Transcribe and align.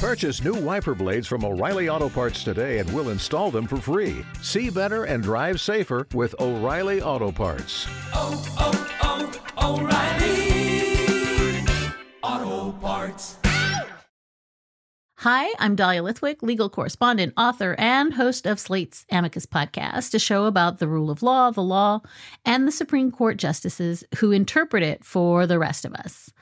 Purchase 0.00 0.42
new 0.42 0.54
wiper 0.54 0.94
blades 0.94 1.26
from 1.26 1.44
O'Reilly 1.44 1.90
Auto 1.90 2.08
Parts 2.08 2.42
today 2.42 2.78
and 2.78 2.90
we'll 2.94 3.10
install 3.10 3.50
them 3.50 3.66
for 3.66 3.76
free. 3.76 4.24
See 4.40 4.70
better 4.70 5.04
and 5.04 5.22
drive 5.22 5.60
safer 5.60 6.06
with 6.14 6.34
O'Reilly 6.40 7.02
Auto 7.02 7.30
Parts. 7.30 7.86
Oh, 8.14 8.42
oh, 8.58 9.30
oh, 9.58 9.78
O'Reilly 12.22 12.48
Auto 12.62 12.72
Parts. 12.78 13.36
Hi, 15.18 15.52
I'm 15.58 15.76
Dahlia 15.76 16.02
Lithwick, 16.02 16.42
legal 16.42 16.70
correspondent, 16.70 17.34
author, 17.36 17.76
and 17.76 18.14
host 18.14 18.46
of 18.46 18.58
Slate's 18.58 19.04
Amicus 19.10 19.44
podcast, 19.44 20.14
a 20.14 20.18
show 20.18 20.46
about 20.46 20.78
the 20.78 20.88
rule 20.88 21.10
of 21.10 21.22
law, 21.22 21.50
the 21.50 21.60
law, 21.60 22.00
and 22.46 22.66
the 22.66 22.72
Supreme 22.72 23.12
Court 23.12 23.36
justices 23.36 24.02
who 24.16 24.32
interpret 24.32 24.82
it 24.82 25.04
for 25.04 25.46
the 25.46 25.58
rest 25.58 25.84
of 25.84 25.92
us. 25.92 26.32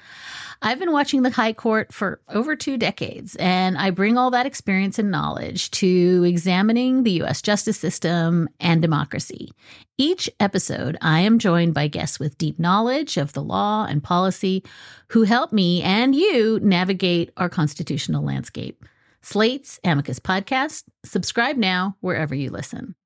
I've 0.61 0.81
been 0.81 0.91
watching 0.91 1.23
the 1.23 1.31
High 1.31 1.53
Court 1.53 1.93
for 1.93 2.21
over 2.29 2.57
two 2.57 2.77
decades, 2.77 3.37
and 3.37 3.79
I 3.79 3.91
bring 3.91 4.19
all 4.19 4.33
that 4.33 4.47
experience 4.47 4.99
and 4.99 5.11
knowledge 5.11 5.71
to 5.73 6.25
examining 6.27 7.05
the 7.05 7.13
U.S. 7.13 7.41
justice 7.41 7.79
system 7.79 8.49
and 8.59 8.83
democracy. 8.83 9.53
Each 9.99 10.29
episode, 10.41 10.99
I 11.01 11.21
am 11.21 11.39
joined 11.39 11.75
by 11.75 11.87
guests 11.87 12.19
with 12.19 12.39
deep 12.39 12.59
knowledge 12.59 13.17
of 13.17 13.35
the 13.35 13.43
law 13.43 13.87
and 13.89 14.03
policy 14.03 14.65
who 15.09 15.23
help 15.23 15.53
me 15.53 15.83
and 15.83 16.15
you 16.15 16.59
navigate 16.61 17.31
our 17.37 17.49
constitutional 17.49 18.25
landscape. 18.25 18.85
Slate's 19.23 19.79
Amicus 19.85 20.19
Podcast. 20.19 20.85
Subscribe 21.05 21.57
now 21.57 21.97
wherever 22.01 22.35
you 22.35 22.51
listen. 22.51 22.97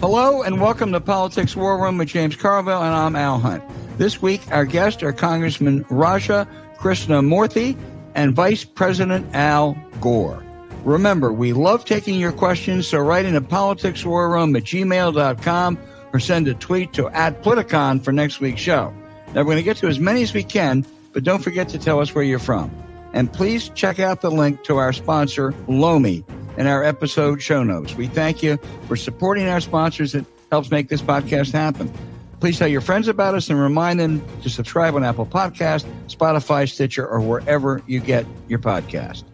Hello 0.00 0.42
and 0.42 0.60
welcome 0.60 0.92
to 0.92 1.00
Politics 1.00 1.56
War 1.56 1.82
Room 1.82 1.96
with 1.96 2.08
James 2.08 2.36
Carville, 2.36 2.82
and 2.82 2.94
I'm 2.94 3.16
Al 3.16 3.38
Hunt. 3.38 3.64
This 3.96 4.20
week, 4.20 4.42
our 4.50 4.66
guests 4.66 5.02
are 5.02 5.10
Congressman 5.10 5.86
Raja 5.88 6.46
Krishnamoorthi 6.76 7.78
and 8.14 8.34
Vice 8.34 8.62
President 8.62 9.26
Al 9.34 9.74
Gore. 10.02 10.44
Remember, 10.84 11.32
we 11.32 11.54
love 11.54 11.86
taking 11.86 12.20
your 12.20 12.30
questions, 12.30 12.86
so 12.86 12.98
write 12.98 13.24
into 13.24 13.40
politicswarroom 13.40 14.54
at 14.58 14.64
gmail.com 14.64 15.78
or 16.12 16.20
send 16.20 16.46
a 16.46 16.52
tweet 16.52 16.92
to 16.92 17.08
at 17.08 17.42
Politicon 17.42 18.04
for 18.04 18.12
next 18.12 18.38
week's 18.38 18.60
show. 18.60 18.92
Now, 19.28 19.40
we're 19.40 19.44
going 19.44 19.56
to 19.56 19.62
get 19.62 19.78
to 19.78 19.88
as 19.88 19.98
many 19.98 20.22
as 20.22 20.34
we 20.34 20.44
can, 20.44 20.84
but 21.14 21.24
don't 21.24 21.42
forget 21.42 21.70
to 21.70 21.78
tell 21.78 22.00
us 22.00 22.14
where 22.14 22.22
you're 22.22 22.38
from. 22.38 22.70
And 23.14 23.32
please 23.32 23.70
check 23.70 23.98
out 23.98 24.20
the 24.20 24.30
link 24.30 24.62
to 24.64 24.76
our 24.76 24.92
sponsor, 24.92 25.54
Lomi 25.68 26.22
in 26.56 26.66
our 26.66 26.82
episode 26.84 27.42
show 27.42 27.62
notes. 27.62 27.94
We 27.94 28.06
thank 28.06 28.42
you 28.42 28.58
for 28.86 28.96
supporting 28.96 29.48
our 29.48 29.60
sponsors. 29.60 30.14
It 30.14 30.24
helps 30.50 30.70
make 30.70 30.88
this 30.88 31.02
podcast 31.02 31.52
happen. 31.52 31.92
Please 32.40 32.58
tell 32.58 32.68
your 32.68 32.80
friends 32.82 33.08
about 33.08 33.34
us 33.34 33.48
and 33.48 33.58
remind 33.58 33.98
them 33.98 34.22
to 34.42 34.50
subscribe 34.50 34.94
on 34.94 35.04
Apple 35.04 35.26
Podcast, 35.26 35.86
Spotify, 36.08 36.70
Stitcher, 36.70 37.06
or 37.06 37.20
wherever 37.20 37.82
you 37.86 38.00
get 38.00 38.26
your 38.48 38.58
podcast. 38.58 39.24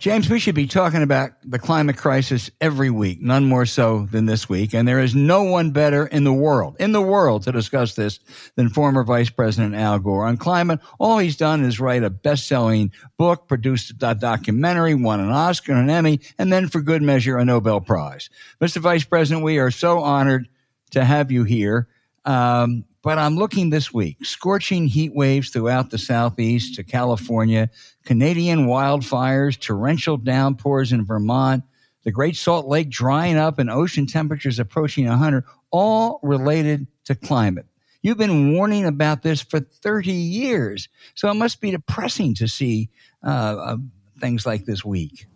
James, 0.00 0.30
we 0.30 0.38
should 0.38 0.54
be 0.54 0.66
talking 0.66 1.02
about 1.02 1.32
the 1.44 1.58
climate 1.58 1.98
crisis 1.98 2.50
every 2.58 2.88
week, 2.88 3.20
none 3.20 3.44
more 3.44 3.66
so 3.66 4.08
than 4.10 4.24
this 4.24 4.48
week. 4.48 4.72
And 4.72 4.88
there 4.88 4.98
is 4.98 5.14
no 5.14 5.42
one 5.42 5.72
better 5.72 6.06
in 6.06 6.24
the 6.24 6.32
world, 6.32 6.74
in 6.80 6.92
the 6.92 7.02
world 7.02 7.42
to 7.42 7.52
discuss 7.52 7.96
this 7.96 8.18
than 8.56 8.70
former 8.70 9.04
Vice 9.04 9.28
President 9.28 9.74
Al 9.74 9.98
Gore. 9.98 10.24
On 10.24 10.38
climate, 10.38 10.80
all 10.98 11.18
he's 11.18 11.36
done 11.36 11.62
is 11.62 11.78
write 11.78 12.02
a 12.02 12.08
best-selling 12.08 12.92
book, 13.18 13.46
produced 13.46 13.92
a 14.00 14.14
documentary, 14.14 14.94
won 14.94 15.20
an 15.20 15.28
Oscar 15.28 15.72
and 15.72 15.82
an 15.82 15.90
Emmy, 15.90 16.20
and 16.38 16.50
then 16.50 16.68
for 16.68 16.80
good 16.80 17.02
measure, 17.02 17.36
a 17.36 17.44
Nobel 17.44 17.82
Prize. 17.82 18.30
Mr. 18.58 18.78
Vice 18.78 19.04
President, 19.04 19.44
we 19.44 19.58
are 19.58 19.70
so 19.70 19.98
honored 19.98 20.48
to 20.92 21.04
have 21.04 21.30
you 21.30 21.44
here. 21.44 21.88
Um, 22.24 22.86
but 23.02 23.18
I'm 23.18 23.36
looking 23.36 23.70
this 23.70 23.92
week. 23.92 24.24
Scorching 24.24 24.86
heat 24.86 25.14
waves 25.14 25.50
throughout 25.50 25.90
the 25.90 25.98
southeast 25.98 26.74
to 26.76 26.84
California, 26.84 27.70
Canadian 28.04 28.66
wildfires, 28.66 29.58
torrential 29.58 30.16
downpours 30.16 30.92
in 30.92 31.04
Vermont, 31.04 31.64
the 32.04 32.12
Great 32.12 32.36
Salt 32.36 32.66
Lake 32.66 32.90
drying 32.90 33.36
up, 33.36 33.58
and 33.58 33.70
ocean 33.70 34.06
temperatures 34.06 34.58
approaching 34.58 35.06
100, 35.06 35.44
all 35.70 36.20
related 36.22 36.86
to 37.04 37.14
climate. 37.14 37.66
You've 38.02 38.18
been 38.18 38.52
warning 38.52 38.86
about 38.86 39.22
this 39.22 39.42
for 39.42 39.60
30 39.60 40.12
years, 40.12 40.88
so 41.14 41.30
it 41.30 41.34
must 41.34 41.60
be 41.60 41.70
depressing 41.70 42.34
to 42.36 42.48
see 42.48 42.88
uh, 43.22 43.28
uh, 43.28 43.76
things 44.18 44.46
like 44.46 44.64
this 44.64 44.84
week. 44.84 45.26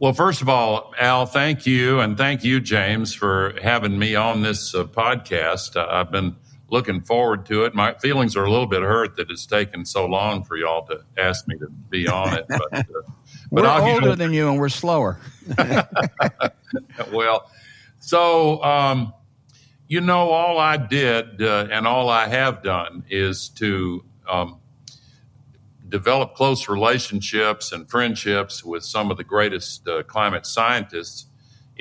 Well, 0.00 0.12
first 0.12 0.42
of 0.42 0.48
all, 0.48 0.92
Al, 0.98 1.26
thank 1.26 1.64
you, 1.64 2.00
and 2.00 2.16
thank 2.16 2.42
you, 2.42 2.58
James, 2.58 3.14
for 3.14 3.54
having 3.62 3.96
me 3.96 4.16
on 4.16 4.42
this 4.42 4.74
uh, 4.74 4.84
podcast. 4.84 5.76
Uh, 5.76 5.86
I've 5.88 6.10
been 6.10 6.34
looking 6.72 7.02
forward 7.02 7.44
to 7.46 7.64
it. 7.64 7.74
My 7.74 7.92
feelings 7.92 8.34
are 8.34 8.44
a 8.44 8.50
little 8.50 8.66
bit 8.66 8.80
hurt 8.80 9.16
that 9.16 9.30
it's 9.30 9.44
taken 9.44 9.84
so 9.84 10.06
long 10.06 10.42
for 10.42 10.56
y'all 10.56 10.86
to 10.86 11.04
ask 11.18 11.46
me 11.46 11.58
to 11.58 11.68
be 11.68 12.08
on 12.08 12.32
it. 12.32 12.46
But, 12.48 12.72
uh, 12.72 12.82
but 12.88 13.04
we're 13.50 13.66
I'll 13.66 13.94
older 13.94 14.16
than 14.16 14.32
you, 14.32 14.48
and 14.48 14.58
we're 14.58 14.70
slower. 14.70 15.20
well, 17.12 17.50
so 18.00 18.64
um, 18.64 19.12
you 19.86 20.00
know, 20.00 20.30
all 20.30 20.58
I 20.58 20.78
did 20.78 21.42
uh, 21.42 21.68
and 21.70 21.86
all 21.86 22.08
I 22.08 22.26
have 22.26 22.62
done 22.62 23.04
is 23.10 23.50
to 23.50 24.02
um, 24.26 24.58
develop 25.86 26.34
close 26.34 26.70
relationships 26.70 27.70
and 27.72 27.88
friendships 27.88 28.64
with 28.64 28.82
some 28.82 29.10
of 29.10 29.18
the 29.18 29.24
greatest 29.24 29.86
uh, 29.86 30.02
climate 30.04 30.46
scientists 30.46 31.26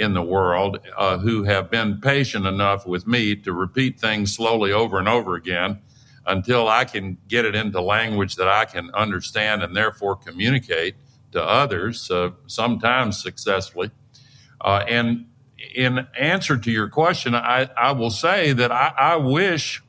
in 0.01 0.13
the 0.13 0.22
world 0.22 0.79
uh, 0.97 1.17
who 1.19 1.44
have 1.44 1.69
been 1.69 2.01
patient 2.01 2.45
enough 2.45 2.85
with 2.85 3.07
me 3.07 3.35
to 3.35 3.53
repeat 3.53 4.00
things 4.00 4.34
slowly 4.34 4.72
over 4.72 4.97
and 4.97 5.07
over 5.07 5.35
again 5.35 5.79
until 6.25 6.67
I 6.67 6.85
can 6.85 7.17
get 7.28 7.45
it 7.45 7.56
into 7.56 7.81
language 7.81 8.35
that 8.35 8.47
I 8.47 8.66
can 8.66 8.91
understand 8.91 9.63
and 9.63 9.75
therefore 9.75 10.16
communicate 10.16 10.95
to 11.31 11.44
others, 11.44 12.12
uh, 12.12 12.31
sometimes 12.47 13.22
successfully. 13.22 13.91
Uh, 14.59 14.84
and 14.88 15.28
in 15.75 16.07
answer 16.19 16.57
to 16.57 16.72
your 16.72 16.89
question, 16.89 17.33
I, 17.35 17.69
I 17.78 17.91
will 17.94 18.09
say 18.09 18.53
that 18.53 18.72
I, 18.72 18.94
I 18.97 19.16
wish 19.16 19.81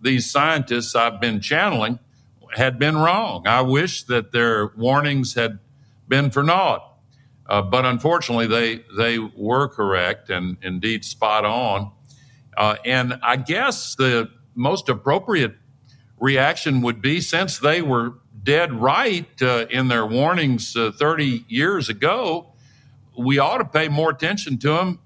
these 0.00 0.30
scientists 0.30 0.94
I've 0.94 1.20
been 1.20 1.40
channeling 1.40 1.98
had 2.54 2.78
been 2.78 2.96
wrong. 2.96 3.46
I 3.46 3.60
wish 3.60 4.02
that 4.04 4.32
their 4.32 4.68
warnings 4.76 5.34
had 5.34 5.60
been 6.08 6.30
for 6.30 6.42
naught. 6.42 6.89
Uh, 7.50 7.60
but 7.60 7.84
unfortunately, 7.84 8.46
they 8.46 8.84
they 8.96 9.18
were 9.18 9.66
correct 9.68 10.30
and 10.30 10.56
indeed 10.62 11.04
spot 11.04 11.44
on. 11.44 11.90
Uh, 12.56 12.76
and 12.84 13.18
I 13.22 13.36
guess 13.36 13.96
the 13.96 14.30
most 14.54 14.88
appropriate 14.88 15.56
reaction 16.20 16.80
would 16.82 17.02
be 17.02 17.20
since 17.20 17.58
they 17.58 17.82
were 17.82 18.14
dead 18.42 18.72
right 18.72 19.42
uh, 19.42 19.66
in 19.68 19.88
their 19.88 20.06
warnings 20.06 20.76
uh, 20.76 20.92
30 20.92 21.44
years 21.48 21.88
ago, 21.88 22.52
we 23.18 23.38
ought 23.38 23.58
to 23.58 23.64
pay 23.64 23.88
more 23.88 24.10
attention 24.10 24.56
to 24.58 24.68
them 24.68 25.00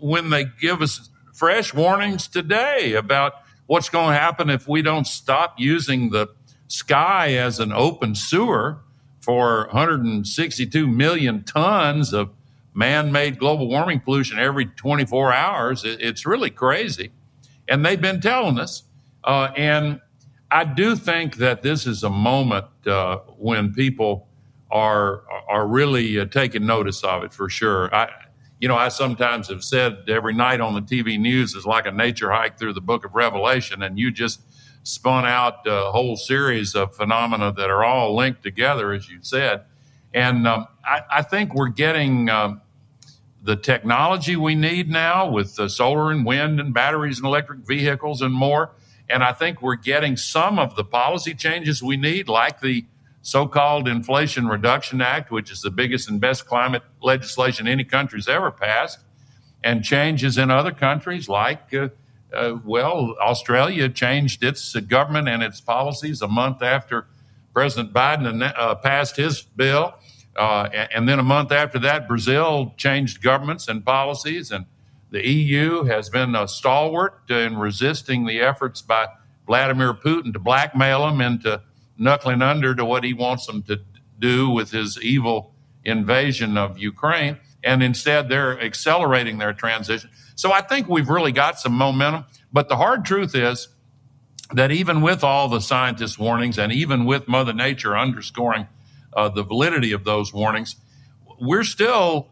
when 0.00 0.30
they 0.30 0.44
give 0.60 0.82
us 0.82 1.10
fresh 1.34 1.74
warnings 1.74 2.28
today 2.28 2.94
about 2.94 3.32
what's 3.66 3.88
going 3.88 4.12
to 4.12 4.18
happen 4.18 4.48
if 4.48 4.68
we 4.68 4.82
don't 4.82 5.06
stop 5.06 5.54
using 5.58 6.10
the 6.10 6.28
sky 6.68 7.34
as 7.34 7.58
an 7.58 7.72
open 7.72 8.14
sewer 8.14 8.78
for 9.20 9.66
162 9.66 10.86
million 10.86 11.42
tons 11.44 12.12
of 12.12 12.30
man-made 12.74 13.38
global 13.38 13.68
warming 13.68 14.00
pollution 14.00 14.38
every 14.38 14.66
24 14.66 15.32
hours. 15.32 15.82
It's 15.84 16.24
really 16.24 16.50
crazy, 16.50 17.10
and 17.68 17.84
they've 17.84 18.00
been 18.00 18.20
telling 18.20 18.58
us. 18.58 18.84
Uh, 19.22 19.52
and 19.56 20.00
I 20.50 20.64
do 20.64 20.96
think 20.96 21.36
that 21.36 21.62
this 21.62 21.86
is 21.86 22.02
a 22.02 22.10
moment 22.10 22.66
uh, 22.86 23.18
when 23.36 23.72
people 23.72 24.26
are 24.70 25.24
are 25.48 25.66
really 25.66 26.18
uh, 26.18 26.26
taking 26.26 26.64
notice 26.64 27.02
of 27.04 27.24
it 27.24 27.32
for 27.32 27.48
sure. 27.48 27.94
I, 27.94 28.08
you 28.60 28.68
know, 28.68 28.76
I 28.76 28.88
sometimes 28.88 29.48
have 29.48 29.64
said 29.64 30.04
every 30.08 30.34
night 30.34 30.60
on 30.60 30.74
the 30.74 30.82
TV 30.82 31.18
news 31.18 31.54
is 31.54 31.64
like 31.64 31.86
a 31.86 31.90
nature 31.90 32.30
hike 32.30 32.58
through 32.58 32.74
the 32.74 32.80
Book 32.80 33.04
of 33.04 33.14
Revelation, 33.14 33.82
and 33.82 33.98
you 33.98 34.10
just 34.10 34.42
spun 34.82 35.26
out 35.26 35.66
a 35.66 35.90
whole 35.90 36.16
series 36.16 36.74
of 36.74 36.94
phenomena 36.94 37.52
that 37.52 37.70
are 37.70 37.84
all 37.84 38.16
linked 38.16 38.42
together, 38.42 38.92
as 38.92 39.08
you 39.08 39.18
said. 39.22 39.62
And 40.12 40.46
um, 40.46 40.66
I, 40.84 41.02
I, 41.10 41.22
think 41.22 41.54
we're 41.54 41.68
getting 41.68 42.28
um, 42.28 42.62
the 43.42 43.56
technology 43.56 44.36
we 44.36 44.54
need 44.54 44.88
now 44.90 45.30
with 45.30 45.54
the 45.56 45.68
solar 45.68 46.10
and 46.10 46.26
wind 46.26 46.58
and 46.58 46.74
batteries 46.74 47.18
and 47.18 47.26
electric 47.26 47.60
vehicles 47.60 48.20
and 48.20 48.34
more. 48.34 48.72
And 49.08 49.22
I 49.22 49.32
think 49.32 49.62
we're 49.62 49.76
getting 49.76 50.16
some 50.16 50.58
of 50.58 50.76
the 50.76 50.84
policy 50.84 51.34
changes 51.34 51.82
we 51.82 51.96
need, 51.96 52.28
like 52.28 52.60
the 52.60 52.84
so 53.22 53.46
called 53.46 53.86
Inflation 53.86 54.48
Reduction 54.48 55.00
Act, 55.00 55.30
which 55.30 55.50
is 55.50 55.60
the 55.60 55.70
biggest 55.70 56.08
and 56.08 56.20
best 56.20 56.46
climate 56.46 56.82
legislation 57.02 57.68
any 57.68 57.84
country's 57.84 58.28
ever 58.28 58.50
passed, 58.50 59.00
and 59.62 59.84
changes 59.84 60.38
in 60.38 60.50
other 60.50 60.72
countries 60.72 61.28
like 61.28 61.72
uh, 61.74 61.88
uh, 62.32 62.56
well, 62.64 63.16
Australia 63.20 63.88
changed 63.88 64.42
its 64.44 64.74
government 64.76 65.28
and 65.28 65.42
its 65.42 65.60
policies 65.60 66.22
a 66.22 66.28
month 66.28 66.62
after 66.62 67.06
President 67.52 67.92
Biden 67.92 68.52
uh, 68.56 68.74
passed 68.76 69.16
his 69.16 69.42
bill. 69.42 69.94
Uh, 70.36 70.68
and 70.94 71.08
then 71.08 71.18
a 71.18 71.24
month 71.24 71.50
after 71.50 71.78
that, 71.80 72.06
Brazil 72.06 72.74
changed 72.76 73.22
governments 73.22 73.68
and 73.68 73.84
policies. 73.84 74.50
And 74.50 74.66
the 75.10 75.26
EU 75.26 75.84
has 75.84 76.08
been 76.08 76.34
a 76.34 76.46
stalwart 76.46 77.28
in 77.28 77.58
resisting 77.58 78.26
the 78.26 78.40
efforts 78.40 78.80
by 78.80 79.08
Vladimir 79.46 79.92
Putin 79.92 80.32
to 80.32 80.38
blackmail 80.38 81.06
them 81.06 81.20
into 81.20 81.60
knuckling 81.98 82.42
under 82.42 82.74
to 82.74 82.84
what 82.84 83.02
he 83.02 83.12
wants 83.12 83.46
them 83.46 83.62
to 83.64 83.80
do 84.18 84.48
with 84.48 84.70
his 84.70 85.00
evil 85.02 85.52
invasion 85.84 86.56
of 86.56 86.78
Ukraine. 86.78 87.38
And 87.64 87.82
instead, 87.82 88.28
they're 88.28 88.60
accelerating 88.60 89.38
their 89.38 89.52
transition. 89.52 90.10
So 90.40 90.50
I 90.52 90.62
think 90.62 90.88
we've 90.88 91.10
really 91.10 91.32
got 91.32 91.60
some 91.60 91.74
momentum. 91.74 92.24
But 92.50 92.70
the 92.70 92.76
hard 92.76 93.04
truth 93.04 93.34
is 93.34 93.68
that 94.54 94.70
even 94.70 95.02
with 95.02 95.22
all 95.22 95.50
the 95.50 95.60
scientists' 95.60 96.18
warnings 96.18 96.56
and 96.58 96.72
even 96.72 97.04
with 97.04 97.28
Mother 97.28 97.52
Nature 97.52 97.94
underscoring 97.94 98.66
uh, 99.12 99.28
the 99.28 99.42
validity 99.42 99.92
of 99.92 100.04
those 100.04 100.32
warnings, 100.32 100.76
we're 101.38 101.62
still 101.62 102.28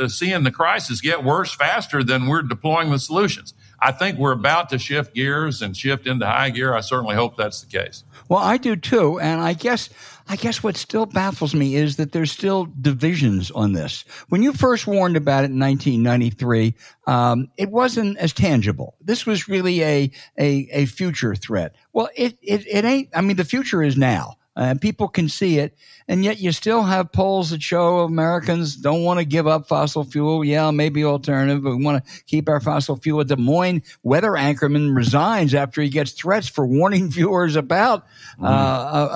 uh, 0.00 0.08
seeing 0.08 0.42
the 0.42 0.50
crisis 0.50 1.02
get 1.02 1.22
worse 1.22 1.52
faster 1.52 2.02
than 2.02 2.28
we're 2.28 2.40
deploying 2.40 2.90
the 2.90 2.98
solutions. 2.98 3.52
I 3.78 3.92
think 3.92 4.18
we're 4.18 4.32
about 4.32 4.70
to 4.70 4.78
shift 4.78 5.14
gears 5.14 5.60
and 5.60 5.76
shift 5.76 6.06
into 6.06 6.24
high 6.24 6.48
gear. 6.48 6.74
I 6.74 6.80
certainly 6.80 7.14
hope 7.14 7.36
that's 7.36 7.60
the 7.60 7.66
case. 7.78 8.04
Well, 8.30 8.40
I 8.40 8.56
do 8.56 8.74
too, 8.74 9.20
and 9.20 9.42
I 9.42 9.52
guess 9.52 9.90
I 10.30 10.36
guess 10.36 10.62
what 10.62 10.76
still 10.76 11.06
baffles 11.06 11.56
me 11.56 11.74
is 11.74 11.96
that 11.96 12.12
there's 12.12 12.30
still 12.30 12.68
divisions 12.80 13.50
on 13.50 13.72
this. 13.72 14.04
When 14.28 14.44
you 14.44 14.52
first 14.52 14.86
warned 14.86 15.16
about 15.16 15.42
it 15.42 15.50
in 15.50 15.58
1993, 15.58 16.72
um, 17.08 17.48
it 17.56 17.68
wasn't 17.68 18.16
as 18.16 18.32
tangible. 18.32 18.94
This 19.00 19.26
was 19.26 19.48
really 19.48 19.82
a 19.82 20.10
a, 20.38 20.68
a 20.70 20.86
future 20.86 21.34
threat. 21.34 21.74
Well, 21.92 22.10
it, 22.14 22.38
it 22.42 22.64
it 22.68 22.84
ain't. 22.84 23.08
I 23.12 23.22
mean, 23.22 23.38
the 23.38 23.44
future 23.44 23.82
is 23.82 23.96
now 23.96 24.36
and 24.56 24.78
uh, 24.78 24.80
people 24.80 25.08
can 25.08 25.28
see 25.28 25.58
it. 25.58 25.76
And 26.08 26.24
yet 26.24 26.38
you 26.38 26.52
still 26.52 26.82
have 26.82 27.12
polls 27.12 27.50
that 27.50 27.62
show 27.62 28.00
Americans 28.00 28.76
don't 28.76 29.04
want 29.04 29.18
to 29.20 29.24
give 29.24 29.46
up 29.46 29.68
fossil 29.68 30.04
fuel. 30.04 30.44
Yeah, 30.44 30.70
maybe 30.70 31.04
alternative, 31.04 31.62
but 31.62 31.76
we 31.76 31.84
want 31.84 32.04
to 32.04 32.24
keep 32.24 32.48
our 32.48 32.60
fossil 32.60 32.96
fuel. 32.96 33.22
Des 33.24 33.36
Moines 33.36 33.82
weather 34.02 34.32
anchorman 34.32 34.94
resigns 34.94 35.54
after 35.54 35.80
he 35.80 35.88
gets 35.88 36.12
threats 36.12 36.48
for 36.48 36.66
warning 36.66 37.10
viewers 37.10 37.56
about, 37.56 38.06
mm. 38.38 38.44
uh, 38.44 39.08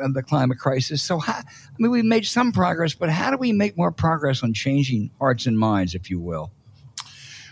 about 0.00 0.14
the 0.14 0.22
climate 0.22 0.58
crisis. 0.58 1.02
So, 1.02 1.18
how, 1.18 1.34
I 1.34 1.44
mean, 1.78 1.90
we've 1.90 2.04
made 2.04 2.26
some 2.26 2.52
progress, 2.52 2.94
but 2.94 3.10
how 3.10 3.30
do 3.30 3.36
we 3.36 3.52
make 3.52 3.76
more 3.76 3.92
progress 3.92 4.42
on 4.42 4.54
changing 4.54 5.10
hearts 5.18 5.46
and 5.46 5.58
minds, 5.58 5.94
if 5.94 6.10
you 6.10 6.20
will? 6.20 6.50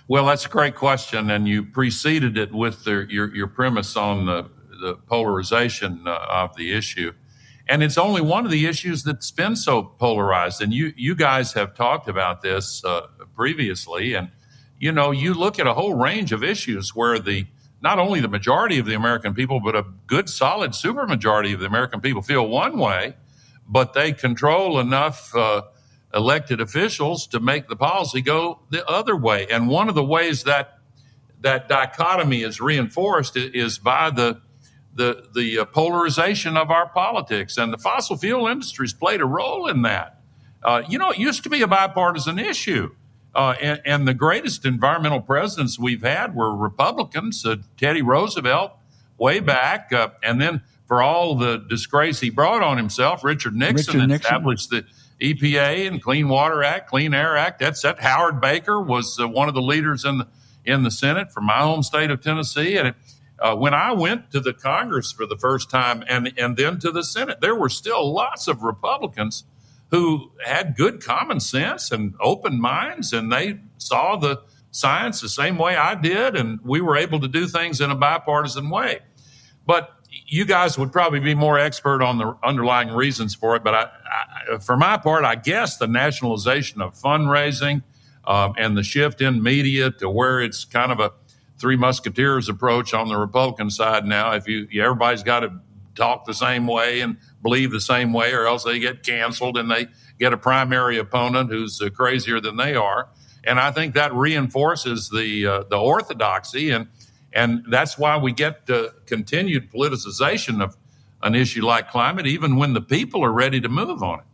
Well, 0.09 0.27
that's 0.27 0.47
a 0.47 0.49
great 0.49 0.75
question, 0.75 1.31
and 1.31 1.47
you 1.47 1.65
preceded 1.65 2.39
it 2.39 2.53
with 2.53 2.85
the, 2.85 3.07
your 3.11 3.35
your 3.35 3.47
premise 3.47 3.97
on 3.97 4.27
the 4.27 4.49
the 4.81 4.95
polarization 4.95 6.03
uh, 6.07 6.25
of 6.29 6.57
the 6.57 6.73
issue. 6.73 7.13
And 7.69 7.83
it's 7.83 7.99
only 7.99 8.23
one 8.23 8.47
of 8.47 8.51
the 8.51 8.67
issues 8.67 9.03
that's 9.03 9.31
been 9.31 9.55
so 9.55 9.83
polarized. 9.83 10.63
And 10.63 10.73
you, 10.73 10.95
you 10.97 11.15
guys 11.15 11.53
have 11.53 11.75
talked 11.75 12.09
about 12.09 12.41
this 12.41 12.83
uh, 12.85 13.03
previously. 13.35 14.15
And, 14.15 14.31
you 14.79 14.91
know, 14.91 15.11
you 15.11 15.35
look 15.35 15.59
at 15.59 15.67
a 15.67 15.75
whole 15.75 15.95
range 15.95 16.33
of 16.33 16.43
issues 16.43 16.95
where 16.95 17.19
the 17.19 17.47
not 17.81 17.99
only 17.99 18.21
the 18.21 18.29
majority 18.29 18.79
of 18.79 18.87
the 18.87 18.95
American 18.95 19.35
people, 19.35 19.61
but 19.61 19.77
a 19.77 19.85
good, 20.07 20.29
solid 20.29 20.73
supermajority 20.73 21.55
of 21.55 21.61
the 21.61 21.67
American 21.67 22.01
people 22.01 22.23
feel 22.23 22.47
one 22.49 22.79
way, 22.79 23.17
but 23.69 23.93
they 23.93 24.13
control 24.13 24.81
enough 24.81 25.35
uh, 25.35 25.63
elected 26.15 26.61
officials 26.61 27.27
to 27.29 27.41
make 27.41 27.69
the 27.69 27.77
policy 27.77 28.21
go 28.21 28.61
the 28.71 28.87
other 28.89 29.17
way. 29.17 29.47
And 29.49 29.69
one 29.69 29.89
of 29.89 29.95
the 29.95 30.05
ways 30.05 30.45
that 30.45 30.75
that 31.41 31.69
dichotomy 31.69 32.43
is 32.43 32.61
reinforced 32.61 33.37
is 33.37 33.79
by 33.79 34.11
the 34.11 34.41
the 34.95 35.29
the 35.35 35.61
uh, 35.61 35.65
polarization 35.67 36.57
of 36.57 36.71
our 36.71 36.89
politics, 36.89 37.57
and 37.57 37.73
the 37.73 37.79
fossil 37.79 38.17
fuel 38.17 38.49
industry's 38.49 38.93
played 38.93 39.21
a 39.21 39.27
role 39.27 39.69
in 39.69 39.83
that. 39.83 40.21
Uh, 40.63 40.83
you 40.89 40.99
know, 40.99 41.11
it 41.11 41.19
used 41.19 41.45
to 41.45 41.49
be 41.49 41.63
a 41.63 41.69
bipartisan 41.69 42.39
issue, 42.39 42.91
uh, 43.35 43.55
and, 43.61 43.81
and, 43.85 44.09
the 44.09 44.15
greatest 44.15 44.65
environmental 44.65 45.21
presidents 45.21 45.79
we've 45.79 46.03
had 46.03 46.35
were 46.35 46.55
Republicans. 46.57 47.45
Uh, 47.45 47.57
Teddy 47.77 48.03
Roosevelt, 48.03 48.73
way 49.19 49.39
back, 49.39 49.93
uh, 49.93 50.09
and 50.23 50.41
then 50.41 50.63
for 50.87 51.03
all 51.03 51.35
the 51.35 51.59
disgrace 51.59 52.21
he 52.21 52.31
brought 52.31 52.63
on 52.63 52.79
himself, 52.79 53.23
Richard 53.23 53.55
Nixon, 53.55 54.01
Richard 54.01 54.13
established 54.13 54.71
the 54.71 54.85
EPA 55.21 55.87
and 55.87 56.03
Clean 56.03 56.27
Water 56.29 56.63
Act, 56.63 56.89
Clean 56.89 57.13
Air 57.13 57.37
Act. 57.37 57.61
That's 57.61 57.83
that. 57.83 58.01
Howard 58.01 58.41
Baker 58.41 58.81
was 58.81 59.19
uh, 59.21 59.29
one 59.29 59.49
of 59.49 59.55
the 59.55 59.63
leaders 59.63 60.05
in 60.05 60.19
the 60.19 60.29
in 60.65 60.83
the 60.83 60.91
Senate 60.91 61.33
from 61.33 61.45
my 61.45 61.61
home 61.61 61.83
state 61.83 62.11
of 62.11 62.21
Tennessee, 62.21 62.77
and 62.77 62.89
it, 62.89 62.95
uh, 63.41 63.55
when 63.55 63.75
I 63.75 63.93
went 63.93 64.31
to 64.33 64.41
the 64.41 64.53
Congress 64.53 65.13
for 65.13 65.27
the 65.27 65.37
first 65.37 65.71
time 65.71 66.03
and, 66.09 66.33
and 66.37 66.57
then 66.57 66.79
to 66.81 66.91
the 66.91 67.05
Senate, 67.05 67.41
there 67.41 67.55
were 67.55 67.69
still 67.69 68.13
lots 68.13 68.49
of 68.49 68.63
Republicans 68.63 69.45
who 69.91 70.31
had 70.45 70.77
good 70.77 71.03
common 71.03 71.41
sense 71.41 71.91
and 71.91 72.15
open 72.21 72.61
minds, 72.61 73.13
and 73.13 73.33
they 73.33 73.61
saw 73.79 74.17
the 74.17 74.43
science 74.71 75.21
the 75.21 75.29
same 75.29 75.57
way 75.57 75.77
I 75.77 75.95
did, 75.95 76.37
and 76.37 76.61
we 76.63 76.81
were 76.81 76.97
able 76.97 77.21
to 77.21 77.29
do 77.29 77.47
things 77.47 77.81
in 77.81 77.91
a 77.91 77.95
bipartisan 77.95 78.69
way. 78.69 79.01
But 79.67 79.91
you 80.27 80.45
guys 80.45 80.79
would 80.79 80.93
probably 80.93 81.21
be 81.21 81.35
more 81.35 81.59
expert 81.59 82.03
on 82.03 82.19
the 82.19 82.37
underlying 82.43 82.91
reasons 82.91 83.35
for 83.35 83.57
it. 83.57 83.65
But 83.65 83.75
I, 83.75 83.91
I, 84.53 84.59
for 84.59 84.77
my 84.77 84.97
part, 84.97 85.25
I 85.25 85.35
guess 85.35 85.79
the 85.79 85.87
nationalization 85.87 86.81
of 86.83 86.95
fundraising 86.95 87.83
um, 88.27 88.55
and 88.59 88.77
the 88.77 88.83
shift 88.83 89.21
in 89.21 89.43
media 89.43 89.91
to 89.93 90.09
where 90.11 90.41
it's 90.41 90.65
kind 90.65 90.93
of 90.93 91.01
a 91.01 91.13
Three 91.59 91.77
Musketeers 91.77 92.49
approach 92.49 92.95
on 92.95 93.09
the 93.09 93.17
Republican 93.17 93.69
side 93.69 94.07
now. 94.07 94.33
If 94.33 94.47
you 94.47 94.69
everybody's 94.81 95.25
got 95.25 95.41
to 95.41 95.61
talk 95.99 96.25
the 96.25 96.35
same 96.35 96.67
way 96.67 97.01
and 97.01 97.19
believe 97.43 97.71
the 97.71 97.81
same 97.81 98.13
way, 98.13 98.33
or 98.33 98.47
else 98.47 98.65
they 98.65 98.79
get 98.79 99.03
canceled 99.03 99.59
and 99.59 99.71
they 99.71 99.89
get 100.19 100.33
a 100.33 100.39
primary 100.39 100.99
opponent 100.99 101.51
who's 101.51 101.81
uh, 101.83 101.91
crazier 101.91 102.41
than 102.41 102.57
they 102.57 102.75
are. 102.75 103.09
And 103.45 103.61
I 103.61 103.71
think 103.73 103.95
that 103.95 104.15
reinforces 104.15 105.11
the 105.11 105.47
uh, 105.47 105.65
the 105.69 105.79
orthodoxy, 105.79 106.71
and 106.71 106.89
and 107.33 107.65
that's 107.71 107.99
why 107.99 108.17
we 108.17 108.33
get 108.33 108.69
uh, 108.71 108.89
continued 109.07 109.71
politicization 109.71 110.63
of 110.63 110.77
an 111.23 111.35
issue 111.35 111.65
like 111.65 111.91
climate, 111.91 112.27
even 112.27 112.57
when 112.57 112.73
the 112.75 112.81
people 112.81 113.25
are 113.25 113.33
ready 113.33 113.61
to 113.61 113.69
move 113.69 114.03
on 114.03 114.21
it. 114.21 114.28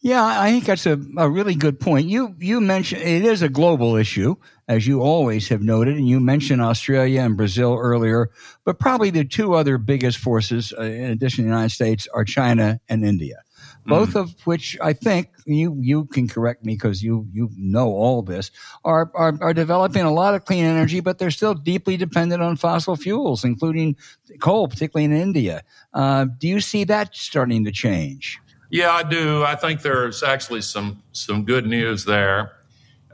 Yeah, 0.00 0.24
I 0.24 0.52
think 0.52 0.64
that's 0.64 0.86
a, 0.86 1.00
a 1.16 1.28
really 1.28 1.56
good 1.56 1.80
point. 1.80 2.06
You 2.06 2.34
you 2.38 2.60
mentioned 2.60 3.02
it 3.02 3.24
is 3.24 3.42
a 3.42 3.48
global 3.48 3.96
issue, 3.96 4.36
as 4.68 4.86
you 4.86 5.00
always 5.00 5.48
have 5.48 5.60
noted, 5.60 5.96
and 5.96 6.08
you 6.08 6.20
mentioned 6.20 6.62
Australia 6.62 7.22
and 7.22 7.36
Brazil 7.36 7.76
earlier, 7.76 8.30
but 8.64 8.78
probably 8.78 9.10
the 9.10 9.24
two 9.24 9.54
other 9.54 9.76
biggest 9.76 10.18
forces, 10.18 10.72
uh, 10.78 10.82
in 10.82 11.10
addition 11.10 11.38
to 11.38 11.42
the 11.42 11.48
United 11.48 11.72
States, 11.72 12.06
are 12.14 12.24
China 12.24 12.80
and 12.88 13.04
India. 13.04 13.42
Both 13.86 14.10
mm. 14.10 14.20
of 14.20 14.46
which 14.46 14.78
I 14.80 14.92
think 14.92 15.30
you 15.46 15.76
you 15.80 16.04
can 16.04 16.28
correct 16.28 16.64
me 16.64 16.74
because 16.74 17.02
you 17.02 17.26
you 17.32 17.50
know 17.56 17.88
all 17.88 18.22
this 18.22 18.52
are, 18.84 19.10
are 19.16 19.36
are 19.40 19.54
developing 19.54 20.02
a 20.02 20.12
lot 20.12 20.36
of 20.36 20.44
clean 20.44 20.64
energy, 20.64 21.00
but 21.00 21.18
they're 21.18 21.32
still 21.32 21.54
deeply 21.54 21.96
dependent 21.96 22.40
on 22.40 22.54
fossil 22.54 22.94
fuels, 22.94 23.44
including 23.44 23.96
coal, 24.38 24.68
particularly 24.68 25.06
in 25.06 25.12
India. 25.12 25.64
Uh, 25.92 26.26
do 26.38 26.46
you 26.46 26.60
see 26.60 26.84
that 26.84 27.16
starting 27.16 27.64
to 27.64 27.72
change? 27.72 28.38
Yeah, 28.70 28.90
I 28.90 29.02
do. 29.02 29.44
I 29.44 29.54
think 29.54 29.82
there's 29.82 30.22
actually 30.22 30.60
some 30.60 31.02
some 31.12 31.44
good 31.44 31.66
news 31.66 32.04
there. 32.04 32.52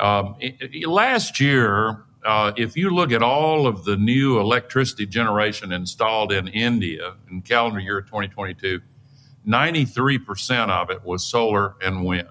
Um, 0.01 0.37
last 0.87 1.39
year, 1.39 2.05
uh, 2.25 2.53
if 2.57 2.77
you 2.77 2.91
look 2.91 3.13
at 3.13 3.23
all 3.23 3.67
of 3.67 3.85
the 3.85 3.97
new 3.97 4.41
electricity 4.41 5.07
generation 5.07 5.71
installed 5.71 6.33
in 6.33 6.49
India 6.49 7.15
in 7.31 7.43
calendar 7.43 7.79
year 7.79 8.01
2022, 8.01 8.81
93% 9.47 10.71
of 10.71 10.91
it 10.91 11.05
was 11.05 11.25
solar 11.25 11.77
and 11.81 12.05
wind. 12.05 12.29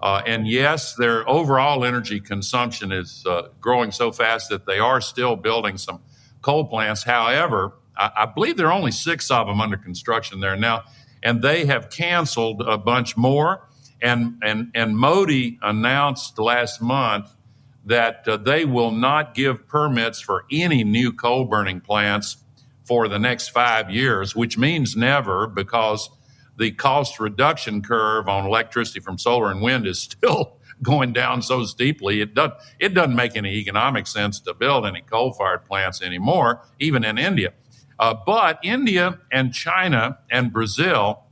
Uh, 0.00 0.22
and 0.24 0.46
yes, 0.46 0.94
their 0.94 1.28
overall 1.28 1.84
energy 1.84 2.20
consumption 2.20 2.92
is 2.92 3.26
uh, 3.26 3.48
growing 3.60 3.90
so 3.90 4.12
fast 4.12 4.48
that 4.48 4.64
they 4.64 4.78
are 4.78 5.00
still 5.00 5.36
building 5.36 5.76
some 5.76 6.00
coal 6.40 6.64
plants. 6.64 7.02
However, 7.02 7.72
I, 7.96 8.10
I 8.18 8.26
believe 8.26 8.56
there 8.56 8.68
are 8.68 8.72
only 8.72 8.92
six 8.92 9.30
of 9.30 9.48
them 9.48 9.60
under 9.60 9.76
construction 9.76 10.40
there 10.40 10.56
now 10.56 10.84
and 11.28 11.42
they 11.42 11.66
have 11.66 11.90
canceled 11.90 12.62
a 12.62 12.78
bunch 12.78 13.14
more. 13.14 13.68
And, 14.00 14.40
and, 14.42 14.70
and 14.74 14.96
Modi 14.96 15.58
announced 15.60 16.38
last 16.38 16.80
month 16.80 17.34
that 17.84 18.26
uh, 18.26 18.38
they 18.38 18.64
will 18.64 18.92
not 18.92 19.34
give 19.34 19.68
permits 19.68 20.22
for 20.22 20.46
any 20.50 20.84
new 20.84 21.12
coal 21.12 21.44
burning 21.44 21.82
plants 21.82 22.38
for 22.82 23.08
the 23.08 23.18
next 23.18 23.48
five 23.50 23.90
years, 23.90 24.34
which 24.34 24.56
means 24.56 24.96
never 24.96 25.46
because 25.46 26.08
the 26.56 26.70
cost 26.70 27.20
reduction 27.20 27.82
curve 27.82 28.26
on 28.26 28.46
electricity 28.46 29.00
from 29.00 29.18
solar 29.18 29.50
and 29.50 29.60
wind 29.60 29.86
is 29.86 30.00
still 30.10 30.56
going 30.82 31.12
down 31.12 31.42
so 31.42 31.62
steeply. 31.66 32.22
It, 32.22 32.32
does, 32.32 32.52
it 32.78 32.94
doesn't 32.94 33.14
make 33.14 33.36
any 33.36 33.56
economic 33.56 34.06
sense 34.06 34.40
to 34.40 34.54
build 34.54 34.86
any 34.86 35.02
coal 35.02 35.34
fired 35.34 35.66
plants 35.66 36.00
anymore, 36.00 36.62
even 36.78 37.04
in 37.04 37.18
India. 37.18 37.52
Uh, 37.98 38.14
but 38.26 38.58
India 38.62 39.18
and 39.32 39.52
China 39.52 40.18
and 40.30 40.52
Brazil 40.52 41.24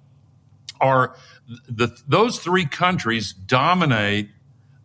are 0.80 1.16
the, 1.68 1.96
those 2.08 2.38
three 2.38 2.66
countries 2.66 3.32
dominate 3.32 4.30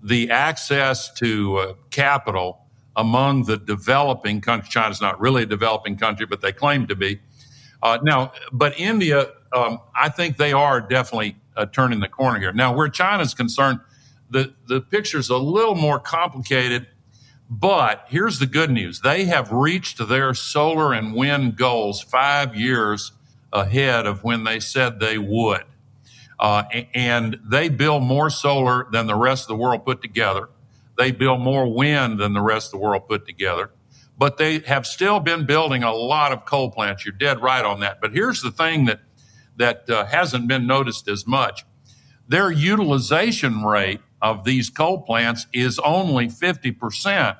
the 0.02 0.30
access 0.30 1.12
to 1.14 1.58
uh, 1.58 1.74
capital 1.90 2.66
among 2.96 3.44
the 3.46 3.58
developing 3.58 4.42
countries. 4.42 4.72
China's 4.72 5.02
not 5.02 5.20
really 5.20 5.44
a 5.44 5.46
developing 5.46 5.98
country, 5.98 6.26
but 6.26 6.42
they 6.42 6.52
claim 6.52 6.88
to 6.88 6.96
be. 6.96 7.20
Uh, 7.82 7.98
now, 8.04 8.32
but 8.52 8.78
India, 8.80 9.32
um, 9.54 9.80
I 9.96 10.10
think 10.10 10.38
they 10.38 10.54
are 10.54 10.82
definitely 10.82 11.38
uh, 11.56 11.66
turning 11.66 12.00
the 12.00 12.08
corner 12.08 12.40
here. 12.40 12.54
Now, 12.54 12.76
where 12.76 12.90
China's 12.90 13.34
concerned, 13.34 13.80
the, 14.30 14.54
the 14.68 14.82
picture's 14.82 15.30
a 15.30 15.38
little 15.38 15.76
more 15.76 16.00
complicated 16.00 16.88
But 17.54 18.06
here's 18.08 18.40
the 18.40 18.46
good 18.46 18.72
news 18.72 19.02
they 19.02 19.26
have 19.26 19.52
reached 19.52 20.08
their 20.08 20.34
solar 20.34 20.94
and 20.94 21.14
wind 21.14 21.58
goals 21.58 22.02
five 22.02 22.56
years 22.56 23.12
ahead 23.52 24.08
of 24.08 24.24
when 24.24 24.46
they 24.46 24.62
said 24.62 25.02
they 25.02 25.18
would. 25.18 25.66
Uh, 26.40 26.64
and 26.94 27.38
they 27.44 27.68
build 27.68 28.04
more 28.04 28.30
solar 28.30 28.88
than 28.90 29.06
the 29.06 29.16
rest 29.16 29.44
of 29.44 29.48
the 29.50 29.62
world 29.62 29.86
put 29.86 30.02
together. 30.02 30.48
They 30.98 31.12
build 31.12 31.42
more 31.42 31.72
wind 31.72 32.20
than 32.22 32.32
the 32.32 32.42
rest 32.42 32.68
of 32.68 32.72
the 32.80 32.86
world 32.86 33.10
put 33.10 33.28
together. 33.28 33.72
But 34.18 34.38
they 34.38 34.60
have 34.60 34.88
still 34.88 35.20
been 35.20 35.46
building 35.46 35.84
a 35.84 35.94
lot 35.94 36.32
of 36.32 36.46
coal 36.46 36.72
plants. 36.72 37.06
You're 37.06 37.12
dead 37.12 37.42
right 37.42 37.66
on 37.66 37.82
that. 37.82 38.00
But 38.00 38.14
here's 38.14 38.42
the 38.42 38.52
thing 38.52 38.86
that 38.86 39.02
that 39.58 39.90
uh, 39.90 40.06
hasn't 40.06 40.48
been 40.48 40.66
noticed 40.66 41.10
as 41.10 41.28
much. 41.28 41.66
Their 42.30 42.50
utilization 42.50 43.64
rate 43.64 44.00
of 44.22 44.46
these 44.46 44.70
coal 44.70 45.02
plants 45.02 45.48
is 45.52 45.80
only 45.80 46.28
50%. 46.28 47.38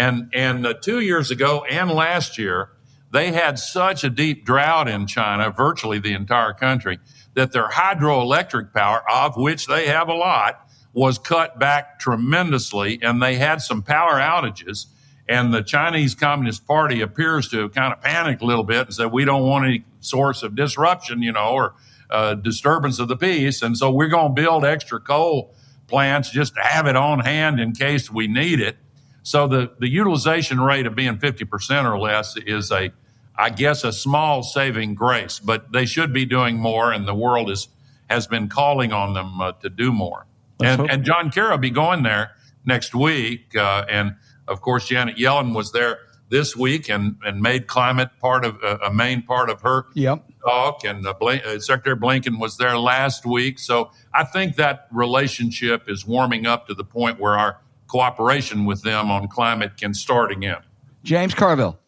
And, 0.00 0.30
and 0.32 0.66
uh, 0.66 0.72
two 0.72 1.00
years 1.00 1.30
ago 1.30 1.62
and 1.68 1.90
last 1.90 2.38
year, 2.38 2.70
they 3.12 3.32
had 3.32 3.58
such 3.58 4.02
a 4.02 4.08
deep 4.08 4.46
drought 4.46 4.88
in 4.88 5.06
China, 5.06 5.50
virtually 5.50 5.98
the 5.98 6.14
entire 6.14 6.54
country, 6.54 6.98
that 7.34 7.52
their 7.52 7.68
hydroelectric 7.68 8.72
power, 8.72 9.02
of 9.10 9.36
which 9.36 9.66
they 9.66 9.88
have 9.88 10.08
a 10.08 10.14
lot, 10.14 10.66
was 10.94 11.18
cut 11.18 11.58
back 11.58 11.98
tremendously, 11.98 12.98
and 13.02 13.22
they 13.22 13.34
had 13.34 13.60
some 13.60 13.82
power 13.82 14.14
outages. 14.14 14.86
And 15.28 15.52
the 15.52 15.62
Chinese 15.62 16.14
Communist 16.14 16.66
Party 16.66 17.02
appears 17.02 17.48
to 17.48 17.58
have 17.60 17.74
kind 17.74 17.92
of 17.92 18.00
panicked 18.00 18.40
a 18.40 18.46
little 18.46 18.64
bit 18.64 18.86
and 18.86 18.94
said, 18.94 19.12
we 19.12 19.26
don't 19.26 19.46
want 19.46 19.66
any 19.66 19.84
source 20.00 20.42
of 20.42 20.54
disruption, 20.54 21.20
you 21.22 21.32
know, 21.32 21.50
or 21.50 21.74
uh, 22.08 22.36
disturbance 22.36 22.98
of 23.00 23.08
the 23.08 23.18
peace. 23.18 23.60
And 23.60 23.76
so 23.76 23.90
we're 23.92 24.08
going 24.08 24.34
to 24.34 24.42
build 24.42 24.64
extra 24.64 24.98
coal 24.98 25.54
plants 25.88 26.30
just 26.30 26.54
to 26.54 26.62
have 26.62 26.86
it 26.86 26.96
on 26.96 27.20
hand 27.20 27.60
in 27.60 27.72
case 27.72 28.10
we 28.10 28.28
need 28.28 28.60
it. 28.60 28.78
So 29.22 29.46
the, 29.46 29.72
the 29.78 29.88
utilization 29.88 30.60
rate 30.60 30.86
of 30.86 30.94
being 30.94 31.18
50% 31.18 31.84
or 31.84 31.98
less 31.98 32.36
is 32.36 32.70
a, 32.70 32.90
I 33.36 33.50
guess, 33.50 33.84
a 33.84 33.92
small 33.92 34.42
saving 34.42 34.94
grace, 34.94 35.38
but 35.38 35.72
they 35.72 35.86
should 35.86 36.12
be 36.12 36.24
doing 36.24 36.56
more, 36.56 36.92
and 36.92 37.06
the 37.06 37.14
world 37.14 37.50
is, 37.50 37.68
has 38.08 38.26
been 38.26 38.48
calling 38.48 38.92
on 38.92 39.14
them 39.14 39.40
uh, 39.40 39.52
to 39.52 39.68
do 39.68 39.92
more. 39.92 40.26
And, 40.62 40.90
and, 40.90 41.04
John 41.04 41.30
Kerry 41.30 41.50
will 41.50 41.58
be 41.58 41.70
going 41.70 42.02
there 42.02 42.32
next 42.66 42.94
week. 42.94 43.56
Uh, 43.56 43.86
and 43.88 44.16
of 44.46 44.60
course, 44.60 44.88
Janet 44.88 45.16
Yellen 45.16 45.54
was 45.54 45.72
there 45.72 46.00
this 46.28 46.56
week 46.56 46.88
and, 46.88 47.16
and 47.24 47.42
made 47.42 47.66
climate 47.66 48.10
part 48.20 48.44
of 48.44 48.62
uh, 48.62 48.78
a 48.84 48.92
main 48.92 49.22
part 49.22 49.50
of 49.50 49.62
her 49.62 49.86
yep. 49.94 50.24
talk. 50.44 50.84
And 50.84 51.06
uh, 51.06 51.12
uh, 51.12 51.58
Secretary 51.58 51.96
Blinken 51.96 52.38
was 52.38 52.56
there 52.56 52.78
last 52.78 53.26
week. 53.26 53.58
So 53.58 53.90
I 54.14 54.24
think 54.24 54.56
that 54.56 54.86
relationship 54.92 55.88
is 55.88 56.06
warming 56.06 56.46
up 56.46 56.66
to 56.68 56.74
the 56.74 56.84
point 56.84 57.18
where 57.18 57.38
our 57.38 57.58
cooperation 57.90 58.64
with 58.64 58.82
them 58.82 59.10
on 59.10 59.28
climate 59.28 59.76
can 59.76 59.92
start 59.92 60.30
again. 60.30 60.62
James 61.02 61.34
Carville. 61.34 61.78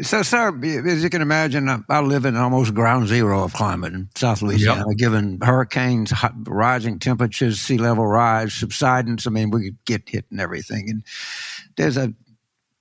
So, 0.00 0.22
sir, 0.22 0.58
as 0.86 1.02
you 1.02 1.10
can 1.10 1.20
imagine, 1.20 1.84
I 1.90 2.00
live 2.00 2.24
in 2.24 2.34
almost 2.34 2.72
ground 2.72 3.08
zero 3.08 3.44
of 3.44 3.52
climate 3.52 3.92
in 3.92 4.08
South 4.14 4.40
Louisiana, 4.40 4.86
yep. 4.88 4.96
given 4.96 5.38
hurricanes, 5.42 6.14
rising 6.46 6.98
temperatures, 6.98 7.60
sea 7.60 7.76
level 7.76 8.06
rise, 8.06 8.54
subsidence. 8.54 9.26
I 9.26 9.30
mean, 9.30 9.50
we 9.50 9.74
get 9.84 10.08
hit 10.08 10.24
and 10.30 10.40
everything. 10.40 10.88
And 10.88 11.04
there's 11.76 11.98
a, 11.98 12.14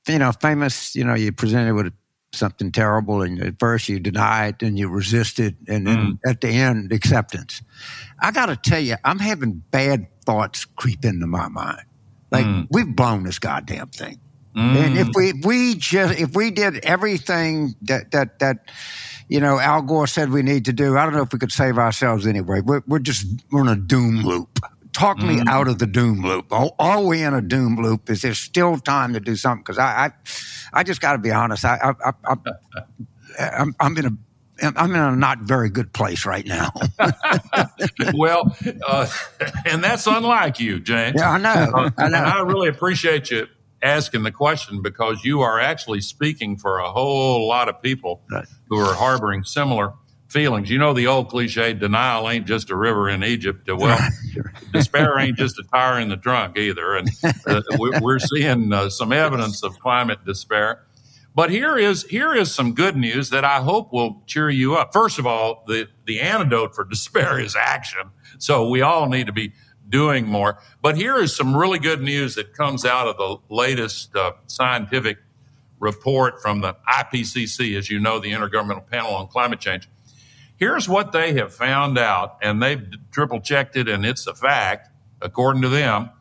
you 0.07 0.19
know, 0.19 0.31
famous, 0.31 0.95
you 0.95 1.03
know, 1.03 1.13
you 1.13 1.33
presented 1.33 1.73
with 1.73 1.91
something 2.33 2.71
terrible 2.71 3.21
and 3.21 3.41
at 3.41 3.59
first 3.59 3.89
you 3.89 3.99
deny 3.99 4.47
it 4.47 4.63
and 4.63 4.79
you 4.79 4.87
resist 4.87 5.37
it 5.39 5.55
and 5.67 5.85
then 5.85 5.97
mm. 5.97 6.19
at 6.25 6.39
the 6.39 6.47
end 6.47 6.91
acceptance 6.93 7.61
i 8.21 8.31
gotta 8.31 8.55
tell 8.55 8.79
you 8.79 8.95
i'm 9.03 9.19
having 9.19 9.61
bad 9.71 10.07
thoughts 10.23 10.63
creep 10.63 11.03
into 11.03 11.27
my 11.27 11.49
mind 11.49 11.83
like 12.31 12.45
mm. 12.45 12.67
we've 12.71 12.95
blown 12.95 13.23
this 13.23 13.39
goddamn 13.39 13.89
thing 13.89 14.19
Mm. 14.55 14.75
And 14.75 14.97
if 14.97 15.09
we 15.15 15.29
if 15.29 15.45
we 15.45 15.75
just 15.75 16.19
if 16.19 16.35
we 16.35 16.51
did 16.51 16.83
everything 16.83 17.75
that 17.83 18.11
that 18.11 18.39
that 18.39 18.69
you 19.29 19.39
know 19.39 19.59
Al 19.59 19.81
Gore 19.81 20.07
said 20.07 20.29
we 20.29 20.41
need 20.41 20.65
to 20.65 20.73
do, 20.73 20.97
I 20.97 21.05
don't 21.05 21.13
know 21.13 21.21
if 21.21 21.31
we 21.31 21.39
could 21.39 21.53
save 21.53 21.77
ourselves 21.77 22.27
anyway. 22.27 22.59
We're 22.59 22.83
we're 22.85 22.99
just 22.99 23.25
we're 23.51 23.61
in 23.61 23.69
a 23.69 23.77
doom 23.77 24.23
loop. 24.23 24.59
Talk 24.91 25.19
mm. 25.19 25.37
me 25.37 25.43
out 25.47 25.69
of 25.69 25.79
the 25.79 25.87
doom 25.87 26.21
loop. 26.21 26.51
Are, 26.51 26.69
are, 26.79 27.01
we 27.01 27.23
in 27.23 27.33
a 27.33 27.41
doom 27.41 27.77
loop? 27.77 28.09
Is 28.09 28.23
there 28.23 28.33
still 28.33 28.77
time 28.77 29.13
to 29.13 29.21
do 29.21 29.37
something? 29.37 29.63
Because 29.63 29.77
I, 29.77 30.07
I 30.07 30.11
I 30.73 30.83
just 30.83 30.99
got 30.99 31.13
to 31.13 31.17
be 31.17 31.31
honest. 31.31 31.63
I 31.63 31.77
I, 31.81 32.09
I, 32.09 32.35
I 33.39 33.49
I'm, 33.57 33.73
I'm 33.79 33.97
in 33.97 34.05
a 34.05 34.17
I'm 34.61 34.93
in 34.93 35.01
a 35.01 35.15
not 35.15 35.39
very 35.39 35.69
good 35.69 35.93
place 35.93 36.25
right 36.25 36.45
now. 36.45 36.71
well, 38.13 38.55
uh, 38.87 39.07
and 39.65 39.83
that's 39.83 40.07
unlike 40.07 40.59
you, 40.59 40.79
James. 40.79 41.15
Yeah, 41.17 41.31
I 41.31 41.37
know. 41.37 41.49
Uh, 41.49 41.89
I 41.97 42.09
know. 42.09 42.17
And 42.17 42.27
I 42.27 42.41
really 42.41 42.69
appreciate 42.69 43.31
you 43.31 43.47
asking 43.81 44.23
the 44.23 44.31
question 44.31 44.81
because 44.81 45.23
you 45.23 45.41
are 45.41 45.59
actually 45.59 46.01
speaking 46.01 46.57
for 46.57 46.79
a 46.79 46.91
whole 46.91 47.47
lot 47.47 47.69
of 47.69 47.81
people 47.81 48.21
who 48.69 48.77
are 48.77 48.93
harboring 48.93 49.43
similar 49.43 49.93
feelings. 50.31 50.69
You 50.69 50.77
know 50.77 50.93
the 50.93 51.07
old 51.07 51.29
cliche: 51.29 51.73
denial 51.73 52.29
ain't 52.29 52.47
just 52.47 52.69
a 52.69 52.75
river 52.75 53.09
in 53.09 53.23
Egypt. 53.23 53.69
Well, 53.71 53.99
despair 54.71 55.19
ain't 55.19 55.37
just 55.37 55.59
a 55.59 55.63
tire 55.63 55.99
in 55.99 56.09
the 56.09 56.17
trunk 56.17 56.57
either, 56.57 56.95
and 56.95 57.09
uh, 57.47 57.61
we're 58.01 58.19
seeing 58.19 58.71
uh, 58.71 58.89
some 58.89 59.11
evidence 59.11 59.63
of 59.63 59.77
climate 59.79 60.23
despair. 60.25 60.83
But 61.33 61.49
here 61.49 61.77
is 61.77 62.03
here 62.03 62.33
is 62.33 62.53
some 62.53 62.73
good 62.73 62.97
news 62.97 63.29
that 63.29 63.45
I 63.45 63.61
hope 63.61 63.93
will 63.93 64.21
cheer 64.27 64.49
you 64.49 64.75
up. 64.75 64.91
First 64.91 65.17
of 65.17 65.25
all, 65.25 65.63
the 65.67 65.87
the 66.05 66.19
antidote 66.19 66.75
for 66.75 66.83
despair 66.89 67.39
is 67.39 67.55
action. 67.55 68.11
So 68.37 68.69
we 68.69 68.81
all 68.81 69.07
need 69.07 69.27
to 69.27 69.33
be 69.33 69.53
doing 69.87 70.25
more. 70.25 70.59
But 70.81 70.95
here 70.95 71.17
is 71.17 71.35
some 71.35 71.55
really 71.55 71.79
good 71.79 72.01
news 72.01 72.35
that 72.35 72.53
comes 72.53 72.85
out 72.85 73.07
of 73.07 73.17
the 73.17 73.37
latest 73.53 74.15
uh, 74.15 74.31
scientific 74.47 75.17
report 75.79 76.41
from 76.41 76.61
the 76.61 76.75
IPCC, 76.87 77.77
as 77.77 77.89
you 77.89 77.99
know, 77.99 78.19
the 78.19 78.31
Intergovernmental 78.31 78.87
Panel 78.87 79.13
on 79.13 79.27
Climate 79.27 79.59
Change. 79.59 79.89
Here's 80.55 80.87
what 80.87 81.11
they 81.11 81.33
have 81.33 81.53
found 81.53 81.97
out, 81.97 82.37
and 82.41 82.61
they've 82.61 82.83
triple 83.11 83.41
checked 83.41 83.75
it, 83.75 83.89
and 83.89 84.05
it's 84.05 84.27
a 84.27 84.33
fact, 84.33 84.89
according 85.21 85.63
to 85.63 85.69
them. 85.69 86.11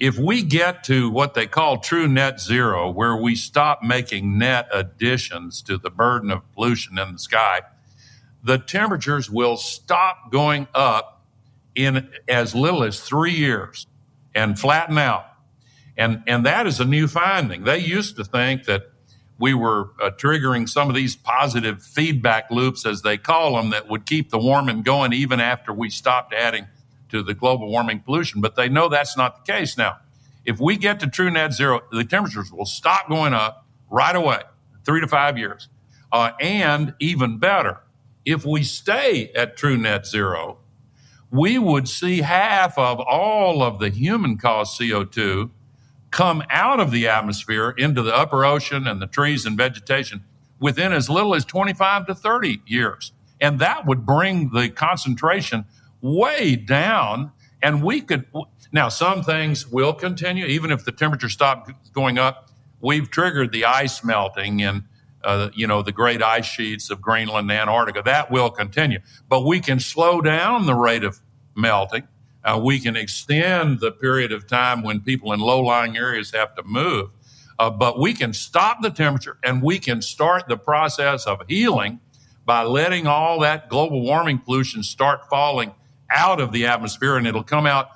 If 0.00 0.18
we 0.18 0.42
get 0.42 0.84
to 0.84 1.08
what 1.08 1.34
they 1.34 1.46
call 1.46 1.78
true 1.78 2.08
net 2.08 2.40
zero, 2.40 2.90
where 2.90 3.16
we 3.16 3.36
stop 3.36 3.82
making 3.82 4.38
net 4.38 4.68
additions 4.72 5.62
to 5.62 5.78
the 5.78 5.90
burden 5.90 6.30
of 6.30 6.50
pollution 6.52 6.98
in 6.98 7.12
the 7.12 7.18
sky, 7.18 7.62
the 8.42 8.58
temperatures 8.58 9.30
will 9.30 9.56
stop 9.56 10.32
going 10.32 10.66
up 10.74 11.22
in 11.74 12.08
as 12.28 12.54
little 12.54 12.82
as 12.82 13.00
three 13.00 13.32
years 13.32 13.86
and 14.34 14.58
flatten 14.58 14.98
out. 14.98 15.26
And, 15.96 16.24
and 16.26 16.44
that 16.44 16.66
is 16.66 16.80
a 16.80 16.84
new 16.84 17.06
finding. 17.06 17.62
They 17.64 17.78
used 17.78 18.16
to 18.16 18.24
think 18.24 18.64
that 18.64 18.90
we 19.38 19.54
were 19.54 19.90
uh, 20.00 20.10
triggering 20.10 20.68
some 20.68 20.88
of 20.88 20.94
these 20.94 21.16
positive 21.16 21.82
feedback 21.82 22.50
loops, 22.50 22.84
as 22.84 23.02
they 23.02 23.16
call 23.16 23.56
them, 23.56 23.70
that 23.70 23.88
would 23.88 24.06
keep 24.06 24.30
the 24.30 24.38
warming 24.38 24.82
going 24.82 25.12
even 25.12 25.40
after 25.40 25.72
we 25.72 25.90
stopped 25.90 26.32
adding 26.32 26.66
to 27.14 27.22
the 27.22 27.34
global 27.34 27.68
warming 27.70 28.00
pollution. 28.00 28.40
But 28.40 28.56
they 28.56 28.68
know 28.68 28.88
that's 28.88 29.16
not 29.16 29.44
the 29.44 29.52
case 29.52 29.78
now. 29.78 29.98
If 30.44 30.60
we 30.60 30.76
get 30.76 31.00
to 31.00 31.06
true 31.06 31.30
net 31.30 31.54
zero, 31.54 31.80
the 31.90 32.04
temperatures 32.04 32.52
will 32.52 32.66
stop 32.66 33.08
going 33.08 33.32
up 33.32 33.66
right 33.90 34.14
away, 34.14 34.40
three 34.84 35.00
to 35.00 35.08
five 35.08 35.38
years. 35.38 35.68
Uh, 36.12 36.32
and 36.40 36.94
even 37.00 37.38
better, 37.38 37.80
if 38.24 38.44
we 38.44 38.62
stay 38.62 39.30
at 39.34 39.56
true 39.56 39.76
net 39.76 40.06
zero, 40.06 40.58
we 41.30 41.58
would 41.58 41.88
see 41.88 42.20
half 42.20 42.76
of 42.78 43.00
all 43.00 43.62
of 43.62 43.78
the 43.78 43.88
human 43.88 44.36
caused 44.36 44.78
CO2 44.78 45.50
come 46.10 46.42
out 46.50 46.78
of 46.78 46.90
the 46.92 47.08
atmosphere 47.08 47.70
into 47.76 48.02
the 48.02 48.14
upper 48.14 48.44
ocean 48.44 48.86
and 48.86 49.02
the 49.02 49.06
trees 49.06 49.44
and 49.44 49.56
vegetation 49.56 50.22
within 50.60 50.92
as 50.92 51.10
little 51.10 51.34
as 51.34 51.44
25 51.44 52.06
to 52.06 52.14
30 52.14 52.62
years. 52.66 53.12
And 53.40 53.58
that 53.58 53.84
would 53.86 54.06
bring 54.06 54.50
the 54.50 54.68
concentration 54.68 55.64
way 56.04 56.54
down. 56.54 57.32
And 57.62 57.82
we 57.82 58.02
could, 58.02 58.26
now, 58.72 58.88
some 58.90 59.22
things 59.22 59.66
will 59.66 59.94
continue, 59.94 60.44
even 60.44 60.70
if 60.70 60.84
the 60.84 60.92
temperature 60.92 61.30
stops 61.30 61.72
going 61.92 62.18
up. 62.18 62.50
We've 62.80 63.10
triggered 63.10 63.52
the 63.52 63.64
ice 63.64 64.04
melting 64.04 64.62
and 64.62 64.84
uh, 65.24 65.48
you 65.54 65.66
know, 65.66 65.80
the 65.80 65.92
great 65.92 66.22
ice 66.22 66.44
sheets 66.44 66.90
of 66.90 67.00
Greenland 67.00 67.50
and 67.50 67.58
Antarctica. 67.58 68.02
That 68.04 68.30
will 68.30 68.50
continue. 68.50 68.98
But 69.28 69.46
we 69.46 69.58
can 69.58 69.80
slow 69.80 70.20
down 70.20 70.66
the 70.66 70.74
rate 70.74 71.02
of 71.02 71.20
melting. 71.56 72.06
Uh, 72.44 72.60
we 72.62 72.78
can 72.78 72.94
extend 72.94 73.80
the 73.80 73.90
period 73.90 74.32
of 74.32 74.46
time 74.46 74.82
when 74.82 75.00
people 75.00 75.32
in 75.32 75.40
low 75.40 75.62
lying 75.62 75.96
areas 75.96 76.32
have 76.32 76.54
to 76.56 76.62
move. 76.62 77.08
Uh, 77.58 77.70
but 77.70 77.98
we 77.98 78.12
can 78.12 78.34
stop 78.34 78.82
the 78.82 78.90
temperature 78.90 79.38
and 79.42 79.62
we 79.62 79.78
can 79.78 80.02
start 80.02 80.46
the 80.46 80.58
process 80.58 81.26
of 81.26 81.40
healing 81.48 82.00
by 82.44 82.62
letting 82.62 83.06
all 83.06 83.40
that 83.40 83.70
global 83.70 84.02
warming 84.02 84.38
pollution 84.38 84.82
start 84.82 85.26
falling 85.30 85.72
out 86.14 86.40
of 86.40 86.52
the 86.52 86.66
atmosphere 86.66 87.16
and 87.16 87.26
it'll 87.26 87.42
come 87.42 87.66
out 87.66 87.88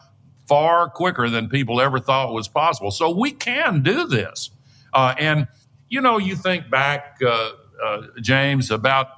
far 0.46 0.88
quicker 0.88 1.28
than 1.28 1.48
people 1.48 1.80
ever 1.80 2.00
thought 2.00 2.32
was 2.32 2.48
possible. 2.48 2.90
So 2.90 3.10
we 3.10 3.30
can 3.30 3.82
do 3.82 4.06
this. 4.06 4.50
Uh, 4.92 5.14
and, 5.18 5.46
you 5.88 6.00
know, 6.00 6.18
you 6.18 6.34
think 6.34 6.70
back, 6.70 7.18
uh, 7.24 7.52
uh, 7.84 8.02
James, 8.20 8.70
about 8.70 9.08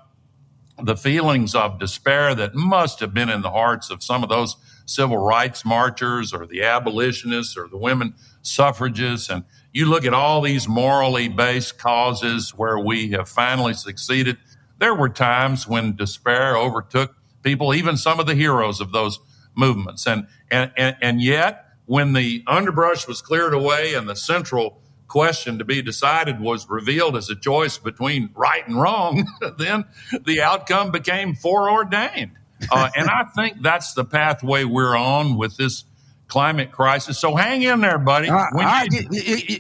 the 0.83 0.97
feelings 0.97 1.55
of 1.55 1.79
despair 1.79 2.35
that 2.35 2.55
must 2.55 3.01
have 3.01 3.15
been 3.15 3.29
in 3.29 3.43
the 3.43 3.51
hearts 3.51 3.91
of 3.91 4.03
some 4.03 4.23
of 4.23 4.29
those 4.29 4.57
civil 4.87 5.19
rights 5.19 5.65
marchers 5.65 6.33
or 6.33 6.47
the 6.47 6.63
abolitionists 6.63 7.57
or 7.57 7.69
the 7.69 7.77
women 7.77 8.15
suffragists. 8.43 9.29
And 9.31 9.45
you 9.73 9.87
look 9.87 10.05
at 10.05 10.15
all 10.15 10.41
these 10.41 10.67
morally 10.67 11.29
based 11.29 11.79
causes 11.79 12.51
where 12.57 12.79
we 12.79 13.11
have 13.11 13.29
finally 13.29 13.75
succeeded. 13.75 14.39
There 14.79 14.95
were 14.95 15.11
times 15.11 15.69
when 15.69 15.95
despair 15.95 16.57
overtook 16.57 17.15
people, 17.43 17.75
even 17.75 17.97
some 17.97 18.21
of 18.21 18.27
the 18.27 18.35
heroes 18.35 18.81
of 18.81 18.93
those 18.93 19.21
movements. 19.55 20.07
And, 20.07 20.27
and, 20.51 20.73
and, 20.77 20.97
and 21.01 21.23
yet, 21.23 21.67
when 21.87 22.13
the 22.13 22.45
underbrush 22.47 23.09
was 23.09 23.21
cleared 23.21 23.53
away 23.53 23.95
and 23.95 24.09
the 24.09 24.17
central 24.17 24.81
question 25.09 25.59
to 25.59 25.65
be 25.65 25.83
decided 25.83 26.41
was 26.41 26.69
revealed 26.69 27.17
as 27.17 27.29
a 27.29 27.35
choice 27.35 27.79
between 27.79 28.31
right 28.35 28.67
and 28.67 28.81
wrong, 28.81 29.27
then 29.59 29.85
the 30.25 30.41
outcome 30.41 30.91
became 30.91 31.35
foreordained. 31.35 32.33
Uh, 32.71 32.91
and 32.95 33.09
I 33.09 33.25
think 33.25 33.63
that's 33.63 33.95
the 33.95 34.05
pathway 34.05 34.65
we're 34.65 34.97
on 34.97 35.37
with 35.37 35.57
this 35.57 35.85
climate 36.31 36.71
crisis. 36.71 37.19
So 37.19 37.35
hang 37.35 37.63
in 37.63 37.81
there, 37.81 37.99
buddy. 37.99 38.31
Uh, 38.31 38.47
I, 38.55 38.89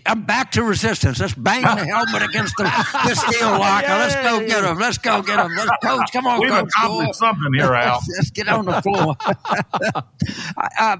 am 0.06 0.22
back 0.22 0.52
to 0.52 0.62
resistance. 0.62 1.20
Let's 1.20 1.34
bang 1.34 1.62
the 1.62 1.84
helmet 1.84 2.22
against 2.22 2.56
the, 2.56 2.64
the 2.64 3.14
steel 3.14 3.50
locker. 3.50 3.88
Let's 3.88 4.14
go 4.14 4.46
get 4.46 4.64
him. 4.64 4.78
Let's 4.78 4.98
go 4.98 5.20
get 5.20 5.38
him. 5.38 5.54
Let's 5.54 5.70
coach. 5.82 6.10
Come 6.12 6.26
on, 6.26 6.40
We've 6.40 6.50
coach. 6.50 6.68
accomplished 6.68 7.16
something 7.16 7.52
here, 7.52 7.74
Al. 7.74 7.94
let's, 7.94 8.08
let's, 8.16 8.30
get 8.30 8.48
on 8.48 8.64
the 8.64 8.80
floor. 8.80 9.16
I, 10.56 10.98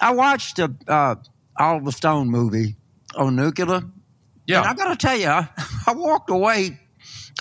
I, 0.00 0.12
watched 0.12 0.58
a 0.58 0.74
uh, 0.88 1.16
Oliver 1.58 1.92
Stone 1.92 2.28
movie 2.30 2.76
on 3.14 3.36
nuclear. 3.36 3.82
Yeah. 4.46 4.60
And 4.60 4.66
I 4.66 4.74
got 4.74 4.88
to 4.88 4.96
tell 4.96 5.16
you, 5.16 5.28
I, 5.28 5.48
I 5.86 5.92
walked 5.92 6.30
away. 6.30 6.80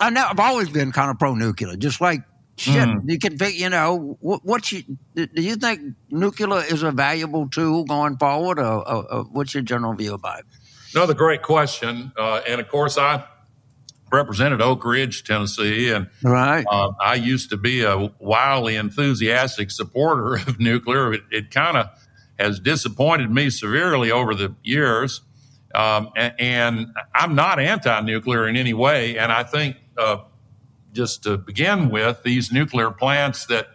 I 0.01 0.09
know 0.09 0.27
I've 0.29 0.39
always 0.39 0.69
been 0.69 0.91
kind 0.91 1.09
of 1.09 1.17
pro 1.17 1.33
nuclear, 1.35 1.75
just 1.77 2.01
like 2.01 2.21
shit. 2.59 2.87
Mm. 2.87 3.09
You 3.09 3.19
can, 3.19 3.37
you 3.53 3.69
know, 3.69 4.17
what, 4.19 4.43
what 4.43 4.71
you 4.71 4.83
do 5.15 5.27
you 5.35 5.55
think 5.55 5.95
nuclear 6.09 6.63
is 6.63 6.83
a 6.83 6.91
valuable 6.91 7.47
tool 7.47 7.85
going 7.85 8.17
forward, 8.17 8.59
or, 8.59 8.87
or, 8.87 9.13
or 9.13 9.23
what's 9.25 9.53
your 9.53 9.63
general 9.63 9.93
view 9.93 10.13
about 10.13 10.39
it? 10.39 10.45
Another 10.93 11.13
great 11.13 11.41
question, 11.41 12.11
uh, 12.17 12.41
and 12.47 12.59
of 12.59 12.67
course, 12.67 12.97
I 12.97 13.23
represented 14.11 14.61
Oak 14.61 14.83
Ridge, 14.85 15.23
Tennessee, 15.23 15.91
and 15.91 16.09
right. 16.23 16.65
Uh, 16.69 16.91
I 16.99 17.15
used 17.15 17.51
to 17.51 17.57
be 17.57 17.83
a 17.83 18.11
wildly 18.19 18.75
enthusiastic 18.75 19.71
supporter 19.71 20.35
of 20.47 20.59
nuclear. 20.59 21.13
It, 21.13 21.23
it 21.31 21.51
kind 21.51 21.77
of 21.77 21.89
has 22.39 22.59
disappointed 22.59 23.29
me 23.29 23.49
severely 23.49 24.11
over 24.11 24.33
the 24.33 24.55
years. 24.63 25.21
Um, 25.75 26.09
and, 26.15 26.33
and, 26.39 26.87
I'm 27.13 27.35
not 27.35 27.59
anti-nuclear 27.59 28.47
in 28.47 28.55
any 28.55 28.73
way, 28.73 29.19
and 29.19 29.31
I 29.31 29.43
think 29.43 29.75
uh, 29.99 30.17
just 30.93 31.23
to 31.23 31.37
begin 31.37 31.89
with, 31.89 32.23
these 32.23 32.51
nuclear 32.51 32.91
plants 32.91 33.45
that 33.47 33.67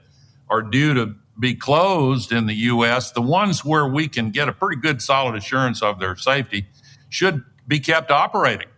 are 0.49 0.63
due 0.63 0.95
to 0.95 1.15
be 1.39 1.55
closed 1.55 2.33
in 2.33 2.47
the 2.47 2.55
U.S., 2.55 3.11
the 3.11 3.23
ones 3.23 3.65
where 3.65 3.87
we 3.87 4.09
can 4.09 4.31
get 4.31 4.49
a 4.49 4.53
pretty 4.53 4.81
good 4.81 5.03
solid 5.03 5.35
assurance 5.35 5.83
of 5.83 5.99
their 5.99 6.17
safety, 6.17 6.67
should 7.09 7.45
be 7.67 7.81
kept 7.81 8.11
operating. 8.11 8.69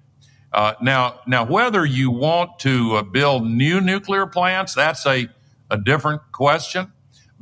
Uh, 0.52 0.74
now, 0.80 1.20
now, 1.26 1.44
whether 1.44 1.84
you 1.84 2.10
want 2.10 2.58
to 2.60 2.96
uh, 2.96 3.02
build 3.02 3.46
new 3.46 3.80
nuclear 3.80 4.26
plants, 4.26 4.74
that's 4.74 5.04
a, 5.06 5.28
a 5.70 5.76
different 5.76 6.22
question 6.32 6.92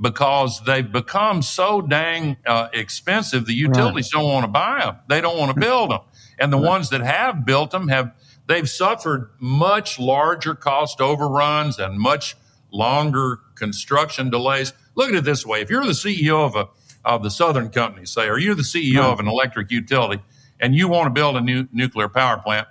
because 0.00 0.60
they've 0.64 0.90
become 0.90 1.42
so 1.42 1.80
dang 1.80 2.36
uh, 2.46 2.68
expensive. 2.72 3.46
The 3.46 3.54
utilities 3.54 4.12
right. 4.12 4.20
don't 4.20 4.32
want 4.32 4.44
to 4.44 4.50
buy 4.50 4.80
them; 4.80 4.96
they 5.08 5.20
don't 5.20 5.38
want 5.38 5.54
to 5.54 5.60
build 5.60 5.90
them, 5.90 6.00
and 6.38 6.52
the 6.52 6.56
right. 6.56 6.66
ones 6.66 6.90
that 6.90 7.02
have 7.02 7.44
built 7.44 7.70
them 7.70 7.88
have 7.88 8.12
they've 8.46 8.68
suffered 8.68 9.30
much 9.38 9.98
larger 9.98 10.54
cost 10.54 11.00
overruns 11.00 11.78
and 11.78 11.98
much 11.98 12.36
longer 12.70 13.40
construction 13.54 14.30
delays. 14.30 14.72
Look 14.94 15.10
at 15.10 15.14
it 15.14 15.24
this 15.24 15.46
way: 15.46 15.60
if 15.60 15.70
you're 15.70 15.84
the 15.84 15.92
CEO 15.92 16.44
of 16.44 16.56
a 16.56 16.68
of 17.04 17.22
the 17.22 17.30
Southern 17.30 17.68
Company, 17.68 18.06
say, 18.06 18.28
or 18.28 18.38
you're 18.38 18.54
the 18.54 18.62
CEO 18.62 19.00
right. 19.00 19.12
of 19.12 19.20
an 19.20 19.28
electric 19.28 19.70
utility, 19.70 20.22
and 20.58 20.74
you 20.74 20.88
want 20.88 21.06
to 21.06 21.10
build 21.10 21.36
a 21.36 21.40
new 21.40 21.68
nuclear 21.72 22.08
power 22.08 22.38
plant, 22.38 22.66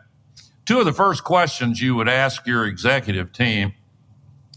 two 0.65 0.79
of 0.79 0.85
the 0.85 0.93
first 0.93 1.23
questions 1.23 1.81
you 1.81 1.95
would 1.95 2.09
ask 2.09 2.47
your 2.47 2.65
executive 2.65 3.31
team 3.31 3.73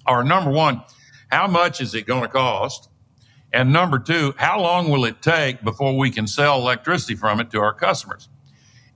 are 0.07 0.23
number 0.23 0.51
one 0.51 0.83
how 1.31 1.49
much 1.49 1.81
is 1.81 1.95
it 1.95 2.07
going 2.07 2.23
to 2.23 2.29
cost? 2.29 2.89
And 3.53 3.73
number 3.73 3.99
two, 3.99 4.35
how 4.37 4.61
long 4.61 4.91
will 4.91 5.05
it 5.05 5.21
take 5.21 5.63
before 5.65 5.97
we 5.97 6.11
can 6.11 6.27
sell 6.27 6.59
electricity 6.59 7.17
from 7.17 7.41
it 7.41 7.51
to 7.51 7.61
our 7.61 7.73
customers? 7.73 8.29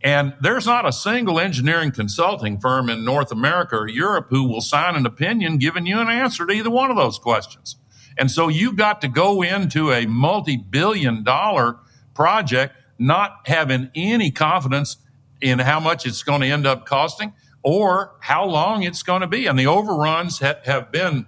And 0.03 0.35
there's 0.41 0.67
not 0.67 0.87
a 0.87 0.93
single 0.93 1.39
engineering 1.39 1.93
consulting 1.93 2.59
firm 2.59 2.89
in 2.89 3.05
North 3.05 3.31
America 3.31 3.77
or 3.77 3.89
Europe 3.89 4.29
who 4.31 4.45
will 4.49 4.63
sign 4.63 4.97
an 4.97 5.05
opinion 5.05 5.59
giving 5.59 5.85
you 5.85 6.01
an 6.01 6.09
answer 6.09 6.47
to 6.47 6.53
either 6.53 6.71
one 6.71 6.91
of 6.91 6.97
those 6.97 7.19
questions. 7.19 7.77
And 8.17 8.31
so 8.31 8.49
you've 8.49 8.77
got 8.77 9.01
to 9.03 9.09
go 9.09 9.43
into 9.43 9.93
a 9.93 10.07
multi 10.07 10.57
billion 10.57 11.23
dollar 11.23 11.79
project 12.15 12.77
not 12.99 13.41
having 13.47 13.91
any 13.95 14.31
confidence 14.31 14.97
in 15.41 15.59
how 15.59 15.81
much 15.81 16.07
it's 16.07 16.23
going 16.23 16.41
to 16.43 16.47
end 16.47 16.67
up 16.67 16.87
costing 16.87 17.33
or 17.63 18.15
how 18.21 18.45
long 18.45 18.83
it's 18.83 19.03
going 19.03 19.21
to 19.21 19.27
be. 19.27 19.47
And 19.47 19.59
the 19.59 19.67
overruns 19.67 20.39
ha- 20.39 20.61
have 20.65 20.91
been 20.91 21.27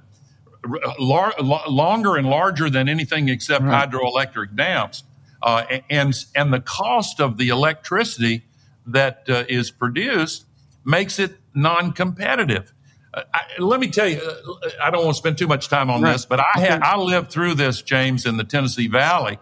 lar- 0.99 1.35
longer 1.41 2.17
and 2.17 2.29
larger 2.29 2.71
than 2.71 2.89
anything 2.89 3.29
except 3.29 3.65
right. 3.65 3.91
hydroelectric 3.91 4.57
dams. 4.57 5.05
Uh, 5.43 5.65
and 5.91 6.15
and 6.37 6.53
the 6.53 6.61
cost 6.61 7.21
of 7.21 7.37
the 7.37 7.49
electricity 7.49 8.45
that 8.87 9.25
uh, 9.29 9.45
is 9.49 9.71
produced 9.71 10.47
makes 10.85 11.19
it 11.19 11.37
non-competitive. 11.55 12.73
Uh, 13.15 13.23
let 13.59 13.79
me 13.79 13.89
tell 13.89 14.09
you, 14.09 14.21
uh, 14.21 14.71
I 14.83 14.91
don't 14.91 15.05
want 15.05 15.15
to 15.15 15.19
spend 15.19 15.39
too 15.39 15.47
much 15.47 15.69
time 15.69 15.91
on 15.91 16.03
right. 16.03 16.13
this, 16.13 16.25
but 16.25 16.41
I 16.41 16.61
had 16.61 16.83
I 16.83 16.97
lived 16.97 17.31
through 17.31 17.55
this, 17.55 17.83
James, 17.83 18.27
in 18.27 18.37
the 18.37 18.45
Tennessee 18.45 18.89
Valley, 18.89 19.39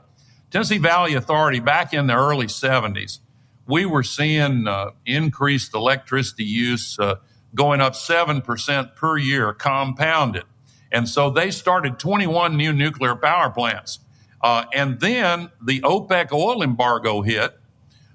Tennessee 0.51 0.79
Valley 0.79 1.15
Authority 1.15 1.61
back 1.61 1.95
in 1.95 2.07
the 2.07 2.15
early 2.15 2.47
'70s. 2.47 3.21
We 3.67 3.87
were 3.87 4.03
seeing 4.03 4.67
uh, 4.67 4.91
increased 5.07 5.75
electricity 5.75 6.45
use 6.45 6.99
uh, 6.99 7.17
going 7.55 7.81
up 7.81 7.95
seven 7.95 8.43
percent 8.43 8.97
per 8.97 9.17
year, 9.17 9.53
compounded. 9.53 10.45
And 10.93 11.09
so 11.09 11.31
they 11.31 11.51
started 11.51 11.99
21 11.99 12.57
new 12.57 12.73
nuclear 12.73 13.15
power 13.15 13.51
plants. 13.51 14.01
Uh, 14.43 14.65
and 14.73 15.01
then 15.01 15.51
the 15.63 15.81
OPEC 15.83 16.33
oil 16.33 16.63
embargo 16.63 17.23
hit, 17.23 17.60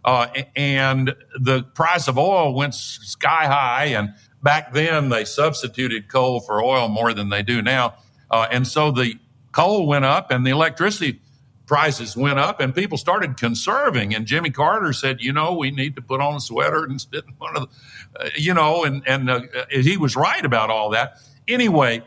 uh, 0.05 0.27
and 0.55 1.15
the 1.39 1.63
price 1.63 2.07
of 2.07 2.17
oil 2.17 2.53
went 2.53 2.75
sky 2.75 3.47
high. 3.47 3.85
And 3.85 4.13
back 4.41 4.71
then, 4.71 5.09
they 5.09 5.25
substituted 5.25 6.07
coal 6.07 6.39
for 6.39 6.63
oil 6.63 6.87
more 6.87 7.11
than 7.11 7.29
they 7.29 7.41
do 7.41 7.61
now. 7.61 7.95
Uh, 8.29 8.47
and 8.51 8.67
so 8.67 8.91
the 8.91 9.15
coal 9.51 9.87
went 9.87 10.05
up 10.05 10.29
and 10.29 10.45
the 10.45 10.51
electricity 10.51 11.19
prices 11.65 12.15
went 12.15 12.37
up 12.37 12.59
and 12.59 12.75
people 12.75 12.99
started 12.99 13.35
conserving. 13.37 14.13
And 14.13 14.27
Jimmy 14.27 14.51
Carter 14.51 14.93
said, 14.93 15.21
you 15.21 15.33
know, 15.33 15.55
we 15.55 15.71
need 15.71 15.95
to 15.95 16.03
put 16.03 16.21
on 16.21 16.35
a 16.35 16.39
sweater 16.39 16.83
and 16.83 17.01
sit 17.13 17.25
in 17.25 17.33
one 17.39 17.57
of 17.57 17.67
the, 18.13 18.25
uh, 18.25 18.29
you 18.37 18.53
know, 18.53 18.83
and, 18.83 19.01
and 19.07 19.27
uh, 19.27 19.41
he 19.71 19.97
was 19.97 20.15
right 20.15 20.45
about 20.45 20.69
all 20.69 20.91
that. 20.91 21.19
Anyway, 21.47 22.03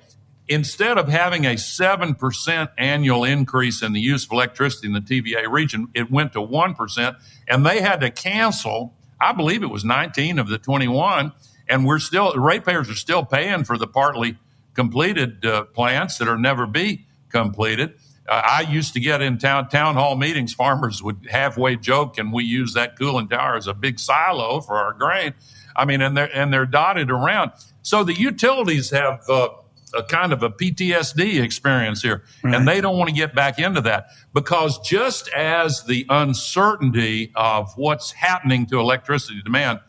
instead 0.48 0.96
of 0.96 1.08
having 1.08 1.44
a 1.44 1.54
7% 1.54 2.68
annual 2.78 3.24
increase 3.24 3.82
in 3.82 3.92
the 3.92 4.00
use 4.00 4.24
of 4.24 4.32
electricity 4.32 4.86
in 4.86 4.94
the 4.94 5.00
TVA 5.00 5.50
region, 5.50 5.88
it 5.94 6.10
went 6.10 6.32
to 6.32 6.40
1%. 6.40 7.16
And 7.46 7.66
they 7.66 7.80
had 7.80 8.00
to 8.00 8.10
cancel, 8.10 8.94
I 9.20 9.32
believe 9.32 9.62
it 9.62 9.70
was 9.70 9.84
19 9.84 10.38
of 10.38 10.48
the 10.48 10.58
21. 10.58 11.32
And 11.68 11.84
we're 11.84 11.98
still, 11.98 12.32
ratepayers 12.34 12.88
are 12.88 12.94
still 12.94 13.24
paying 13.24 13.64
for 13.64 13.76
the 13.76 13.86
partly 13.86 14.38
completed 14.74 15.44
uh, 15.44 15.64
plants 15.64 16.18
that 16.18 16.28
are 16.28 16.38
never 16.38 16.66
be 16.66 17.06
completed. 17.28 17.94
Uh, 18.26 18.42
I 18.44 18.60
used 18.60 18.94
to 18.94 19.00
get 19.00 19.22
in 19.22 19.38
town 19.38 19.68
town 19.68 19.94
hall 19.94 20.14
meetings. 20.14 20.52
Farmers 20.52 21.02
would 21.02 21.26
halfway 21.30 21.76
joke, 21.76 22.18
and 22.18 22.32
we 22.32 22.44
use 22.44 22.74
that 22.74 22.98
cooling 22.98 23.28
tower 23.28 23.56
as 23.56 23.66
a 23.66 23.74
big 23.74 23.98
silo 23.98 24.60
for 24.60 24.76
our 24.76 24.92
grain. 24.92 25.32
I 25.74 25.86
mean, 25.86 26.02
and 26.02 26.14
they're 26.14 26.34
and 26.36 26.52
they're 26.52 26.66
dotted 26.66 27.10
around. 27.10 27.52
So 27.80 28.04
the 28.04 28.12
utilities 28.12 28.90
have 28.90 29.22
uh, 29.30 29.48
a 29.94 30.02
kind 30.02 30.32
of 30.32 30.42
a 30.42 30.50
PTSD 30.50 31.42
experience 31.42 32.02
here. 32.02 32.22
Right. 32.42 32.54
And 32.54 32.66
they 32.66 32.80
don't 32.80 32.96
want 32.96 33.08
to 33.08 33.14
get 33.14 33.34
back 33.34 33.58
into 33.58 33.80
that 33.82 34.08
because 34.34 34.78
just 34.80 35.28
as 35.28 35.84
the 35.84 36.06
uncertainty 36.08 37.32
of 37.34 37.72
what's 37.76 38.12
happening 38.12 38.66
to 38.66 38.78
electricity 38.78 39.40
demand 39.42 39.80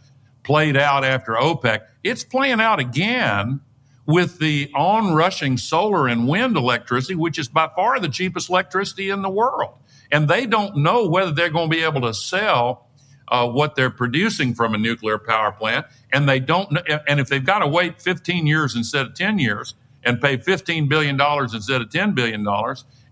played 0.44 0.78
out 0.78 1.04
after 1.04 1.34
OPEC, 1.34 1.82
it's 2.04 2.24
playing 2.24 2.60
out 2.60 2.80
again 2.80 3.62
with 4.06 4.40
the 4.40 4.72
onrushing 4.74 5.56
solar 5.56 6.08
and 6.08 6.28
wind 6.28 6.58
electricity, 6.58 7.14
which 7.14 7.38
is 7.38 7.48
by 7.48 7.70
far 7.76 8.00
the 8.00 8.10
cheapest 8.10 8.50
electricity 8.50 9.10
in 9.12 9.22
the 9.22 9.30
world. 9.30 9.76
And 10.12 10.28
they 10.28 10.48
don't 10.48 10.78
know 10.78 11.08
whether 11.08 11.32
they're 11.32 11.52
going 11.52 11.70
to 11.70 11.76
be 11.76 11.84
able 11.84 12.02
to 12.02 12.14
sell 12.16 12.88
uh, 13.28 13.48
what 13.48 13.76
they're 13.76 13.92
producing 13.92 14.56
from 14.56 14.74
a 14.74 14.78
nuclear 14.78 15.20
power 15.20 15.52
plant. 15.52 15.86
And 16.12 16.28
they 16.28 16.40
don't, 16.40 16.76
and 17.08 17.20
if 17.20 17.28
they've 17.28 17.46
got 17.46 17.60
to 17.60 17.68
wait 17.68 18.02
15 18.02 18.48
years 18.48 18.76
instead 18.76 19.06
of 19.06 19.14
10 19.14 19.38
years, 19.38 19.76
and 20.10 20.20
pay 20.20 20.38
$15 20.38 20.90
billion 20.90 21.22
instead 21.22 21.82
of 21.82 21.90
$10 21.90 22.16
billion, 22.16 22.44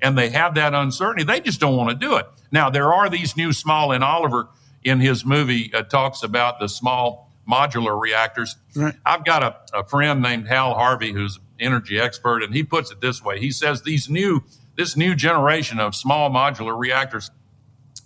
and 0.01 0.17
they 0.17 0.29
have 0.29 0.55
that 0.55 0.73
uncertainty, 0.73 1.23
they 1.23 1.39
just 1.39 1.59
don't 1.59 1.77
want 1.77 1.91
to 1.91 1.95
do 1.95 2.15
it. 2.15 2.25
Now, 2.51 2.71
there 2.71 2.91
are 2.91 3.07
these 3.07 3.37
new 3.37 3.53
small, 3.53 3.91
and 3.91 4.03
Oliver 4.03 4.49
in 4.83 4.99
his 4.99 5.23
movie 5.23 5.71
uh, 5.75 5.83
talks 5.83 6.23
about 6.23 6.59
the 6.59 6.67
small 6.67 7.31
modular 7.47 8.01
reactors. 8.01 8.55
Right. 8.75 8.95
I've 9.05 9.23
got 9.23 9.43
a, 9.43 9.77
a 9.77 9.83
friend 9.83 10.23
named 10.23 10.47
Hal 10.47 10.73
Harvey 10.73 11.13
who's 11.13 11.37
an 11.37 11.43
energy 11.59 11.99
expert, 11.99 12.41
and 12.41 12.51
he 12.51 12.63
puts 12.63 12.89
it 12.91 12.99
this 12.99 13.23
way. 13.23 13.39
He 13.39 13.51
says 13.51 13.83
these 13.83 14.09
new 14.09 14.43
this 14.75 14.97
new 14.97 15.13
generation 15.13 15.79
of 15.79 15.95
small 15.95 16.31
modular 16.31 16.77
reactors. 16.77 17.29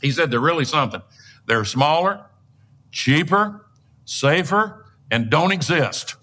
He 0.02 0.12
said 0.12 0.32
they're 0.32 0.40
really 0.40 0.66
something. 0.66 1.02
They're 1.46 1.66
smaller, 1.66 2.26
cheaper, 2.92 3.66
safer, 4.04 4.86
and 5.10 5.30
don't 5.30 5.52
exist. 5.52 6.16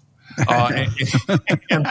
Uh, 0.47 0.85
and, 1.69 1.89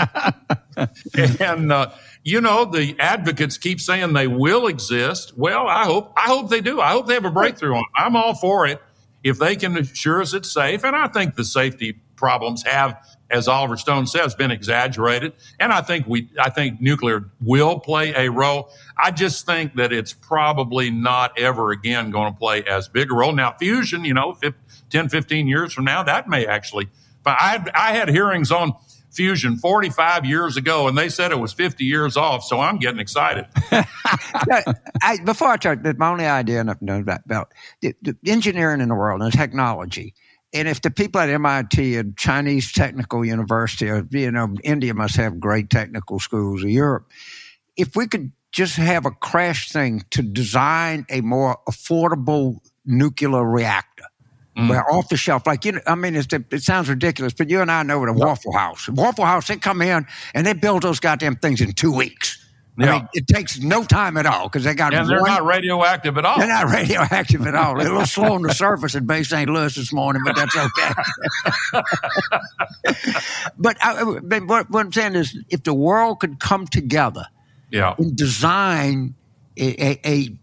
and, 1.14 1.40
and 1.40 1.72
uh, 1.72 1.90
you 2.24 2.40
know 2.40 2.64
the 2.64 2.96
advocates 2.98 3.58
keep 3.58 3.80
saying 3.80 4.12
they 4.12 4.26
will 4.26 4.66
exist. 4.66 5.36
Well, 5.36 5.66
I 5.66 5.84
hope 5.84 6.12
I 6.16 6.28
hope 6.28 6.50
they 6.50 6.60
do. 6.60 6.80
I 6.80 6.90
hope 6.90 7.06
they 7.06 7.14
have 7.14 7.24
a 7.24 7.30
breakthrough 7.30 7.74
on. 7.74 7.80
It. 7.80 7.86
I'm 7.96 8.16
all 8.16 8.34
for 8.34 8.66
it 8.66 8.80
if 9.24 9.38
they 9.38 9.56
can 9.56 9.76
assure 9.76 10.22
us 10.22 10.34
it's 10.34 10.52
safe. 10.52 10.84
And 10.84 10.94
I 10.94 11.08
think 11.08 11.34
the 11.34 11.44
safety 11.44 12.00
problems 12.16 12.64
have, 12.64 12.96
as 13.30 13.48
Oliver 13.48 13.76
Stone 13.76 14.06
says, 14.06 14.34
been 14.34 14.50
exaggerated. 14.50 15.32
And 15.58 15.72
I 15.72 15.80
think 15.80 16.06
we 16.06 16.30
I 16.38 16.50
think 16.50 16.80
nuclear 16.80 17.30
will 17.40 17.78
play 17.78 18.14
a 18.14 18.30
role. 18.30 18.70
I 18.96 19.10
just 19.10 19.46
think 19.46 19.76
that 19.76 19.92
it's 19.92 20.12
probably 20.12 20.90
not 20.90 21.38
ever 21.38 21.70
again 21.70 22.10
going 22.10 22.32
to 22.32 22.38
play 22.38 22.64
as 22.64 22.88
big 22.88 23.10
a 23.10 23.14
role. 23.14 23.32
Now, 23.32 23.54
fusion, 23.58 24.04
you 24.04 24.14
know, 24.14 24.36
10, 24.90 25.08
15 25.08 25.48
years 25.48 25.72
from 25.72 25.84
now, 25.84 26.02
that 26.02 26.28
may 26.28 26.46
actually. 26.46 26.88
I, 27.28 27.64
I 27.74 27.92
had 27.92 28.08
hearings 28.08 28.50
on 28.50 28.74
fusion 29.10 29.56
45 29.56 30.24
years 30.24 30.56
ago, 30.56 30.86
and 30.88 30.96
they 30.96 31.08
said 31.08 31.32
it 31.32 31.38
was 31.38 31.52
50 31.52 31.84
years 31.84 32.16
off. 32.16 32.44
So 32.44 32.60
I'm 32.60 32.78
getting 32.78 33.00
excited. 33.00 33.46
I, 33.72 35.18
before 35.24 35.48
I 35.48 35.56
start, 35.56 35.98
my 35.98 36.08
only 36.08 36.26
idea 36.26 36.60
enough 36.60 36.78
to 36.78 36.84
know 36.84 37.02
that 37.02 37.22
about 37.24 37.52
the, 37.80 37.94
the 38.02 38.16
engineering 38.26 38.80
in 38.80 38.88
the 38.88 38.94
world 38.94 39.22
and 39.22 39.32
technology. 39.32 40.14
And 40.52 40.66
if 40.66 40.80
the 40.80 40.90
people 40.90 41.20
at 41.20 41.28
MIT 41.28 41.96
and 41.96 42.16
Chinese 42.16 42.72
Technical 42.72 43.24
University, 43.24 43.90
or 43.90 44.06
you 44.10 44.30
know, 44.30 44.54
India 44.64 44.94
must 44.94 45.16
have 45.16 45.40
great 45.40 45.68
technical 45.68 46.18
schools, 46.18 46.64
or 46.64 46.68
Europe, 46.68 47.10
if 47.76 47.94
we 47.94 48.06
could 48.06 48.32
just 48.50 48.76
have 48.76 49.04
a 49.04 49.10
crash 49.10 49.70
thing 49.70 50.04
to 50.10 50.22
design 50.22 51.04
a 51.10 51.20
more 51.20 51.58
affordable 51.68 52.60
nuclear 52.86 53.44
reactor 53.44 54.04
Mm. 54.58 54.70
Well, 54.70 54.84
off 54.90 55.08
the 55.08 55.16
shelf, 55.16 55.46
like 55.46 55.64
you 55.64 55.72
know, 55.72 55.80
I 55.86 55.94
mean, 55.94 56.16
it 56.16 56.62
sounds 56.62 56.88
ridiculous, 56.88 57.32
but 57.32 57.48
you 57.48 57.60
and 57.60 57.70
I 57.70 57.84
know 57.84 58.00
what 58.00 58.08
a 58.08 58.12
Waffle 58.12 58.52
House. 58.52 58.88
Waffle 58.88 59.24
House, 59.24 59.46
they 59.46 59.56
come 59.56 59.80
in 59.82 60.04
and 60.34 60.46
they 60.46 60.52
build 60.52 60.82
those 60.82 60.98
goddamn 60.98 61.36
things 61.36 61.60
in 61.60 61.72
two 61.72 61.92
weeks. 61.92 62.44
Yeah. 62.76 62.86
I 62.86 62.92
mean, 62.92 63.08
it 63.12 63.26
takes 63.26 63.58
no 63.60 63.84
time 63.84 64.16
at 64.16 64.26
all 64.26 64.44
because 64.48 64.62
they 64.64 64.74
got. 64.74 64.94
And 64.94 65.08
they're 65.08 65.20
one, 65.20 65.30
not 65.30 65.44
radioactive 65.44 66.16
at 66.16 66.24
all. 66.24 66.38
They're 66.38 66.48
not 66.48 66.66
radioactive 66.72 67.46
at 67.46 67.54
all. 67.54 67.76
They're 67.76 67.88
a 67.88 67.90
little 67.90 68.06
slow 68.06 68.34
on 68.34 68.42
the 68.42 68.54
surface 68.54 68.94
at 68.94 69.06
Bay 69.06 69.24
St. 69.24 69.50
Louis 69.50 69.74
this 69.74 69.92
morning, 69.92 70.22
but 70.24 70.36
that's 70.36 70.56
okay. 70.56 70.92
but, 73.58 73.76
I, 73.80 74.18
but 74.22 74.46
what, 74.46 74.70
what, 74.70 74.86
I'm 74.86 74.92
saying 74.92 75.16
is, 75.16 75.36
if 75.50 75.64
the 75.64 75.74
world 75.74 76.20
could 76.20 76.38
come 76.38 76.68
together, 76.68 77.26
yeah. 77.72 77.94
and 77.98 78.16
design 78.16 79.14
a, 79.56 79.84
a, 79.84 80.00
a 80.04 80.38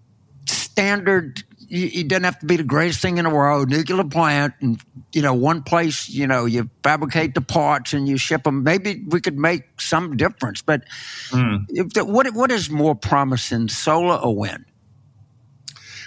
standard 0.46 1.44
it 1.70 2.08
doesn't 2.08 2.24
have 2.24 2.40
to 2.40 2.46
be 2.46 2.58
the 2.58 2.64
greatest 2.64 3.02
thing 3.02 3.18
in 3.18 3.26
the 3.26 3.30
world. 3.30 3.70
Nuclear 3.70 4.04
plant, 4.04 4.54
and 4.62 4.82
you 5.14 5.22
know, 5.22 5.34
one 5.34 5.64
place, 5.64 6.10
you 6.10 6.28
know, 6.28 6.46
you 6.46 6.70
fabricate 6.84 7.34
the 7.34 7.42
parts 7.42 7.94
and 7.94 8.08
you 8.08 8.18
ship 8.18 8.44
them. 8.44 8.64
Maybe 8.64 9.04
we 9.08 9.22
could 9.22 9.38
make 9.38 9.80
some 9.80 10.18
difference. 10.18 10.62
But 10.62 10.84
mm. 11.30 11.66
the, 11.94 12.06
what 12.06 12.34
what 12.34 12.52
is 12.52 12.70
more 12.70 12.96
promising, 12.96 13.70
solar 13.70 14.16
or 14.16 14.36
wind? 14.36 14.66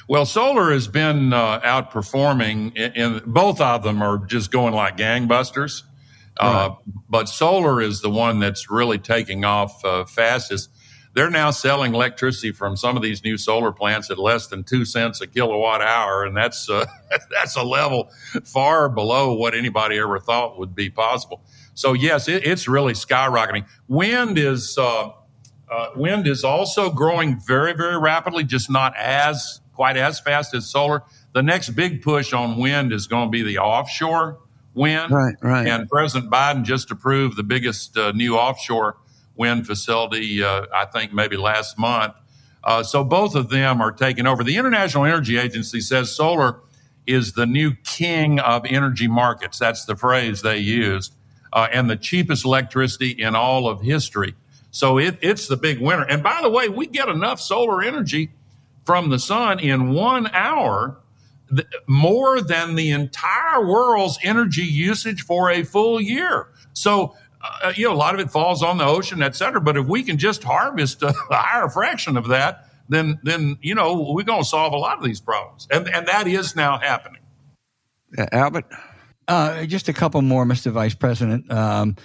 Well, 0.09 0.25
solar 0.25 0.73
has 0.73 0.88
been 0.88 1.35
uh, 1.35 1.61
outperforming, 1.61 2.73
and 2.97 3.23
both 3.27 3.61
of 3.61 3.83
them 3.83 4.03
are 4.03 4.18
just 4.18 4.51
going 4.51 4.73
like 4.73 4.97
gangbusters. 4.97 5.83
Uh, 6.40 6.44
right. 6.44 6.64
Uh, 6.66 6.75
but 7.09 7.29
solar 7.29 7.81
is 7.83 8.01
the 8.01 8.09
one 8.09 8.38
that's 8.38 8.71
really 8.71 8.99
taking 8.99 9.44
off 9.44 9.85
uh, 9.85 10.05
fastest. 10.05 10.71
They're 11.14 11.31
now 11.31 11.51
selling 11.51 11.94
electricity 11.94 12.53
from 12.53 12.77
some 12.77 12.97
of 12.97 13.03
these 13.03 13.25
new 13.25 13.37
solar 13.37 13.73
plants 13.73 14.11
at 14.11 14.18
less 14.18 14.47
than 14.47 14.64
two 14.64 14.85
cents 14.85 15.21
a 15.21 15.27
kilowatt 15.27 15.81
hour, 15.81 16.25
and 16.25 16.37
that's 16.37 16.68
uh, 16.68 16.87
that's 17.31 17.57
a 17.57 17.62
level 17.62 18.11
far 18.44 18.88
below 18.88 19.35
what 19.35 19.55
anybody 19.55 19.99
ever 19.99 20.18
thought 20.18 20.59
would 20.59 20.75
be 20.75 20.90
possible. 20.90 21.42
So 21.75 21.92
yes, 21.92 22.29
it, 22.29 22.47
it's 22.47 22.68
really 22.68 22.92
skyrocketing. 22.92 23.66
Wind 23.88 24.38
is 24.38 24.77
uh, 24.79 25.11
uh, 25.71 25.88
wind 25.97 26.27
is 26.27 26.44
also 26.44 26.90
growing 26.90 27.40
very 27.40 27.73
very 27.73 27.99
rapidly, 27.99 28.44
just 28.44 28.71
not 28.71 28.97
as 28.97 29.61
quite 29.73 29.97
as 29.97 30.18
fast 30.18 30.55
as 30.55 30.68
solar. 30.68 31.05
The 31.35 31.42
next 31.42 31.71
big 31.71 32.03
push 32.03 32.33
on 32.33 32.59
wind 32.59 32.92
is 32.92 33.07
going 33.07 33.29
to 33.29 33.31
be 33.31 33.42
the 33.42 33.59
offshore 33.59 34.40
wind, 34.75 35.12
right? 35.12 35.37
Right. 35.40 35.66
And 35.66 35.88
President 35.88 36.31
Biden 36.31 36.64
just 36.64 36.90
approved 36.90 37.37
the 37.37 37.42
biggest 37.42 37.97
uh, 37.97 38.12
new 38.12 38.37
offshore 38.37 38.97
wind 39.38 39.66
facility, 39.66 40.42
uh, 40.42 40.66
I 40.74 40.85
think 40.87 41.12
maybe 41.12 41.37
last 41.37 41.79
month. 41.79 42.14
Uh, 42.64 42.83
so 42.83 43.05
both 43.05 43.35
of 43.35 43.48
them 43.48 43.81
are 43.81 43.92
taking 43.92 44.27
over. 44.27 44.44
The 44.44 44.57
International 44.57 45.05
Energy 45.05 45.38
Agency 45.38 45.81
says 45.81 46.11
solar 46.11 46.61
is 47.07 47.33
the 47.33 47.46
new 47.46 47.72
king 47.85 48.40
of 48.40 48.66
energy 48.66 49.09
markets. 49.09 49.59
That's 49.59 49.85
the 49.85 49.96
phrase 49.96 50.42
they 50.42 50.59
used, 50.59 51.14
uh, 51.53 51.68
and 51.72 51.88
the 51.88 51.96
cheapest 51.96 52.44
electricity 52.44 53.11
in 53.11 53.35
all 53.35 53.68
of 53.68 53.81
history. 53.81 54.35
So 54.70 54.98
it, 54.98 55.18
it's 55.22 55.48
the 55.48 55.57
big 55.57 55.81
winner. 55.81 56.05
And 56.05 56.22
by 56.22 56.40
the 56.42 56.51
way, 56.51 56.68
we 56.68 56.87
get 56.87 57.09
enough 57.09 57.40
solar 57.40 57.83
energy 57.83 58.31
from 58.85 59.09
the 59.09 59.18
sun 59.18 59.59
in 59.61 59.90
one 59.90 60.27
hour 60.35 60.98
more 61.87 62.40
than 62.40 62.74
the 62.74 62.90
entire 62.90 63.66
world's 63.66 64.18
energy 64.22 64.64
usage 64.64 65.22
for 65.22 65.51
a 65.51 65.62
full 65.62 66.01
year. 66.01 66.48
So 66.74 67.16
uh, 67.40 67.72
you 67.77 67.87
know, 67.87 67.94
a 67.94 67.96
lot 67.96 68.14
of 68.14 68.20
it 68.20 68.31
falls 68.31 68.62
on 68.62 68.79
the 68.79 68.85
ocean, 68.85 69.22
et 69.22 69.37
cetera. 69.37 69.61
But 69.61 69.77
if 69.77 69.87
we 69.87 70.03
can 70.03 70.18
just 70.18 70.42
harvest 70.42 71.03
a 71.03 71.12
higher 71.31 71.68
fraction 71.68 72.16
of 72.16 72.29
that, 72.29 72.66
then, 72.88 73.20
then 73.22 73.59
you 73.61 73.74
know, 73.74 74.12
we're 74.12 74.24
going 74.24 74.42
to 74.42 74.48
solve 74.48 74.72
a 74.72 74.79
lot 74.79 74.98
of 74.98 75.05
these 75.05 75.20
problems. 75.20 75.66
And, 75.70 75.88
and 75.88 76.07
that 76.07 76.27
is 76.27 76.57
now 76.57 76.79
happening. 76.79 77.22
Uh, 78.16 78.27
Albert? 78.33 78.64
Uh, 79.27 79.66
just 79.66 79.88
a 79.88 79.92
couple 79.92 80.22
more, 80.22 80.46
Mr. 80.46 80.72
Vice 80.72 80.94
President. 80.94 81.51
Um, 81.53 81.96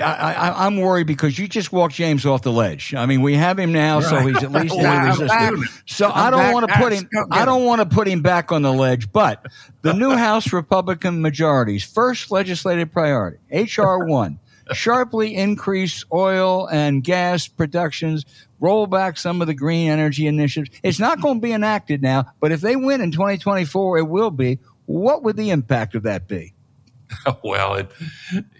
I, 0.00 0.66
am 0.66 0.78
worried 0.78 1.06
because 1.06 1.38
you 1.38 1.48
just 1.48 1.72
walked 1.72 1.94
James 1.94 2.24
off 2.24 2.42
the 2.42 2.52
ledge. 2.52 2.94
I 2.94 3.04
mean, 3.04 3.20
we 3.20 3.34
have 3.34 3.58
him 3.58 3.72
now, 3.72 4.00
right. 4.00 4.08
so 4.08 4.20
he's 4.20 4.42
at 4.42 4.52
least 4.52 4.74
resistant. 4.78 5.64
So 5.86 6.10
I'm 6.10 6.12
I 6.14 6.30
do 6.30 6.36
not 6.36 6.54
want 6.54 6.68
to 6.68 6.78
put 6.78 6.92
him. 6.92 7.08
I 7.30 7.44
don't 7.44 7.64
want 7.64 7.80
to 7.82 7.94
put 7.94 8.08
him 8.08 8.22
back 8.22 8.52
on 8.52 8.62
the 8.62 8.72
ledge. 8.72 9.12
But 9.12 9.44
the 9.82 9.92
new 9.92 10.10
House 10.16 10.52
Republican 10.52 11.20
majority's 11.20 11.84
first 11.84 12.30
legislative 12.30 12.92
priority, 12.92 13.38
HR 13.50 14.04
one, 14.04 14.38
sharply 14.72 15.34
increase 15.34 16.04
oil 16.12 16.68
and 16.68 17.02
gas 17.04 17.48
productions, 17.48 18.24
roll 18.60 18.86
back 18.86 19.16
some 19.16 19.40
of 19.40 19.46
the 19.46 19.54
green 19.54 19.88
energy 19.90 20.26
initiatives. 20.26 20.76
It's 20.82 20.98
not 20.98 21.20
going 21.20 21.36
to 21.36 21.40
be 21.40 21.52
enacted 21.52 22.02
now, 22.02 22.26
but 22.40 22.52
if 22.52 22.60
they 22.60 22.76
win 22.76 23.00
in 23.00 23.10
2024, 23.12 23.98
it 23.98 24.08
will 24.08 24.30
be. 24.30 24.58
What 24.86 25.22
would 25.24 25.36
the 25.36 25.50
impact 25.50 25.94
of 25.94 26.04
that 26.04 26.28
be? 26.28 26.54
Well, 27.42 27.74
it, 27.74 27.90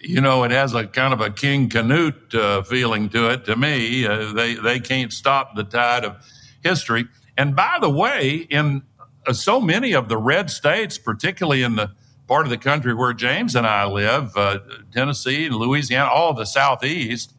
you 0.00 0.20
know, 0.20 0.44
it 0.44 0.50
has 0.50 0.72
a 0.74 0.86
kind 0.86 1.12
of 1.12 1.20
a 1.20 1.30
King 1.30 1.68
Canute 1.68 2.34
uh, 2.34 2.62
feeling 2.62 3.08
to 3.10 3.28
it. 3.30 3.44
To 3.46 3.56
me, 3.56 4.06
uh, 4.06 4.32
they 4.32 4.54
they 4.54 4.78
can't 4.78 5.12
stop 5.12 5.56
the 5.56 5.64
tide 5.64 6.04
of 6.04 6.16
history. 6.62 7.06
And 7.36 7.56
by 7.56 7.78
the 7.80 7.90
way, 7.90 8.46
in 8.50 8.82
uh, 9.26 9.32
so 9.32 9.60
many 9.60 9.92
of 9.92 10.08
the 10.08 10.16
red 10.16 10.50
states, 10.50 10.98
particularly 10.98 11.62
in 11.62 11.76
the 11.76 11.90
part 12.26 12.46
of 12.46 12.50
the 12.50 12.58
country 12.58 12.94
where 12.94 13.12
James 13.12 13.54
and 13.54 13.66
I 13.66 13.86
live, 13.86 14.36
uh, 14.36 14.58
Tennessee 14.92 15.46
and 15.46 15.54
Louisiana, 15.54 16.10
all 16.10 16.30
of 16.30 16.36
the 16.36 16.44
Southeast, 16.44 17.32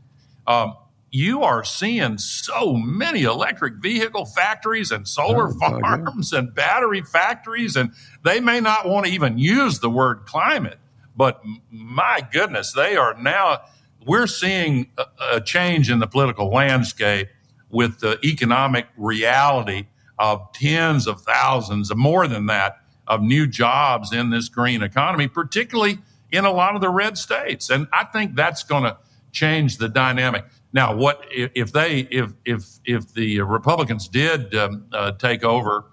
um, 0.45 0.75
you 1.11 1.43
are 1.43 1.63
seeing 1.63 2.17
so 2.17 2.73
many 2.73 3.23
electric 3.23 3.75
vehicle 3.75 4.25
factories 4.25 4.91
and 4.91 5.07
solar 5.07 5.47
oh, 5.47 5.53
farms 5.53 6.33
and 6.33 6.53
battery 6.53 7.01
factories, 7.01 7.75
and 7.75 7.91
they 8.23 8.39
may 8.39 8.59
not 8.59 8.87
want 8.87 9.05
to 9.05 9.11
even 9.11 9.37
use 9.37 9.79
the 9.79 9.89
word 9.89 10.25
climate, 10.25 10.79
but 11.15 11.41
my 11.71 12.21
goodness, 12.31 12.73
they 12.73 12.95
are 12.95 13.15
now. 13.19 13.61
We're 14.05 14.27
seeing 14.27 14.87
a, 14.97 15.05
a 15.33 15.41
change 15.41 15.89
in 15.89 15.99
the 15.99 16.07
political 16.07 16.49
landscape 16.49 17.29
with 17.69 17.99
the 17.99 18.19
economic 18.23 18.87
reality 18.95 19.87
of 20.19 20.51
tens 20.53 21.07
of 21.07 21.21
thousands, 21.21 21.93
more 21.95 22.27
than 22.27 22.45
that, 22.47 22.79
of 23.07 23.21
new 23.21 23.47
jobs 23.47 24.13
in 24.13 24.29
this 24.29 24.49
green 24.49 24.83
economy, 24.83 25.27
particularly 25.27 25.99
in 26.31 26.45
a 26.45 26.51
lot 26.51 26.75
of 26.75 26.81
the 26.81 26.89
red 26.89 27.17
states. 27.17 27.69
And 27.69 27.87
I 27.91 28.03
think 28.05 28.35
that's 28.35 28.63
going 28.63 28.83
to 28.83 28.97
change 29.31 29.77
the 29.77 29.89
dynamic. 29.89 30.45
Now, 30.73 30.95
what 30.95 31.23
if 31.31 31.71
they 31.71 31.99
if 32.11 32.33
if 32.45 32.65
if 32.85 33.13
the 33.13 33.41
Republicans 33.41 34.07
did 34.07 34.53
um, 34.53 34.85
uh, 34.91 35.11
take 35.13 35.43
over? 35.43 35.85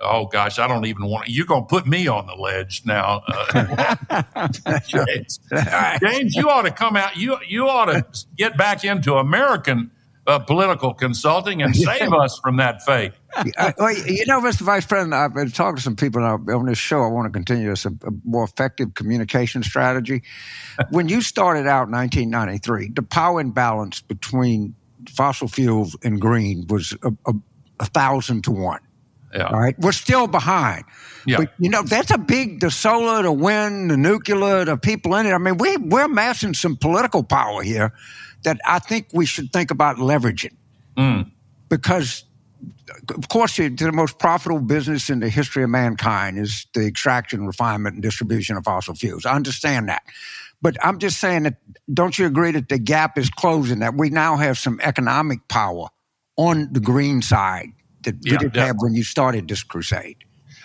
Oh 0.00 0.26
gosh, 0.26 0.58
I 0.58 0.68
don't 0.68 0.86
even 0.86 1.06
want. 1.06 1.26
To, 1.26 1.32
you're 1.32 1.46
going 1.46 1.62
to 1.62 1.66
put 1.66 1.86
me 1.86 2.06
on 2.06 2.26
the 2.26 2.34
ledge 2.34 2.82
now, 2.84 3.22
uh, 3.26 4.48
James. 4.86 5.40
James, 6.00 6.34
you 6.36 6.50
ought 6.50 6.62
to 6.62 6.70
come 6.70 6.94
out. 6.94 7.16
You 7.16 7.38
you 7.46 7.68
ought 7.68 7.86
to 7.86 8.04
get 8.36 8.56
back 8.56 8.84
into 8.84 9.14
American 9.14 9.90
uh, 10.26 10.38
political 10.38 10.94
consulting 10.94 11.62
and 11.62 11.74
save 11.76 12.12
us 12.12 12.38
from 12.38 12.58
that 12.58 12.82
fate. 12.82 13.12
Well, 13.78 13.92
you 13.92 14.26
know, 14.26 14.40
Mr. 14.40 14.62
Vice 14.62 14.86
President, 14.86 15.14
I've 15.14 15.34
been 15.34 15.50
talking 15.50 15.76
to 15.76 15.82
some 15.82 15.96
people 15.96 16.22
on 16.24 16.66
this 16.66 16.78
show. 16.78 17.02
I 17.02 17.08
want 17.08 17.26
to 17.26 17.30
continue 17.30 17.68
this 17.68 17.84
a, 17.84 17.90
a 17.90 18.10
more 18.24 18.44
effective 18.44 18.94
communication 18.94 19.62
strategy. 19.62 20.22
when 20.90 21.08
you 21.08 21.20
started 21.20 21.66
out 21.66 21.88
in 21.88 21.92
1993, 21.92 22.92
the 22.94 23.02
power 23.02 23.40
imbalance 23.40 24.00
between 24.00 24.74
fossil 25.10 25.48
fuels 25.48 25.96
and 26.02 26.20
green 26.20 26.66
was 26.68 26.96
a, 27.02 27.12
a, 27.26 27.34
a 27.80 27.86
thousand 27.86 28.44
to 28.44 28.50
one. 28.50 28.80
Yeah. 29.34 29.48
All 29.48 29.60
right. 29.60 29.78
We're 29.78 29.92
still 29.92 30.26
behind. 30.26 30.84
Yeah. 31.26 31.38
But, 31.38 31.52
you 31.58 31.68
know, 31.68 31.82
that's 31.82 32.10
a 32.10 32.18
big, 32.18 32.60
the 32.60 32.70
solar, 32.70 33.22
the 33.22 33.32
wind, 33.32 33.90
the 33.90 33.96
nuclear, 33.96 34.64
the 34.64 34.76
people 34.76 35.14
in 35.16 35.26
it. 35.26 35.32
I 35.32 35.38
mean, 35.38 35.58
we, 35.58 35.76
we're 35.76 36.04
amassing 36.04 36.54
some 36.54 36.76
political 36.76 37.22
power 37.22 37.62
here 37.62 37.92
that 38.44 38.58
I 38.66 38.78
think 38.78 39.08
we 39.12 39.26
should 39.26 39.52
think 39.52 39.70
about 39.70 39.96
leveraging. 39.96 40.56
Mm. 40.96 41.30
Because, 41.68 42.24
of 43.14 43.28
course, 43.28 43.56
the 43.56 43.68
the 43.68 43.92
most 43.92 44.18
profitable 44.18 44.60
business 44.60 45.10
in 45.10 45.20
the 45.20 45.28
history 45.28 45.62
of 45.62 45.70
mankind 45.70 46.38
is 46.38 46.66
the 46.74 46.86
extraction, 46.86 47.46
refinement, 47.46 47.94
and 47.94 48.02
distribution 48.02 48.56
of 48.56 48.64
fossil 48.64 48.94
fuels. 48.94 49.26
I 49.26 49.34
understand 49.34 49.88
that. 49.88 50.02
But 50.60 50.76
I'm 50.84 50.98
just 50.98 51.20
saying 51.20 51.44
that, 51.44 51.56
don't 51.92 52.18
you 52.18 52.26
agree 52.26 52.50
that 52.52 52.68
the 52.68 52.78
gap 52.78 53.16
is 53.16 53.30
closing, 53.30 53.78
that 53.78 53.94
we 53.94 54.10
now 54.10 54.36
have 54.36 54.58
some 54.58 54.80
economic 54.82 55.46
power 55.48 55.88
on 56.36 56.68
the 56.72 56.80
green 56.80 57.22
side 57.22 57.68
that 58.02 58.16
we 58.28 58.32
Yeah, 58.32 58.38
didn't 58.38 58.56
have 58.56 58.76
when 58.78 58.94
you 58.94 59.04
started 59.04 59.48
this 59.48 59.62
crusade? 59.62 60.16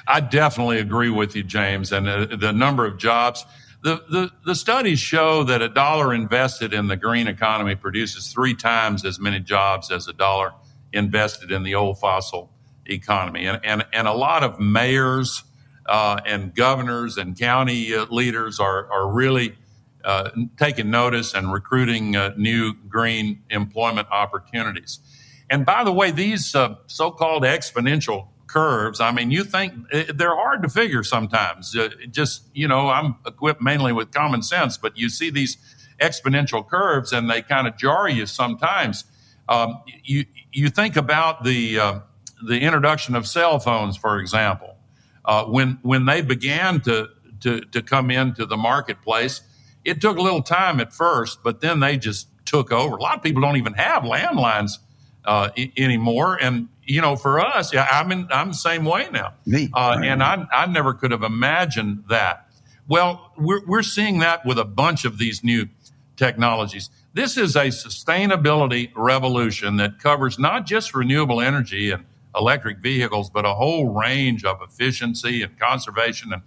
I 0.07 0.19
definitely 0.19 0.79
agree 0.79 1.09
with 1.09 1.35
you, 1.35 1.43
James. 1.43 1.91
And 1.91 2.07
the, 2.07 2.37
the 2.39 2.51
number 2.51 2.85
of 2.85 2.97
jobs, 2.97 3.45
the, 3.83 4.03
the, 4.09 4.31
the 4.45 4.55
studies 4.55 4.99
show 4.99 5.43
that 5.43 5.61
a 5.61 5.69
dollar 5.69 6.13
invested 6.13 6.73
in 6.73 6.87
the 6.87 6.97
green 6.97 7.27
economy 7.27 7.75
produces 7.75 8.31
three 8.33 8.55
times 8.55 9.05
as 9.05 9.19
many 9.19 9.39
jobs 9.39 9.91
as 9.91 10.07
a 10.07 10.13
dollar 10.13 10.53
invested 10.93 11.51
in 11.51 11.63
the 11.63 11.75
old 11.75 11.99
fossil 11.99 12.51
economy. 12.85 13.45
And, 13.45 13.59
and, 13.63 13.85
and 13.93 14.07
a 14.07 14.13
lot 14.13 14.43
of 14.43 14.59
mayors 14.59 15.43
uh, 15.85 16.19
and 16.25 16.53
governors 16.55 17.17
and 17.17 17.37
county 17.37 17.93
uh, 17.93 18.05
leaders 18.09 18.59
are, 18.59 18.91
are 18.91 19.11
really 19.11 19.55
uh, 20.03 20.29
taking 20.57 20.89
notice 20.89 21.33
and 21.33 21.51
recruiting 21.51 22.15
uh, 22.15 22.33
new 22.37 22.73
green 22.89 23.41
employment 23.49 24.07
opportunities. 24.11 24.99
And 25.49 25.65
by 25.65 25.83
the 25.83 25.93
way, 25.93 26.11
these 26.11 26.55
uh, 26.55 26.75
so 26.87 27.11
called 27.11 27.43
exponential 27.43 28.27
curves, 28.47 28.99
I 28.99 29.11
mean, 29.11 29.31
you 29.31 29.43
think 29.43 29.73
eh, 29.91 30.05
they're 30.13 30.35
hard 30.35 30.63
to 30.63 30.69
figure 30.69 31.03
sometimes. 31.03 31.75
Uh, 31.75 31.89
just, 32.11 32.49
you 32.53 32.67
know, 32.67 32.89
I'm 32.89 33.15
equipped 33.25 33.61
mainly 33.61 33.93
with 33.93 34.11
common 34.11 34.41
sense, 34.41 34.77
but 34.77 34.97
you 34.97 35.09
see 35.09 35.29
these 35.29 35.57
exponential 36.01 36.67
curves 36.67 37.13
and 37.13 37.29
they 37.29 37.41
kind 37.41 37.67
of 37.67 37.77
jar 37.77 38.09
you 38.09 38.25
sometimes. 38.25 39.05
Um, 39.49 39.81
you, 40.03 40.25
you 40.51 40.69
think 40.69 40.95
about 40.95 41.43
the, 41.43 41.79
uh, 41.79 41.99
the 42.45 42.59
introduction 42.59 43.15
of 43.15 43.27
cell 43.27 43.59
phones, 43.59 43.97
for 43.97 44.19
example. 44.19 44.75
Uh, 45.25 45.45
when, 45.45 45.79
when 45.83 46.05
they 46.05 46.21
began 46.21 46.81
to, 46.81 47.09
to, 47.41 47.61
to 47.61 47.81
come 47.81 48.11
into 48.11 48.45
the 48.45 48.57
marketplace, 48.57 49.41
it 49.85 49.99
took 50.01 50.17
a 50.17 50.21
little 50.21 50.41
time 50.41 50.79
at 50.79 50.93
first, 50.93 51.43
but 51.43 51.61
then 51.61 51.79
they 51.79 51.97
just 51.97 52.27
took 52.45 52.71
over. 52.71 52.95
A 52.95 53.01
lot 53.01 53.17
of 53.17 53.23
people 53.23 53.41
don't 53.41 53.57
even 53.57 53.73
have 53.73 54.03
landlines 54.03 54.79
uh, 55.25 55.49
I- 55.57 55.71
anymore. 55.77 56.37
And 56.41 56.69
you 56.85 57.01
know, 57.01 57.15
for 57.15 57.39
us, 57.39 57.73
yeah, 57.73 57.87
I'm 57.89 58.11
in, 58.11 58.27
I'm 58.31 58.49
the 58.49 58.53
same 58.53 58.83
way 58.83 59.07
now. 59.11 59.33
Me. 59.45 59.69
uh, 59.73 59.97
and 60.03 60.21
I 60.21 60.45
I 60.53 60.65
never 60.65 60.93
could 60.93 61.11
have 61.11 61.23
imagined 61.23 62.03
that. 62.09 62.49
Well, 62.89 63.31
we're 63.37 63.65
we're 63.65 63.83
seeing 63.83 64.19
that 64.19 64.45
with 64.45 64.59
a 64.59 64.65
bunch 64.65 65.05
of 65.05 65.17
these 65.17 65.43
new 65.43 65.69
technologies. 66.17 66.89
This 67.15 67.37
is 67.37 67.55
a 67.55 67.67
sustainability 67.67 68.91
revolution 68.95 69.77
that 69.77 69.99
covers 69.99 70.39
not 70.39 70.65
just 70.65 70.95
renewable 70.95 71.41
energy 71.41 71.91
and 71.91 72.05
electric 72.35 72.79
vehicles, 72.79 73.29
but 73.29 73.45
a 73.45 73.53
whole 73.53 73.93
range 73.93 74.43
of 74.43 74.61
efficiency 74.63 75.43
and 75.43 75.59
conservation. 75.59 76.33
And 76.33 76.41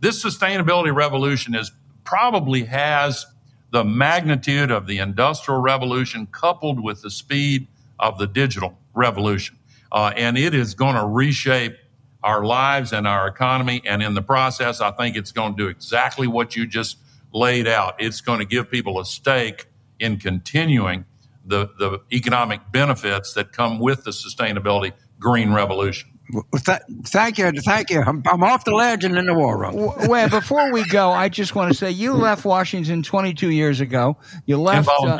this 0.00 0.22
sustainability 0.22 0.92
revolution 0.92 1.54
is 1.54 1.70
probably 2.02 2.64
has 2.64 3.26
the 3.70 3.84
magnitude 3.84 4.72
of 4.72 4.88
the 4.88 4.98
industrial 4.98 5.60
revolution 5.60 6.26
coupled 6.26 6.82
with 6.82 7.02
the 7.02 7.10
speed 7.10 7.68
of 8.00 8.18
the 8.18 8.26
digital 8.26 8.76
revolution. 8.94 9.56
Uh, 9.92 10.12
and 10.16 10.36
it 10.36 10.52
is 10.52 10.74
going 10.74 10.96
to 10.96 11.06
reshape 11.06 11.76
our 12.24 12.44
lives 12.44 12.92
and 12.92 13.06
our 13.06 13.28
economy. 13.28 13.82
And 13.86 14.02
in 14.02 14.14
the 14.14 14.22
process, 14.22 14.80
I 14.80 14.90
think 14.90 15.16
it's 15.16 15.30
going 15.30 15.56
to 15.56 15.62
do 15.62 15.68
exactly 15.68 16.26
what 16.26 16.56
you 16.56 16.66
just 16.66 16.98
laid 17.32 17.68
out. 17.68 17.94
It's 18.00 18.20
going 18.20 18.40
to 18.40 18.44
give 18.44 18.68
people 18.68 18.98
a 18.98 19.04
stake 19.04 19.66
in 19.98 20.18
continuing 20.18 21.04
the, 21.44 21.68
the 21.78 22.00
economic 22.12 22.60
benefits 22.72 23.32
that 23.34 23.52
come 23.52 23.78
with 23.78 24.04
the 24.04 24.10
sustainability 24.10 24.92
green 25.18 25.52
revolution. 25.52 26.10
Well, 26.30 26.44
th- 26.62 26.80
thank 27.06 27.38
you. 27.38 27.50
Thank 27.52 27.88
you. 27.88 28.02
I'm, 28.02 28.22
I'm 28.26 28.44
off 28.44 28.66
the 28.66 28.74
ledge 28.74 29.02
and 29.02 29.16
in 29.16 29.24
the 29.24 29.32
war 29.34 29.56
room. 29.58 29.74
well, 30.08 30.28
before 30.28 30.70
we 30.72 30.84
go, 30.88 31.10
I 31.10 31.30
just 31.30 31.54
want 31.54 31.72
to 31.72 31.74
say 31.74 31.90
you 31.90 32.12
left 32.12 32.44
Washington 32.44 33.02
22 33.02 33.50
years 33.50 33.80
ago. 33.80 34.18
You 34.44 34.60
left 34.60 34.88
uh, 34.90 35.16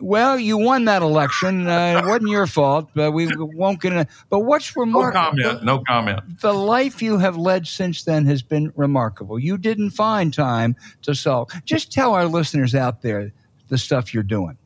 well, 0.00 0.38
you 0.38 0.56
won 0.56 0.84
that 0.84 1.02
election. 1.02 1.66
Uh, 1.66 2.00
it 2.04 2.06
wasn't 2.06 2.28
your 2.30 2.46
fault, 2.46 2.90
but 2.94 3.10
we 3.10 3.28
won't 3.36 3.80
get 3.80 3.94
into. 3.94 4.06
But 4.30 4.40
what's 4.40 4.76
No 4.76 4.80
remarkable? 4.82 5.24
comment. 5.24 5.64
No 5.64 5.82
comment. 5.88 6.40
the 6.40 6.52
life 6.52 7.02
you 7.02 7.18
have 7.18 7.36
led 7.36 7.66
since 7.66 8.04
then 8.04 8.24
has 8.26 8.42
been 8.42 8.72
remarkable. 8.76 9.40
You 9.40 9.58
didn't 9.58 9.90
find 9.90 10.32
time 10.32 10.76
to 11.02 11.16
solve. 11.16 11.50
Just 11.64 11.90
tell 11.90 12.14
our 12.14 12.26
listeners 12.26 12.76
out 12.76 13.02
there 13.02 13.32
the 13.68 13.78
stuff 13.78 14.12
you're 14.12 14.22
doing. 14.22 14.56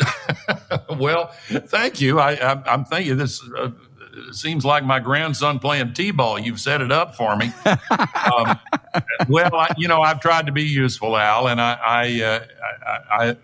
well, 0.98 1.28
thank 1.48 2.00
you. 2.00 2.18
I, 2.18 2.32
I, 2.32 2.72
I'm 2.72 2.84
thinking 2.84 3.16
this 3.16 3.42
uh, 3.56 3.70
seems 4.32 4.64
like 4.64 4.84
my 4.84 5.00
grandson 5.00 5.58
playing 5.58 5.94
t-ball. 5.94 6.38
You've 6.38 6.60
set 6.60 6.80
it 6.80 6.92
up 6.92 7.14
for 7.14 7.36
me. 7.36 7.52
um, 7.64 8.58
well, 9.28 9.54
I, 9.54 9.72
you 9.76 9.88
know, 9.88 10.02
I've 10.02 10.20
tried 10.20 10.46
to 10.46 10.52
be 10.52 10.64
useful, 10.64 11.16
Al, 11.16 11.48
and 11.48 11.60
I, 11.60 11.78
I, 11.84 12.22
uh, 12.22 12.44
I, 12.86 13.24
I, 13.24 13.36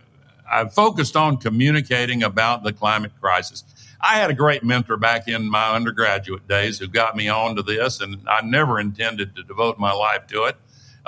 I've 0.50 0.74
focused 0.74 1.16
on 1.16 1.36
communicating 1.36 2.22
about 2.22 2.62
the 2.62 2.72
climate 2.72 3.12
crisis. 3.20 3.64
I 4.00 4.14
had 4.14 4.30
a 4.30 4.34
great 4.34 4.64
mentor 4.64 4.96
back 4.96 5.28
in 5.28 5.48
my 5.48 5.74
undergraduate 5.74 6.48
days 6.48 6.78
who 6.78 6.88
got 6.88 7.16
me 7.16 7.28
onto 7.28 7.62
this, 7.62 8.00
and 8.00 8.16
I 8.26 8.40
never 8.40 8.80
intended 8.80 9.36
to 9.36 9.42
devote 9.42 9.78
my 9.78 9.92
life 9.92 10.26
to 10.28 10.44
it. 10.44 10.56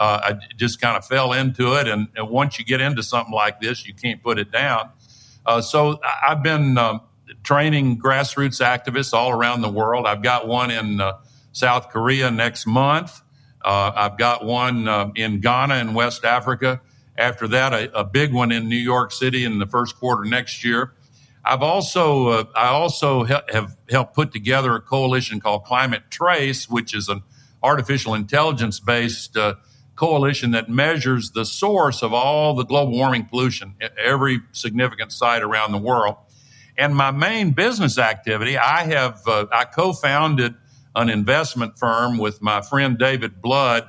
Uh, 0.02 0.20
I 0.28 0.30
just 0.56 0.80
kind 0.80 0.96
of 0.96 1.04
fell 1.06 1.32
into 1.32 1.64
it, 1.78 1.86
and, 1.86 2.08
and 2.16 2.28
once 2.28 2.58
you 2.58 2.64
get 2.64 2.80
into 2.80 3.02
something 3.02 3.32
like 3.44 3.60
this, 3.60 3.86
you 3.86 3.94
can't 3.94 4.20
put 4.20 4.36
it 4.38 4.50
down. 4.50 4.90
Uh, 5.46 5.60
so 5.60 6.00
I've 6.28 6.42
been 6.42 6.76
um, 6.76 7.02
training 7.44 8.00
grassroots 8.00 8.60
activists 8.60 9.12
all 9.12 9.30
around 9.30 9.60
the 9.60 9.68
world. 9.80 10.06
I've 10.06 10.22
got 10.22 10.48
one 10.48 10.70
in 10.72 11.00
uh, 11.00 11.18
South 11.52 11.90
Korea 11.90 12.30
next 12.32 12.66
month. 12.66 13.20
I've 13.64 14.18
got 14.18 14.44
one 14.44 14.88
uh, 14.88 15.12
in 15.14 15.40
Ghana 15.40 15.74
and 15.74 15.94
West 15.94 16.24
Africa. 16.24 16.80
After 17.16 17.46
that, 17.48 17.72
a, 17.72 18.00
a 18.00 18.04
big 18.04 18.32
one 18.32 18.50
in 18.50 18.68
New 18.68 18.84
York 18.94 19.12
City 19.12 19.44
in 19.44 19.60
the 19.60 19.66
first 19.66 19.96
quarter 20.00 20.24
next 20.24 20.64
year. 20.64 20.94
I've 21.44 21.62
also 21.62 22.28
uh, 22.28 22.44
I 22.56 22.68
also 22.68 23.24
he- 23.24 23.34
have 23.52 23.76
helped 23.90 24.14
put 24.14 24.32
together 24.32 24.74
a 24.74 24.80
coalition 24.80 25.40
called 25.40 25.64
Climate 25.64 26.02
Trace, 26.10 26.68
which 26.68 26.94
is 26.94 27.08
an 27.08 27.22
artificial 27.62 28.14
intelligence 28.14 28.80
based 28.80 29.36
uh, 29.36 29.54
coalition 30.02 30.50
that 30.50 30.68
measures 30.68 31.30
the 31.30 31.44
source 31.44 32.02
of 32.02 32.12
all 32.12 32.54
the 32.54 32.64
global 32.64 32.92
warming 32.92 33.24
pollution 33.24 33.76
at 33.80 33.96
every 33.96 34.40
significant 34.50 35.12
site 35.12 35.42
around 35.44 35.70
the 35.70 35.78
world. 35.78 36.16
And 36.76 36.96
my 36.96 37.12
main 37.12 37.52
business 37.52 37.98
activity, 37.98 38.58
I 38.58 38.82
have 38.82 39.22
uh, 39.28 39.46
I 39.52 39.64
co-founded 39.64 40.56
an 40.96 41.08
investment 41.08 41.78
firm 41.78 42.18
with 42.18 42.42
my 42.42 42.62
friend 42.62 42.98
David 42.98 43.40
Blood 43.40 43.88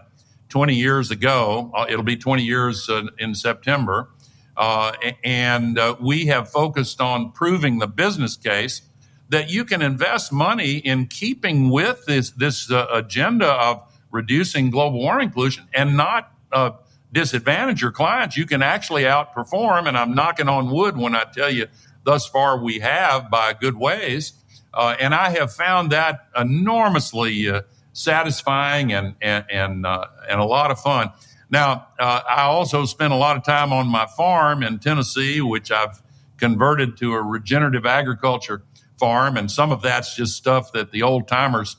20 0.50 0.76
years 0.76 1.10
ago. 1.10 1.72
Uh, 1.74 1.88
It'll 1.90 2.04
be 2.04 2.16
20 2.16 2.44
years 2.44 2.88
uh, 2.92 3.06
in 3.18 3.34
September. 3.34 4.10
Uh, 4.56 4.92
and 5.24 5.80
uh, 5.80 5.96
we 6.00 6.28
have 6.28 6.48
focused 6.48 7.02
on 7.02 7.32
proving 7.32 7.80
the 7.80 7.88
business 7.88 8.38
case 8.38 8.84
that 9.30 9.50
you 9.50 9.66
can 9.66 9.82
invest 9.82 10.32
money 10.32 10.74
in 10.78 11.08
keeping 11.08 11.72
with 11.72 12.06
this 12.06 12.30
this 12.30 12.70
uh, 12.70 12.86
agenda 12.94 13.48
of 13.48 13.82
reducing 14.14 14.70
global 14.70 15.00
warming 15.00 15.32
pollution 15.32 15.68
and 15.74 15.98
not 15.98 16.32
uh, 16.54 16.70
disadvantage 17.12 17.82
your 17.82 17.92
clients. 17.92 18.38
You 18.38 18.46
can 18.46 18.62
actually 18.62 19.04
outperform, 19.04 19.88
and 19.88 19.98
I'm 19.98 20.14
knocking 20.14 20.48
on 20.48 20.70
wood 20.70 20.96
when 20.96 21.16
I 21.16 21.24
tell 21.24 21.52
you 21.52 21.68
thus 22.06 22.28
far 22.28 22.58
we 22.58 22.80
have 22.80 23.30
by 23.30 23.54
good 23.54 23.76
ways. 23.76 24.34
Uh, 24.74 24.96
and 25.00 25.14
I 25.14 25.32
have 25.32 25.52
found 25.52 25.92
that 25.92 26.28
enormously 26.36 27.50
uh, 27.50 27.62
satisfying 27.92 28.94
and 28.94 29.16
and 29.22 29.46
and, 29.52 29.86
uh, 29.86 30.06
and 30.30 30.40
a 30.40 30.46
lot 30.46 30.72
of 30.72 30.80
fun. 30.80 31.12
Now, 31.50 31.88
uh, 32.00 32.22
I 32.28 32.44
also 32.44 32.86
spent 32.86 33.14
a 33.14 33.16
lot 33.16 33.36
of 33.38 33.44
time 33.44 33.74
on 33.74 33.88
my 33.88 34.08
farm 34.18 34.64
in 34.64 34.80
Tennessee, 34.80 35.42
which 35.42 35.72
I've 35.72 36.02
converted 36.38 36.98
to 36.98 37.14
a 37.14 37.22
regenerative 37.22 37.86
agriculture 37.86 38.64
farm, 39.00 39.38
and 39.38 39.50
some 39.50 39.72
of 39.72 39.82
that's 39.82 40.16
just 40.16 40.36
stuff 40.36 40.72
that 40.72 40.92
the 40.92 41.04
old 41.04 41.28
timers 41.28 41.78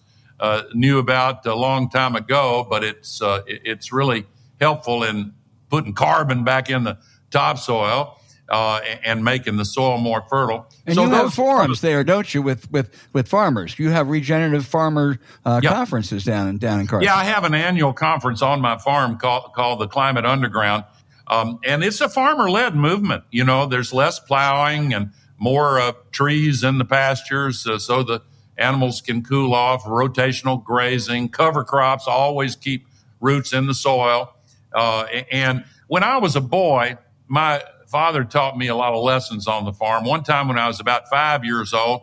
knew 0.75 0.99
about 0.99 1.45
a 1.47 1.55
long 1.55 1.89
time 1.91 2.17
ago. 2.17 2.67
But 2.69 2.85
it's 2.85 3.21
uh, 3.23 3.43
it's 3.47 3.93
really 3.93 4.27
helpful 4.61 5.03
in 5.05 5.33
putting 5.71 5.93
carbon 5.95 6.45
back 6.45 6.71
in 6.71 6.85
the 6.85 6.99
topsoil 7.31 8.19
uh, 8.49 8.81
and 9.05 9.25
making 9.25 9.57
the 9.57 9.65
soil 9.65 9.99
more 9.99 10.23
fertile. 10.29 10.67
And 10.87 10.95
So 10.95 11.05
you 11.05 11.11
have 11.11 11.33
forums 11.35 11.81
there, 11.81 12.05
don't 12.05 12.33
you, 12.35 12.43
with 12.43 12.71
with 12.71 12.91
with 13.13 13.29
farmers? 13.29 13.79
You 13.79 13.91
have 13.91 14.09
regenerative 14.09 14.67
farmer 14.67 15.19
uh, 15.45 15.61
Yeah. 15.63 15.71
conferences 15.71 16.25
down 16.25 16.49
in 16.49 16.59
down 16.59 16.81
in 16.81 16.87
Carthage. 16.87 17.07
Yeah, 17.07 17.17
I 17.17 17.25
have 17.25 17.45
an 17.45 17.55
annual 17.55 17.93
conference 17.93 18.43
on 18.43 18.61
my 18.61 18.79
farm 18.79 19.17
called, 19.19 19.53
called 19.55 19.81
the 19.81 19.89
Climate 19.89 20.25
Underground. 20.27 20.85
Um, 21.27 21.59
and 21.65 21.83
it's 21.83 22.03
a 22.03 22.09
farmer 22.09 22.51
led 22.51 22.77
movement. 22.77 23.25
You 23.31 23.45
know, 23.45 23.65
there's 23.67 23.95
less 23.95 24.19
plowing 24.21 24.93
and 24.93 25.11
more 25.39 25.81
uh, 25.81 25.93
trees 26.13 26.63
in 26.63 26.77
the 26.79 26.85
pastures 26.85 27.67
uh, 27.67 27.79
so 27.79 28.03
the 28.03 28.21
animals 28.57 29.01
can 29.01 29.23
cool 29.23 29.55
off, 29.55 29.85
rotational 29.85 30.63
grazing, 30.63 31.29
cover 31.29 31.65
crops 31.65 32.07
always 32.07 32.57
keep 32.57 32.87
roots 33.21 33.53
in 33.53 33.67
the 33.67 33.75
soil. 33.75 34.35
Uh, 34.73 35.05
and 35.31 35.65
when 35.89 36.03
I 36.03 36.19
was 36.19 36.37
a 36.37 36.41
boy, 36.41 36.99
my 37.29 37.63
father 37.87 38.25
taught 38.25 38.57
me 38.59 38.69
a 38.69 38.75
lot 38.75 38.93
of 38.93 39.03
lessons 39.03 39.47
on 39.47 39.65
the 39.65 39.73
farm. 39.73 40.05
One 40.05 40.23
time 40.23 40.49
when 40.49 40.59
I 40.59 40.67
was 40.67 40.81
about 40.81 41.09
five 41.09 41.45
years 41.45 41.73
old, 41.73 42.03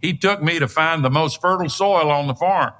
he 0.00 0.16
took 0.16 0.42
me 0.42 0.58
to 0.58 0.66
find 0.66 1.04
the 1.04 1.10
most 1.10 1.40
fertile 1.40 1.68
soil 1.68 2.10
on 2.10 2.26
the 2.26 2.34
farm. 2.34 2.72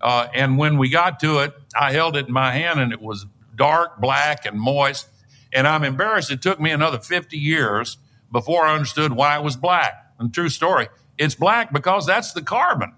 Uh, 0.00 0.28
and 0.34 0.58
when 0.58 0.78
we 0.78 0.88
got 0.88 1.18
to 1.20 1.38
it, 1.38 1.54
I 1.74 1.92
held 1.92 2.16
it 2.16 2.28
in 2.28 2.32
my 2.32 2.52
hand 2.52 2.80
and 2.80 2.92
it 2.92 3.00
was 3.00 3.26
dark, 3.56 4.00
black, 4.00 4.46
and 4.46 4.58
moist. 4.58 5.08
And 5.52 5.66
I'm 5.66 5.82
embarrassed 5.82 6.30
it 6.30 6.42
took 6.42 6.60
me 6.60 6.70
another 6.70 6.98
50 6.98 7.36
years 7.36 7.98
before 8.30 8.64
I 8.64 8.74
understood 8.74 9.12
why 9.12 9.36
it 9.36 9.42
was 9.42 9.56
black. 9.56 10.12
And 10.18 10.32
true 10.32 10.48
story, 10.48 10.88
it's 11.18 11.34
black 11.34 11.72
because 11.72 12.06
that's 12.06 12.32
the 12.32 12.42
carbon. 12.42 12.94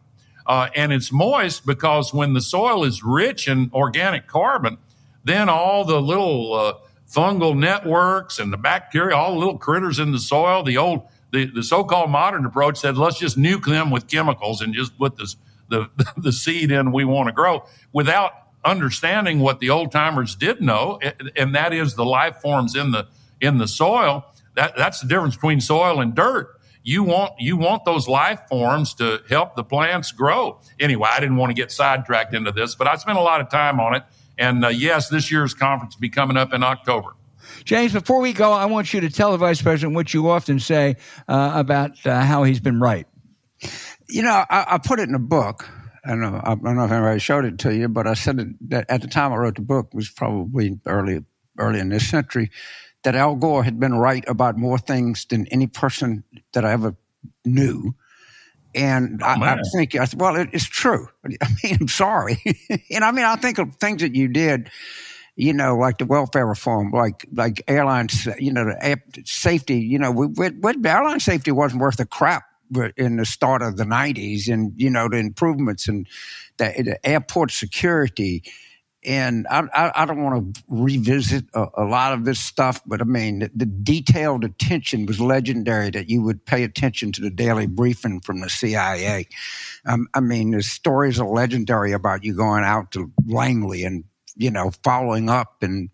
Uh, 0.47 0.69
and 0.75 0.93
it's 0.93 1.13
moist 1.13 1.65
because 1.67 2.13
when 2.13 2.35
the 2.35 2.41
soil 2.41 2.85
is 2.85 3.03
rich 3.05 3.47
in 3.47 3.71
organic 3.73 4.27
carbon, 4.27 4.79
then 5.25 5.49
all 5.49 5.85
the 5.85 6.01
little 6.01 6.55
uh, 6.55 6.75
fungal 7.09 7.57
networks 7.57 8.39
and 8.39 8.53
the 8.53 8.57
bacteria, 8.57 9.15
all 9.15 9.33
the 9.33 9.39
little 9.39 9.59
critters 9.59 9.99
in 9.99 10.13
the 10.13 10.19
soil, 10.19 10.63
the 10.63 10.77
old, 10.77 11.03
the, 11.33 11.47
the 11.47 11.63
so-called 11.63 12.11
modern 12.11 12.45
approach 12.45 12.79
said, 12.79 12.97
let's 12.97 13.19
just 13.19 13.39
nuke 13.39 13.65
them 13.65 13.91
with 13.91 14.09
chemicals 14.09 14.61
and 14.61 14.75
just 14.75 14.97
put 14.99 15.17
this, 15.17 15.37
the, 15.69 15.89
the 16.17 16.33
seed 16.33 16.71
in 16.71 16.93
we 16.93 17.05
want 17.05 17.29
to 17.29 17.33
grow 17.33 17.65
without 17.93 18.33
understanding 18.65 19.41
what 19.41 19.61
the 19.61 19.71
old 19.71 19.91
timers 19.91 20.35
did 20.35 20.61
know, 20.61 20.99
and 21.37 21.55
that 21.55 21.73
is 21.73 21.95
the 21.95 22.05
life 22.05 22.37
forms 22.39 22.77
in 22.77 22.91
the, 22.91 23.07
in 23.41 23.59
the 23.59 23.69
soil. 23.69 24.25
That, 24.55 24.77
that's 24.77 25.01
the 25.01 25.09
difference 25.09 25.35
between 25.35 25.61
soil 25.61 26.01
and 26.01 26.15
dirt 26.15 26.60
you 26.83 27.03
want 27.03 27.33
you 27.39 27.57
want 27.57 27.85
those 27.85 28.09
life 28.09 28.41
forms 28.49 28.95
to 28.95 29.21
help 29.29 29.57
the 29.57 29.65
plants 29.65 30.13
grow. 30.13 30.61
Anyway, 30.79 31.09
I 31.11 31.21
didn't 31.21 31.37
want 31.37 31.51
to 31.51 31.55
get 31.55 31.71
sidetracked 31.71 32.35
into 32.35 32.53
this, 32.53 32.75
but 32.75 32.87
I 32.87 32.97
spent 32.97 33.19
a 33.19 33.23
lot 33.23 33.41
of 33.41 33.49
time 33.51 33.81
on 33.81 33.95
it. 33.95 34.03
And 34.39 34.65
uh, 34.65 34.69
yes, 34.69 35.09
this 35.09 35.31
year's 35.31 35.53
conference 35.53 35.97
will 35.97 36.01
be 36.01 36.09
coming 36.09 36.37
up 36.37 36.55
in 36.55 36.63
October. 36.63 37.11
James, 37.65 37.93
before 37.93 38.21
we 38.21 38.33
go, 38.33 38.53
I 38.53 38.67
want 38.67 38.95
you 38.95 39.01
to 39.03 39.11
tell 39.11 39.33
the 39.33 39.39
vice 39.39 39.61
president 39.61 39.95
what 39.95 40.15
you 40.15 40.31
often 40.31 40.61
say 40.61 40.97
uh, 41.29 41.53
about 41.55 41.93
uh, 42.07 42.23
how 42.23 42.45
he's 42.45 42.61
been 42.61 42.81
right. 42.81 43.07
You 44.09 44.23
know, 44.23 44.45
I, 44.49 44.67
I, 44.69 44.79
put 44.79 44.99
it 44.99 45.09
in 45.09 45.15
a 45.15 45.21
book. 45.21 45.69
I 46.05 46.11
don't, 46.11 46.21
know, 46.21 46.41
I 46.43 46.55
don't 46.55 46.77
know 46.77 46.85
if 46.85 46.91
anybody 46.91 47.19
showed 47.19 47.45
it 47.45 47.59
to 47.59 47.75
you, 47.75 47.89
but 47.89 48.07
I 48.07 48.15
said 48.15 48.39
it, 48.39 48.71
that 48.71 48.87
at 48.89 49.03
the 49.03 49.09
time 49.09 49.33
I 49.33 49.37
wrote 49.37 49.57
the 49.57 49.63
book 49.63 49.89
it 49.93 49.97
was 49.97 50.09
probably 50.09 50.81
early 50.87 51.25
early 51.59 51.79
in 51.79 51.91
this 51.91 52.09
century 52.09 52.51
that 53.03 53.15
Al 53.15 53.35
Gore 53.37 53.65
had 53.65 53.81
been 53.81 53.95
right 53.95 54.25
about 54.29 54.57
more 54.57 54.79
things 54.79 55.27
than 55.27 55.47
any 55.47 55.67
person 55.67 56.25
that 56.53 56.65
I 56.65 56.73
ever 56.73 56.97
knew. 57.45 57.95
And 58.75 59.21
oh, 59.23 59.27
I, 59.27 59.55
I, 59.55 59.61
think, 59.73 59.95
I 59.97 60.05
said, 60.05 60.21
well, 60.21 60.37
it, 60.37 60.51
it's 60.53 60.67
true. 60.67 61.09
I 61.25 61.49
mean, 61.63 61.79
I'm 61.81 61.89
sorry. 61.89 62.43
and 62.91 63.05
I 63.05 63.11
mean, 63.11 63.25
I 63.25 63.37
think 63.37 63.59
of 63.59 63.77
things 63.77 64.03
that 64.03 64.15
you 64.15 64.29
did, 64.29 64.71
you 65.37 65.53
know, 65.53 65.77
like 65.77 65.99
the 65.99 66.07
welfare 66.07 66.47
reform, 66.47 66.91
like 66.91 67.27
like 67.33 67.63
airlines, 67.67 68.27
you 68.39 68.53
know, 68.53 68.65
the 68.65 69.01
safety, 69.25 69.79
you 69.79 69.99
know, 69.99 70.11
we, 70.11 70.27
we, 70.27 70.51
we, 70.51 70.75
airline 70.89 71.21
safety 71.21 71.51
wasn't 71.51 71.81
worth 71.81 71.99
a 71.99 72.05
crap 72.05 72.45
in 72.97 73.17
the 73.17 73.25
start 73.25 73.63
of 73.63 73.77
the 73.77 73.85
90s 73.85 74.53
and, 74.53 74.73
you 74.77 74.91
know, 74.91 75.09
the 75.09 75.17
improvements 75.17 75.89
and 75.89 76.07
the, 76.59 76.67
the 76.85 77.07
airport 77.07 77.51
security 77.51 78.45
and 79.05 79.47
I, 79.49 79.63
I, 79.73 80.03
I 80.03 80.05
don't 80.05 80.23
want 80.23 80.55
to 80.55 80.63
revisit 80.69 81.45
a, 81.55 81.67
a, 81.75 81.85
lot 81.85 82.13
of 82.13 82.25
this 82.25 82.39
stuff, 82.39 82.83
but 82.85 83.01
I 83.01 83.05
mean, 83.05 83.39
the, 83.39 83.51
the, 83.55 83.67
detailed 83.67 84.45
attention 84.45 85.07
was 85.07 85.21
legendary 85.21 85.91
that 85.91 86.11
you 86.11 86.23
would 86.23 86.45
pay 86.45 86.65
attention 86.65 87.11
to 87.13 87.23
the 87.23 87.31
daily 87.31 87.67
briefing 87.67 88.21
from 88.21 88.41
the 88.41 88.51
CIA. 88.51 89.27
Um, 89.87 90.07
I 90.13 90.21
mean, 90.21 90.51
the 90.51 90.63
stories 90.63 91.19
are 91.19 91.27
legendary 91.27 91.93
about 91.93 92.25
you 92.25 92.35
going 92.35 92.65
out 92.65 92.91
to 92.93 93.11
Langley 93.27 93.85
and, 93.85 94.05
you 94.37 94.51
know, 94.51 94.71
following 94.85 95.31
up 95.31 95.63
and 95.63 95.89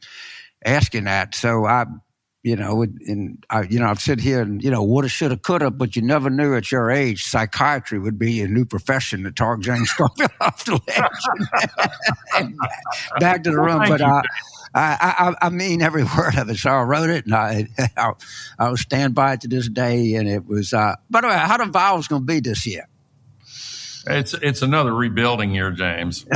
asking 0.65 1.05
that. 1.05 1.35
So 1.37 1.65
I, 1.65 1.87
you 2.47 2.55
know, 2.55 2.83
and 2.83 3.45
I, 3.51 3.63
you 3.63 3.81
know, 3.81 3.87
I've 3.87 3.99
said 3.99 4.21
here 4.21 4.41
and, 4.41 4.63
you 4.63 4.71
know, 4.71 4.81
woulda, 4.81 5.09
shoulda, 5.09 5.37
coulda, 5.37 5.69
but 5.69 5.97
you 5.97 6.03
never 6.03 6.31
knew 6.31 6.55
at 6.55 6.71
your 6.71 6.93
age 6.93 7.25
psychiatry 7.25 7.99
would 7.99 8.21
be 8.21 8.41
a 8.41 8.47
new 8.47 8.65
profession 8.65 9.25
to 9.25 9.33
talk 9.33 9.59
James 9.59 9.93
Carville 9.93 10.29
off 10.41 10.65
the 10.65 10.81
ledge. 10.87 12.53
back 13.19 13.43
to 13.43 13.51
the 13.51 13.59
room. 13.59 13.83
But 13.89 14.01
I, 14.01 14.23
I, 14.75 15.35
I, 15.43 15.51
mean 15.51 15.83
every 15.83 16.05
word 16.17 16.39
of 16.39 16.49
it. 16.49 16.59
So 16.59 16.71
I 16.71 16.83
wrote 16.83 17.11
it 17.11 17.25
and 17.25 17.35
I, 17.35 17.67
I, 17.97 18.13
I'll 18.61 18.77
stand 18.77 19.17
by 19.17 19.33
it 19.33 19.41
to 19.41 19.49
this 19.49 19.69
day. 19.69 20.15
And 20.15 20.29
it 20.29 20.47
was, 20.47 20.73
uh, 20.73 20.95
by 21.11 21.23
the 21.23 21.27
way, 21.27 21.37
how 21.37 21.57
the 21.57 21.65
Vols 21.65 22.07
going 22.07 22.23
to 22.23 22.27
be 22.27 22.39
this 22.39 22.65
year? 22.65 22.87
It's 24.09 24.35
it's 24.35 24.63
another 24.63 24.95
rebuilding 24.95 25.55
year, 25.55 25.71
James. 25.71 26.25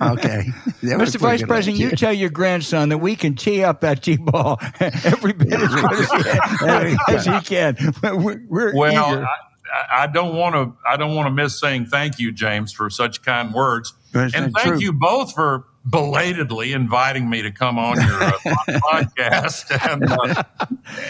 okay, 0.00 0.46
Mr. 0.82 1.16
Vice 1.16 1.42
President, 1.42 1.78
you 1.80 1.90
tell 1.92 2.12
your 2.12 2.30
grandson 2.30 2.88
that 2.88 2.98
we 2.98 3.14
can 3.14 3.36
tee 3.36 3.62
up 3.62 3.82
that 3.82 4.02
tee 4.02 4.16
ball 4.16 4.58
every 4.80 5.32
bit 5.32 5.52
as 5.52 5.74
good 5.74 5.92
as 5.92 6.90
he, 6.90 6.98
as 7.14 7.24
he 7.26 7.40
can. 7.40 7.76
We're, 8.02 8.74
well, 8.74 9.24
I, 9.72 10.02
I, 10.02 10.06
don't 10.08 10.34
want 10.34 10.54
to. 10.56 10.76
I 10.86 10.96
don't 10.96 11.14
want 11.14 11.26
to 11.26 11.30
miss 11.30 11.58
saying 11.58 11.86
thank 11.86 12.18
you, 12.18 12.32
James, 12.32 12.72
for 12.72 12.90
such 12.90 13.22
kind 13.22 13.54
words, 13.54 13.94
That's 14.12 14.34
and 14.34 14.52
thank 14.52 14.68
true. 14.68 14.80
you 14.80 14.92
both 14.92 15.34
for 15.34 15.66
belatedly 15.84 16.72
inviting 16.72 17.30
me 17.30 17.42
to 17.42 17.52
come 17.52 17.78
on 17.78 17.96
your 17.96 18.22
uh, 18.24 18.32
podcast 18.68 19.92
and 19.92 20.10
uh, 20.10 20.42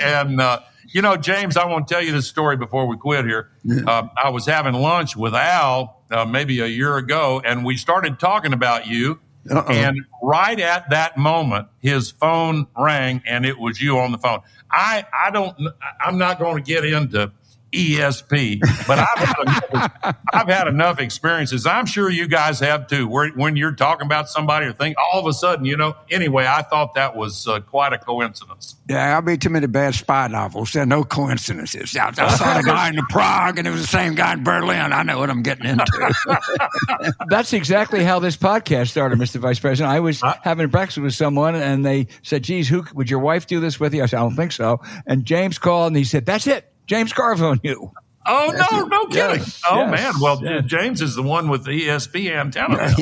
and. 0.00 0.40
Uh, 0.40 0.60
you 0.94 1.02
know, 1.02 1.16
James, 1.16 1.56
I 1.56 1.66
want 1.66 1.88
to 1.88 1.94
tell 1.94 2.02
you 2.02 2.12
this 2.12 2.28
story 2.28 2.56
before 2.56 2.86
we 2.86 2.96
quit 2.96 3.24
here. 3.24 3.50
Uh, 3.84 4.06
I 4.16 4.30
was 4.30 4.46
having 4.46 4.74
lunch 4.74 5.16
with 5.16 5.34
Al 5.34 6.04
uh, 6.12 6.24
maybe 6.24 6.60
a 6.60 6.66
year 6.66 6.96
ago, 6.96 7.42
and 7.44 7.64
we 7.64 7.76
started 7.76 8.20
talking 8.20 8.52
about 8.52 8.86
you. 8.86 9.18
Uh-oh. 9.50 9.72
And 9.72 9.98
right 10.22 10.58
at 10.58 10.88
that 10.90 11.18
moment, 11.18 11.66
his 11.80 12.12
phone 12.12 12.68
rang, 12.78 13.22
and 13.26 13.44
it 13.44 13.58
was 13.58 13.82
you 13.82 13.98
on 13.98 14.12
the 14.12 14.18
phone. 14.18 14.40
I, 14.70 15.04
I 15.12 15.32
don't, 15.32 15.56
I'm 16.00 16.16
not 16.16 16.38
going 16.38 16.62
to 16.62 16.62
get 16.62 16.84
into 16.84 17.32
ESP. 17.74 18.60
But 18.86 18.98
I've 18.98 19.18
had, 19.18 19.36
enough, 19.42 20.16
I've 20.32 20.48
had 20.48 20.68
enough 20.68 21.00
experiences. 21.00 21.66
I'm 21.66 21.86
sure 21.86 22.08
you 22.08 22.28
guys 22.28 22.60
have 22.60 22.86
too. 22.86 23.08
Where 23.08 23.30
when 23.30 23.56
you're 23.56 23.72
talking 23.74 24.06
about 24.06 24.28
somebody 24.28 24.66
or 24.66 24.72
thing, 24.72 24.94
all 25.12 25.20
of 25.20 25.26
a 25.26 25.32
sudden, 25.32 25.64
you 25.64 25.76
know. 25.76 25.96
Anyway, 26.10 26.46
I 26.46 26.62
thought 26.62 26.94
that 26.94 27.16
was 27.16 27.46
uh, 27.46 27.60
quite 27.60 27.92
a 27.92 27.98
coincidence. 27.98 28.76
Yeah, 28.88 29.16
I 29.16 29.20
read 29.20 29.40
too 29.40 29.50
many 29.50 29.66
bad 29.66 29.94
spy 29.94 30.28
novels. 30.28 30.72
There 30.72 30.82
are 30.82 30.86
no 30.86 31.04
coincidences. 31.04 31.96
I, 31.96 32.12
I 32.16 32.36
saw 32.36 32.58
the 32.58 32.62
guy 32.62 32.90
in 32.90 32.96
Prague, 33.06 33.58
and 33.58 33.66
it 33.66 33.70
was 33.70 33.80
the 33.80 33.86
same 33.86 34.14
guy 34.14 34.32
in 34.34 34.44
Berlin. 34.44 34.92
I 34.92 35.02
know 35.02 35.18
what 35.18 35.30
I'm 35.30 35.42
getting 35.42 35.66
into. 35.66 35.84
That's 37.28 37.52
exactly 37.52 38.04
how 38.04 38.18
this 38.18 38.36
podcast 38.36 38.88
started, 38.88 39.18
Mr. 39.18 39.36
Vice 39.36 39.58
President. 39.58 39.92
I 39.92 40.00
was 40.00 40.22
having 40.42 40.68
breakfast 40.68 40.98
with 40.98 41.14
someone, 41.14 41.54
and 41.54 41.84
they 41.84 42.08
said, 42.22 42.44
"Geez, 42.44 42.68
who 42.68 42.84
would 42.94 43.10
your 43.10 43.20
wife 43.20 43.46
do 43.46 43.60
this 43.60 43.80
with 43.80 43.94
you?" 43.94 44.02
I 44.02 44.06
said, 44.06 44.18
"I 44.18 44.22
don't 44.22 44.36
think 44.36 44.52
so." 44.52 44.80
And 45.06 45.24
James 45.24 45.58
called, 45.58 45.88
and 45.88 45.96
he 45.96 46.04
said, 46.04 46.26
"That's 46.26 46.46
it." 46.46 46.70
James 46.86 47.12
Carville 47.12 47.56
knew. 47.62 47.92
Oh 48.26 48.66
no, 48.70 48.86
no 48.86 49.04
kidding! 49.06 49.40
Yes, 49.40 49.60
oh 49.70 49.80
yes, 49.80 49.90
man, 49.90 50.12
well 50.20 50.40
yes. 50.42 50.64
James 50.64 51.02
is 51.02 51.14
the 51.14 51.22
one 51.22 51.48
with 51.50 51.64
the 51.64 51.88
ESP 51.88 52.34
antenna. 52.34 52.94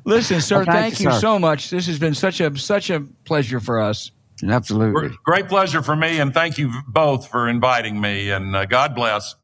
Listen, 0.04 0.40
sir, 0.40 0.58
well, 0.58 0.66
thank, 0.66 0.94
thank, 0.94 1.00
you, 1.00 1.10
sir. 1.10 1.18
so 1.18 1.38
much. 1.38 1.70
This 1.70 1.88
has 1.88 1.98
been 1.98 2.14
such 2.14 2.40
a 2.40 2.56
such 2.56 2.90
a 2.90 3.00
pleasure 3.24 3.58
for 3.58 3.80
us. 3.80 4.12
Absolutely, 4.46 5.16
great 5.24 5.48
pleasure 5.48 5.82
for 5.82 5.96
me, 5.96 6.20
and 6.20 6.32
thank 6.32 6.58
you 6.58 6.72
both 6.86 7.26
for 7.26 7.48
inviting 7.48 8.00
me. 8.00 8.30
And 8.30 8.54
uh, 8.54 8.66
God 8.66 8.94
bless. 8.94 9.34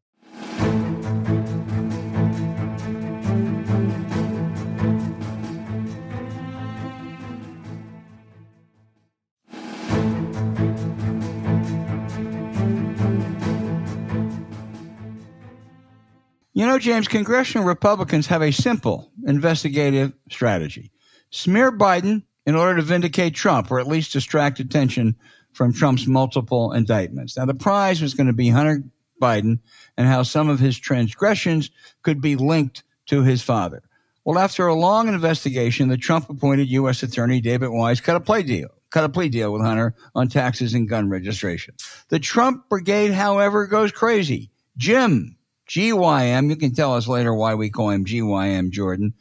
You 16.55 16.67
know, 16.67 16.79
James, 16.79 17.09
congressional 17.09 17.67
Republicans 17.67 18.27
have 18.27 18.43
a 18.43 18.53
simple 18.53 19.11
investigative 19.27 20.13
strategy 20.31 20.91
smear 21.31 21.73
Biden 21.73 22.23
in 22.45 22.55
order 22.55 22.77
to 22.77 22.83
vindicate 22.83 23.35
Trump, 23.35 23.71
or 23.71 23.81
at 23.81 23.87
least 23.87 24.13
distract 24.13 24.61
attention 24.61 25.17
from 25.53 25.73
Trump's 25.73 26.07
multiple 26.07 26.73
indictments. 26.73 27.37
Now, 27.37 27.47
the 27.47 27.55
prize 27.55 28.03
was 28.03 28.13
going 28.13 28.27
to 28.27 28.35
be 28.35 28.51
Hunter 28.51 28.83
Biden 29.21 29.61
and 29.97 30.07
how 30.07 30.25
some 30.25 30.51
of 30.51 30.61
his 30.61 30.79
transgressions 30.79 31.71
could 32.03 32.21
be 32.21 32.37
linked 32.37 32.83
to 33.07 33.23
his 33.23 33.41
father. 33.41 33.83
Well, 34.25 34.39
after 34.39 34.67
a 34.67 34.75
long 34.75 35.09
investigation, 35.09 35.89
the 35.89 35.97
Trump 35.97 36.29
appointed 36.29 36.69
U.S. 36.69 37.03
Attorney 37.03 37.41
David 37.41 37.71
Weiss 37.71 38.01
cut 38.01 38.17
a 38.17 38.21
plea 38.21 38.43
deal, 38.43 38.69
cut 38.91 39.05
a 39.05 39.09
plea 39.09 39.29
deal 39.29 39.53
with 39.53 39.63
Hunter 39.63 39.95
on 40.15 40.29
taxes 40.29 40.75
and 40.75 40.89
gun 40.89 41.09
registration. 41.09 41.75
The 42.09 42.19
Trump 42.19 42.69
brigade, 42.69 43.13
however, 43.13 43.67
goes 43.67 43.91
crazy. 43.91 44.51
Jim, 44.77 45.37
GYM, 45.73 46.51
you 46.51 46.57
can 46.57 46.75
tell 46.75 46.95
us 46.95 47.09
later 47.09 47.33
why 47.33 47.55
we 47.55 47.71
call 47.71 47.89
him 47.89 48.05
GYM 48.05 48.71
Jordan. 48.71 49.15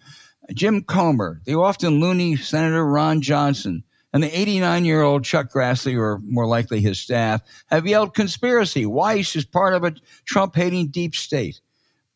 Jim 0.54 0.84
Comer, 0.84 1.41
the 1.45 1.56
often 1.56 2.02
loony 2.02 2.36
Senator 2.36 2.86
Ron 2.86 3.22
Johnson, 3.22 3.86
and 4.12 4.22
the 4.22 4.38
89 4.38 4.84
year 4.84 5.02
old 5.02 5.24
Chuck 5.24 5.49
Grassley, 5.49 5.97
or 5.97 6.20
more 6.26 6.45
likely 6.45 6.82
his 6.82 6.99
staff, 6.99 7.41
have 7.68 7.88
yelled 7.88 8.14
conspiracy. 8.14 8.86
Weiss 8.86 9.34
is 9.38 9.45
part 9.45 9.74
of 9.74 9.86
a 9.86 9.95
Trump 10.26 10.54
hating 10.54 10.89
deep 10.89 11.16
state. 11.16 11.62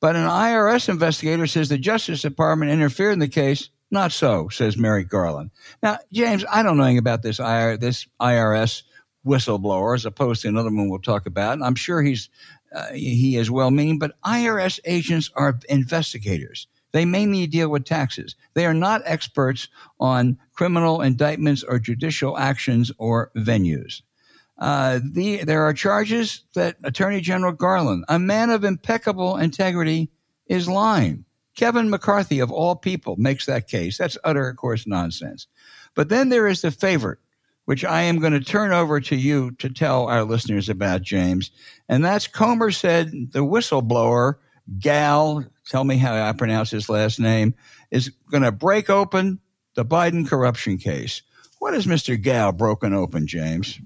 But 0.02 0.18
an 0.18 0.28
IRS 0.28 0.90
investigator 0.90 1.48
says 1.48 1.70
the 1.70 1.78
Justice 1.78 2.22
Department 2.22 2.72
interfered 2.72 3.14
in 3.14 3.20
the 3.20 3.30
case. 3.30 3.70
Not 3.90 4.12
so, 4.12 4.50
says 4.50 4.76
Merrick 4.76 5.08
Garland. 5.08 5.52
Now, 5.82 6.00
James, 6.12 6.44
I 6.52 6.62
don't 6.62 6.76
know 6.76 6.84
anything 6.84 6.98
about 6.98 7.22
this, 7.22 7.38
this 7.38 8.06
IRS 8.20 8.84
whistleblower 9.26 9.96
as 9.96 10.06
opposed 10.06 10.44
to 10.44 10.48
another 10.48 10.70
one 10.70 10.90
we'll 10.90 11.00
talk 11.00 11.26
about. 11.26 11.54
And 11.54 11.64
I'm 11.64 11.76
sure 11.76 12.02
he's 12.02 12.30
uh, 12.76 12.92
he 12.92 13.38
is 13.38 13.50
well 13.50 13.72
meaning, 13.72 13.98
but 13.98 14.22
IRS 14.24 14.80
agents 14.86 15.32
are 15.36 15.60
investigators. 15.70 16.68
They 16.92 17.06
mainly 17.06 17.48
deal 17.48 17.70
with 17.70 17.86
taxes. 17.86 18.36
They 18.54 18.66
are 18.66 18.74
not 18.74 19.02
experts 19.06 19.68
on 20.00 20.38
criminal 20.54 21.02
indictments 21.02 21.64
or 21.64 21.80
judicial 21.80 22.38
actions 22.38 22.92
or 22.98 23.32
venues. 23.36 24.02
Uh, 24.58 25.00
the, 25.04 25.44
there 25.44 25.64
are 25.64 25.74
charges 25.74 26.44
that 26.54 26.78
Attorney 26.84 27.20
General 27.20 27.52
Garland, 27.52 28.06
a 28.08 28.18
man 28.20 28.50
of 28.50 28.64
impeccable 28.64 29.36
integrity, 29.38 30.10
is 30.48 30.70
lying. 30.70 31.26
Kevin 31.56 31.90
McCarthy, 31.90 32.40
of 32.40 32.52
all 32.52 32.76
people, 32.76 33.16
makes 33.18 33.46
that 33.46 33.68
case. 33.68 33.98
That's 33.98 34.18
utter, 34.24 34.48
of 34.50 34.58
course, 34.58 34.86
nonsense. 34.86 35.48
But 35.96 36.10
then 36.10 36.30
there 36.30 36.48
is 36.48 36.62
the 36.62 36.72
favorite, 36.72 37.20
which 37.66 37.84
I 37.84 38.04
am 38.04 38.20
going 38.20 38.34
to 38.34 38.40
turn 38.40 38.72
over 38.72 39.00
to 39.02 39.16
you 39.16 39.52
to 39.52 39.70
tell 39.70 40.08
our 40.08 40.24
listeners 40.24 40.70
about, 40.70 41.02
James. 41.02 41.52
And 41.90 42.04
that's 42.04 42.28
Comer 42.28 42.72
said 42.72 43.12
the 43.32 43.40
whistleblower, 43.40 44.36
Gal, 44.80 45.46
tell 45.68 45.84
me 45.84 45.98
how 45.98 46.16
I 46.16 46.32
pronounce 46.34 46.72
his 46.72 46.90
last 46.90 47.20
name, 47.20 47.54
is 47.92 48.10
going 48.32 48.44
to 48.44 48.52
break 48.52 48.90
open 48.90 49.40
the 49.76 49.86
Biden 49.86 50.28
corruption 50.28 50.78
case. 50.78 51.22
What 51.60 51.74
has 51.74 51.86
Mr. 51.86 52.22
Gal 52.22 52.52
broken 52.52 52.94
open, 52.94 53.28
James? 53.28 53.80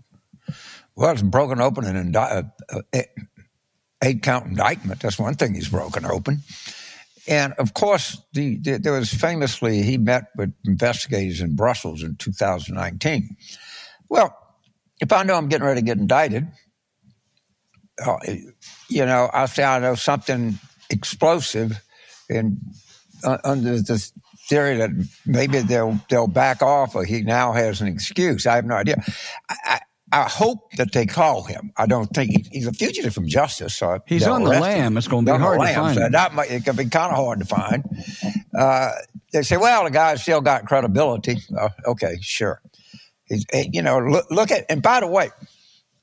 Well, 0.96 1.12
it's 1.12 1.22
broken 1.22 1.62
open 1.62 1.86
an 1.86 1.96
indi- 1.96 2.18
uh, 2.18 2.44
uh, 2.70 3.02
eight 4.04 4.22
count 4.22 4.48
indictment. 4.48 5.02
That's 5.02 5.20
one 5.20 5.36
thing 5.36 5.54
he's 5.54 5.70
broken 5.70 6.06
open. 6.06 6.40
And 7.28 7.54
of 7.54 7.74
course, 7.74 8.22
the, 8.34 8.58
the, 8.58 8.80
there 8.80 8.94
was 8.94 9.14
famously, 9.14 9.84
he 9.84 9.98
met 9.98 10.26
with 10.36 10.52
investigators 10.66 11.42
in 11.42 11.56
Brussels 11.56 12.04
in 12.04 12.16
2019. 12.16 13.36
Well, 14.10 14.36
if 15.00 15.12
I 15.12 15.24
know 15.24 15.36
I'm 15.36 15.48
getting 15.48 15.66
ready 15.66 15.82
to 15.82 15.86
get 15.86 15.98
indicted, 15.98 16.48
uh, 18.06 18.18
you 18.90 19.06
know, 19.06 19.30
I'll 19.34 19.48
say 19.48 19.64
I 19.64 19.80
know 19.80 19.96
something 19.96 20.58
explosive 20.90 21.82
and 22.30 22.58
uh, 23.24 23.38
under 23.44 23.82
the 23.82 24.12
theory 24.48 24.78
that 24.78 24.90
maybe 25.26 25.60
they'll 25.60 26.00
they'll 26.10 26.28
back 26.28 26.62
off 26.62 26.96
or 26.96 27.04
he 27.06 27.22
now 27.22 27.52
has 27.54 27.82
an 27.82 27.88
excuse. 27.88 28.48
I 28.48 28.56
have 28.56 28.66
no 28.66 28.76
idea. 28.76 29.04
I, 29.50 29.82
I 30.12 30.24
hope 30.24 30.72
that 30.78 30.92
they 30.92 31.06
call 31.06 31.44
him. 31.44 31.72
I 31.78 31.86
don't 31.86 32.08
think 32.08 32.32
he, 32.32 32.46
he's 32.52 32.68
a 32.68 32.74
fugitive 32.74 33.14
from 33.14 33.28
justice. 33.28 33.76
So 33.76 34.00
he's 34.08 34.24
on 34.26 34.44
the 34.44 34.50
lam. 34.62 34.98
It's 34.98 35.08
going 35.08 35.26
to 35.26 35.34
be 35.34 35.38
hard 35.44 35.60
to 35.60 35.66
find. 35.76 35.98
So 35.98 36.10
that 36.10 36.34
might, 36.34 36.50
it 36.50 36.66
could 36.66 36.78
be 36.78 36.86
kind 36.86 37.12
of 37.12 37.18
hard 37.18 37.40
to 37.40 37.46
find. 37.46 37.84
Uh, 38.58 38.92
they 39.32 39.44
say, 39.44 39.58
well, 39.58 39.84
the 39.84 39.92
guy's 39.92 40.24
still 40.24 40.42
got 40.42 40.66
credibility. 40.66 41.38
Uh, 41.56 41.70
okay, 41.86 42.18
sure. 42.22 42.60
Eh, 43.32 43.66
you 43.72 43.82
know, 43.82 44.00
look, 44.00 44.26
look, 44.32 44.52
at, 44.52 44.66
and 44.70 44.82
by 44.82 45.00
the 45.00 45.08
way, 45.08 45.30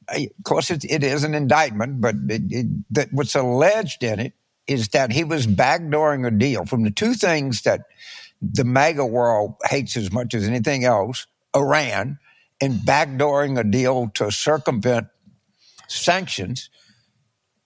of 0.08 0.44
course, 0.44 0.70
it, 0.70 0.84
it 0.84 1.02
is 1.02 1.24
an 1.24 1.34
indictment, 1.34 2.00
but 2.00 2.14
it, 2.28 2.42
it, 2.50 2.66
that 2.90 3.12
what's 3.12 3.34
alleged 3.34 4.02
in 4.02 4.20
it 4.20 4.32
is 4.66 4.88
that 4.88 5.12
he 5.12 5.24
was 5.24 5.46
backdooring 5.46 6.26
a 6.26 6.30
deal 6.30 6.64
from 6.64 6.82
the 6.82 6.90
two 6.90 7.14
things 7.14 7.62
that 7.62 7.82
the 8.40 8.64
MAGA 8.64 9.04
world 9.04 9.54
hates 9.64 9.96
as 9.96 10.12
much 10.12 10.34
as 10.34 10.46
anything 10.46 10.84
else 10.84 11.26
Iran 11.54 12.18
in 12.60 12.74
backdooring 12.74 13.58
a 13.58 13.64
deal 13.64 14.08
to 14.14 14.30
circumvent 14.30 15.08
sanctions 15.88 16.70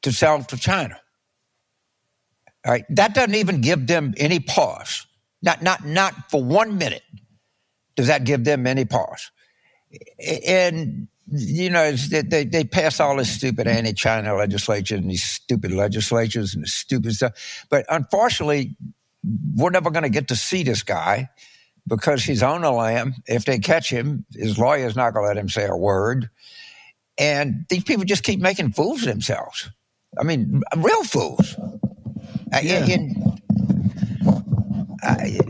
to 0.03 0.13
sell 0.13 0.43
to 0.45 0.57
China. 0.57 1.01
All 2.65 2.73
right, 2.73 2.85
that 2.91 3.15
doesn't 3.15 3.35
even 3.35 3.61
give 3.61 3.87
them 3.87 4.15
any 4.17 4.39
pause. 4.41 5.07
Not 5.43 5.63
not 5.63 5.87
not 5.87 6.31
for 6.31 6.43
one 6.43 6.77
minute 6.77 7.03
does 7.97 8.09
that 8.09 8.25
give 8.25 8.45
them 8.45 8.67
any 8.67 8.85
pause. 8.85 9.31
And 10.47 11.09
you 11.33 11.71
know 11.71 11.93
they 11.93 12.45
they 12.45 12.65
pass 12.65 13.01
all 13.01 13.17
this 13.17 13.31
stupid 13.31 13.67
anti-China 13.67 14.35
legislation 14.35 14.99
and 14.99 15.11
these 15.11 15.23
stupid 15.23 15.73
legislatures 15.73 16.55
and 16.55 16.67
stupid 16.67 17.15
stuff. 17.15 17.67
But 17.71 17.87
unfortunately, 17.89 18.77
we're 19.55 19.71
never 19.71 19.91
going 19.91 20.03
to 20.03 20.09
get 20.09 20.29
to 20.29 20.37
see 20.37 20.63
this 20.63 20.83
guy 20.83 21.29
because 21.87 22.23
he's 22.23 22.43
on 22.43 22.63
the 22.63 22.71
lam. 22.71 23.15
If 23.27 23.45
they 23.45 23.59
catch 23.59 23.91
him, 23.91 24.25
his 24.33 24.59
lawyer's 24.59 24.97
not 24.97 25.13
going 25.13 25.25
to 25.25 25.29
let 25.29 25.37
him 25.37 25.49
say 25.49 25.67
a 25.67 25.77
word. 25.77 26.31
And 27.19 27.67
these 27.69 27.85
people 27.85 28.05
just 28.05 28.23
keep 28.23 28.41
making 28.41 28.73
fools 28.73 29.03
of 29.03 29.09
themselves. 29.09 29.71
I 30.19 30.25
mean, 30.25 30.63
real 30.77 31.05
fools. 31.05 31.57
Yeah. 32.63 32.87
And, 32.87 33.41
I, 35.03 35.41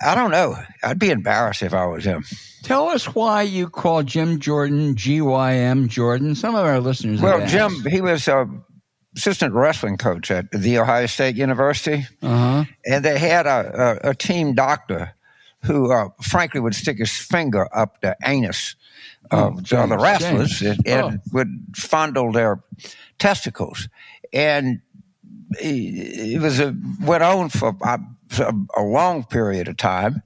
I 0.00 0.14
don't 0.14 0.30
know. 0.30 0.56
I'd 0.82 0.98
be 0.98 1.10
embarrassed 1.10 1.62
if 1.62 1.74
I 1.74 1.86
was 1.86 2.04
him. 2.04 2.24
Tell 2.62 2.88
us 2.88 3.14
why 3.14 3.42
you 3.42 3.68
call 3.68 4.02
Jim 4.02 4.40
Jordan 4.40 4.94
GYM 4.94 5.88
Jordan. 5.88 6.34
Some 6.34 6.54
of 6.54 6.64
our 6.64 6.80
listeners. 6.80 7.20
Well, 7.20 7.46
Jim, 7.46 7.84
he 7.90 8.00
was 8.00 8.26
a 8.28 8.48
assistant 9.16 9.54
wrestling 9.54 9.96
coach 9.96 10.30
at 10.30 10.50
the 10.50 10.78
Ohio 10.78 11.06
State 11.06 11.36
University, 11.36 12.06
uh-huh. 12.22 12.64
and 12.86 13.04
they 13.04 13.18
had 13.18 13.46
a, 13.46 14.00
a, 14.04 14.10
a 14.10 14.14
team 14.14 14.54
doctor 14.54 15.14
who, 15.64 15.92
uh, 15.92 16.08
frankly, 16.22 16.60
would 16.60 16.74
stick 16.74 16.98
his 16.98 17.12
finger 17.12 17.68
up 17.74 18.00
the 18.00 18.16
anus 18.24 18.76
of 19.30 19.72
oh, 19.72 19.86
the 19.86 19.96
wrestlers 19.98 20.60
and, 20.60 20.86
and 20.86 21.02
oh. 21.02 21.18
would 21.32 21.48
fondle 21.74 22.32
their 22.32 22.62
testicles. 23.18 23.88
And 24.32 24.80
it 25.52 26.40
was 26.40 26.60
a, 26.60 26.74
went 27.00 27.22
on 27.22 27.48
for 27.48 27.76
a 28.40 28.82
long 28.82 29.24
period 29.24 29.68
of 29.68 29.76
time. 29.76 30.22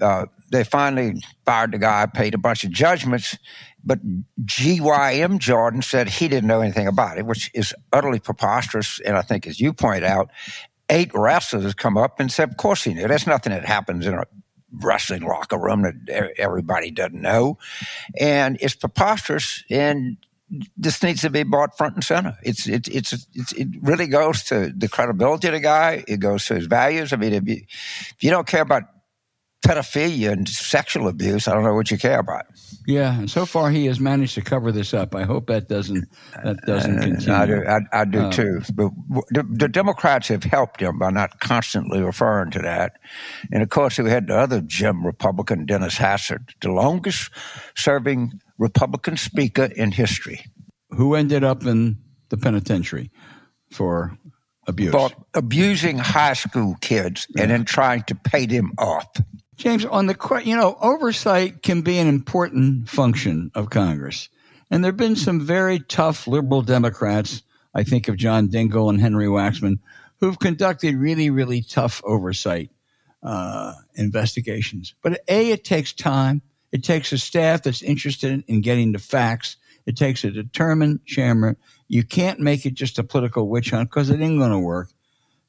Uh, 0.00 0.26
they 0.50 0.64
finally 0.64 1.22
fired 1.44 1.72
the 1.72 1.78
guy, 1.78 2.06
paid 2.06 2.34
a 2.34 2.38
bunch 2.38 2.64
of 2.64 2.70
judgments, 2.70 3.38
but 3.84 3.98
GYM 4.44 5.38
Jordan 5.38 5.82
said 5.82 6.08
he 6.08 6.28
didn't 6.28 6.48
know 6.48 6.60
anything 6.60 6.86
about 6.86 7.18
it, 7.18 7.26
which 7.26 7.50
is 7.54 7.74
utterly 7.92 8.20
preposterous. 8.20 9.00
And 9.00 9.16
I 9.16 9.22
think, 9.22 9.46
as 9.46 9.60
you 9.60 9.72
point 9.72 10.04
out, 10.04 10.30
eight 10.88 11.10
wrestlers 11.14 11.74
come 11.74 11.96
up 11.96 12.20
and 12.20 12.30
said, 12.30 12.50
"Of 12.50 12.56
course 12.56 12.84
he 12.84 12.94
knew. 12.94 13.08
That's 13.08 13.26
nothing 13.26 13.52
that 13.52 13.64
happens 13.64 14.06
in 14.06 14.14
a 14.14 14.24
wrestling 14.80 15.22
locker 15.22 15.58
room 15.58 15.82
that 15.82 16.32
everybody 16.38 16.90
doesn't 16.90 17.20
know. 17.20 17.58
And 18.18 18.58
it's 18.60 18.74
preposterous. 18.74 19.62
And 19.70 20.16
this 20.76 21.02
needs 21.02 21.22
to 21.22 21.30
be 21.30 21.42
brought 21.42 21.76
front 21.76 21.94
and 21.94 22.04
center. 22.04 22.36
It's, 22.42 22.66
it's, 22.66 22.88
it's, 22.88 23.26
it's, 23.34 23.52
it 23.52 23.68
really 23.82 24.06
goes 24.06 24.44
to 24.44 24.72
the 24.76 24.88
credibility 24.88 25.48
of 25.48 25.54
the 25.54 25.60
guy. 25.60 26.04
It 26.06 26.20
goes 26.20 26.46
to 26.46 26.54
his 26.54 26.66
values. 26.66 27.12
I 27.12 27.16
mean, 27.16 27.32
if 27.32 27.48
you, 27.48 27.56
if 27.56 28.16
you 28.20 28.30
don't 28.30 28.46
care 28.46 28.62
about 28.62 28.84
pedophilia 29.64 30.30
and 30.30 30.48
sexual 30.48 31.08
abuse, 31.08 31.48
I 31.48 31.54
don't 31.54 31.64
know 31.64 31.74
what 31.74 31.90
you 31.90 31.98
care 31.98 32.18
about. 32.18 32.44
Yeah, 32.86 33.18
and 33.18 33.30
so 33.30 33.46
far 33.46 33.70
he 33.70 33.86
has 33.86 33.98
managed 33.98 34.34
to 34.34 34.42
cover 34.42 34.70
this 34.70 34.92
up. 34.92 35.14
I 35.14 35.22
hope 35.22 35.46
that 35.46 35.68
doesn't 35.68 36.04
that 36.44 36.58
doesn't 36.66 36.98
uh, 36.98 37.02
continue. 37.02 37.34
I 37.34 37.46
do, 37.46 37.64
I, 37.66 38.00
I 38.00 38.04
do 38.04 38.20
uh, 38.20 38.30
too. 38.30 38.60
But 38.74 38.90
the, 39.30 39.42
the, 39.42 39.68
Democrats 39.68 40.28
have 40.28 40.44
helped 40.44 40.80
him 40.80 40.98
by 40.98 41.10
not 41.10 41.40
constantly 41.40 42.02
referring 42.02 42.50
to 42.52 42.58
that. 42.60 42.98
And 43.50 43.62
of 43.62 43.70
course, 43.70 43.98
we 43.98 44.10
had 44.10 44.26
the 44.26 44.36
other 44.36 44.60
Jim 44.60 45.04
Republican, 45.04 45.64
Dennis 45.64 45.96
Hastert, 45.96 46.50
the 46.60 46.70
longest 46.70 47.30
serving 47.74 48.40
Republican 48.58 49.16
speaker 49.16 49.64
in 49.64 49.92
history, 49.92 50.44
who 50.90 51.14
ended 51.14 51.44
up 51.44 51.64
in 51.64 51.96
the 52.28 52.36
penitentiary 52.36 53.10
for 53.70 54.16
abuse, 54.66 54.92
for 54.92 55.10
abusing 55.34 55.98
high 55.98 56.32
school 56.32 56.76
kids, 56.80 57.26
yeah. 57.30 57.42
and 57.42 57.50
then 57.50 57.64
trying 57.64 58.02
to 58.04 58.14
pay 58.14 58.46
them 58.46 58.72
off. 58.78 59.08
James, 59.56 59.84
on 59.84 60.06
the 60.06 60.42
you 60.44 60.56
know, 60.56 60.76
oversight 60.80 61.62
can 61.62 61.82
be 61.82 61.98
an 61.98 62.08
important 62.08 62.88
function 62.88 63.50
of 63.54 63.70
Congress, 63.70 64.28
and 64.70 64.82
there 64.82 64.90
have 64.90 64.96
been 64.96 65.16
some 65.16 65.40
very 65.40 65.80
tough 65.80 66.26
liberal 66.26 66.62
Democrats. 66.62 67.42
I 67.74 67.82
think 67.82 68.08
of 68.08 68.16
John 68.16 68.48
Dingell 68.48 68.88
and 68.88 69.00
Henry 69.00 69.26
Waxman, 69.26 69.78
who've 70.20 70.38
conducted 70.38 70.94
really, 70.96 71.30
really 71.30 71.62
tough 71.62 72.00
oversight 72.04 72.70
uh, 73.22 73.74
investigations. 73.94 74.94
But 75.02 75.20
a, 75.28 75.50
it 75.50 75.64
takes 75.64 75.92
time. 75.92 76.42
It 76.74 76.82
takes 76.82 77.12
a 77.12 77.18
staff 77.18 77.62
that's 77.62 77.82
interested 77.82 78.42
in 78.48 78.60
getting 78.60 78.90
the 78.90 78.98
facts. 78.98 79.56
It 79.86 79.96
takes 79.96 80.24
a 80.24 80.32
determined 80.32 81.06
chairman. 81.06 81.56
You 81.86 82.02
can't 82.02 82.40
make 82.40 82.66
it 82.66 82.74
just 82.74 82.98
a 82.98 83.04
political 83.04 83.48
witch 83.48 83.70
hunt 83.70 83.90
because 83.90 84.10
it 84.10 84.20
ain't 84.20 84.40
going 84.40 84.50
to 84.50 84.58
work. 84.58 84.88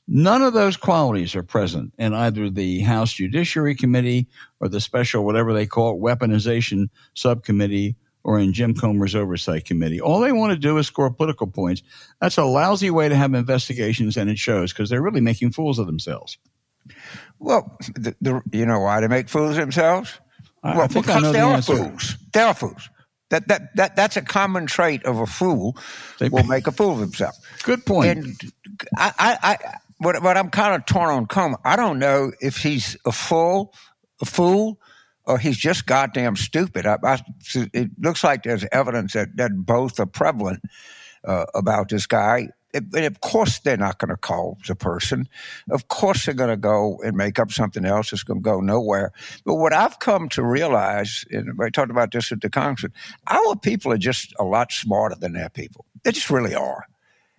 None 0.07 0.43
of 0.43 0.53
those 0.53 0.77
qualities 0.77 1.35
are 1.35 1.41
present 1.41 1.93
in 1.97 2.13
either 2.13 2.51
the 2.51 2.81
House 2.81 3.11
Judiciary 3.11 3.73
Committee 3.73 4.27
or 4.59 4.69
the 4.69 4.79
special, 4.79 5.25
whatever 5.25 5.51
they 5.51 5.65
call 5.65 5.95
it, 5.95 5.99
weaponization 5.99 6.89
subcommittee 7.15 7.95
or 8.23 8.37
in 8.37 8.53
Jim 8.53 8.75
Comer's 8.75 9.15
oversight 9.15 9.65
committee. 9.65 9.99
All 9.99 10.19
they 10.19 10.31
want 10.31 10.53
to 10.53 10.59
do 10.59 10.77
is 10.77 10.85
score 10.85 11.09
political 11.09 11.47
points. 11.47 11.81
That's 12.21 12.37
a 12.37 12.43
lousy 12.43 12.91
way 12.91 13.09
to 13.09 13.15
have 13.15 13.33
investigations, 13.33 14.15
and 14.15 14.29
it 14.29 14.37
shows 14.37 14.71
because 14.71 14.91
they're 14.91 15.01
really 15.01 15.21
making 15.21 15.53
fools 15.53 15.79
of 15.79 15.87
themselves. 15.87 16.37
Well, 17.39 17.75
the, 17.95 18.15
the, 18.21 18.41
you 18.51 18.67
know 18.67 18.79
why 18.79 19.01
they 19.01 19.07
make 19.07 19.27
fools 19.27 19.51
of 19.51 19.55
themselves? 19.55 20.19
I, 20.65 20.75
well, 20.75 20.81
I 20.81 20.87
think 20.87 21.05
because 21.05 21.17
I 21.17 21.19
know 21.27 21.31
they 21.31 21.39
the 21.39 21.45
are 21.45 21.53
answer. 21.53 21.75
fools. 21.77 22.17
They 22.33 22.41
are 22.41 22.53
fools. 22.53 22.89
That, 23.29 23.47
that, 23.47 23.75
that, 23.75 23.95
that's 23.95 24.17
a 24.17 24.21
common 24.21 24.65
trait 24.67 25.03
of 25.05 25.19
a 25.19 25.25
fool. 25.25 25.77
They- 26.19 26.29
will 26.29 26.43
make 26.47 26.67
a 26.67 26.71
fool 26.71 26.93
of 26.93 26.99
himself. 26.99 27.35
Good 27.63 27.85
point. 27.85 28.09
And 28.09 28.35
I, 28.97 29.13
I, 29.17 29.37
I 29.43 29.77
what, 29.97 30.21
what 30.21 30.37
I'm 30.37 30.49
kind 30.49 30.75
of 30.75 30.85
torn 30.85 31.09
on 31.09 31.25
Comer, 31.25 31.57
I 31.63 31.75
don't 31.75 31.99
know 31.99 32.31
if 32.41 32.57
he's 32.57 32.97
a 33.05 33.11
fool, 33.11 33.73
a 34.21 34.25
fool, 34.25 34.79
or 35.25 35.39
he's 35.39 35.57
just 35.57 35.85
goddamn 35.85 36.35
stupid. 36.35 36.85
I, 36.85 36.97
I, 37.03 37.19
it 37.73 37.91
looks 37.99 38.23
like 38.23 38.43
there's 38.43 38.65
evidence 38.71 39.13
that, 39.13 39.35
that 39.37 39.51
both 39.55 39.99
are 39.99 40.05
prevalent 40.05 40.61
uh, 41.23 41.45
about 41.55 41.89
this 41.89 42.05
guy. 42.05 42.49
And 42.75 43.05
of 43.05 43.21
course, 43.21 43.59
they're 43.59 43.77
not 43.77 43.99
going 43.99 44.09
to 44.09 44.17
call 44.17 44.57
the 44.67 44.75
person. 44.75 45.29
Of 45.69 45.87
course, 45.87 46.25
they're 46.25 46.35
going 46.35 46.49
to 46.49 46.57
go 46.57 46.99
and 47.03 47.15
make 47.15 47.39
up 47.39 47.51
something 47.51 47.85
else 47.85 48.11
that's 48.11 48.23
going 48.23 48.41
to 48.41 48.43
go 48.43 48.59
nowhere. 48.59 49.13
But 49.45 49.55
what 49.55 49.73
I've 49.73 49.99
come 49.99 50.27
to 50.29 50.43
realize, 50.43 51.23
and 51.31 51.57
I 51.61 51.69
talked 51.69 51.91
about 51.91 52.11
this 52.11 52.31
at 52.31 52.41
the 52.41 52.49
conference, 52.49 52.95
our 53.27 53.55
people 53.55 53.93
are 53.93 53.97
just 53.97 54.33
a 54.39 54.43
lot 54.43 54.71
smarter 54.71 55.15
than 55.15 55.33
their 55.33 55.49
people. 55.49 55.85
They 56.03 56.11
just 56.11 56.29
really 56.29 56.53
are. 56.53 56.85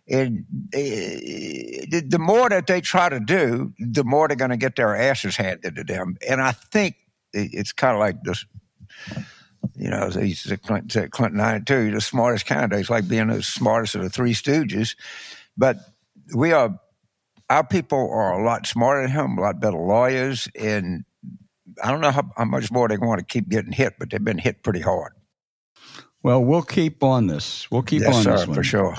And 0.09 0.45
eh, 0.73 1.85
the, 1.91 2.05
the 2.09 2.19
more 2.19 2.49
that 2.49 2.67
they 2.67 2.81
try 2.81 3.09
to 3.09 3.21
do, 3.21 3.73
the 3.79 4.05
more 4.05 4.29
they're 4.29 4.37
going 4.37 4.51
to 4.51 4.57
get 4.57 4.77
their 4.77 4.97
asses 4.97 5.37
handed 5.37 5.77
to 5.77 5.85
them. 5.85 6.17
And 6.27 6.41
I 6.41 6.53
think 6.53 6.97
it's 7.33 7.73
kind 7.73 7.95
of 7.95 8.01
like 8.01 8.23
this. 8.23 8.47
You 9.75 9.91
know, 9.91 10.07
as 10.07 10.15
he 10.15 10.35
said, 10.35 10.63
Clinton, 10.63 11.11
Clinton 11.11 11.39
92, 11.39 11.93
the 11.93 12.01
smartest 12.01 12.47
candidate. 12.47 12.81
It's 12.81 12.91
like 12.91 13.09
being 13.09 13.29
the 13.29 13.43
smartest 13.43 13.95
of 13.95 14.03
the 14.03 14.11
three 14.11 14.35
stooges. 14.35 14.97
But 15.57 15.79
we 16.35 16.53
are, 16.53 16.79
our 17.51 17.67
people 17.67 18.11
are 18.11 18.39
a 18.39 18.45
lot 18.45 18.67
smarter 18.67 19.03
than 19.03 19.11
him, 19.11 19.39
a 19.39 19.41
lot 19.41 19.61
better 19.61 19.77
lawyers. 19.77 20.49
And 20.59 21.05
I 21.83 21.91
don't 21.91 22.01
know 22.01 22.11
how, 22.11 22.31
how 22.37 22.45
much 22.45 22.71
more 22.71 22.89
they 22.89 22.97
want 22.99 23.19
to 23.21 23.25
keep 23.25 23.49
getting 23.49 23.73
hit, 23.73 23.95
but 23.99 24.11
they've 24.11 24.23
been 24.23 24.39
hit 24.39 24.63
pretty 24.63 24.81
hard. 24.81 25.13
well, 26.23 26.43
we'll 26.45 26.63
keep 26.63 27.03
on 27.03 27.27
this. 27.27 27.71
We'll 27.71 27.83
keep 27.83 28.03
yes, 28.03 28.17
on 28.17 28.23
sir, 28.23 28.37
this 28.37 28.47
one. 28.47 28.55
for 28.55 28.63
sure. 28.65 28.97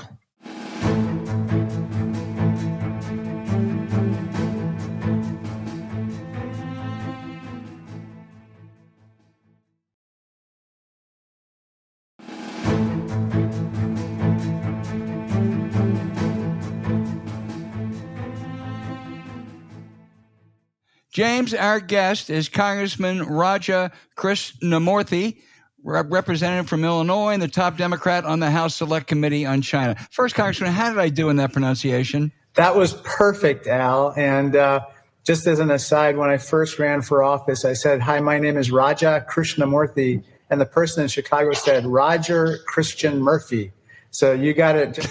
James, 21.18 21.52
our 21.52 21.80
guest 21.80 22.30
is 22.30 22.48
Congressman 22.48 23.24
Raja 23.24 23.90
Krishnamoorthi, 24.16 25.38
rep- 25.82 26.06
representative 26.12 26.68
from 26.68 26.84
Illinois 26.84 27.32
and 27.32 27.42
the 27.42 27.48
top 27.48 27.76
Democrat 27.76 28.24
on 28.24 28.38
the 28.38 28.52
House 28.52 28.76
Select 28.76 29.08
Committee 29.08 29.44
on 29.44 29.60
China. 29.60 29.96
First, 30.12 30.36
Congressman, 30.36 30.70
how 30.70 30.90
did 30.90 31.00
I 31.00 31.08
do 31.08 31.28
in 31.28 31.34
that 31.38 31.52
pronunciation? 31.52 32.30
That 32.54 32.76
was 32.76 32.92
perfect, 33.02 33.66
Al. 33.66 34.14
And 34.16 34.54
uh, 34.54 34.86
just 35.26 35.44
as 35.48 35.58
an 35.58 35.72
aside, 35.72 36.16
when 36.16 36.30
I 36.30 36.36
first 36.36 36.78
ran 36.78 37.02
for 37.02 37.24
office, 37.24 37.64
I 37.64 37.72
said, 37.72 38.00
Hi, 38.00 38.20
my 38.20 38.38
name 38.38 38.56
is 38.56 38.70
Raja 38.70 39.26
Krishnamoorthi. 39.28 40.22
And 40.50 40.60
the 40.60 40.66
person 40.66 41.02
in 41.02 41.08
Chicago 41.08 41.52
said, 41.52 41.84
Roger 41.84 42.58
Christian 42.68 43.20
Murphy. 43.20 43.72
So 44.12 44.34
you 44.34 44.54
got 44.54 44.76
it. 44.76 45.04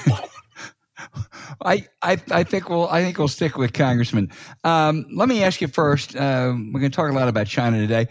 I, 1.64 1.88
I, 2.01 2.18
I 2.32 2.43
think 2.43 2.70
we'll 2.70 2.88
I 2.88 3.03
think 3.03 3.18
we'll 3.18 3.28
stick 3.28 3.58
with 3.58 3.74
Congressman. 3.74 4.32
Um, 4.64 5.05
let 5.14 5.30
me 5.30 5.43
ask 5.43 5.62
you 5.62 5.68
first. 5.68 6.16
Uh, 6.16 6.53
we're 6.55 6.80
going 6.80 6.91
to 6.91 6.95
talk 6.95 7.10
a 7.10 7.14
lot 7.14 7.28
about 7.28 7.47
China 7.47 7.80
today. 7.80 8.08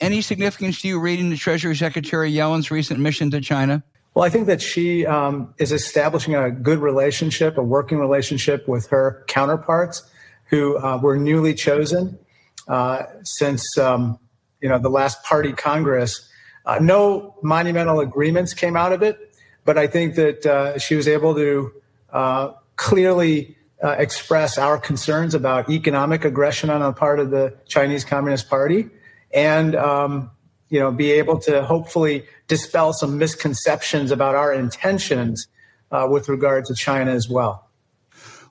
Any 0.00 0.20
significance 0.20 0.82
do 0.82 0.88
you 0.88 0.98
read 0.98 1.20
in 1.20 1.30
the 1.30 1.36
Treasury 1.36 1.76
Secretary 1.76 2.30
Yellen's 2.30 2.70
recent 2.70 2.98
mission 2.98 3.30
to 3.30 3.40
China? 3.40 3.82
Well, 4.14 4.24
I 4.24 4.30
think 4.30 4.46
that 4.48 4.60
she 4.60 5.06
um, 5.06 5.54
is 5.58 5.70
establishing 5.70 6.34
a 6.34 6.50
good 6.50 6.80
relationship, 6.80 7.56
a 7.56 7.62
working 7.62 7.98
relationship 7.98 8.66
with 8.66 8.88
her 8.88 9.24
counterparts 9.28 10.02
who 10.46 10.76
uh, 10.78 10.98
were 10.98 11.16
newly 11.16 11.54
chosen 11.54 12.18
uh, 12.66 13.04
since 13.22 13.78
um, 13.78 14.18
you 14.60 14.68
know 14.68 14.78
the 14.78 14.90
last 14.90 15.22
party 15.22 15.52
Congress. 15.52 16.28
Uh, 16.66 16.78
no 16.80 17.36
monumental 17.42 18.00
agreements 18.00 18.52
came 18.52 18.76
out 18.76 18.92
of 18.92 19.02
it, 19.02 19.16
but 19.64 19.78
I 19.78 19.86
think 19.86 20.16
that 20.16 20.44
uh, 20.44 20.78
she 20.78 20.96
was 20.96 21.08
able 21.08 21.34
to 21.34 21.72
clearly 22.76 23.56
uh, 23.82 23.90
express 23.98 24.58
our 24.58 24.78
concerns 24.78 25.34
about 25.34 25.70
economic 25.70 26.24
aggression 26.24 26.70
on 26.70 26.80
the 26.80 26.92
part 26.92 27.20
of 27.20 27.30
the 27.30 27.56
Chinese 27.66 28.04
Communist 28.04 28.48
Party, 28.48 28.88
and 29.32 29.76
um, 29.76 30.30
you 30.68 30.80
know, 30.80 30.90
be 30.90 31.12
able 31.12 31.38
to 31.40 31.62
hopefully 31.64 32.24
dispel 32.46 32.92
some 32.92 33.18
misconceptions 33.18 34.10
about 34.10 34.34
our 34.34 34.52
intentions 34.52 35.46
uh, 35.90 36.06
with 36.10 36.28
regard 36.28 36.64
to 36.66 36.74
China 36.74 37.12
as 37.12 37.28
well. 37.28 37.67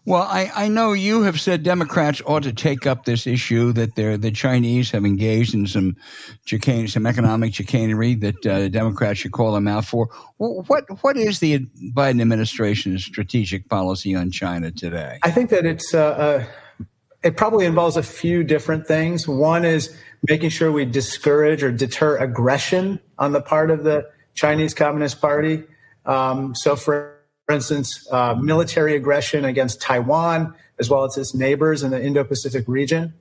Well, 0.07 0.21
I, 0.23 0.49
I 0.55 0.67
know 0.69 0.93
you 0.93 1.23
have 1.23 1.37
said 1.37 1.63
Democrats 1.63 2.21
ought 2.25 2.43
to 2.43 2.53
take 2.53 2.87
up 2.87 3.03
this 3.03 3.27
issue 3.27 3.73
that 3.73 3.95
they're, 3.95 4.15
the 4.15 4.31
Chinese 4.31 4.89
have 4.91 5.03
engaged 5.03 5.53
in 5.53 5.67
some 5.67 5.97
some 6.45 7.05
economic 7.05 7.53
chicanery 7.53 8.15
that 8.15 8.45
uh, 8.45 8.69
Democrats 8.69 9.19
should 9.19 9.33
call 9.33 9.51
them 9.51 9.67
out 9.67 9.83
for. 9.83 10.07
What 10.37 10.85
what 11.03 11.17
is 11.17 11.39
the 11.39 11.59
Biden 11.93 12.21
administration's 12.21 13.03
strategic 13.03 13.67
policy 13.67 14.15
on 14.15 14.31
China 14.31 14.71
today? 14.71 15.19
I 15.23 15.31
think 15.31 15.49
that 15.49 15.65
it's 15.65 15.93
uh, 15.93 15.99
uh, 15.99 16.45
it 17.21 17.35
probably 17.35 17.65
involves 17.65 17.97
a 17.97 18.03
few 18.03 18.45
different 18.45 18.87
things. 18.87 19.27
One 19.27 19.65
is 19.65 19.93
making 20.29 20.51
sure 20.51 20.71
we 20.71 20.85
discourage 20.85 21.63
or 21.63 21.71
deter 21.73 22.15
aggression 22.15 23.01
on 23.19 23.33
the 23.33 23.41
part 23.41 23.71
of 23.71 23.83
the 23.83 24.09
Chinese 24.35 24.73
Communist 24.73 25.19
Party. 25.19 25.65
Um, 26.05 26.55
so, 26.55 26.77
for 26.77 27.16
instance, 27.53 28.07
uh, 28.11 28.35
military 28.35 28.95
aggression 28.95 29.45
against 29.45 29.81
Taiwan 29.81 30.53
as 30.79 30.89
well 30.89 31.03
as 31.03 31.17
its 31.17 31.33
neighbors 31.33 31.83
in 31.83 31.91
the 31.91 32.03
Indo-Pacific 32.03 32.65
region. 32.67 33.13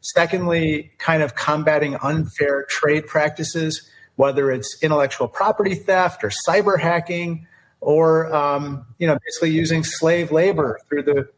Secondly, 0.00 0.90
kind 0.98 1.22
of 1.22 1.34
combating 1.34 1.96
unfair 1.96 2.64
trade 2.68 3.06
practices, 3.06 3.88
whether 4.16 4.50
it's 4.50 4.82
intellectual 4.82 5.28
property 5.28 5.74
theft 5.74 6.22
or 6.24 6.30
cyber 6.48 6.78
hacking, 6.78 7.46
or 7.80 8.32
um, 8.34 8.86
you 8.98 9.06
know, 9.06 9.18
basically 9.24 9.50
using 9.50 9.84
slave 9.84 10.32
labor 10.32 10.78
through 10.88 11.02
the 11.02 11.28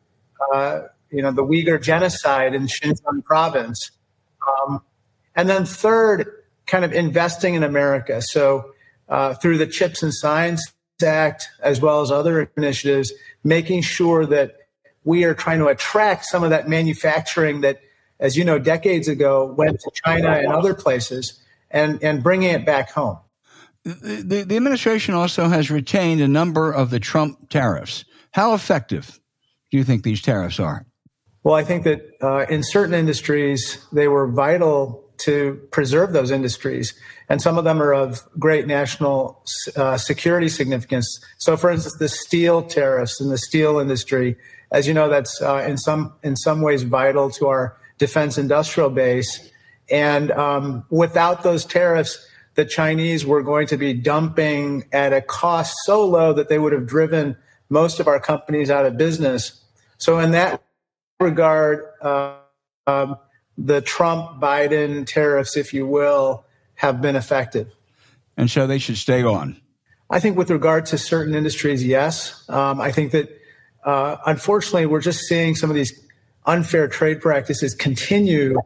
uh, 0.52 0.82
you 1.10 1.22
know 1.22 1.32
the 1.32 1.44
Uyghur 1.44 1.80
genocide 1.80 2.54
in 2.54 2.66
Xinjiang 2.66 3.24
province. 3.24 3.90
Um, 4.46 4.82
and 5.34 5.48
then 5.48 5.64
third, 5.64 6.44
kind 6.66 6.84
of 6.84 6.92
investing 6.92 7.54
in 7.54 7.62
America. 7.62 8.20
So 8.22 8.72
uh, 9.08 9.34
through 9.34 9.58
the 9.58 9.66
Chips 9.66 10.02
and 10.02 10.12
Science 10.12 10.72
Act, 11.02 11.50
as 11.62 11.80
well 11.80 12.00
as 12.00 12.10
other 12.10 12.50
initiatives, 12.56 13.12
making 13.44 13.82
sure 13.82 14.26
that 14.26 14.56
we 15.04 15.22
are 15.24 15.34
trying 15.34 15.60
to 15.60 15.68
attract 15.68 16.24
some 16.24 16.42
of 16.42 16.50
that 16.50 16.68
manufacturing 16.68 17.60
that, 17.60 17.80
as 18.18 18.36
you 18.36 18.44
know, 18.44 18.58
decades 18.58 19.06
ago 19.06 19.46
went 19.56 19.78
to 19.78 19.90
China 20.04 20.30
and 20.30 20.48
other 20.48 20.74
places, 20.74 21.40
and 21.70 22.02
and 22.02 22.22
bringing 22.22 22.50
it 22.50 22.66
back 22.66 22.90
home. 22.90 23.18
The, 23.84 24.22
the, 24.24 24.42
the 24.42 24.56
administration 24.56 25.14
also 25.14 25.48
has 25.48 25.70
retained 25.70 26.20
a 26.20 26.28
number 26.28 26.72
of 26.72 26.90
the 26.90 26.98
Trump 26.98 27.48
tariffs. 27.48 28.04
How 28.32 28.54
effective 28.54 29.20
do 29.70 29.78
you 29.78 29.84
think 29.84 30.02
these 30.02 30.20
tariffs 30.20 30.58
are? 30.58 30.84
Well, 31.44 31.54
I 31.54 31.62
think 31.62 31.84
that 31.84 32.02
uh, 32.20 32.46
in 32.50 32.62
certain 32.64 32.94
industries, 32.94 33.86
they 33.92 34.08
were 34.08 34.26
vital 34.26 35.07
to 35.18 35.60
preserve 35.70 36.12
those 36.12 36.30
industries. 36.30 36.94
And 37.28 37.42
some 37.42 37.58
of 37.58 37.64
them 37.64 37.82
are 37.82 37.92
of 37.92 38.26
great 38.38 38.66
national 38.66 39.44
uh, 39.76 39.98
security 39.98 40.48
significance. 40.48 41.20
So, 41.38 41.56
for 41.56 41.70
instance, 41.70 41.96
the 41.96 42.08
steel 42.08 42.62
tariffs 42.62 43.20
in 43.20 43.28
the 43.28 43.38
steel 43.38 43.78
industry, 43.78 44.36
as 44.70 44.86
you 44.86 44.94
know, 44.94 45.08
that's 45.08 45.40
uh, 45.42 45.64
in 45.66 45.76
some 45.76 46.14
in 46.22 46.36
some 46.36 46.62
ways 46.62 46.82
vital 46.82 47.30
to 47.30 47.48
our 47.48 47.76
defense 47.98 48.38
industrial 48.38 48.90
base. 48.90 49.50
And 49.90 50.30
um, 50.32 50.84
without 50.90 51.42
those 51.42 51.64
tariffs, 51.64 52.24
the 52.54 52.64
Chinese 52.64 53.24
were 53.24 53.42
going 53.42 53.66
to 53.68 53.76
be 53.76 53.94
dumping 53.94 54.84
at 54.92 55.12
a 55.12 55.20
cost 55.20 55.74
so 55.84 56.06
low 56.06 56.32
that 56.32 56.48
they 56.48 56.58
would 56.58 56.72
have 56.72 56.86
driven 56.86 57.36
most 57.68 58.00
of 58.00 58.08
our 58.08 58.20
companies 58.20 58.70
out 58.70 58.86
of 58.86 58.96
business. 58.96 59.62
So, 59.98 60.18
in 60.18 60.30
that 60.32 60.62
regard, 61.20 61.84
uh, 62.00 62.36
um, 62.86 63.16
the 63.58 63.80
Trump 63.80 64.40
Biden 64.40 65.04
tariffs, 65.04 65.56
if 65.56 65.74
you 65.74 65.86
will, 65.86 66.44
have 66.76 67.02
been 67.02 67.16
effective. 67.16 67.74
And 68.36 68.48
so 68.48 68.68
they 68.68 68.78
should 68.78 68.96
stay 68.96 69.24
on. 69.24 69.60
I 70.10 70.20
think 70.20 70.38
with 70.38 70.50
regard 70.50 70.86
to 70.86 70.96
certain 70.96 71.34
industries, 71.34 71.84
yes. 71.84 72.48
Um, 72.48 72.80
I 72.80 72.92
think 72.92 73.10
that 73.12 73.28
uh, 73.84 74.16
unfortunately, 74.26 74.86
we're 74.86 75.00
just 75.00 75.20
seeing 75.26 75.54
some 75.54 75.70
of 75.70 75.76
these 75.76 75.92
unfair 76.46 76.88
trade 76.88 77.20
practices 77.20 77.74
continue 77.74 78.56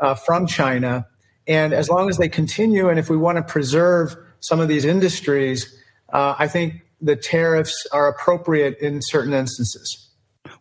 uh, 0.00 0.14
from 0.14 0.46
China. 0.46 1.06
And 1.46 1.72
as 1.72 1.88
long 1.88 2.08
as 2.08 2.18
they 2.18 2.28
continue, 2.28 2.88
and 2.88 2.98
if 2.98 3.10
we 3.10 3.16
want 3.16 3.36
to 3.36 3.42
preserve 3.42 4.14
some 4.40 4.60
of 4.60 4.68
these 4.68 4.84
industries, 4.84 5.74
uh, 6.12 6.34
I 6.38 6.46
think 6.46 6.82
the 7.00 7.16
tariffs 7.16 7.86
are 7.92 8.06
appropriate 8.06 8.78
in 8.78 9.00
certain 9.02 9.32
instances. 9.32 10.08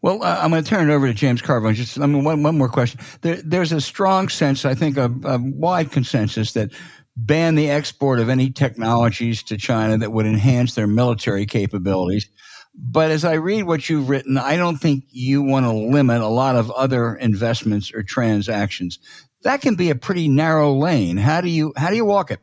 Well, 0.01 0.23
uh, 0.23 0.39
I'm 0.41 0.49
going 0.49 0.63
to 0.63 0.69
turn 0.69 0.89
it 0.89 0.93
over 0.93 1.07
to 1.07 1.13
James 1.13 1.41
Carville. 1.41 1.73
Just, 1.73 1.99
I 1.99 2.05
mean, 2.07 2.23
one, 2.23 2.41
one 2.41 2.57
more 2.57 2.69
question. 2.69 2.99
There, 3.21 3.35
there's 3.43 3.71
a 3.71 3.81
strong 3.81 4.29
sense, 4.29 4.65
I 4.65 4.73
think, 4.73 4.97
a, 4.97 5.11
a 5.23 5.37
wide 5.39 5.91
consensus 5.91 6.53
that 6.53 6.71
ban 7.15 7.55
the 7.55 7.69
export 7.69 8.19
of 8.19 8.29
any 8.29 8.49
technologies 8.49 9.43
to 9.43 9.57
China 9.57 9.97
that 9.97 10.11
would 10.11 10.25
enhance 10.25 10.75
their 10.75 10.87
military 10.87 11.45
capabilities. 11.45 12.27
But 12.73 13.11
as 13.11 13.25
I 13.25 13.33
read 13.33 13.63
what 13.63 13.89
you've 13.89 14.09
written, 14.09 14.37
I 14.37 14.55
don't 14.55 14.77
think 14.77 15.03
you 15.09 15.41
want 15.41 15.65
to 15.65 15.73
limit 15.73 16.21
a 16.21 16.27
lot 16.27 16.55
of 16.55 16.71
other 16.71 17.15
investments 17.15 17.93
or 17.93 18.01
transactions. 18.01 18.97
That 19.43 19.61
can 19.61 19.75
be 19.75 19.89
a 19.89 19.95
pretty 19.95 20.29
narrow 20.29 20.73
lane. 20.73 21.17
How 21.17 21.41
do 21.41 21.49
you 21.49 21.73
how 21.75 21.89
do 21.89 21.95
you 21.95 22.05
walk 22.05 22.31
it? 22.31 22.39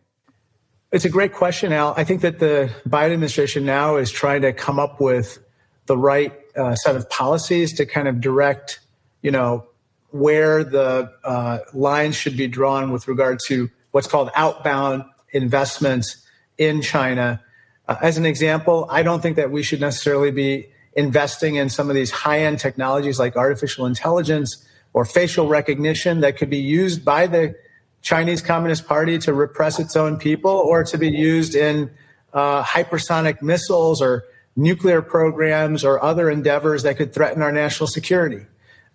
It's 0.92 1.04
a 1.04 1.10
great 1.10 1.32
question, 1.32 1.72
Al. 1.72 1.94
I 1.96 2.04
think 2.04 2.20
that 2.22 2.38
the 2.38 2.70
Biden 2.86 3.12
administration 3.12 3.64
now 3.64 3.96
is 3.96 4.10
trying 4.10 4.42
to 4.42 4.52
come 4.52 4.78
up 4.78 5.00
with 5.00 5.38
the 5.86 5.96
right 5.96 6.37
uh, 6.58 6.74
set 6.74 6.96
of 6.96 7.08
policies 7.08 7.72
to 7.74 7.86
kind 7.86 8.08
of 8.08 8.20
direct, 8.20 8.80
you 9.22 9.30
know, 9.30 9.66
where 10.10 10.64
the 10.64 11.12
uh, 11.24 11.58
lines 11.72 12.16
should 12.16 12.36
be 12.36 12.48
drawn 12.48 12.92
with 12.92 13.08
regard 13.08 13.38
to 13.46 13.70
what's 13.92 14.06
called 14.06 14.30
outbound 14.34 15.04
investments 15.32 16.26
in 16.56 16.82
China. 16.82 17.42
Uh, 17.86 17.96
as 18.02 18.18
an 18.18 18.26
example, 18.26 18.86
I 18.90 19.02
don't 19.02 19.20
think 19.20 19.36
that 19.36 19.50
we 19.50 19.62
should 19.62 19.80
necessarily 19.80 20.30
be 20.30 20.68
investing 20.94 21.56
in 21.56 21.68
some 21.68 21.88
of 21.88 21.94
these 21.94 22.10
high 22.10 22.40
end 22.40 22.58
technologies 22.58 23.18
like 23.18 23.36
artificial 23.36 23.86
intelligence 23.86 24.66
or 24.92 25.04
facial 25.04 25.46
recognition 25.48 26.20
that 26.20 26.36
could 26.36 26.50
be 26.50 26.58
used 26.58 27.04
by 27.04 27.26
the 27.26 27.54
Chinese 28.02 28.40
Communist 28.40 28.86
Party 28.86 29.18
to 29.18 29.32
repress 29.32 29.78
its 29.78 29.96
own 29.96 30.16
people 30.16 30.50
or 30.50 30.84
to 30.84 30.98
be 30.98 31.08
used 31.08 31.54
in 31.54 31.90
uh, 32.32 32.62
hypersonic 32.62 33.42
missiles 33.42 34.00
or 34.00 34.24
nuclear 34.58 35.00
programs 35.00 35.84
or 35.84 36.02
other 36.02 36.28
endeavors 36.28 36.82
that 36.82 36.96
could 36.96 37.14
threaten 37.14 37.42
our 37.42 37.52
national 37.52 37.86
security. 37.86 38.44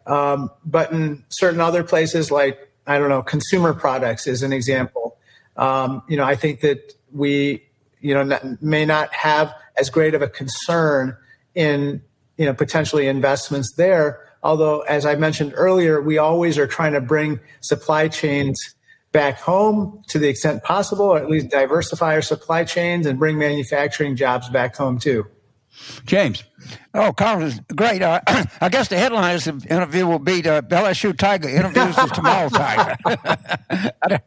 Um, 0.05 0.51
but 0.65 0.91
in 0.91 1.23
certain 1.29 1.61
other 1.61 1.85
places, 1.85 2.29
like, 2.29 2.59
I 2.85 2.99
don't 2.99 3.07
know, 3.07 3.23
consumer 3.23 3.73
products 3.73 4.27
is 4.27 4.43
an 4.43 4.51
example. 4.51 5.17
Um, 5.55 6.03
you 6.09 6.17
know, 6.17 6.25
I 6.25 6.35
think 6.35 6.59
that 6.61 6.93
we, 7.13 7.63
you 8.01 8.13
know, 8.13 8.57
may 8.59 8.85
not 8.85 9.13
have 9.13 9.55
as 9.77 9.89
great 9.89 10.13
of 10.13 10.21
a 10.21 10.27
concern 10.27 11.15
in, 11.55 12.01
you 12.37 12.45
know, 12.45 12.53
potentially 12.53 13.07
investments 13.07 13.73
there. 13.77 14.19
Although, 14.43 14.81
as 14.81 15.05
I 15.05 15.15
mentioned 15.15 15.53
earlier, 15.55 16.01
we 16.01 16.17
always 16.17 16.57
are 16.57 16.67
trying 16.67 16.91
to 16.91 16.99
bring 17.01 17.39
supply 17.61 18.09
chains 18.09 18.75
back 19.13 19.39
home 19.39 20.03
to 20.09 20.19
the 20.19 20.27
extent 20.27 20.63
possible, 20.63 21.05
or 21.05 21.19
at 21.19 21.29
least 21.29 21.49
diversify 21.49 22.15
our 22.15 22.21
supply 22.21 22.65
chains 22.65 23.05
and 23.05 23.17
bring 23.17 23.37
manufacturing 23.37 24.17
jobs 24.17 24.49
back 24.49 24.75
home 24.75 24.99
too. 24.99 25.25
James. 26.05 26.43
Oh, 26.93 27.11
Carlos, 27.11 27.59
great. 27.75 28.01
Uh, 28.01 28.21
I 28.61 28.69
guess 28.69 28.87
the 28.87 28.97
headline 28.97 29.35
of 29.35 29.43
the 29.43 29.67
interview 29.69 30.05
will 30.05 30.19
be 30.19 30.41
the 30.41 30.63
LSU 30.69 31.17
Tiger 31.17 31.49
interviews 31.49 31.95
the 31.95 32.05
tomorrow 32.13 32.49
Tiger. 32.53 32.95
I, 33.05 34.07
don't, 34.07 34.23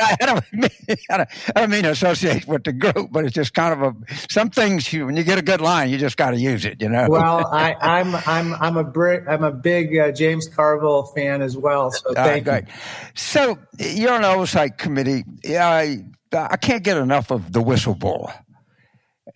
I, 0.00 0.16
don't 0.26 0.52
mean, 0.52 0.98
I, 1.10 1.16
don't, 1.16 1.28
I 1.54 1.60
don't 1.60 1.70
mean 1.70 1.82
to 1.84 1.90
associate 1.90 2.46
with 2.46 2.64
the 2.64 2.72
group, 2.72 3.10
but 3.10 3.24
it's 3.24 3.34
just 3.34 3.54
kind 3.54 3.72
of 3.72 3.82
a 3.82 4.14
some 4.28 4.50
things. 4.50 4.92
You, 4.92 5.06
when 5.06 5.16
you 5.16 5.24
get 5.24 5.38
a 5.38 5.42
good 5.42 5.60
line, 5.60 5.90
you 5.90 5.98
just 5.98 6.16
got 6.16 6.32
to 6.32 6.38
use 6.38 6.64
it. 6.64 6.80
You 6.80 6.88
know. 6.88 7.06
Well, 7.08 7.46
I, 7.52 8.00
am 8.00 8.14
I'm 8.26 8.54
I'm 8.54 8.76
a 8.76 8.84
br- 8.84 9.28
I'm 9.28 9.42
a 9.42 9.52
big 9.52 9.96
uh, 9.96 10.12
James 10.12 10.48
Carville 10.48 11.04
fan 11.16 11.42
as 11.42 11.56
well. 11.56 11.90
So 11.90 12.12
thank 12.14 12.46
uh, 12.46 12.60
you. 12.66 12.72
So 13.14 13.58
you're 13.78 14.12
on 14.12 14.22
the 14.22 14.28
oversight 14.28 14.78
committee. 14.78 15.24
I 15.48 16.04
I 16.32 16.56
can't 16.56 16.82
get 16.82 16.98
enough 16.98 17.30
of 17.30 17.52
the 17.52 17.62
whistleblower. 17.62 18.34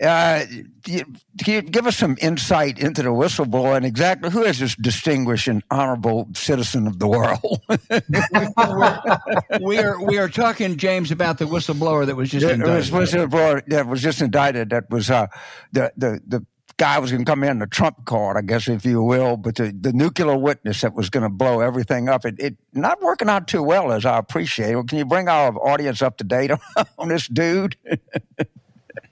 Uh, 0.00 0.46
can 0.82 1.04
you 1.46 1.62
give 1.62 1.86
us 1.86 1.96
some 1.96 2.16
insight 2.22 2.78
into 2.78 3.02
the 3.02 3.10
whistleblower 3.10 3.76
and 3.76 3.84
exactly 3.84 4.30
who 4.30 4.42
is 4.42 4.58
this 4.58 4.74
distinguished 4.76 5.46
and 5.46 5.62
honorable 5.70 6.28
citizen 6.32 6.86
of 6.86 6.98
the 6.98 7.06
world? 7.06 7.60
we 9.60 9.78
are 9.78 10.02
we 10.02 10.16
are 10.16 10.28
talking, 10.28 10.78
James, 10.78 11.10
about 11.10 11.38
the 11.38 11.44
whistleblower 11.44 12.06
that 12.06 12.16
was 12.16 12.30
just 12.30 12.46
indicted. 12.46 12.74
Was 12.74 12.90
whistleblower 12.90 13.62
that 13.66 13.86
was 13.86 14.00
just 14.00 14.22
indicted. 14.22 14.70
That 14.70 14.88
was 14.88 15.10
uh, 15.10 15.26
the 15.72 15.92
the 15.98 16.22
the 16.26 16.46
guy 16.78 16.98
was 16.98 17.10
going 17.12 17.22
to 17.22 17.30
come 17.30 17.44
in 17.44 17.58
the 17.58 17.66
trump 17.66 18.06
card, 18.06 18.38
I 18.38 18.40
guess, 18.40 18.66
if 18.66 18.86
you 18.86 19.02
will, 19.02 19.36
but 19.36 19.56
the, 19.56 19.70
the 19.78 19.92
nuclear 19.92 20.34
witness 20.34 20.80
that 20.80 20.94
was 20.94 21.10
going 21.10 21.24
to 21.24 21.28
blow 21.28 21.60
everything 21.60 22.08
up. 22.08 22.24
It, 22.24 22.36
it 22.38 22.56
not 22.72 23.02
working 23.02 23.28
out 23.28 23.46
too 23.46 23.62
well, 23.62 23.92
as 23.92 24.06
I 24.06 24.16
appreciate. 24.16 24.74
Well, 24.74 24.84
can 24.84 24.96
you 24.96 25.04
bring 25.04 25.28
our 25.28 25.54
audience 25.58 26.00
up 26.00 26.16
to 26.16 26.24
date 26.24 26.50
on, 26.50 26.58
on 26.98 27.08
this 27.08 27.28
dude? 27.28 27.76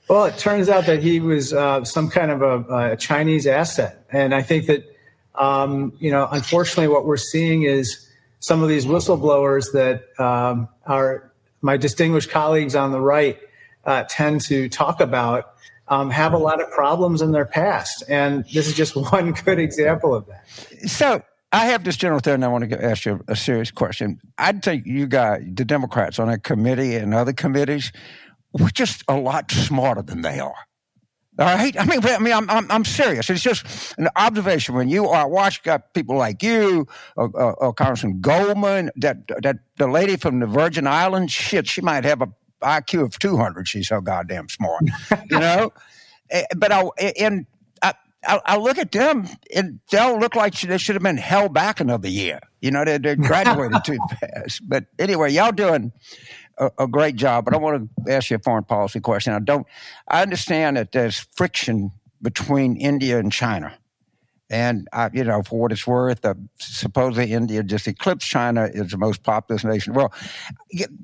Well, 0.09 0.25
it 0.25 0.39
turns 0.39 0.71
out 0.71 0.87
that 0.87 1.03
he 1.03 1.21
was 1.21 1.53
uh, 1.53 1.85
some 1.85 2.09
kind 2.09 2.31
of 2.31 2.43
a, 2.43 2.93
a, 2.93 2.97
Chinese 2.97 3.47
asset, 3.47 4.05
and 4.11 4.35
I 4.35 4.43
think 4.43 4.67
that 4.67 4.85
um, 5.35 5.93
you 6.01 6.11
know, 6.11 6.27
unfortunately, 6.31 6.89
what 6.89 7.05
we're 7.05 7.19
seeing 7.19 7.63
is 7.63 8.09
some 8.41 8.63
of 8.63 8.69
these 8.69 8.87
whistleblowers 8.87 9.73
that 9.73 10.05
um, 10.19 10.69
are 10.87 11.31
my 11.61 11.77
distinguished 11.77 12.31
colleagues 12.31 12.75
on 12.75 12.91
the 12.91 13.01
right 13.01 13.39
uh, 13.85 14.05
tend 14.09 14.41
to 14.43 14.69
talk 14.71 15.01
about 15.01 15.55
um, 15.89 16.11
have 16.11 16.33
a 16.33 16.39
lot 16.39 16.61
of 16.61 16.71
problems 16.71 17.21
in 17.21 17.33
their 17.33 17.47
past, 17.47 18.03
and 18.09 18.45
this 18.53 18.67
is 18.67 18.75
just 18.75 18.97
one 19.13 19.33
good 19.33 19.59
example 19.59 20.15
of 20.15 20.27
that. 20.27 20.49
So. 20.89 21.23
I 21.51 21.65
have 21.69 21.83
this 21.83 21.97
general 21.97 22.21
thing, 22.21 22.35
and 22.35 22.45
I 22.45 22.49
want 22.49 22.69
to 22.69 22.85
ask 22.85 23.07
you 23.07 23.25
a 23.27 23.35
serious 23.35 23.71
question. 23.71 24.21
I'd 24.37 24.63
think 24.63 24.85
you 24.85 25.07
guys, 25.07 25.43
the 25.51 25.65
Democrats 25.65 26.19
on 26.19 26.29
a 26.29 26.39
committee 26.39 26.95
and 26.95 27.15
other 27.15 27.33
committees, 27.33 27.91
we're 28.53 28.71
just 28.71 29.05
a 29.09 29.17
lot 29.17 29.51
smarter 29.51 30.03
than 30.03 30.23
they 30.23 30.41
are. 30.41 30.55
All 31.39 31.47
right. 31.47 31.79
I 31.79 31.85
mean, 31.85 32.05
I 32.05 32.19
mean, 32.19 32.33
I'm, 32.33 32.51
I'm, 32.51 32.71
I'm 32.71 32.85
serious. 32.85 33.31
It's 33.31 33.43
just 33.43 33.97
an 33.97 34.09
observation. 34.17 34.75
When 34.75 34.89
you 34.89 35.09
are 35.09 35.29
watch 35.29 35.63
got 35.63 35.83
uh, 35.83 35.85
people 35.95 36.17
like 36.17 36.43
you, 36.43 36.89
or, 37.17 37.31
or, 37.33 37.55
or, 37.55 37.73
Congressman 37.73 38.21
Goldman, 38.21 38.91
that 38.97 39.19
that 39.43 39.59
the 39.77 39.87
lady 39.87 40.17
from 40.17 40.41
the 40.41 40.47
Virgin 40.47 40.89
Islands, 40.89 41.33
shit, 41.33 41.69
she 41.69 41.81
might 41.81 42.05
have 42.05 42.23
a 42.23 42.29
IQ 42.61 43.05
of 43.05 43.19
200. 43.21 43.69
She's 43.69 43.87
so 43.87 44.01
goddamn 44.01 44.49
smart, 44.49 44.83
you 45.31 45.39
know. 45.39 45.73
Eh, 46.31 46.43
but 46.57 46.73
I 46.73 46.89
eh, 46.99 47.13
and 47.21 47.47
I, 48.27 48.41
I, 48.45 48.57
look 48.57 48.79
at 48.79 48.91
them, 48.91 49.29
and 49.55 49.79
they'll 49.91 50.19
look 50.19 50.35
like 50.35 50.59
they 50.61 50.79
should 50.79 50.97
have 50.97 51.03
been 51.03 51.17
held 51.17 51.55
back 51.55 51.79
another 51.79 52.09
year. 52.09 52.41
You 52.61 52.73
know, 52.73 52.85
they, 52.85 52.99
they 52.99 53.15
graduated 53.15 53.85
too 53.85 53.99
fast. 54.21 54.69
But 54.69 54.87
anyway, 54.99 55.33
y'all 55.33 55.53
doing 55.53 55.93
a, 56.59 56.71
a, 56.79 56.87
great 56.87 57.17
job, 57.17 57.45
but 57.45 57.55
I 57.55 57.57
want 57.57 57.89
to 58.07 58.13
ask 58.13 58.31
you 58.31 58.37
a 58.37 58.41
foreign 58.41 58.65
policy 58.65 59.01
question. 59.01 59.33
I 59.33 59.39
don't. 59.39 59.67
I 60.07 60.23
understand 60.23 60.77
that 60.77 60.93
there's 60.93 61.27
friction 61.37 61.93
between 62.21 62.77
India 62.77 63.19
and 63.19 63.33
China, 63.33 63.77
and 64.51 64.89
I, 64.93 65.11
you 65.13 65.25
know, 65.25 65.43
for 65.43 65.59
what 65.61 65.73
it's 65.73 65.87
worth, 65.87 66.25
uh, 66.25 66.35
supposedly 66.59 67.33
India 67.33 67.63
just 67.63 67.87
eclipsed 67.87 68.29
China 68.29 68.71
as 68.75 68.91
the 68.91 68.97
most 68.97 69.23
populous 69.23 69.65
nation. 69.65 69.93
Well, 69.93 70.13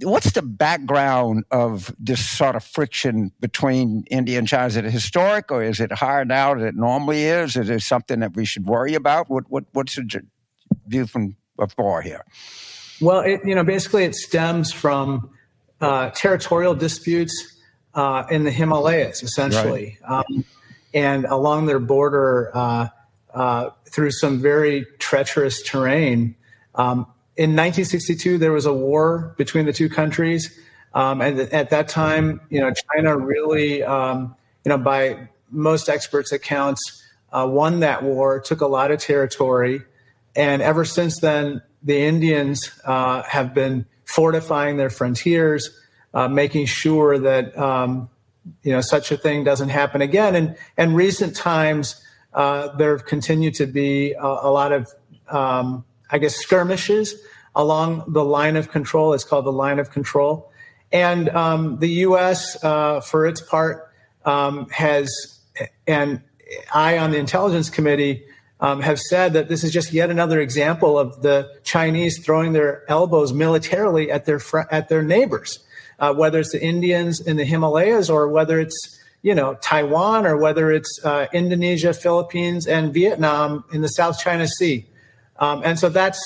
what's 0.02 0.32
the 0.32 0.42
background 0.42 1.44
of 1.50 1.94
this 1.98 2.26
sort 2.26 2.56
of 2.56 2.64
friction 2.64 3.32
between 3.40 4.04
India 4.10 4.38
and 4.38 4.48
China? 4.48 4.66
Is 4.66 4.76
it 4.76 4.84
historic, 4.84 5.50
or 5.50 5.62
is 5.62 5.78
it 5.78 5.92
higher 5.92 6.24
now 6.24 6.54
than 6.54 6.66
it 6.66 6.74
normally 6.74 7.24
is? 7.24 7.56
Is 7.56 7.68
it 7.68 7.82
something 7.82 8.20
that 8.20 8.34
we 8.34 8.44
should 8.44 8.66
worry 8.66 8.94
about? 8.94 9.28
What, 9.28 9.44
what 9.50 9.64
what's 9.72 9.96
the 9.96 10.22
view 10.86 11.06
from 11.06 11.36
afar 11.58 12.00
here? 12.00 12.24
Well, 13.00 13.20
it, 13.20 13.40
you 13.44 13.54
know, 13.54 13.64
basically, 13.64 14.04
it 14.04 14.14
stems 14.14 14.72
from 14.72 15.30
uh, 15.84 16.10
territorial 16.10 16.74
disputes 16.74 17.58
uh, 17.94 18.24
in 18.30 18.44
the 18.44 18.50
Himalayas, 18.50 19.22
essentially, 19.22 19.98
right. 20.08 20.24
um, 20.30 20.44
and 20.94 21.26
along 21.26 21.66
their 21.66 21.78
border 21.78 22.50
uh, 22.54 22.88
uh 23.34 23.70
through 23.86 24.10
some 24.10 24.40
very 24.40 24.86
treacherous 24.98 25.62
terrain. 25.62 26.34
Um, 26.74 27.06
in 27.36 27.50
1962, 27.50 28.38
there 28.38 28.52
was 28.52 28.66
a 28.66 28.72
war 28.72 29.34
between 29.36 29.66
the 29.66 29.72
two 29.72 29.88
countries, 29.88 30.58
um, 30.94 31.20
and 31.20 31.38
at 31.38 31.70
that 31.70 31.88
time, 31.88 32.40
you 32.48 32.60
know, 32.60 32.72
China 32.72 33.16
really, 33.16 33.82
um, 33.82 34.34
you 34.64 34.70
know, 34.70 34.78
by 34.78 35.28
most 35.50 35.88
experts' 35.88 36.32
accounts, 36.32 37.02
uh, 37.32 37.46
won 37.46 37.80
that 37.80 38.02
war, 38.02 38.40
took 38.40 38.60
a 38.60 38.66
lot 38.66 38.90
of 38.90 39.00
territory, 39.00 39.82
and 40.34 40.62
ever 40.62 40.84
since 40.84 41.20
then, 41.20 41.60
the 41.82 41.98
Indians 41.98 42.70
uh, 42.84 43.22
have 43.22 43.52
been 43.52 43.84
fortifying 44.14 44.76
their 44.76 44.90
frontiers, 44.90 45.70
uh, 46.12 46.28
making 46.28 46.66
sure 46.66 47.18
that 47.18 47.56
um, 47.58 48.08
you 48.62 48.72
know 48.72 48.80
such 48.80 49.10
a 49.10 49.16
thing 49.16 49.44
doesn't 49.44 49.70
happen 49.70 50.00
again. 50.00 50.34
And 50.34 50.56
and 50.76 50.94
recent 50.94 51.34
times 51.34 52.00
uh, 52.32 52.68
there 52.76 52.92
have 52.92 53.06
continued 53.06 53.54
to 53.54 53.66
be 53.66 54.12
a, 54.12 54.26
a 54.26 54.50
lot 54.50 54.72
of 54.72 54.92
um, 55.28 55.84
I 56.10 56.18
guess 56.18 56.36
skirmishes 56.36 57.14
along 57.56 58.04
the 58.08 58.24
line 58.24 58.56
of 58.56 58.70
control. 58.70 59.12
It's 59.14 59.24
called 59.24 59.46
the 59.46 59.52
line 59.52 59.78
of 59.78 59.90
control, 59.90 60.52
and 60.92 61.28
um, 61.30 61.78
the 61.78 61.88
U.S. 62.06 62.62
Uh, 62.62 63.00
for 63.00 63.26
its 63.26 63.40
part 63.40 63.90
um, 64.24 64.68
has 64.70 65.40
and 65.86 66.22
I 66.72 66.98
on 66.98 67.10
the 67.10 67.18
intelligence 67.18 67.70
committee 67.70 68.24
um, 68.64 68.80
have 68.80 68.98
said 68.98 69.34
that 69.34 69.48
this 69.48 69.62
is 69.62 69.70
just 69.70 69.92
yet 69.92 70.08
another 70.08 70.40
example 70.40 70.98
of 70.98 71.20
the 71.20 71.54
Chinese 71.64 72.18
throwing 72.24 72.54
their 72.54 72.82
elbows 72.90 73.30
militarily 73.30 74.10
at 74.10 74.24
their 74.24 74.38
fr- 74.38 74.70
at 74.70 74.88
their 74.88 75.02
neighbors, 75.02 75.58
uh, 75.98 76.14
whether 76.14 76.38
it's 76.38 76.52
the 76.52 76.64
Indians 76.64 77.20
in 77.20 77.36
the 77.36 77.44
Himalayas 77.44 78.08
or 78.08 78.26
whether 78.26 78.58
it's 78.58 78.98
you 79.20 79.34
know 79.34 79.52
Taiwan 79.56 80.24
or 80.24 80.38
whether 80.38 80.72
it's 80.72 80.98
uh, 81.04 81.26
Indonesia, 81.34 81.92
Philippines, 81.92 82.66
and 82.66 82.94
Vietnam 82.94 83.64
in 83.70 83.82
the 83.82 83.88
South 83.88 84.18
China 84.18 84.48
Sea. 84.48 84.86
Um, 85.40 85.60
and 85.62 85.78
so 85.78 85.90
that's 85.90 86.18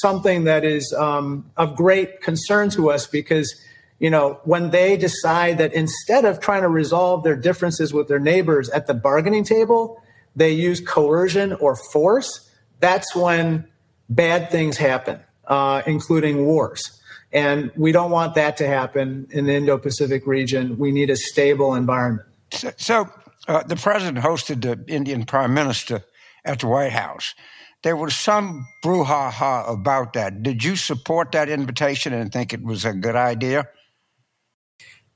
something 0.00 0.44
that 0.44 0.64
is 0.64 0.92
um, 0.98 1.48
of 1.56 1.76
great 1.76 2.22
concern 2.22 2.70
to 2.70 2.90
us 2.90 3.06
because 3.06 3.54
you 4.00 4.10
know 4.10 4.40
when 4.42 4.70
they 4.70 4.96
decide 4.96 5.58
that 5.58 5.72
instead 5.72 6.24
of 6.24 6.40
trying 6.40 6.62
to 6.62 6.68
resolve 6.68 7.22
their 7.22 7.36
differences 7.36 7.94
with 7.94 8.08
their 8.08 8.18
neighbors 8.18 8.68
at 8.70 8.88
the 8.88 8.94
bargaining 8.94 9.44
table, 9.44 10.02
they 10.36 10.50
use 10.50 10.80
coercion 10.80 11.52
or 11.54 11.76
force. 11.92 12.50
That's 12.80 13.14
when 13.14 13.66
bad 14.08 14.50
things 14.50 14.76
happen, 14.76 15.20
uh, 15.46 15.82
including 15.86 16.44
wars. 16.44 17.00
And 17.32 17.72
we 17.76 17.90
don't 17.92 18.10
want 18.10 18.34
that 18.36 18.56
to 18.58 18.66
happen 18.66 19.26
in 19.30 19.46
the 19.46 19.54
Indo 19.54 19.76
Pacific 19.78 20.26
region. 20.26 20.78
We 20.78 20.92
need 20.92 21.10
a 21.10 21.16
stable 21.16 21.74
environment. 21.74 22.28
So, 22.52 22.72
so 22.76 23.10
uh, 23.48 23.64
the 23.64 23.76
president 23.76 24.24
hosted 24.24 24.62
the 24.62 24.92
Indian 24.92 25.24
prime 25.24 25.52
minister 25.52 26.04
at 26.44 26.60
the 26.60 26.68
White 26.68 26.92
House. 26.92 27.34
There 27.82 27.96
was 27.96 28.14
some 28.14 28.66
brouhaha 28.82 29.68
about 29.68 30.14
that. 30.14 30.42
Did 30.42 30.64
you 30.64 30.76
support 30.76 31.32
that 31.32 31.48
invitation 31.48 32.12
and 32.12 32.32
think 32.32 32.54
it 32.54 32.62
was 32.62 32.84
a 32.84 32.94
good 32.94 33.16
idea? 33.16 33.68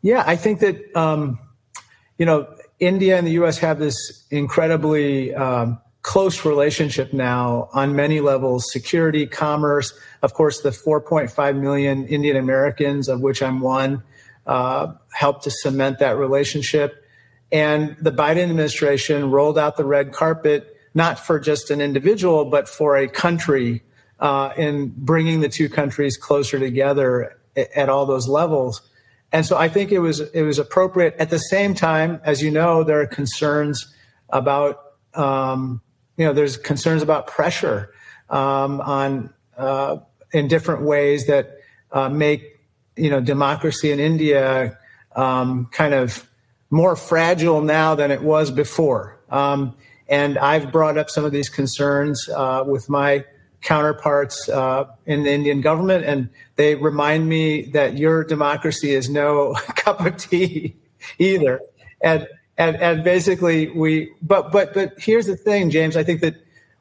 Yeah, 0.02 0.22
I 0.26 0.36
think 0.36 0.60
that, 0.60 0.96
um, 0.96 1.38
you 2.18 2.26
know, 2.26 2.46
India 2.80 3.16
and 3.16 3.26
the 3.26 3.32
U.S. 3.32 3.58
have 3.58 3.78
this 3.78 4.24
incredibly 4.30 5.34
um, 5.34 5.80
close 6.02 6.44
relationship 6.44 7.12
now 7.12 7.68
on 7.72 7.96
many 7.96 8.20
levels 8.20 8.70
security, 8.70 9.26
commerce. 9.26 9.92
Of 10.22 10.34
course, 10.34 10.60
the 10.60 10.70
4.5 10.70 11.60
million 11.60 12.06
Indian 12.06 12.36
Americans, 12.36 13.08
of 13.08 13.20
which 13.20 13.42
I'm 13.42 13.60
one, 13.60 14.02
uh, 14.46 14.94
helped 15.12 15.44
to 15.44 15.50
cement 15.50 15.98
that 15.98 16.16
relationship. 16.16 17.04
And 17.50 17.96
the 18.00 18.12
Biden 18.12 18.42
administration 18.42 19.30
rolled 19.30 19.58
out 19.58 19.76
the 19.76 19.84
red 19.84 20.12
carpet, 20.12 20.76
not 20.94 21.18
for 21.18 21.38
just 21.38 21.70
an 21.70 21.80
individual, 21.80 22.44
but 22.44 22.68
for 22.68 22.96
a 22.96 23.08
country 23.08 23.82
uh, 24.20 24.52
in 24.56 24.92
bringing 24.96 25.40
the 25.40 25.48
two 25.48 25.68
countries 25.68 26.16
closer 26.16 26.58
together 26.58 27.38
at, 27.56 27.88
all 27.88 28.06
those 28.06 28.28
levels. 28.28 28.82
And 29.32 29.44
so 29.44 29.56
I 29.56 29.68
think 29.68 29.92
it 29.92 29.98
was 29.98 30.20
it 30.20 30.42
was 30.42 30.58
appropriate. 30.58 31.14
At 31.18 31.30
the 31.30 31.38
same 31.38 31.74
time, 31.74 32.20
as 32.24 32.42
you 32.42 32.50
know, 32.50 32.82
there 32.82 33.00
are 33.00 33.06
concerns 33.06 33.94
about 34.30 34.82
um, 35.14 35.80
you 36.16 36.24
know, 36.24 36.32
there's 36.32 36.56
concerns 36.56 37.02
about 37.02 37.26
pressure 37.26 37.92
um, 38.30 38.80
on 38.80 39.32
uh, 39.56 39.98
in 40.32 40.48
different 40.48 40.82
ways 40.82 41.26
that 41.26 41.58
uh, 41.92 42.08
make 42.08 42.60
you 42.96 43.10
know 43.10 43.20
democracy 43.20 43.90
in 43.90 44.00
India 44.00 44.78
um, 45.14 45.68
kind 45.72 45.94
of 45.94 46.28
more 46.70 46.96
fragile 46.96 47.60
now 47.60 47.94
than 47.94 48.10
it 48.10 48.22
was 48.22 48.50
before. 48.50 49.18
Um, 49.30 49.76
and 50.08 50.38
I've 50.38 50.72
brought 50.72 50.96
up 50.96 51.10
some 51.10 51.24
of 51.24 51.32
these 51.32 51.48
concerns 51.48 52.28
uh, 52.34 52.64
with 52.66 52.88
my 52.88 53.24
counterparts 53.60 54.48
uh, 54.48 54.84
in 55.06 55.24
the 55.24 55.32
Indian 55.32 55.60
government, 55.60 56.04
and 56.04 56.28
they 56.56 56.74
remind 56.74 57.28
me 57.28 57.62
that 57.72 57.98
your 57.98 58.24
democracy 58.24 58.90
is 58.90 59.10
no 59.10 59.54
cup 59.76 60.00
of 60.00 60.16
tea 60.16 60.76
either. 61.18 61.60
And 62.00 62.28
and 62.58 62.76
and 62.76 63.04
basically 63.04 63.68
we 63.70 64.12
but 64.20 64.52
but 64.52 64.74
but 64.74 64.92
here's 64.98 65.26
the 65.26 65.36
thing 65.36 65.70
james 65.70 65.96
i 65.96 66.02
think 66.02 66.20
that 66.20 66.34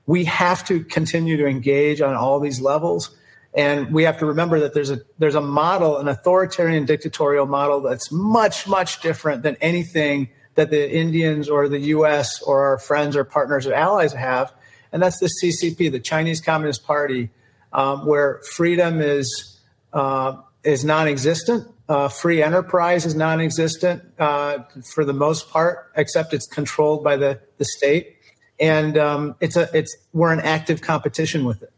we 0.08 0.26
have 0.26 0.66
to 0.66 0.84
continue 0.84 1.38
to 1.38 1.46
engage 1.46 2.02
on 2.02 2.16
all 2.16 2.40
these 2.40 2.60
levels 2.60 3.16
and 3.54 3.94
we 3.94 4.04
have 4.04 4.18
to 4.18 4.26
remember 4.26 4.60
that 4.60 4.74
there's 4.74 4.90
a 4.90 5.00
there's 5.20 5.36
a 5.36 5.42
model 5.42 5.98
an 5.98 6.08
authoritarian 6.08 6.86
dictatorial 6.86 7.46
model 7.46 7.80
that's 7.80 8.12
much 8.12 8.68
much 8.68 9.00
different 9.02 9.44
than 9.44 9.56
anything 9.62 10.28
that 10.56 10.72
the 10.72 10.92
indians 10.92 11.48
or 11.48 11.70
the 11.70 11.80
us 11.80 12.42
or 12.42 12.66
our 12.66 12.80
friends 12.80 13.16
or 13.16 13.24
partners 13.24 13.68
or 13.68 13.74
allies 13.74 14.12
have 14.12 14.52
and 14.92 15.02
that's 15.02 15.20
the 15.20 15.30
ccp 15.44 15.92
the 15.92 16.00
chinese 16.00 16.42
communist 16.42 16.86
party 16.86 17.30
um, 17.74 18.06
where 18.06 18.42
freedom 18.56 19.02
is 19.02 19.60
uh, 19.94 20.38
is 20.64 20.84
non-existent 20.84 21.68
uh, 21.90 22.10
free 22.10 22.44
enterprise 22.44 23.06
is 23.06 23.16
non-existent 23.16 24.04
uh, 24.20 24.60
for 24.94 25.06
the 25.06 25.14
most 25.14 25.50
part, 25.50 25.92
except 25.96 26.34
it's 26.34 26.46
controlled 26.46 27.04
by 27.04 27.16
the, 27.16 27.40
the 27.58 27.66
state, 27.66 28.18
and 28.60 28.98
um, 28.98 29.36
it's 29.40 29.56
a 29.56 29.70
it's 29.74 29.96
we're 30.12 30.34
in 30.34 30.42
active 30.42 30.82
competition 30.82 31.46
with 31.46 31.64
it. 31.64 31.72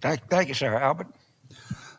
Thank, 0.00 0.28
thank 0.28 0.48
you, 0.48 0.54
sir, 0.54 0.74
Albert. 0.76 1.06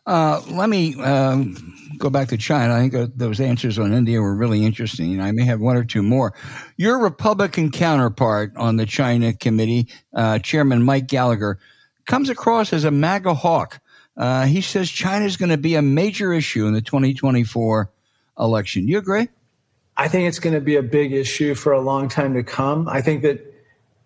Uh, 0.10 0.42
let 0.50 0.68
me 0.70 1.00
um, 1.04 1.56
go 2.00 2.10
back 2.10 2.30
to 2.30 2.38
China. 2.38 2.74
I 2.74 2.90
think 2.90 3.16
those 3.16 3.40
answers 3.40 3.78
on 3.78 3.94
India 3.94 4.20
were 4.20 4.34
really 4.34 4.66
interesting. 4.66 5.22
I 5.22 5.32
may 5.32 5.46
have 5.46 5.60
one 5.60 5.78
or 5.78 5.84
two 5.84 6.02
more. 6.02 6.34
Your 6.78 6.98
Republican 6.98 7.70
counterpart 7.70 8.54
on 8.58 8.78
the 8.78 8.88
China 8.88 9.34
committee, 9.34 9.88
uh, 10.16 10.40
Chairman 10.40 10.82
Mike 10.82 11.06
Gallagher, 11.06 11.60
comes 12.08 12.30
across 12.30 12.74
as 12.74 12.86
a 12.86 12.90
MAGA 12.90 13.36
hawk. 13.36 13.82
Uh, 14.18 14.48
he 14.48 14.62
says 14.62 14.90
China 14.90 15.26
is 15.26 15.38
going 15.38 15.52
to 15.52 15.60
be 15.60 15.76
a 15.76 15.82
major 15.84 16.34
issue 16.34 16.66
in 16.66 16.74
the 16.74 16.82
2024 16.82 17.92
election. 18.40 18.88
You 18.88 18.98
agree? 18.98 19.28
I 19.96 20.08
think 20.08 20.28
it's 20.28 20.40
going 20.40 20.56
to 20.56 20.62
be 20.62 20.78
a 20.78 20.82
big 20.82 21.14
issue 21.14 21.54
for 21.54 21.72
a 21.72 21.82
long 21.82 22.10
time 22.10 22.34
to 22.34 22.42
come. 22.42 22.90
I 22.90 23.04
think 23.04 23.22
that 23.22 23.46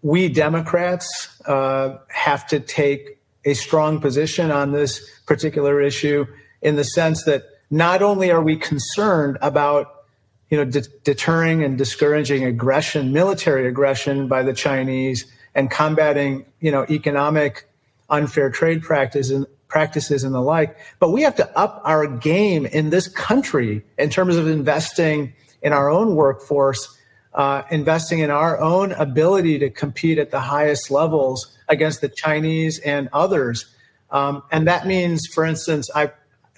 we 0.01 0.27
Democrats 0.27 1.41
uh, 1.45 1.99
have 2.09 2.45
to 2.47 2.59
take 2.59 3.22
a 3.45 3.53
strong 3.53 3.99
position 3.99 4.51
on 4.51 4.71
this 4.71 5.09
particular 5.25 5.81
issue 5.81 6.25
in 6.61 6.75
the 6.75 6.83
sense 6.83 7.23
that 7.25 7.43
not 7.69 8.01
only 8.01 8.31
are 8.31 8.41
we 8.41 8.55
concerned 8.55 9.37
about 9.41 10.05
you 10.49 10.57
know 10.57 10.65
de- 10.65 10.87
deterring 11.03 11.63
and 11.63 11.77
discouraging 11.77 12.45
aggression 12.45 13.11
military 13.11 13.67
aggression 13.67 14.27
by 14.27 14.43
the 14.43 14.53
chinese 14.53 15.25
and 15.55 15.71
combating 15.71 16.45
you 16.59 16.71
know 16.71 16.85
economic 16.89 17.67
unfair 18.09 18.49
trade 18.49 18.83
practices 18.83 19.45
practices 19.73 20.23
and 20.23 20.35
the 20.35 20.39
like. 20.39 20.77
But 20.99 21.09
we 21.09 21.23
have 21.23 21.35
to 21.37 21.57
up 21.57 21.81
our 21.83 22.05
game 22.05 22.67
in 22.67 22.91
this 22.91 23.07
country 23.07 23.83
in 23.97 24.11
terms 24.11 24.37
of 24.37 24.47
investing 24.47 25.33
in 25.63 25.73
our 25.73 25.89
own 25.89 26.15
workforce, 26.15 26.95
uh, 27.33 27.63
investing 27.71 28.19
in 28.19 28.29
our 28.29 28.59
own 28.59 28.91
ability 28.93 29.59
to 29.59 29.69
compete 29.69 30.17
at 30.17 30.31
the 30.31 30.39
highest 30.39 30.91
levels 30.91 31.57
against 31.67 32.01
the 32.01 32.09
Chinese 32.09 32.79
and 32.79 33.09
others. 33.11 33.65
Um, 34.11 34.43
and 34.51 34.67
that 34.67 34.85
means, 34.85 35.27
for 35.33 35.43
instance, 35.43 35.89
I've, 35.95 36.11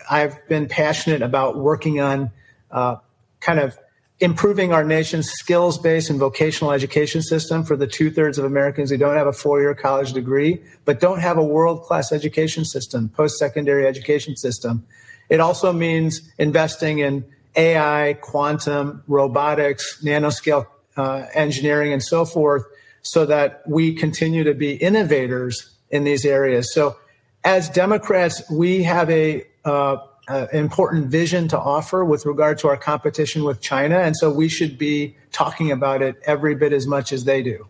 I've 0.09 0.47
been 0.49 0.67
passionate 0.67 1.21
about 1.21 1.57
working 1.57 2.01
on 2.01 2.31
uh, 2.71 2.97
kind 3.39 3.59
of 3.59 3.77
improving 4.19 4.71
our 4.71 4.83
nation's 4.83 5.29
skills 5.29 5.77
based 5.77 6.09
and 6.09 6.19
vocational 6.19 6.71
education 6.71 7.21
system 7.21 7.63
for 7.63 7.75
the 7.75 7.87
two 7.87 8.09
thirds 8.09 8.37
of 8.37 8.45
Americans 8.45 8.89
who 8.89 8.97
don't 8.97 9.15
have 9.15 9.27
a 9.27 9.33
four 9.33 9.61
year 9.61 9.75
college 9.75 10.13
degree, 10.13 10.61
but 10.85 10.99
don't 10.99 11.19
have 11.19 11.37
a 11.37 11.43
world 11.43 11.81
class 11.83 12.11
education 12.11 12.65
system, 12.65 13.09
post 13.09 13.37
secondary 13.37 13.85
education 13.85 14.35
system. 14.35 14.85
It 15.29 15.39
also 15.39 15.73
means 15.73 16.21
investing 16.37 16.99
in 16.99 17.25
AI, 17.55 18.17
quantum, 18.21 19.03
robotics, 19.07 20.03
nanoscale 20.03 20.67
uh, 20.97 21.25
engineering, 21.33 21.93
and 21.93 22.03
so 22.03 22.25
forth, 22.25 22.63
so 23.01 23.25
that 23.25 23.61
we 23.67 23.93
continue 23.93 24.43
to 24.43 24.53
be 24.53 24.73
innovators 24.75 25.71
in 25.89 26.03
these 26.03 26.25
areas. 26.25 26.73
So, 26.73 26.97
as 27.43 27.69
Democrats, 27.69 28.41
we 28.49 28.83
have 28.83 29.09
a 29.09 29.45
uh, 29.65 29.97
uh, 30.27 30.47
important 30.53 31.07
vision 31.07 31.47
to 31.49 31.59
offer 31.59 32.03
with 32.03 32.25
regard 32.25 32.57
to 32.59 32.67
our 32.67 32.77
competition 32.77 33.43
with 33.43 33.61
China. 33.61 33.99
And 33.99 34.15
so 34.15 34.31
we 34.31 34.49
should 34.49 34.77
be 34.77 35.15
talking 35.31 35.71
about 35.71 36.01
it 36.01 36.15
every 36.25 36.55
bit 36.55 36.73
as 36.73 36.87
much 36.87 37.13
as 37.13 37.25
they 37.25 37.43
do. 37.43 37.67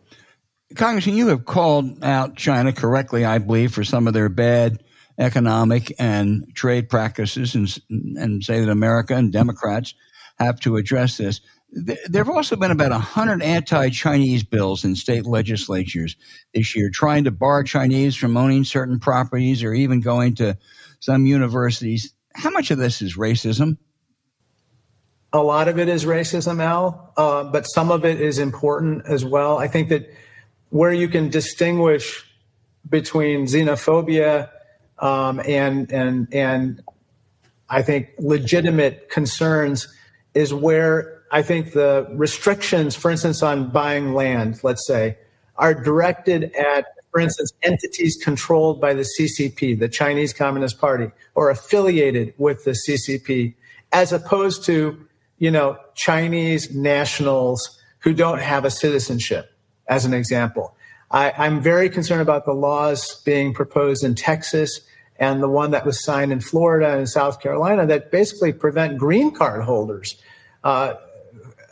Congressman, 0.76 1.16
you 1.16 1.28
have 1.28 1.46
called 1.46 2.04
out 2.04 2.36
China 2.36 2.74
correctly, 2.74 3.24
I 3.24 3.38
believe, 3.38 3.74
for 3.74 3.84
some 3.84 4.08
of 4.08 4.14
their 4.14 4.30
bad 4.30 4.84
economic 5.18 5.94
and 6.00 6.46
trade 6.56 6.90
practices 6.90 7.56
and, 7.56 7.80
and 8.18 8.44
say 8.44 8.60
that 8.60 8.70
America 8.70 9.16
and 9.16 9.32
Democrats 9.32 9.94
have 10.40 10.60
to 10.60 10.78
address 10.78 11.18
this. 11.18 11.42
There 11.72 12.24
have 12.24 12.30
also 12.30 12.56
been 12.56 12.72
about 12.72 12.92
100 12.92 13.42
anti 13.42 13.90
Chinese 13.90 14.44
bills 14.44 14.86
in 14.86 14.96
state 14.96 15.26
legislatures 15.26 16.16
this 16.54 16.76
year, 16.76 16.90
trying 16.94 17.26
to 17.26 17.32
bar 17.32 17.64
Chinese 17.64 18.16
from 18.16 18.38
owning 18.38 18.64
certain 18.64 19.00
properties 19.00 19.64
or 19.64 19.74
even 19.74 20.00
going 20.00 20.36
to 20.36 20.58
some 21.00 21.26
universities 21.26 22.14
how 22.36 22.50
much 22.50 22.70
of 22.72 22.78
this 22.78 23.02
is 23.02 23.16
racism? 23.16 23.78
A 25.34 25.42
lot 25.42 25.68
of 25.68 25.80
it 25.80 25.90
is 25.90 26.06
racism, 26.06 26.62
Al, 26.62 27.14
uh, 27.18 27.44
but 27.46 27.64
some 27.64 27.92
of 27.92 28.06
it 28.06 28.22
is 28.22 28.40
important 28.40 29.06
as 29.06 29.26
well. 29.26 29.58
I 29.58 29.68
think 29.68 29.90
that 29.90 30.10
where 30.70 30.94
you 30.94 31.08
can 31.08 31.30
distinguish 31.30 32.26
between 32.88 33.46
xenophobia 33.46 34.50
um, 35.00 35.42
and 35.46 35.92
and 35.92 36.28
and 36.34 36.82
I 37.70 37.82
think 37.82 38.10
legitimate 38.18 39.10
concerns 39.10 39.88
is 40.34 40.54
where 40.54 41.24
I 41.32 41.42
think 41.42 41.74
the 41.74 42.08
restrictions, 42.12 42.96
for 42.96 43.12
instance, 43.12 43.42
on 43.42 43.70
buying 43.70 44.14
land, 44.14 44.60
let's 44.64 44.86
say, 44.86 45.18
are 45.58 45.74
directed 45.74 46.54
at 46.56 46.86
for 47.12 47.22
instance, 47.22 47.54
entities 47.64 48.18
controlled 48.22 48.82
by 48.82 48.94
the 48.94 49.08
CCP, 49.18 49.80
the 49.80 49.88
Chinese 49.88 50.34
Communist 50.34 50.82
Party, 50.82 51.12
or 51.34 51.50
affiliated 51.50 52.34
with 52.38 52.66
the 52.66 52.72
CCP, 52.72 53.56
as 53.94 54.12
opposed 54.12 54.66
to 54.66 55.06
you 55.38 55.52
know, 55.52 55.78
Chinese 55.96 56.74
nationals 56.74 57.80
who 58.00 58.14
don't 58.14 58.40
have 58.40 58.66
a 58.66 58.72
citizenship, 58.72 59.52
as 59.88 60.06
an 60.06 60.14
example. 60.14 60.76
I, 61.12 61.32
I'm 61.38 61.62
very 61.62 61.90
concerned 61.90 62.22
about 62.22 62.46
the 62.46 62.54
laws 62.54 63.22
being 63.24 63.54
proposed 63.54 64.04
in 64.04 64.16
Texas 64.16 64.82
and 65.18 65.42
the 65.42 65.50
one 65.50 65.72
that 65.72 65.86
was 65.86 66.04
signed 66.04 66.32
in 66.32 66.40
Florida 66.40 66.98
and 66.98 67.08
South 67.08 67.40
Carolina 67.40 67.86
that 67.86 68.12
basically 68.12 68.52
prevent 68.52 68.98
green 68.98 69.34
card 69.34 69.64
holders 69.64 70.16
uh, 70.64 70.96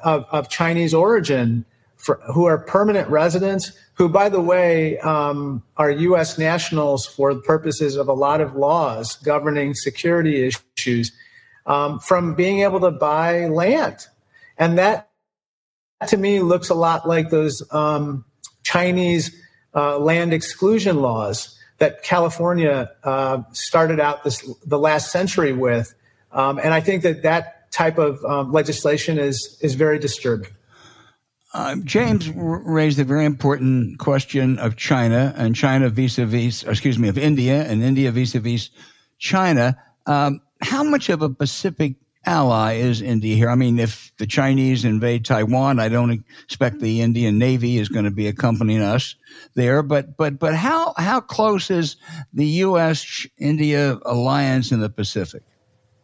of, 0.04 0.26
of, 0.32 0.50
Chinese 0.50 0.94
origin 0.94 1.66
for, 1.96 2.22
who 2.34 2.46
are 2.46 2.58
permanent 2.58 3.10
residents, 3.10 3.72
who, 3.96 4.08
by 4.08 4.30
the 4.30 4.42
way, 4.42 4.98
um, 5.00 5.64
are 5.78 5.92
U.S. 5.92 6.38
nationals 6.38 7.06
for 7.06 7.34
the 7.34 7.42
purposes 7.42 7.96
of 7.96 8.08
a 8.08 8.14
lot 8.14 8.40
of 8.40 8.56
laws 8.56 9.16
governing 9.18 9.74
security 9.74 10.52
issues, 10.78 11.12
um, 11.66 12.00
from 12.00 12.36
being 12.36 12.60
able 12.60 12.80
to 12.82 12.92
buy 12.92 13.48
land. 13.48 13.98
And 14.58 14.78
that, 14.78 15.10
to 16.08 16.18
me, 16.18 16.42
looks 16.42 16.70
a 16.70 16.76
lot 16.76 17.08
like 17.08 17.30
those 17.30 17.64
um, 17.72 18.26
Chinese 18.64 19.32
uh, 19.76 19.98
land 20.00 20.34
exclusion 20.34 21.02
laws 21.02 21.58
that 21.80 22.04
California 22.04 22.92
uh, 23.04 23.44
started 23.52 24.00
out 24.00 24.24
this, 24.24 24.48
the 24.66 24.80
last 24.80 25.12
century 25.12 25.54
with. 25.54 25.94
Um, 26.32 26.60
and 26.60 26.74
I 26.74 26.82
think 26.82 27.04
that 27.04 27.24
that 27.24 27.72
type 27.72 27.98
of 27.98 28.24
um, 28.26 28.52
legislation 28.52 29.20
is, 29.20 29.58
is 29.62 29.76
very 29.76 30.00
disturbing. 30.00 30.52
Uh, 31.54 31.76
James 31.84 32.30
raised 32.32 33.00
a 33.00 33.04
very 33.04 33.26
important 33.26 34.00
question 34.00 34.58
of 34.58 34.76
China 34.76 35.34
and 35.38 35.56
China 35.56 35.90
vis-a-vis, 35.90 36.64
excuse 36.64 36.98
me, 36.98 37.10
of 37.10 37.18
India 37.18 37.64
and 37.64 37.84
India 37.84 38.12
vis-a-vis 38.12 38.72
China. 39.20 39.78
Um, 40.08 40.42
how 40.62 40.84
much 40.84 41.10
of 41.10 41.22
a 41.22 41.30
Pacific 41.30 41.96
ally 42.26 42.76
is 42.76 43.02
India 43.02 43.36
here? 43.36 43.50
I 43.50 43.56
mean, 43.56 43.80
if 43.80 44.12
the 44.18 44.28
Chinese 44.28 44.86
invade 44.86 45.26
Taiwan, 45.26 45.80
I 45.80 45.90
don't 45.90 46.24
expect 46.44 46.80
the 46.80 47.02
Indian 47.02 47.38
Navy 47.38 47.78
is 47.78 47.90
going 47.90 48.06
to 48.06 48.12
be 48.12 48.28
accompanying 48.28 48.82
us 48.82 49.16
there. 49.56 49.84
But 49.84 50.18
but 50.18 50.40
but 50.40 50.56
how 50.56 50.94
how 50.98 51.22
close 51.22 51.70
is 51.70 51.98
the 52.34 52.46
U.S. 52.46 53.28
India 53.38 54.00
alliance 54.06 54.72
in 54.72 54.80
the 54.80 54.90
Pacific? 54.90 55.44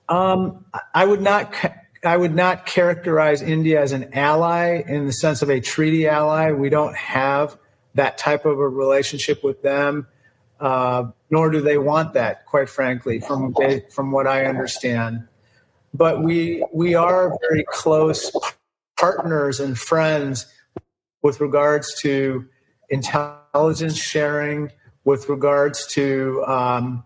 Um, 0.08 0.66
I 0.94 1.06
would 1.06 1.22
not. 1.22 1.54
I 2.04 2.16
would 2.16 2.34
not 2.34 2.66
characterize 2.66 3.42
India 3.42 3.82
as 3.82 3.92
an 3.92 4.14
ally 4.14 4.82
in 4.88 5.06
the 5.06 5.12
sense 5.12 5.42
of 5.42 5.50
a 5.50 5.60
treaty 5.60 6.08
ally. 6.08 6.52
We 6.52 6.70
don't 6.70 6.96
have 6.96 7.58
that 7.96 8.18
type 8.18 8.46
of 8.46 8.58
a 8.58 8.70
relationship 8.70 9.44
with 9.44 9.62
them, 9.62 10.08
uh, 10.62 11.08
nor 11.30 11.50
do 11.50 11.60
they 11.60 11.78
want 11.78 12.14
that, 12.14 12.46
quite 12.46 12.70
frankly, 12.70 13.20
from 13.20 13.54
from 13.90 14.12
what 14.12 14.28
I 14.28 14.46
understand 14.46 15.28
but 15.94 16.24
we 16.24 16.64
we 16.74 16.96
are 16.96 17.38
very 17.42 17.66
close 17.70 18.32
partners 18.98 19.60
and 19.60 19.78
friends 19.78 20.46
with 21.22 21.42
regards 21.42 22.00
to 22.02 22.46
intelligence 22.90 23.98
sharing, 23.98 24.72
with 25.04 25.30
regards 25.30 25.88
to 25.88 26.44
um, 26.46 27.04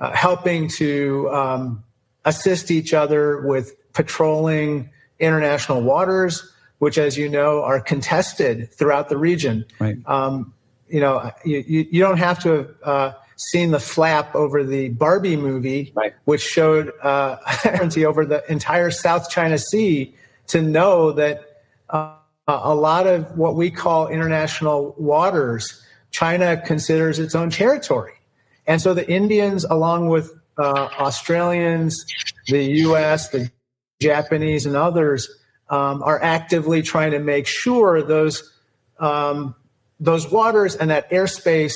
uh, 0.00 0.12
helping 0.12 0.68
to 0.68 1.28
um, 1.30 1.84
assist 2.24 2.70
each 2.70 2.94
other 2.94 3.42
with 3.42 3.74
patrolling 3.92 4.90
international 5.18 5.82
waters, 5.82 6.52
which, 6.78 6.98
as 6.98 7.16
you 7.16 7.28
know, 7.28 7.62
are 7.62 7.80
contested 7.80 8.72
throughout 8.72 9.08
the 9.08 9.16
region. 9.16 9.64
Right. 9.80 9.98
Um, 10.06 10.54
you 10.88 11.00
know, 11.00 11.30
you, 11.44 11.86
you, 11.90 12.00
don't 12.00 12.18
have 12.18 12.40
to. 12.44 12.74
Uh, 12.82 13.12
seen 13.38 13.70
the 13.70 13.80
flap 13.80 14.34
over 14.34 14.64
the 14.64 14.90
Barbie 14.90 15.36
movie, 15.36 15.92
right. 15.94 16.12
which 16.24 16.42
showed 16.42 16.92
uh, 17.02 17.36
over 18.06 18.26
the 18.26 18.42
entire 18.50 18.90
South 18.90 19.30
China 19.30 19.56
Sea, 19.58 20.14
to 20.48 20.60
know 20.62 21.12
that 21.12 21.62
uh, 21.88 22.16
a 22.46 22.74
lot 22.74 23.06
of 23.06 23.36
what 23.36 23.54
we 23.54 23.70
call 23.70 24.08
international 24.08 24.94
waters, 24.98 25.82
China 26.10 26.60
considers 26.60 27.18
its 27.18 27.34
own 27.34 27.50
territory. 27.50 28.14
And 28.66 28.80
so 28.80 28.92
the 28.92 29.08
Indians, 29.08 29.64
along 29.64 30.08
with 30.08 30.32
uh, 30.58 30.88
Australians, 30.98 32.04
the 32.46 32.64
US, 32.64 33.28
the 33.28 33.50
Japanese, 34.00 34.66
and 34.66 34.74
others, 34.74 35.28
um, 35.70 36.02
are 36.02 36.20
actively 36.22 36.82
trying 36.82 37.12
to 37.12 37.18
make 37.18 37.46
sure 37.46 38.02
those 38.02 38.52
um, 38.98 39.54
those 40.00 40.30
waters 40.30 40.74
and 40.74 40.90
that 40.90 41.10
airspace 41.10 41.74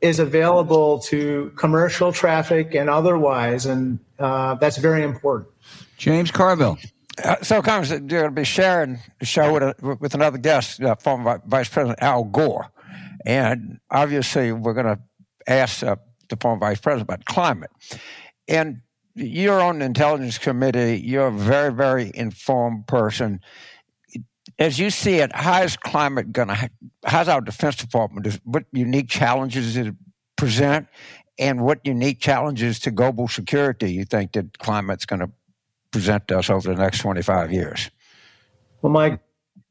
is 0.00 0.18
available 0.18 1.00
to 1.00 1.52
commercial 1.56 2.12
traffic 2.12 2.74
and 2.74 2.88
otherwise, 2.88 3.66
and 3.66 3.98
uh, 4.18 4.54
that's 4.54 4.78
very 4.78 5.02
important. 5.02 5.48
James 5.96 6.30
Carville. 6.30 6.78
Uh, 7.24 7.36
so, 7.42 7.60
Congress, 7.60 7.90
you're 7.90 8.00
going 8.00 8.24
to 8.24 8.30
be 8.30 8.44
sharing 8.44 8.98
the 9.18 9.26
show 9.26 9.52
with, 9.52 9.62
a, 9.62 9.96
with 10.00 10.14
another 10.14 10.38
guest, 10.38 10.80
uh, 10.80 10.94
former 10.94 11.42
Vice 11.46 11.68
President 11.68 11.98
Al 12.00 12.24
Gore. 12.24 12.68
And 13.26 13.80
obviously, 13.90 14.52
we're 14.52 14.74
going 14.74 14.86
to 14.86 15.00
ask 15.48 15.82
uh, 15.82 15.96
the 16.28 16.36
former 16.36 16.60
Vice 16.60 16.80
President 16.80 17.08
about 17.08 17.24
climate. 17.24 17.70
And 18.46 18.82
you're 19.14 19.60
on 19.60 19.80
the 19.80 19.84
Intelligence 19.84 20.38
Committee, 20.38 21.00
you're 21.04 21.26
a 21.26 21.32
very, 21.32 21.72
very 21.72 22.12
informed 22.14 22.86
person. 22.86 23.40
As 24.58 24.78
you 24.78 24.90
see 24.90 25.16
it, 25.16 25.30
how 25.34 25.62
is 25.62 25.76
climate 25.76 26.32
going 26.32 26.48
to, 26.48 26.70
how's 27.04 27.28
our 27.28 27.40
Defense 27.40 27.76
Department, 27.76 28.40
what 28.44 28.64
unique 28.72 29.08
challenges 29.08 29.74
does 29.74 29.86
it 29.86 29.94
present, 30.36 30.88
and 31.38 31.60
what 31.60 31.80
unique 31.84 32.20
challenges 32.20 32.80
to 32.80 32.90
global 32.90 33.28
security 33.28 33.92
you 33.92 34.04
think 34.04 34.32
that 34.32 34.58
climate's 34.58 35.06
going 35.06 35.20
to 35.20 35.30
present 35.92 36.26
to 36.28 36.38
us 36.38 36.50
over 36.50 36.74
the 36.74 36.80
next 36.80 36.98
25 36.98 37.52
years? 37.52 37.90
Well, 38.82 38.92
my 38.92 39.20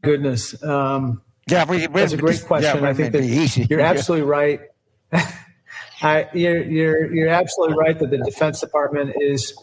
goodness. 0.02 0.62
Um, 0.64 1.22
yeah, 1.50 1.66
we, 1.66 1.88
that's 1.88 2.14
a 2.14 2.18
great 2.18 2.44
question. 2.46 2.84
Yeah, 2.84 2.90
I 2.90 2.94
think 2.94 3.12
that 3.12 3.24
easy. 3.24 3.68
you're 3.70 3.80
absolutely 3.82 4.28
right. 4.28 4.62
I, 6.02 6.30
you're, 6.34 6.64
you're, 6.64 7.14
you're 7.14 7.30
absolutely 7.30 7.78
right 7.78 7.98
that 8.00 8.10
the 8.10 8.20
Defense 8.20 8.62
Department 8.62 9.16
is 9.20 9.58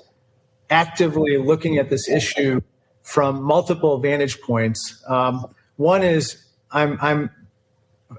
actively 0.71 1.39
looking 1.39 1.79
at 1.79 1.91
this 1.91 2.09
issue 2.09 2.61
from 3.05 3.43
multiple 3.43 3.99
vantage 3.99 4.41
points. 4.41 5.03
Um, 5.07 5.55
one 5.77 6.03
is 6.03 6.43
I'm 6.73 6.99
I'm 7.01 7.31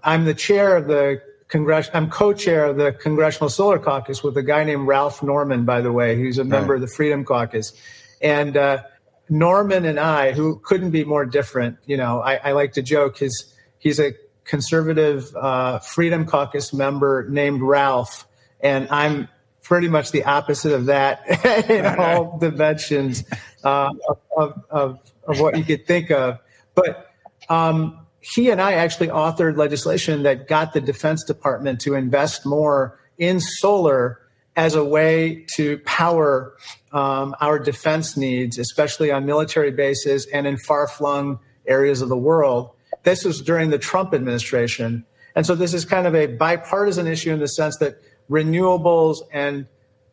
I'm 0.04 0.26
the 0.26 0.34
chair 0.34 0.78
of 0.78 0.88
the 0.88 1.22
congress. 1.48 1.90
I'm 1.94 2.10
co-chair 2.10 2.66
of 2.66 2.78
the 2.78 2.94
Congressional 2.94 3.50
Solar 3.50 3.80
Caucus 3.80 4.24
with 4.24 4.38
a 4.38 4.44
guy 4.44 4.64
named 4.64 4.88
Ralph 4.88 5.22
Norman, 5.22 5.66
by 5.66 5.82
the 5.82 5.92
way, 5.92 6.16
who's 6.16 6.38
a 6.38 6.44
member 6.44 6.74
right. 6.74 6.82
of 6.82 6.88
the 6.88 6.96
Freedom 6.96 7.26
Caucus, 7.26 7.74
and 8.22 8.56
uh, 8.56 8.84
Norman 9.28 9.86
and 9.86 10.00
I, 10.00 10.32
who 10.32 10.60
couldn't 10.60 10.92
be 10.92 11.04
more 11.04 11.26
different. 11.26 11.78
You 11.86 11.98
know, 11.98 12.22
I, 12.22 12.36
I 12.36 12.52
like 12.54 12.74
to 12.74 12.82
joke 12.82 13.18
his 13.18 13.54
he's 13.80 14.00
a 14.00 14.14
conservative 14.44 15.36
uh, 15.36 15.80
Freedom 15.80 16.26
Caucus 16.26 16.74
member 16.74 17.28
named 17.30 17.62
Ralph, 17.62 18.28
and 18.60 18.88
I'm 18.90 19.30
pretty 19.66 19.88
much 19.88 20.12
the 20.12 20.24
opposite 20.24 20.74
of 20.74 20.86
that 20.86 21.26
in 21.70 21.86
all 22.00 22.38
dimensions 22.38 23.24
uh, 23.64 23.92
of, 24.36 24.64
of, 24.70 25.00
of, 25.28 25.40
what 25.40 25.58
you 25.58 25.64
could 25.64 25.86
think 25.88 26.12
of. 26.12 26.40
But 26.74 27.12
um, 27.50 28.06
he 28.20 28.50
and 28.50 28.62
I 28.62 28.74
actually 28.74 29.08
authored 29.08 29.58
legislation 29.58 30.24
that 30.24 30.48
got 30.48 30.74
the 30.74 30.82
Defense 30.82 31.24
Department 31.24 31.80
to 31.82 31.96
invest 31.96 32.46
more 32.46 33.00
in 33.18 33.40
solar 33.40 34.20
as 34.56 34.76
a 34.76 34.84
way 34.84 35.46
to 35.56 35.78
power 35.80 36.56
um, 36.92 37.36
our 37.42 37.60
defense 37.60 38.16
needs, 38.16 38.58
especially 38.58 39.12
on 39.12 39.26
military 39.26 39.72
bases 39.72 40.26
and 40.28 40.48
in 40.48 40.58
far 40.58 40.88
flung 40.88 41.40
areas 41.68 42.02
of 42.02 42.10
the 42.10 42.18
world. 42.18 42.72
This 43.04 43.26
was 43.26 43.42
during 43.42 43.70
the 43.70 43.78
Trump 43.78 44.14
administration. 44.14 45.06
And 45.36 45.46
so 45.46 45.56
this 45.56 45.74
is 45.74 45.84
kind 45.84 46.08
of 46.08 46.16
a 46.16 46.28
bipartisan 46.28 47.08
issue 47.08 47.34
in 47.34 47.40
the 47.40 47.48
sense 47.48 47.78
that 47.78 48.02
renewables 48.30 49.18
and 49.32 49.68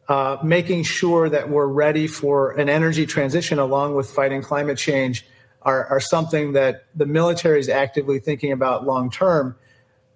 uh, 0.09 0.37
making 0.43 0.83
sure 0.83 1.29
that 1.29 1.49
we're 1.49 1.67
ready 1.67 2.07
for 2.07 2.53
an 2.53 2.69
energy 2.69 3.07
transition 3.07 3.59
along 3.59 3.95
with 3.95 4.11
fighting 4.11 4.43
climate 4.43 4.79
change 4.79 5.27
are, 5.63 5.87
are 5.87 6.01
something 6.01 6.53
that 6.53 6.87
the 6.95 7.07
military 7.07 7.61
is 7.61 7.69
actively 7.69 8.19
thinking 8.19 8.53
about 8.53 8.85
long 8.85 9.11
term. 9.11 9.57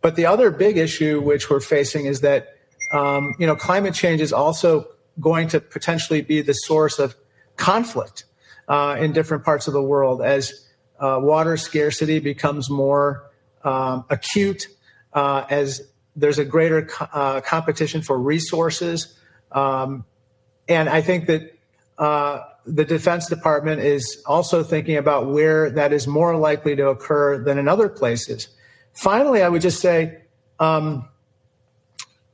But 0.00 0.16
the 0.16 0.26
other 0.26 0.50
big 0.50 0.76
issue 0.76 1.20
which 1.20 1.48
we're 1.50 1.60
facing 1.60 2.06
is 2.06 2.20
that 2.20 2.56
um, 2.92 3.34
you 3.38 3.46
know 3.46 3.56
climate 3.56 3.94
change 3.94 4.20
is 4.20 4.32
also 4.32 4.88
going 5.20 5.48
to 5.48 5.60
potentially 5.60 6.20
be 6.20 6.42
the 6.42 6.52
source 6.52 6.98
of 6.98 7.16
conflict 7.56 8.24
uh, 8.68 8.96
in 8.98 9.12
different 9.12 9.44
parts 9.44 9.66
of 9.66 9.72
the 9.72 9.82
world 9.82 10.22
as 10.22 10.66
uh, 11.00 11.18
water 11.20 11.56
scarcity 11.56 12.18
becomes 12.18 12.70
more 12.70 13.30
um, 13.64 14.04
acute, 14.10 14.68
uh, 15.12 15.44
as 15.50 15.82
there's 16.14 16.38
a 16.38 16.44
greater 16.44 16.82
co- 16.82 17.08
uh, 17.12 17.40
competition 17.40 18.02
for 18.02 18.18
resources. 18.18 19.15
Um, 19.52 20.04
and 20.68 20.88
I 20.88 21.00
think 21.00 21.26
that 21.26 21.56
uh, 21.98 22.40
the 22.66 22.84
Defense 22.84 23.28
Department 23.28 23.80
is 23.80 24.22
also 24.26 24.62
thinking 24.62 24.96
about 24.96 25.28
where 25.28 25.70
that 25.70 25.92
is 25.92 26.06
more 26.06 26.36
likely 26.36 26.76
to 26.76 26.88
occur 26.88 27.42
than 27.42 27.58
in 27.58 27.68
other 27.68 27.88
places. 27.88 28.48
Finally, 28.92 29.42
I 29.42 29.48
would 29.48 29.62
just 29.62 29.80
say 29.80 30.22
um, 30.58 31.08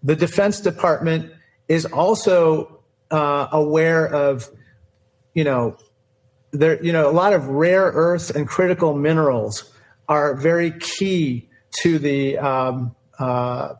the 0.03 0.17
Defense 0.17 0.61
Department 0.61 1.33
is 1.69 1.85
also 1.87 2.83
uh, 3.11 3.49
aware 3.53 4.07
of, 4.07 4.49
you 5.35 5.45
know, 5.45 5.77
there, 6.53 6.83
you 6.85 6.93
know, 6.93 7.09
a 7.09 7.13
lot 7.13 7.33
of 7.33 7.49
rare 7.49 7.91
earths 7.95 8.31
and 8.31 8.47
critical 8.49 8.95
minerals 8.95 9.73
are 10.09 10.35
very 10.35 10.73
key 10.73 11.49
to 11.83 11.99
the 11.99 12.39
um, 12.39 12.95
uh, 13.19 13.75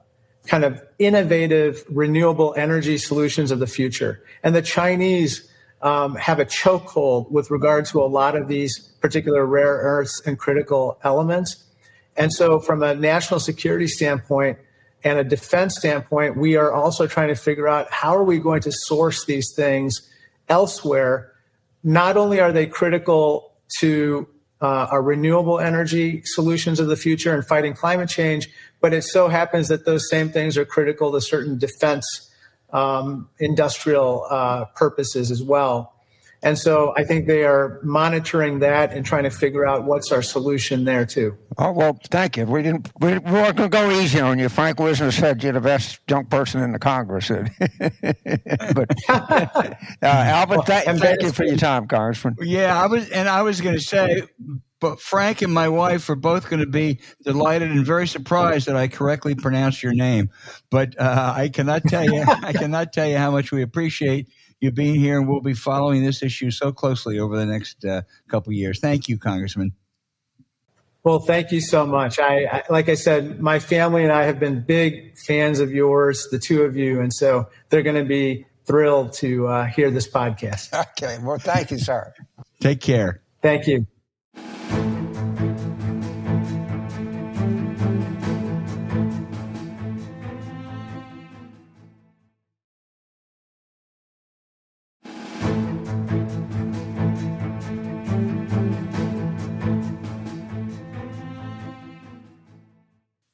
kind 0.47 0.65
of 0.65 0.83
innovative 0.99 1.85
renewable 1.89 2.55
energy 2.57 2.99
solutions 2.99 3.51
of 3.51 3.59
the 3.59 3.67
future. 3.67 4.23
And 4.43 4.55
the 4.55 4.63
Chinese 4.63 5.49
um, 5.83 6.15
have 6.17 6.39
a 6.39 6.45
chokehold 6.45 7.31
with 7.31 7.51
regard 7.51 7.87
to 7.87 8.01
a 8.03 8.07
lot 8.07 8.37
of 8.37 8.49
these 8.49 8.79
particular 9.01 9.45
rare 9.45 9.75
earths 9.75 10.23
and 10.27 10.39
critical 10.39 10.99
elements. 11.03 11.65
And 12.17 12.33
so, 12.33 12.61
from 12.61 12.83
a 12.83 12.95
national 12.95 13.41
security 13.41 13.87
standpoint 13.87 14.59
and 15.03 15.19
a 15.19 15.25
defense 15.25 15.77
standpoint, 15.77 16.37
we 16.37 16.57
are 16.57 16.73
also 16.73 17.07
trying 17.07 17.29
to 17.29 17.35
figure 17.35 17.67
out 17.67 17.91
how 17.91 18.15
are 18.17 18.25
we 18.25 18.39
going 18.39 18.61
to 18.63 18.73
source 18.73 19.25
these 19.25 19.53
things 19.57 20.09
elsewhere. 20.49 21.33
Not 21.83 22.17
only 22.17 22.39
are 22.39 22.53
they 22.53 22.67
critical 22.67 23.53
to 23.79 24.29
uh, 24.63 24.87
our 24.91 25.03
renewable 25.03 25.59
energy 25.59 26.23
solutions 26.25 26.79
of 26.79 26.87
the 26.87 26.97
future 26.97 27.35
and 27.35 27.45
fighting 27.47 27.75
climate 27.75 28.09
change, 28.09 28.49
but 28.81 28.95
it 28.95 29.03
so 29.03 29.29
happens 29.29 29.69
that 29.69 29.85
those 29.85 30.09
same 30.09 30.31
things 30.31 30.57
are 30.57 30.65
critical 30.65 31.13
to 31.13 31.21
certain 31.21 31.59
defense 31.59 32.31
um, 32.73 33.29
industrial 33.39 34.25
uh, 34.31 34.65
purposes 34.77 35.31
as 35.31 35.43
well. 35.43 35.93
And 36.45 36.59
so 36.59 36.93
I 36.97 37.05
think 37.05 37.29
they 37.29 37.45
are 37.45 37.79
monitoring 37.85 38.59
that 38.61 38.93
and 38.93 39.07
trying 39.07 39.23
to 39.23 39.31
figure 39.31 39.65
out 39.65 39.85
what's 39.85 40.11
our 40.11 40.23
solution 40.23 40.85
there 40.85 41.07
too. 41.07 41.39
Oh 41.57 41.71
well, 41.71 42.01
thank 42.11 42.37
you. 42.37 42.47
We 42.47 42.63
didn't. 42.63 42.91
We, 42.99 43.19
we 43.19 43.33
weren't 43.33 43.57
going 43.57 43.71
to 43.71 43.77
go 43.77 43.91
easy 43.91 44.19
on 44.19 44.39
you. 44.41 44.49
Frank 44.49 44.81
Wisner 44.81 45.13
said 45.13 45.43
you're 45.43 45.53
the 45.53 45.61
best 45.61 46.01
young 46.09 46.27
person 46.27 46.61
in 46.61 46.73
the 46.73 46.81
Congress. 46.81 47.29
but 47.29 48.91
uh, 49.09 49.75
Albert, 50.03 50.67
th- 50.67 50.85
thank 50.99 51.23
you 51.23 51.31
for 51.31 51.45
your 51.45 51.57
time, 51.57 51.87
Congressman. 51.87 52.37
Yeah, 52.41 52.81
I 52.81 52.87
was, 52.87 53.09
and 53.11 53.29
I 53.29 53.43
was 53.43 53.61
going 53.61 53.77
to 53.77 53.81
say, 53.81 54.23
but 54.81 55.01
Frank 55.01 55.43
and 55.43 55.55
my 55.55 55.69
wife 55.69 56.11
are 56.11 56.17
both 56.17 56.51
going 56.51 56.61
to 56.61 56.67
be 56.67 56.99
delighted 57.23 57.71
and 57.71 57.87
very 57.87 58.09
surprised 58.09 58.67
that 58.67 58.75
I 58.75 58.89
correctly 58.89 59.37
pronounced 59.37 59.81
your 59.81 59.95
name. 59.95 60.31
But 60.71 61.01
uh, 61.01 61.35
I 61.37 61.51
cannot 61.51 61.85
tell 61.85 62.05
you, 62.05 62.25
I 62.27 62.53
cannot 62.53 62.93
tell 62.93 63.07
you 63.07 63.17
how 63.17 63.31
much 63.31 63.53
we 63.53 63.63
appreciate 63.63 64.27
you 64.63 64.71
being 64.71 64.95
here, 64.95 65.19
and 65.19 65.29
we'll 65.29 65.41
be 65.41 65.55
following 65.55 66.05
this 66.05 66.23
issue 66.23 66.51
so 66.51 66.73
closely 66.73 67.19
over 67.19 67.37
the 67.37 67.47
next 67.47 67.85
uh, 67.85 68.03
couple 68.29 68.53
years. 68.53 68.81
Thank 68.81 69.09
you, 69.09 69.19
Congressman. 69.19 69.73
Well, 71.05 71.19
thank 71.19 71.51
you 71.51 71.61
so 71.61 71.85
much. 71.85 72.21
I, 72.21 72.45
I, 72.45 72.63
like 72.71 72.89
I 72.89 72.95
said, 72.95 73.41
my 73.41 73.59
family 73.59 74.05
and 74.05 74.13
I 74.13 74.23
have 74.25 74.39
been 74.39 74.61
big 74.61 75.17
fans 75.27 75.59
of 75.59 75.73
yours, 75.73 76.29
the 76.31 76.39
two 76.39 76.63
of 76.63 76.77
you, 76.77 77.01
and 77.01 77.13
so 77.13 77.49
they're 77.71 77.83
going 77.83 77.97
to 77.97 78.09
be 78.09 78.47
thrilled 78.65 79.13
to 79.15 79.49
uh, 79.49 79.65
hear 79.67 79.91
this 79.91 80.09
podcast. 80.09 80.73
Okay. 80.93 81.19
Well, 81.21 81.39
thank 81.39 81.73
you, 81.73 81.79
sir. 81.79 82.15
Take 82.61 82.81
care. 82.81 83.21
Thank 83.43 83.67
you. 83.67 83.87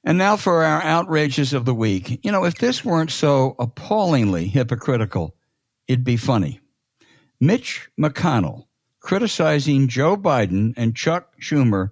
And 0.09 0.17
now 0.17 0.39
for 0.39 0.65
our 0.65 0.81
outrages 0.81 1.53
of 1.53 1.67
the 1.67 1.75
week. 1.75 2.25
You 2.25 2.33
know, 2.33 2.47
if 2.47 2.55
this 2.55 2.83
weren't 2.83 3.11
so 3.11 3.55
appallingly 3.59 4.47
hypocritical, 4.47 5.35
it'd 5.87 6.03
be 6.03 6.17
funny. 6.17 6.61
Mitch 7.39 7.91
McConnell 8.01 8.65
criticizing 9.01 9.87
Joe 9.87 10.17
Biden 10.17 10.73
and 10.79 10.97
Chuck 10.97 11.35
Schumer 11.39 11.91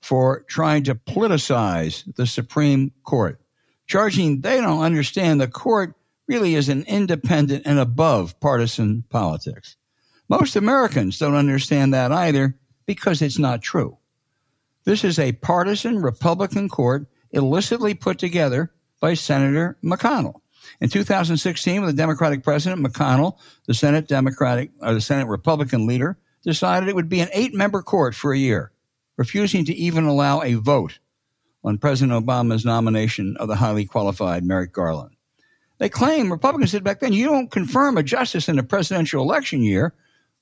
for 0.00 0.40
trying 0.48 0.82
to 0.82 0.96
politicize 0.96 2.02
the 2.16 2.26
Supreme 2.26 2.90
Court, 3.04 3.40
charging 3.86 4.40
they 4.40 4.60
don't 4.60 4.82
understand 4.82 5.40
the 5.40 5.46
court 5.46 5.94
really 6.26 6.56
is 6.56 6.68
an 6.68 6.82
independent 6.88 7.62
and 7.64 7.78
above 7.78 8.40
partisan 8.40 9.04
politics. 9.08 9.76
Most 10.28 10.56
Americans 10.56 11.16
don't 11.16 11.36
understand 11.36 11.94
that 11.94 12.10
either 12.10 12.58
because 12.86 13.22
it's 13.22 13.38
not 13.38 13.62
true. 13.62 13.98
This 14.82 15.04
is 15.04 15.20
a 15.20 15.30
partisan 15.30 16.02
Republican 16.02 16.68
court 16.68 17.06
illicitly 17.32 17.94
put 17.94 18.18
together 18.18 18.72
by 19.00 19.14
Senator 19.14 19.76
McConnell. 19.82 20.40
In 20.80 20.88
2016, 20.88 21.80
with 21.80 21.90
the 21.90 21.96
Democratic 21.96 22.42
president, 22.42 22.86
McConnell, 22.86 23.36
the 23.66 23.74
Senate 23.74 24.08
Democratic 24.08 24.70
or 24.80 24.94
the 24.94 25.00
Senate 25.00 25.26
Republican 25.26 25.86
leader, 25.86 26.18
decided 26.44 26.88
it 26.88 26.94
would 26.94 27.08
be 27.08 27.20
an 27.20 27.28
eight-member 27.32 27.82
court 27.82 28.14
for 28.14 28.32
a 28.32 28.38
year, 28.38 28.72
refusing 29.16 29.64
to 29.64 29.74
even 29.74 30.04
allow 30.04 30.42
a 30.42 30.54
vote 30.54 30.98
on 31.64 31.78
President 31.78 32.24
Obama's 32.24 32.64
nomination 32.64 33.36
of 33.38 33.48
the 33.48 33.56
highly 33.56 33.84
qualified 33.84 34.44
Merrick 34.44 34.72
Garland. 34.72 35.14
They 35.78 35.88
claim, 35.88 36.30
Republicans 36.30 36.70
said 36.70 36.84
back 36.84 37.00
then, 37.00 37.12
you 37.12 37.26
don't 37.26 37.50
confirm 37.50 37.96
a 37.96 38.02
justice 38.02 38.48
in 38.48 38.58
a 38.58 38.62
presidential 38.62 39.22
election 39.22 39.62
year. 39.62 39.94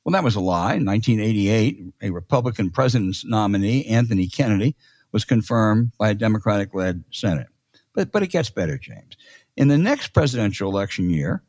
Well, 0.05 0.13
that 0.13 0.25
was 0.25 0.35
a 0.35 0.41
lie. 0.41 0.75
In 0.75 0.85
1988, 0.85 1.95
a 2.03 2.11
Republican 2.11 2.71
president's 2.71 3.25
nominee, 3.25 3.87
Anthony 3.87 4.27
Kennedy, 4.27 4.77
was 5.13 5.25
confirmed 5.25 5.93
by 5.99 6.11
a 6.11 6.15
Democratic 6.15 6.75
led 6.75 7.05
Senate. 7.11 7.49
But, 7.95 8.13
but 8.13 8.23
it 8.23 8.29
gets 8.29 8.51
better, 8.51 8.79
James. 8.79 9.17
In 9.57 9.69
the 9.69 9.79
next 9.79 10.09
presidential 10.09 10.71
election 10.71 11.11
year, 11.11 11.43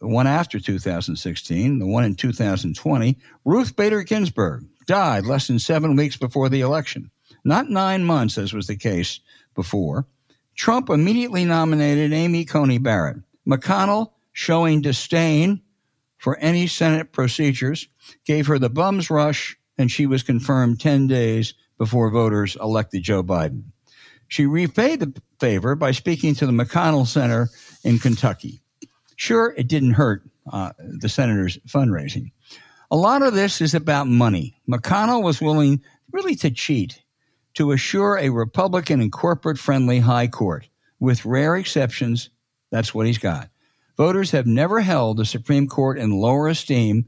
the 0.00 0.08
one 0.08 0.26
after 0.26 0.58
2016, 0.58 1.78
the 1.78 1.86
one 1.86 2.04
in 2.04 2.14
2020, 2.14 3.18
Ruth 3.44 3.76
Bader 3.76 4.02
Ginsburg 4.02 4.66
died 4.86 5.24
less 5.24 5.46
than 5.46 5.58
seven 5.58 5.96
weeks 5.96 6.16
before 6.16 6.48
the 6.48 6.60
election. 6.60 7.10
Not 7.44 7.70
nine 7.70 8.04
months, 8.04 8.38
as 8.38 8.52
was 8.52 8.66
the 8.66 8.76
case 8.76 9.20
before. 9.54 10.06
Trump 10.56 10.90
immediately 10.90 11.44
nominated 11.44 12.12
Amy 12.12 12.44
Coney 12.44 12.78
Barrett. 12.78 13.18
McConnell, 13.46 14.12
showing 14.32 14.80
disdain 14.80 15.60
for 16.18 16.36
any 16.38 16.66
Senate 16.66 17.12
procedures, 17.12 17.88
gave 18.24 18.46
her 18.46 18.58
the 18.58 18.70
bum's 18.70 19.10
rush, 19.10 19.56
and 19.76 19.90
she 19.90 20.06
was 20.06 20.22
confirmed 20.22 20.80
10 20.80 21.06
days 21.06 21.54
before 21.78 22.10
voters 22.10 22.56
elected 22.60 23.02
Joe 23.02 23.22
Biden. 23.22 23.64
She 24.28 24.46
repaid 24.46 25.00
the 25.00 25.22
favor 25.38 25.74
by 25.74 25.92
speaking 25.92 26.34
to 26.36 26.46
the 26.46 26.52
McConnell 26.52 27.06
Center 27.06 27.48
in 27.82 27.98
Kentucky. 27.98 28.62
Sure, 29.16 29.54
it 29.56 29.68
didn't 29.68 29.92
hurt 29.92 30.22
uh, 30.52 30.72
the 30.78 31.08
senator's 31.08 31.58
fundraising. 31.68 32.32
A 32.90 32.96
lot 32.96 33.22
of 33.22 33.34
this 33.34 33.60
is 33.60 33.74
about 33.74 34.06
money. 34.06 34.56
McConnell 34.68 35.22
was 35.22 35.40
willing 35.40 35.82
really 36.12 36.34
to 36.36 36.50
cheat 36.50 37.00
to 37.54 37.72
assure 37.72 38.18
a 38.18 38.30
Republican 38.30 39.00
and 39.00 39.12
corporate 39.12 39.58
friendly 39.58 40.00
high 40.00 40.26
court. 40.26 40.68
With 41.00 41.24
rare 41.24 41.56
exceptions, 41.56 42.30
that's 42.70 42.94
what 42.94 43.06
he's 43.06 43.18
got. 43.18 43.50
Voters 43.96 44.30
have 44.32 44.46
never 44.46 44.80
held 44.80 45.16
the 45.16 45.24
Supreme 45.24 45.68
Court 45.68 45.98
in 45.98 46.10
lower 46.10 46.48
esteem. 46.48 47.06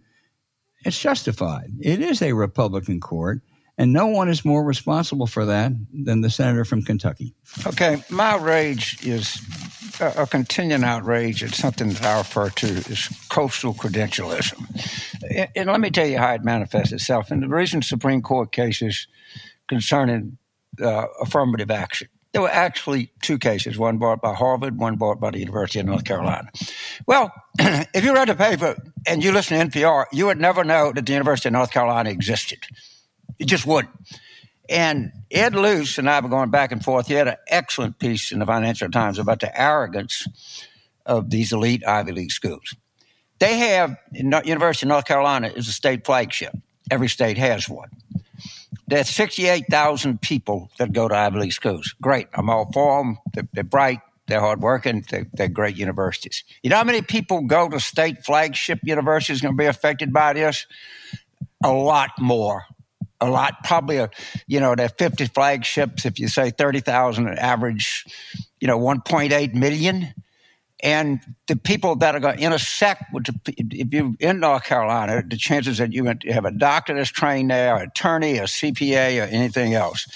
It's 0.84 0.98
justified. 0.98 1.72
It 1.80 2.00
is 2.00 2.22
a 2.22 2.32
Republican 2.32 3.00
court. 3.00 3.40
And 3.78 3.92
no 3.92 4.06
one 4.06 4.30
is 4.30 4.44
more 4.44 4.64
responsible 4.64 5.26
for 5.26 5.44
that 5.44 5.72
than 5.92 6.22
the 6.22 6.30
senator 6.30 6.64
from 6.64 6.82
Kentucky. 6.82 7.34
Okay, 7.66 8.02
my 8.08 8.36
rage 8.36 9.04
is 9.06 9.38
a, 10.00 10.22
a 10.22 10.26
continuing 10.26 10.82
outrage. 10.82 11.42
It's 11.42 11.58
something 11.58 11.90
that 11.90 12.04
I 12.04 12.18
refer 12.18 12.48
to 12.50 12.66
as 12.66 13.08
coastal 13.28 13.74
credentialism. 13.74 15.22
And, 15.30 15.48
and 15.54 15.70
let 15.70 15.80
me 15.80 15.90
tell 15.90 16.06
you 16.06 16.18
how 16.18 16.32
it 16.32 16.44
manifests 16.44 16.92
itself. 16.92 17.30
In 17.30 17.40
the 17.40 17.48
recent 17.48 17.84
Supreme 17.84 18.22
Court 18.22 18.50
cases 18.50 19.06
concerning 19.68 20.38
uh, 20.80 21.06
affirmative 21.20 21.70
action, 21.70 22.08
there 22.32 22.42
were 22.42 22.50
actually 22.50 23.12
two 23.22 23.38
cases, 23.38 23.78
one 23.78 23.96
brought 23.96 24.20
by 24.20 24.34
Harvard, 24.34 24.78
one 24.78 24.96
brought 24.96 25.20
by 25.20 25.30
the 25.30 25.38
University 25.38 25.80
of 25.80 25.86
North 25.86 26.04
Carolina. 26.04 26.50
Well, 27.06 27.32
if 27.58 28.04
you 28.04 28.12
read 28.12 28.28
the 28.28 28.34
paper 28.34 28.76
and 29.06 29.24
you 29.24 29.32
listen 29.32 29.70
to 29.70 29.78
NPR, 29.78 30.04
you 30.12 30.26
would 30.26 30.38
never 30.38 30.62
know 30.62 30.92
that 30.92 31.06
the 31.06 31.12
University 31.12 31.48
of 31.48 31.54
North 31.54 31.70
Carolina 31.70 32.10
existed. 32.10 32.66
It 33.38 33.46
just 33.46 33.66
wouldn't. 33.66 33.94
And 34.68 35.12
Ed 35.30 35.54
Luce 35.54 35.98
and 35.98 36.10
I 36.10 36.20
were 36.20 36.28
going 36.28 36.50
back 36.50 36.72
and 36.72 36.82
forth. 36.82 37.06
He 37.06 37.14
had 37.14 37.28
an 37.28 37.36
excellent 37.46 37.98
piece 37.98 38.32
in 38.32 38.40
the 38.40 38.46
Financial 38.46 38.90
Times 38.90 39.18
about 39.18 39.40
the 39.40 39.60
arrogance 39.60 40.26
of 41.04 41.30
these 41.30 41.52
elite 41.52 41.86
Ivy 41.86 42.12
League 42.12 42.32
schools. 42.32 42.74
They 43.38 43.58
have, 43.58 43.96
University 44.12 44.86
of 44.86 44.88
North 44.88 45.04
Carolina 45.04 45.52
is 45.54 45.68
a 45.68 45.72
state 45.72 46.04
flagship. 46.04 46.52
Every 46.90 47.08
state 47.08 47.38
has 47.38 47.68
one. 47.68 47.90
There's 48.88 49.08
68,000 49.10 50.20
people 50.20 50.70
that 50.78 50.92
go 50.92 51.08
to 51.08 51.14
Ivy 51.14 51.40
League 51.40 51.52
schools. 51.52 51.94
Great. 52.00 52.28
I'm 52.34 52.48
all 52.48 52.70
for 52.72 53.02
them. 53.02 53.18
They're, 53.52 53.64
bright. 53.64 54.00
They're 54.26 54.40
hardworking. 54.40 55.04
They're 55.32 55.48
great 55.48 55.76
universities. 55.76 56.44
You 56.62 56.70
know 56.70 56.76
how 56.76 56.84
many 56.84 57.02
people 57.02 57.42
go 57.42 57.68
to 57.68 57.78
state 57.78 58.24
flagship 58.24 58.80
universities 58.84 59.42
going 59.42 59.54
to 59.54 59.58
be 59.58 59.66
affected 59.66 60.12
by 60.12 60.32
this? 60.32 60.66
A 61.62 61.72
lot 61.72 62.10
more 62.18 62.64
a 63.20 63.28
lot, 63.30 63.64
probably 63.64 63.96
a, 63.96 64.10
you 64.46 64.60
know, 64.60 64.74
the 64.74 64.88
50 64.88 65.26
flagships, 65.26 66.04
if 66.04 66.18
you 66.18 66.28
say 66.28 66.50
30,000 66.50 67.28
average, 67.38 68.04
you 68.60 68.66
know, 68.68 68.78
1.8 68.78 69.54
million. 69.54 70.14
and 70.82 71.20
the 71.46 71.56
people 71.56 71.96
that 71.96 72.14
are 72.14 72.20
going 72.20 72.36
to 72.36 72.42
intersect 72.42 73.04
with 73.12 73.24
the, 73.24 73.54
if 73.56 73.92
you're 73.92 74.12
in 74.20 74.40
North 74.40 74.64
Carolina, 74.64 75.22
the 75.26 75.36
chances 75.36 75.78
that 75.78 75.92
you 75.92 76.04
have 76.04 76.44
a 76.44 76.50
doctor 76.50 76.94
that's 76.94 77.10
trained 77.10 77.50
there, 77.50 77.76
an 77.76 77.88
attorney, 77.88 78.36
a 78.38 78.44
CPA, 78.44 79.22
or 79.22 79.24
anything 79.24 79.72
else, 79.74 80.06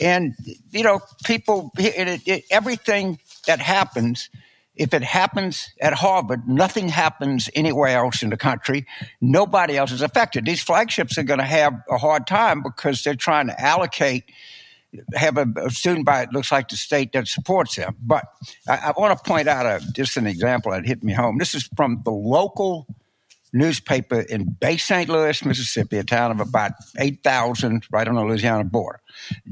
and 0.00 0.34
you 0.72 0.82
know, 0.82 1.00
people, 1.24 1.70
it, 1.78 2.20
it, 2.26 2.44
everything 2.50 3.18
that 3.46 3.60
happens. 3.60 4.28
If 4.76 4.94
it 4.94 5.02
happens 5.02 5.68
at 5.80 5.94
Harvard, 5.94 6.48
nothing 6.48 6.88
happens 6.88 7.50
anywhere 7.54 7.98
else 7.98 8.22
in 8.22 8.30
the 8.30 8.36
country. 8.36 8.86
Nobody 9.20 9.76
else 9.76 9.92
is 9.92 10.00
affected. 10.00 10.46
These 10.46 10.62
flagships 10.62 11.18
are 11.18 11.22
going 11.22 11.40
to 11.40 11.44
have 11.44 11.74
a 11.90 11.98
hard 11.98 12.26
time 12.26 12.62
because 12.62 13.02
they're 13.02 13.14
trying 13.14 13.48
to 13.48 13.60
allocate 13.60 14.24
have 15.14 15.36
a, 15.36 15.46
a, 15.56 15.70
student 15.70 16.04
by 16.04 16.22
it 16.22 16.32
looks 16.32 16.50
like 16.50 16.68
the 16.68 16.76
state 16.76 17.12
that 17.12 17.28
supports 17.28 17.76
them. 17.76 17.96
But 18.02 18.24
I, 18.68 18.92
I 18.96 19.00
want 19.00 19.16
to 19.16 19.24
point 19.24 19.48
out 19.48 19.66
a, 19.66 19.84
just 19.92 20.16
an 20.16 20.26
example 20.26 20.72
that 20.72 20.84
hit 20.84 21.02
me 21.04 21.12
home. 21.12 21.38
This 21.38 21.54
is 21.54 21.68
from 21.76 22.02
the 22.04 22.10
local 22.10 22.86
newspaper 23.52 24.20
in 24.20 24.56
Bay 24.60 24.76
St. 24.76 25.08
Louis, 25.08 25.44
Mississippi, 25.44 25.98
a 25.98 26.04
town 26.04 26.30
of 26.30 26.40
about 26.40 26.72
8,000 26.98 27.84
right 27.90 28.06
on 28.06 28.14
the 28.14 28.24
Louisiana 28.24 28.64
border. 28.64 29.00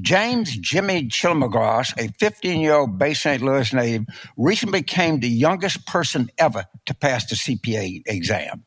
James 0.01 0.57
Jimmy 0.57 1.09
Chilmagras, 1.09 1.93
a 1.99 2.13
15 2.19 2.61
year 2.61 2.75
old 2.75 2.99
Bay 2.99 3.15
St. 3.15 3.43
Louis 3.43 3.73
native, 3.73 4.07
recently 4.37 4.81
became 4.81 5.21
the 5.21 5.29
youngest 5.29 5.87
person 5.87 6.31
ever 6.39 6.65
to 6.87 6.95
pass 6.95 7.27
the 7.27 7.35
CPA 7.35 8.03
exam. 8.07 8.65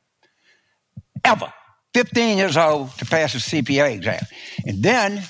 Ever. 1.23 1.53
15 1.93 2.37
years 2.37 2.55
old 2.55 2.91
to 2.97 3.05
pass 3.05 3.33
the 3.33 3.39
CPA 3.39 3.95
exam. 3.95 4.23
And 4.65 4.81
then 4.81 5.21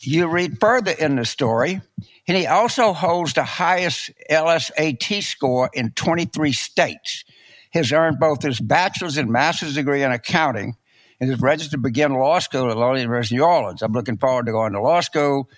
you 0.00 0.26
read 0.28 0.58
further 0.60 0.92
in 0.92 1.16
the 1.16 1.24
story, 1.24 1.80
and 2.28 2.36
he 2.36 2.46
also 2.46 2.92
holds 2.92 3.34
the 3.34 3.44
highest 3.44 4.10
LSAT 4.30 5.22
score 5.22 5.70
in 5.74 5.90
23 5.90 6.52
states. 6.52 7.24
Has 7.72 7.92
earned 7.92 8.18
both 8.18 8.42
his 8.42 8.60
bachelor's 8.60 9.16
and 9.16 9.30
master's 9.30 9.74
degree 9.74 10.02
in 10.02 10.10
accounting 10.10 10.76
and 11.20 11.30
is 11.30 11.40
registered 11.40 11.72
to 11.72 11.78
begin 11.78 12.14
law 12.14 12.38
school 12.38 12.70
at 12.70 12.76
Loyola 12.76 13.00
University 13.00 13.36
of 13.36 13.40
New 13.40 13.46
Orleans. 13.46 13.82
I'm 13.82 13.92
looking 13.92 14.18
forward 14.18 14.46
to 14.46 14.52
going 14.52 14.72
to 14.72 14.80
law 14.80 15.00
school. 15.00 15.48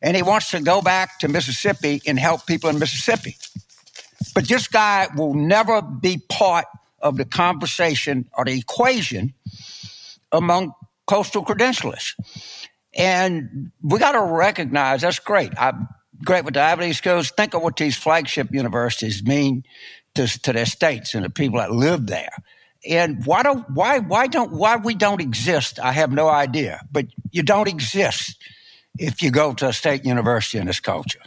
And 0.00 0.16
he 0.16 0.22
wants 0.22 0.50
to 0.52 0.60
go 0.60 0.80
back 0.80 1.18
to 1.20 1.28
Mississippi 1.28 2.00
and 2.06 2.18
help 2.18 2.46
people 2.46 2.70
in 2.70 2.78
Mississippi. 2.78 3.36
But 4.34 4.46
this 4.46 4.68
guy 4.68 5.08
will 5.16 5.34
never 5.34 5.82
be 5.82 6.18
part 6.28 6.66
of 7.00 7.16
the 7.16 7.24
conversation 7.24 8.28
or 8.36 8.44
the 8.44 8.58
equation 8.58 9.34
among 10.30 10.72
coastal 11.06 11.44
credentialists. 11.44 12.14
And 12.94 13.72
we 13.82 13.98
got 13.98 14.12
to 14.12 14.22
recognize 14.22 15.00
that's 15.02 15.18
great. 15.18 15.52
I'm 15.58 15.88
great 16.24 16.44
with 16.44 16.54
the 16.54 16.60
Ivy 16.60 16.92
schools. 16.92 17.30
Think 17.30 17.54
of 17.54 17.62
what 17.62 17.76
these 17.76 17.96
flagship 17.96 18.52
universities 18.52 19.22
mean 19.24 19.64
to, 20.18 20.42
to 20.42 20.52
their 20.52 20.66
states 20.66 21.14
and 21.14 21.24
the 21.24 21.30
people 21.30 21.60
that 21.60 21.70
live 21.70 22.06
there. 22.06 22.32
And 22.84 23.24
why 23.24 23.42
don't 23.42 23.68
why 23.70 24.00
why 24.00 24.26
don't 24.26 24.52
why 24.52 24.76
we 24.76 24.94
don't 24.94 25.20
exist? 25.20 25.78
I 25.78 25.92
have 25.92 26.12
no 26.12 26.28
idea. 26.28 26.80
But 26.90 27.06
you 27.30 27.42
don't 27.42 27.68
exist 27.68 28.42
if 28.98 29.22
you 29.22 29.30
go 29.30 29.52
to 29.54 29.68
a 29.68 29.72
state 29.72 30.04
university 30.04 30.58
in 30.58 30.66
this 30.66 30.80
culture. 30.80 31.20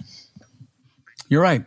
You're 1.30 1.42
right. 1.42 1.64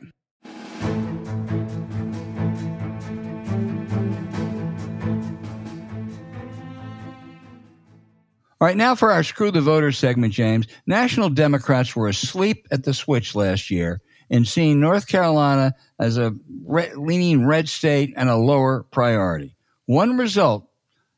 All 8.61 8.69
right, 8.69 8.77
now 8.77 8.95
for 8.95 9.13
our 9.13 9.23
Screw 9.23 9.51
the 9.51 9.61
Voters 9.61 9.99
segment, 9.99 10.33
James. 10.33 10.67
National 10.87 11.29
Democrats 11.29 11.95
were 11.95 12.09
asleep 12.09 12.67
at 12.71 12.85
the 12.85 12.95
switch 12.95 13.35
last 13.35 13.71
year 13.71 14.01
in 14.31 14.45
seeing 14.45 14.81
North 14.81 15.07
Carolina 15.07 15.75
as 15.99 16.17
a 16.17 16.35
leaning 16.67 17.47
red 17.47 17.69
state 17.69 18.13
and 18.17 18.29
a 18.29 18.37
lower 18.37 18.85
priority. 18.85 19.57
One 19.87 20.17
result, 20.17 20.69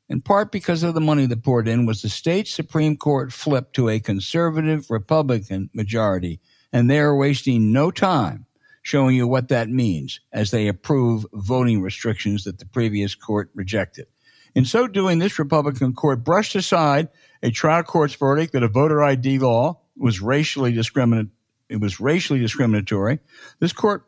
in 0.09 0.21
part 0.21 0.53
because 0.53 0.83
of 0.83 0.95
the 0.95 1.01
money 1.01 1.27
that 1.27 1.43
poured 1.45 1.69
in, 1.69 1.87
was 1.87 2.03
the 2.03 2.09
state 2.09 2.49
Supreme 2.49 2.97
Court 2.97 3.33
flipped 3.33 3.75
to 3.77 3.89
a 3.89 4.01
conservative 4.01 4.91
Republican 4.91 5.71
majority, 5.73 6.41
and 6.73 6.91
they're 6.91 7.15
wasting 7.15 7.73
no 7.73 7.91
time 7.91 8.47
showing 8.83 9.17
you 9.17 9.27
what 9.27 9.49
that 9.49 9.69
means 9.69 10.21
as 10.33 10.53
they 10.53 10.69
approve 10.69 11.27
voting 11.33 11.83
restrictions 11.83 12.45
that 12.45 12.59
the 12.59 12.67
previous 12.67 13.17
court 13.17 13.51
rejected. 13.53 14.07
In 14.55 14.65
so 14.65 14.87
doing, 14.87 15.19
this 15.19 15.39
Republican 15.39 15.93
court 15.93 16.25
brushed 16.25 16.55
aside 16.55 17.09
a 17.43 17.51
trial 17.51 17.83
court's 17.83 18.15
verdict 18.15 18.53
that 18.53 18.63
a 18.63 18.69
voter 18.69 19.03
ID 19.03 19.39
law 19.41 19.81
was 19.97 20.21
racially 20.21 20.73
discriminatory. 20.73 21.36
It 21.69 21.81
was 21.81 22.01
racially 22.01 22.39
discriminatory. 22.39 23.19
This 23.61 23.73
court 23.73 24.05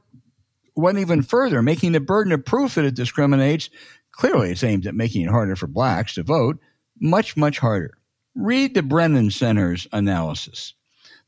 went 0.77 0.99
even 0.99 1.23
further, 1.23 1.63
making 1.63 1.93
the 1.93 2.01
burden 2.01 2.33
of 2.33 2.45
proof 2.45 2.77
that 2.77 2.85
it 2.85 2.95
discriminates. 2.95 3.69
Clearly, 4.13 4.51
it's 4.51 4.65
aimed 4.65 4.87
at 4.87 4.95
making 4.95 5.23
it 5.23 5.31
harder 5.31 5.57
for 5.57 5.67
blacks 5.67 6.15
to 6.15 6.23
vote, 6.23 6.59
much, 7.01 7.37
much 7.37 7.59
harder. 7.59 7.99
Read 8.35 8.75
the 8.75 8.83
Brennan 8.83 9.31
Center's 9.31 9.87
analysis. 9.93 10.75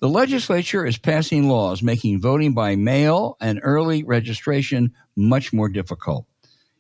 The 0.01 0.09
legislature 0.09 0.87
is 0.87 0.97
passing 0.97 1.49
laws 1.49 1.83
making 1.83 2.21
voting 2.21 2.55
by 2.55 2.77
mail 2.77 3.37
and 3.41 3.61
early 3.63 4.03
registration 4.03 4.95
much 5.15 5.53
more 5.53 5.69
difficult. 5.69 6.27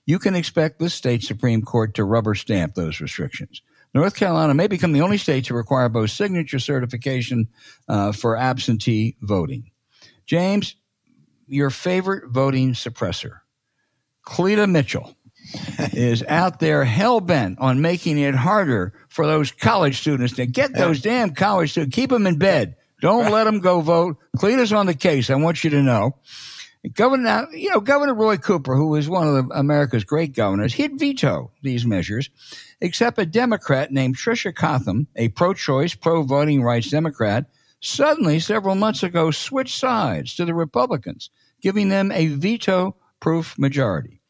You 0.06 0.18
can 0.18 0.34
expect 0.34 0.78
the 0.78 0.88
state 0.88 1.22
Supreme 1.22 1.62
Court 1.62 1.94
to 1.94 2.04
rubber 2.04 2.34
stamp 2.34 2.74
those 2.74 3.00
restrictions. 3.00 3.62
North 3.94 4.14
Carolina 4.14 4.54
may 4.54 4.66
become 4.66 4.92
the 4.92 5.02
only 5.02 5.18
state 5.18 5.46
to 5.46 5.54
require 5.54 5.88
both 5.88 6.10
signature 6.10 6.58
certification 6.58 7.48
uh, 7.88 8.12
for 8.12 8.36
absentee 8.36 9.16
voting. 9.20 9.70
James, 10.26 10.76
your 11.48 11.70
favorite 11.70 12.30
voting 12.30 12.72
suppressor, 12.72 13.40
Cleta 14.22 14.66
Mitchell, 14.66 15.16
is 15.92 16.22
out 16.28 16.60
there 16.60 16.84
hell 16.84 17.20
bent 17.20 17.58
on 17.58 17.80
making 17.80 18.18
it 18.18 18.34
harder 18.34 18.92
for 19.08 19.26
those 19.26 19.50
college 19.50 19.98
students 19.98 20.34
to 20.34 20.46
get 20.46 20.72
those 20.74 21.00
damn 21.00 21.34
college 21.34 21.72
students, 21.72 21.94
keep 21.94 22.10
them 22.10 22.26
in 22.26 22.38
bed. 22.38 22.76
Don't 23.00 23.32
let 23.32 23.44
them 23.44 23.60
go 23.60 23.80
vote. 23.80 24.18
Cleta's 24.36 24.72
on 24.72 24.86
the 24.86 24.94
case. 24.94 25.30
I 25.30 25.34
want 25.36 25.64
you 25.64 25.70
to 25.70 25.82
know. 25.82 26.16
Governor, 26.94 27.48
you 27.52 27.70
know, 27.70 27.80
Governor 27.80 28.14
Roy 28.14 28.36
Cooper, 28.36 28.74
who 28.74 28.88
was 28.88 29.08
one 29.08 29.28
of 29.28 29.48
the, 29.48 29.54
America's 29.54 30.04
great 30.04 30.34
governors, 30.34 30.72
he'd 30.72 30.98
veto 30.98 31.50
these 31.62 31.84
measures, 31.84 32.30
except 32.80 33.18
a 33.18 33.26
Democrat 33.26 33.92
named 33.92 34.16
Tricia 34.16 34.54
Cotham, 34.54 35.06
a 35.16 35.28
pro-choice, 35.28 35.94
pro-voting 35.94 36.62
rights 36.62 36.90
Democrat, 36.90 37.46
suddenly 37.80 38.40
several 38.40 38.74
months 38.74 39.02
ago 39.02 39.30
switched 39.30 39.78
sides 39.78 40.34
to 40.36 40.44
the 40.44 40.54
Republicans, 40.54 41.30
giving 41.60 41.88
them 41.88 42.10
a 42.12 42.28
veto-proof 42.28 43.58
majority. 43.58 44.20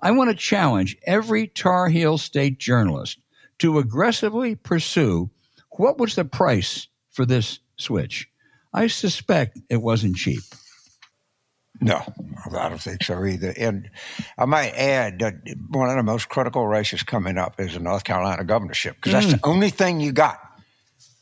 I 0.00 0.10
want 0.10 0.30
to 0.30 0.36
challenge 0.36 0.96
every 1.06 1.46
Tar 1.48 1.88
Heel 1.88 2.18
state 2.18 2.58
journalist 2.58 3.18
to 3.58 3.78
aggressively 3.78 4.54
pursue 4.54 5.30
what 5.70 5.98
was 5.98 6.14
the 6.14 6.24
price 6.24 6.88
for 7.10 7.24
this 7.24 7.60
switch. 7.76 8.28
I 8.72 8.88
suspect 8.88 9.58
it 9.70 9.80
wasn't 9.82 10.16
cheap. 10.16 10.42
No, 11.80 12.00
I 12.52 12.68
don't 12.68 12.80
think 12.80 13.02
so 13.02 13.24
either. 13.24 13.52
And 13.56 13.90
I 14.38 14.44
might 14.44 14.70
add 14.70 15.18
that 15.18 15.34
one 15.70 15.90
of 15.90 15.96
the 15.96 16.02
most 16.02 16.28
critical 16.28 16.66
races 16.66 17.02
coming 17.02 17.36
up 17.36 17.60
is 17.60 17.74
the 17.74 17.80
North 17.80 18.04
Carolina 18.04 18.44
governorship 18.44 18.96
because 18.96 19.12
mm. 19.12 19.20
that's 19.20 19.40
the 19.40 19.48
only 19.48 19.70
thing 19.70 20.00
you 20.00 20.12
got. 20.12 20.40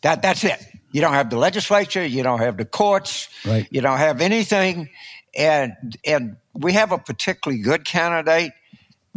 That 0.02 0.20
that's 0.22 0.44
it. 0.44 0.62
You 0.90 1.00
don't 1.00 1.14
have 1.14 1.30
the 1.30 1.38
legislature, 1.38 2.04
you 2.04 2.22
don't 2.22 2.40
have 2.40 2.58
the 2.58 2.66
courts, 2.66 3.28
right. 3.46 3.66
you 3.70 3.80
don't 3.80 3.98
have 3.98 4.20
anything, 4.20 4.90
and 5.34 5.74
and 6.04 6.36
we 6.52 6.74
have 6.74 6.92
a 6.92 6.98
particularly 6.98 7.62
good 7.62 7.84
candidate, 7.84 8.52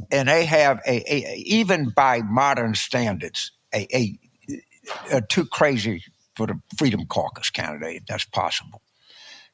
and 0.10 0.30
they 0.30 0.46
have 0.46 0.80
a, 0.88 1.14
a 1.14 1.36
even 1.46 1.90
by 1.90 2.22
modern 2.22 2.76
standards 2.76 3.52
a, 3.74 3.88
a, 3.96 4.20
a 5.12 5.22
too 5.22 5.46
crazy 5.46 6.04
for 6.36 6.48
the 6.48 6.60
Freedom 6.78 7.06
Caucus 7.06 7.50
candidate 7.50 7.98
if 7.98 8.06
that's 8.08 8.26
possible. 8.26 8.82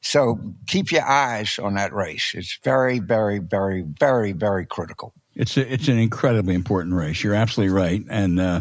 So 0.02 0.38
keep 0.66 0.90
your 0.92 1.04
eyes 1.04 1.58
on 1.58 1.74
that 1.74 1.92
race. 1.92 2.32
It's 2.34 2.58
very, 2.62 2.98
very, 2.98 3.38
very, 3.38 3.82
very, 3.82 4.32
very 4.32 4.66
critical. 4.66 5.14
It's 5.34 5.56
a, 5.56 5.72
it's 5.72 5.88
an 5.88 5.98
incredibly 5.98 6.54
important 6.54 6.94
race. 6.94 7.22
You're 7.22 7.34
absolutely 7.34 7.74
right, 7.74 8.02
and 8.10 8.38
uh, 8.38 8.60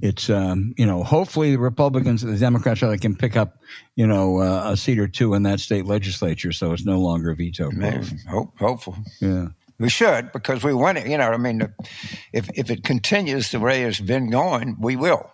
it's 0.00 0.30
um, 0.30 0.74
you 0.76 0.86
know 0.86 1.02
hopefully 1.02 1.50
the 1.50 1.58
Republicans 1.58 2.22
and 2.22 2.32
the 2.32 2.38
Democrats 2.38 2.80
can 3.00 3.16
pick 3.16 3.36
up 3.36 3.58
you 3.96 4.06
know 4.06 4.38
uh, 4.38 4.70
a 4.72 4.76
seat 4.76 5.00
or 5.00 5.08
two 5.08 5.34
in 5.34 5.42
that 5.42 5.58
state 5.58 5.86
legislature, 5.86 6.52
so 6.52 6.72
it's 6.72 6.84
no 6.84 7.00
longer 7.00 7.30
a 7.30 7.34
veto. 7.34 7.70
Hope, 8.28 8.56
hopeful. 8.58 8.96
Yeah. 9.20 9.48
We 9.80 9.88
should 9.88 10.30
because 10.30 10.62
we 10.62 10.72
want 10.72 10.98
it. 10.98 11.08
You 11.08 11.18
know, 11.18 11.30
I 11.30 11.36
mean, 11.36 11.68
if 12.32 12.48
if 12.54 12.70
it 12.70 12.84
continues 12.84 13.50
the 13.50 13.58
way 13.58 13.82
it's 13.82 13.98
been 13.98 14.30
going, 14.30 14.76
we 14.78 14.94
will. 14.94 15.33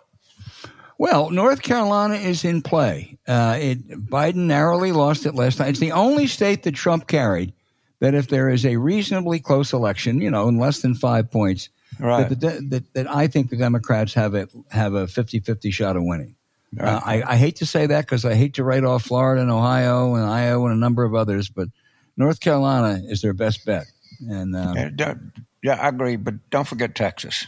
Well, 1.01 1.31
North 1.31 1.63
Carolina 1.63 2.13
is 2.13 2.45
in 2.45 2.61
play. 2.61 3.17
Uh, 3.27 3.57
it, 3.59 3.89
Biden 3.89 4.45
narrowly 4.45 4.91
lost 4.91 5.25
it 5.25 5.33
last 5.33 5.57
night. 5.57 5.69
It's 5.69 5.79
the 5.79 5.93
only 5.93 6.27
state 6.27 6.61
that 6.61 6.75
Trump 6.75 7.07
carried 7.07 7.53
that 8.01 8.13
if 8.13 8.27
there 8.27 8.49
is 8.49 8.67
a 8.67 8.77
reasonably 8.77 9.39
close 9.39 9.73
election, 9.73 10.21
you 10.21 10.29
know, 10.29 10.47
in 10.47 10.59
less 10.59 10.83
than 10.83 10.93
five 10.93 11.31
points, 11.31 11.69
right. 11.99 12.29
that, 12.29 12.39
the, 12.39 12.67
that, 12.69 12.93
that, 12.93 13.09
I 13.09 13.25
think 13.25 13.49
the 13.49 13.57
Democrats 13.57 14.13
have 14.13 14.35
it 14.35 14.51
have 14.69 14.93
a 14.93 15.05
50-50 15.05 15.73
shot 15.73 15.95
of 15.95 16.03
winning. 16.03 16.35
Right. 16.71 16.87
Uh, 16.87 17.01
I, 17.03 17.31
I, 17.31 17.35
hate 17.35 17.55
to 17.55 17.65
say 17.65 17.87
that 17.87 18.05
because 18.05 18.23
I 18.23 18.35
hate 18.35 18.53
to 18.53 18.63
write 18.63 18.83
off 18.83 19.01
Florida 19.01 19.41
and 19.41 19.49
Ohio 19.49 20.13
and 20.13 20.23
Iowa 20.23 20.65
and 20.65 20.75
a 20.75 20.79
number 20.79 21.03
of 21.03 21.15
others, 21.15 21.49
but 21.49 21.67
North 22.15 22.41
Carolina 22.41 23.01
is 23.03 23.23
their 23.23 23.33
best 23.33 23.65
bet. 23.65 23.87
And 24.29 24.55
um, 24.55 24.77
yeah, 24.77 25.15
yeah, 25.63 25.79
I 25.81 25.87
agree, 25.87 26.17
but 26.17 26.35
don't 26.51 26.67
forget 26.67 26.93
Texas. 26.93 27.47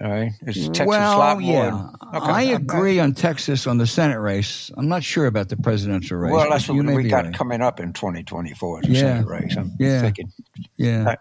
All 0.00 0.10
right, 0.10 0.32
is 0.46 0.66
Texas 0.68 0.86
well, 0.86 1.16
a 1.16 1.18
lot 1.18 1.40
more? 1.40 1.52
yeah, 1.52 1.88
Okay, 2.14 2.30
I 2.30 2.42
okay. 2.44 2.52
agree 2.54 2.98
on 2.98 3.12
Texas 3.14 3.66
on 3.66 3.78
the 3.78 3.86
Senate 3.86 4.18
race. 4.18 4.70
I'm 4.76 4.88
not 4.88 5.02
sure 5.04 5.26
about 5.26 5.48
the 5.48 5.56
presidential 5.56 6.16
race. 6.18 6.32
Well, 6.32 6.48
that's 6.50 6.68
what 6.68 6.84
we 6.84 7.04
got 7.08 7.26
right. 7.26 7.34
coming 7.34 7.60
up 7.60 7.78
in 7.80 7.92
2024 7.92 8.80
as 8.80 8.88
a 8.88 8.92
Yeah. 8.92 9.00
Senate 9.00 9.26
race. 9.26 9.56
I'm 9.56 9.72
Yeah. 9.78 10.00
thinking. 10.00 10.32
Yeah. 10.76 11.14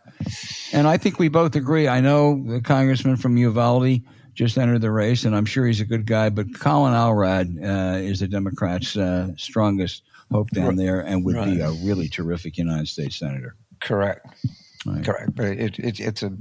And 0.73 0.87
I 0.87 0.97
think 0.97 1.19
we 1.19 1.27
both 1.27 1.55
agree. 1.55 1.87
I 1.87 1.99
know 2.01 2.43
the 2.47 2.61
congressman 2.61 3.17
from 3.17 3.37
Uvalde 3.37 4.01
just 4.33 4.57
entered 4.57 4.81
the 4.81 4.91
race, 4.91 5.25
and 5.25 5.35
I'm 5.35 5.45
sure 5.45 5.65
he's 5.67 5.81
a 5.81 5.85
good 5.85 6.05
guy, 6.05 6.29
but 6.29 6.57
Colin 6.59 6.93
Allred 6.93 7.57
uh, 7.63 7.97
is 7.99 8.19
the 8.21 8.27
Democrats' 8.27 8.95
uh, 8.97 9.29
strongest 9.37 10.03
hope 10.31 10.49
down 10.51 10.77
there 10.77 11.01
and 11.01 11.25
would 11.25 11.35
be 11.45 11.59
a 11.59 11.71
really 11.83 12.07
terrific 12.07 12.57
United 12.57 12.87
States 12.87 13.17
senator. 13.17 13.55
Correct. 13.81 14.25
Right. 14.85 15.05
Correct. 15.05 15.35
But 15.35 15.45
it, 15.45 15.79
it, 15.79 15.99
it's 15.99 16.23
a 16.23 16.31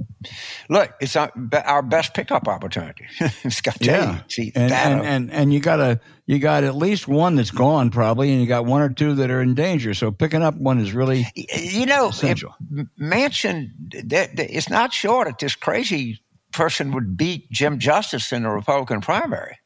look. 0.67 0.93
It's 0.99 1.15
our, 1.15 1.31
our 1.65 1.81
best 1.83 2.13
pickup 2.13 2.47
opportunity. 2.47 3.05
it's 3.43 3.61
got 3.61 3.75
to 3.75 3.85
Yeah. 3.85 4.21
See, 4.29 4.51
and, 4.55 4.71
and, 4.71 4.99
uh, 4.99 5.03
and 5.03 5.31
and 5.31 5.53
you 5.53 5.59
got 5.59 5.79
a 5.79 5.99
you 6.25 6.39
got 6.39 6.63
at 6.63 6.75
least 6.75 7.07
one 7.07 7.35
that's 7.35 7.51
gone 7.51 7.91
probably, 7.91 8.31
and 8.31 8.41
you 8.41 8.47
got 8.47 8.65
one 8.65 8.81
or 8.81 8.89
two 8.89 9.15
that 9.15 9.29
are 9.29 9.41
in 9.41 9.53
danger. 9.53 9.93
So 9.93 10.11
picking 10.11 10.41
up 10.41 10.55
one 10.55 10.79
is 10.79 10.93
really 10.93 11.27
you 11.35 11.85
know, 11.85 12.09
essential. 12.09 12.55
Manchin, 12.99 13.67
that, 14.09 14.35
that- 14.35 14.55
it's 14.55 14.69
not 14.69 14.93
sure 14.93 15.25
that 15.25 15.37
this 15.39 15.55
crazy 15.55 16.21
person 16.51 16.91
would 16.93 17.15
beat 17.17 17.51
Jim 17.51 17.79
Justice 17.79 18.31
in 18.31 18.43
the 18.43 18.49
Republican 18.49 19.01
primary. 19.01 19.57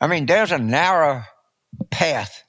I 0.00 0.06
mean, 0.06 0.26
there's 0.26 0.52
a 0.52 0.58
narrow 0.58 1.24
path 1.90 2.44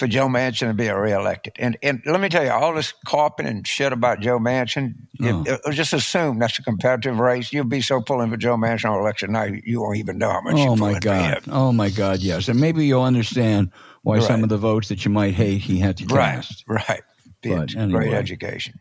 for 0.00 0.08
Joe 0.08 0.26
Manchin 0.26 0.66
to 0.66 0.74
be 0.74 0.88
reelected. 0.90 1.52
And 1.60 1.76
and 1.82 2.02
let 2.06 2.20
me 2.20 2.28
tell 2.28 2.42
you, 2.42 2.50
all 2.50 2.74
this 2.74 2.92
carping 3.06 3.46
and 3.46 3.64
shit 3.64 3.92
about 3.92 4.18
Joe 4.20 4.40
Manchin, 4.40 4.94
Oh. 5.22 5.44
it- 5.46 5.60
it- 5.64 5.72
just 5.72 5.92
assume 5.92 6.40
that's 6.40 6.58
a 6.58 6.62
competitive 6.62 7.20
race. 7.20 7.52
You'll 7.52 7.64
be 7.66 7.80
so 7.80 8.00
pulling 8.00 8.30
for 8.30 8.36
Joe 8.36 8.56
Manchin 8.56 8.90
on 8.90 8.98
election 8.98 9.30
night, 9.32 9.62
you 9.64 9.80
won't 9.80 9.98
even 9.98 10.18
know 10.18 10.30
how 10.30 10.40
much 10.40 10.54
Oh 10.56 10.74
my 10.74 10.98
God! 10.98 11.42
Oh 11.48 11.70
my 11.72 11.90
God! 11.90 12.18
Yes, 12.20 12.48
and 12.48 12.58
maybe 12.60 12.84
you'll 12.86 13.02
understand 13.04 13.70
why 14.02 14.18
some 14.18 14.42
of 14.42 14.48
the 14.48 14.58
votes 14.58 14.88
that 14.88 15.04
you 15.04 15.10
might 15.12 15.34
hate 15.34 15.60
he 15.60 15.78
had 15.78 15.96
to 15.98 16.06
Right, 16.06 16.36
cast. 16.36 16.64
right. 16.66 17.02
Be 17.42 17.54
But 17.54 17.76
anyway. 17.76 18.06
great 18.08 18.14
education. 18.14 18.80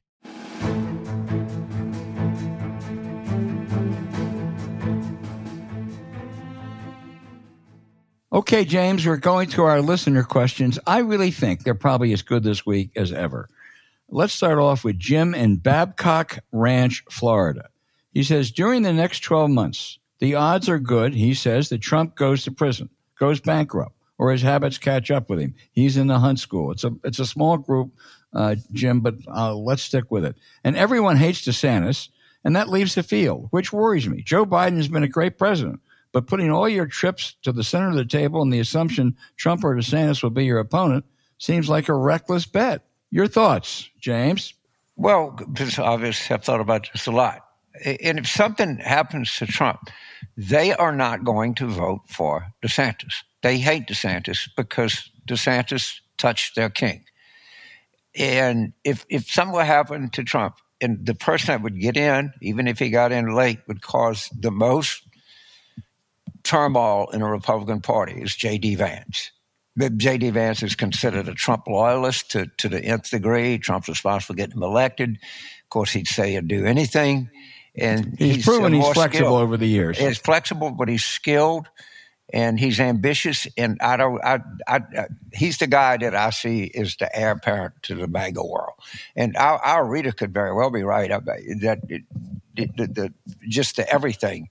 Okay, 8.40 8.64
James, 8.64 9.06
we're 9.06 9.18
going 9.18 9.50
to 9.50 9.64
our 9.64 9.82
listener 9.82 10.24
questions. 10.24 10.80
I 10.88 11.00
really 11.00 11.30
think 11.30 11.64
they're 11.64 11.76
probably 11.76 12.14
as 12.14 12.22
good 12.22 12.42
this 12.42 12.66
week 12.66 12.90
as 12.96 13.12
ever. 13.12 13.50
Let's 14.08 14.32
start 14.32 14.60
off 14.60 14.86
with 14.86 14.98
Jim 14.98 15.36
in 15.36 15.58
Babcock 15.58 16.40
Ranch, 16.54 17.04
Florida. 17.12 17.68
He 18.14 18.24
says 18.24 18.50
during 18.52 18.84
the 18.84 18.94
next 18.94 19.20
12 19.24 19.50
months, 19.50 20.00
the 20.20 20.36
odds 20.36 20.70
are 20.70 20.80
good, 20.80 21.14
he 21.14 21.34
says, 21.34 21.68
that 21.68 21.82
Trump 21.82 22.16
goes 22.16 22.46
to 22.46 22.52
prison, 22.52 22.90
goes 23.20 23.42
bankrupt, 23.42 23.94
or 24.18 24.32
his 24.32 24.42
habits 24.42 24.78
catch 24.78 25.12
up 25.12 25.30
with 25.30 25.40
him. 25.42 25.54
He's 25.74 25.98
in 25.98 26.08
the 26.08 26.20
hunt 26.20 26.40
school. 26.40 26.72
It's 26.72 26.86
a, 26.86 26.92
it's 27.04 27.20
a 27.20 27.26
small 27.26 27.58
group, 27.58 27.92
uh, 28.34 28.56
Jim, 28.72 29.02
but 29.02 29.16
uh, 29.28 29.54
let's 29.54 29.84
stick 29.84 30.10
with 30.10 30.24
it. 30.24 30.38
And 30.64 30.78
everyone 30.78 31.18
hates 31.18 31.42
DeSantis, 31.42 32.08
and 32.46 32.56
that 32.56 32.70
leaves 32.70 32.96
the 32.96 33.04
field, 33.04 33.50
which 33.52 33.74
worries 33.74 34.08
me. 34.08 34.22
Joe 34.22 34.46
Biden 34.46 34.78
has 34.78 34.88
been 34.88 35.04
a 35.04 35.10
great 35.10 35.38
president, 35.38 35.82
but 36.12 36.28
putting 36.28 36.52
all 36.52 36.68
your 36.68 36.86
trips 36.86 37.36
to 37.44 37.52
the 37.52 37.64
center 37.64 37.90
of 37.90 37.96
the 37.96 38.06
table 38.06 38.42
and 38.42 38.52
the 38.52 38.60
assumption 38.60 39.16
Trump 39.38 39.64
or 39.64 39.76
DeSantis 39.76 40.24
will 40.24 40.30
be 40.30 40.46
your 40.46 40.60
opponent 40.60 41.06
seems 41.38 41.70
like 41.70 41.88
a 41.88 41.94
reckless 41.94 42.46
bet. 42.46 42.84
Your 43.12 43.28
thoughts, 43.28 43.90
James? 44.00 44.54
Well, 44.96 45.32
because 45.32 45.80
obviously 45.80 46.34
I've 46.34 46.44
thought 46.44 46.62
about 46.62 46.90
this 46.92 47.08
a 47.08 47.12
lot. 47.12 47.46
And 47.86 48.20
if 48.20 48.28
something 48.28 48.78
happens 48.78 49.36
to 49.38 49.46
Trump, 49.46 49.90
they 50.36 50.74
are 50.74 50.96
not 50.96 51.24
going 51.24 51.56
to 51.56 51.68
vote 51.68 52.02
for 52.08 52.48
DeSantis. 52.64 53.14
They 53.42 53.58
hate 53.58 53.88
DeSantis 53.88 54.50
because 54.58 55.10
DeSantis 55.28 56.00
touched 56.18 56.56
their 56.56 56.70
king. 56.70 57.06
And 58.16 58.74
if 58.84 59.06
if 59.10 59.30
something 59.30 59.60
happened 59.60 60.14
to 60.14 60.24
Trump, 60.24 60.56
and 60.82 61.06
the 61.06 61.16
person 61.16 61.48
that 61.48 61.62
would 61.62 61.80
get 61.80 61.98
in, 61.98 62.34
even 62.42 62.68
if 62.68 62.80
he 62.80 62.90
got 62.90 63.12
in 63.12 63.34
late, 63.36 63.60
would 63.68 63.82
cause 63.82 64.30
the 64.38 64.52
most 64.52 65.04
turmoil 66.50 67.10
in 67.14 67.20
the 67.20 67.28
Republican 67.28 67.80
Party 67.80 68.22
is 68.22 68.36
J.D. 68.36 68.76
Vance. 68.76 69.32
J.D. 69.78 70.32
Vance 70.32 70.64
is 70.64 70.76
considered 70.76 71.28
a 71.28 71.36
Trump 71.36 71.68
loyalist 71.68 72.32
to, 72.32 72.48
to 72.58 72.68
the 72.68 72.84
nth 72.84 73.12
degree. 73.12 73.60
Trump's 73.60 73.88
responsible 73.88 74.34
for 74.34 74.38
getting 74.38 74.58
him 74.58 74.64
elected. 74.64 75.12
Of 75.12 75.70
course, 75.70 75.92
he'd 75.92 76.08
say 76.08 76.34
he'd 76.34 76.48
do 76.48 76.66
anything. 76.66 77.30
And 77.76 78.18
He's, 78.18 78.44
proven 78.44 78.74
uh, 78.74 78.78
he's 78.78 78.94
flexible 78.94 79.28
skilled. 79.28 79.42
over 79.42 79.58
the 79.58 79.68
years. 79.68 80.00
He's 80.00 80.18
flexible, 80.18 80.72
but 80.72 80.90
he's 80.90 81.06
skilled 81.06 81.68
and 82.34 82.60
he's 82.60 82.80
ambitious. 82.80 83.48
And 83.56 83.78
I 83.80 83.96
don't, 83.96 84.20
I, 84.26 84.40
I, 84.68 84.76
I 84.78 85.08
he's 85.32 85.60
the 85.60 85.68
guy 85.68 85.98
that 85.98 86.16
I 86.16 86.32
see 86.32 86.64
is 86.64 86.96
the 86.98 87.16
heir 87.16 87.32
apparent 87.32 87.76
to 87.84 87.96
the 87.96 88.08
MAGA 88.08 88.44
world. 88.44 88.74
And 89.16 89.38
our, 89.38 89.60
our 89.60 89.88
reader 89.88 90.12
could 90.12 90.34
very 90.34 90.54
well 90.54 90.72
be 90.72 90.84
right 90.84 91.12
about 91.12 91.28
that. 91.62 91.80
It, 91.88 92.04
it, 92.56 92.76
the, 92.76 92.88
the, 92.88 93.14
just 93.48 93.76
the 93.76 93.88
everything, 93.90 94.50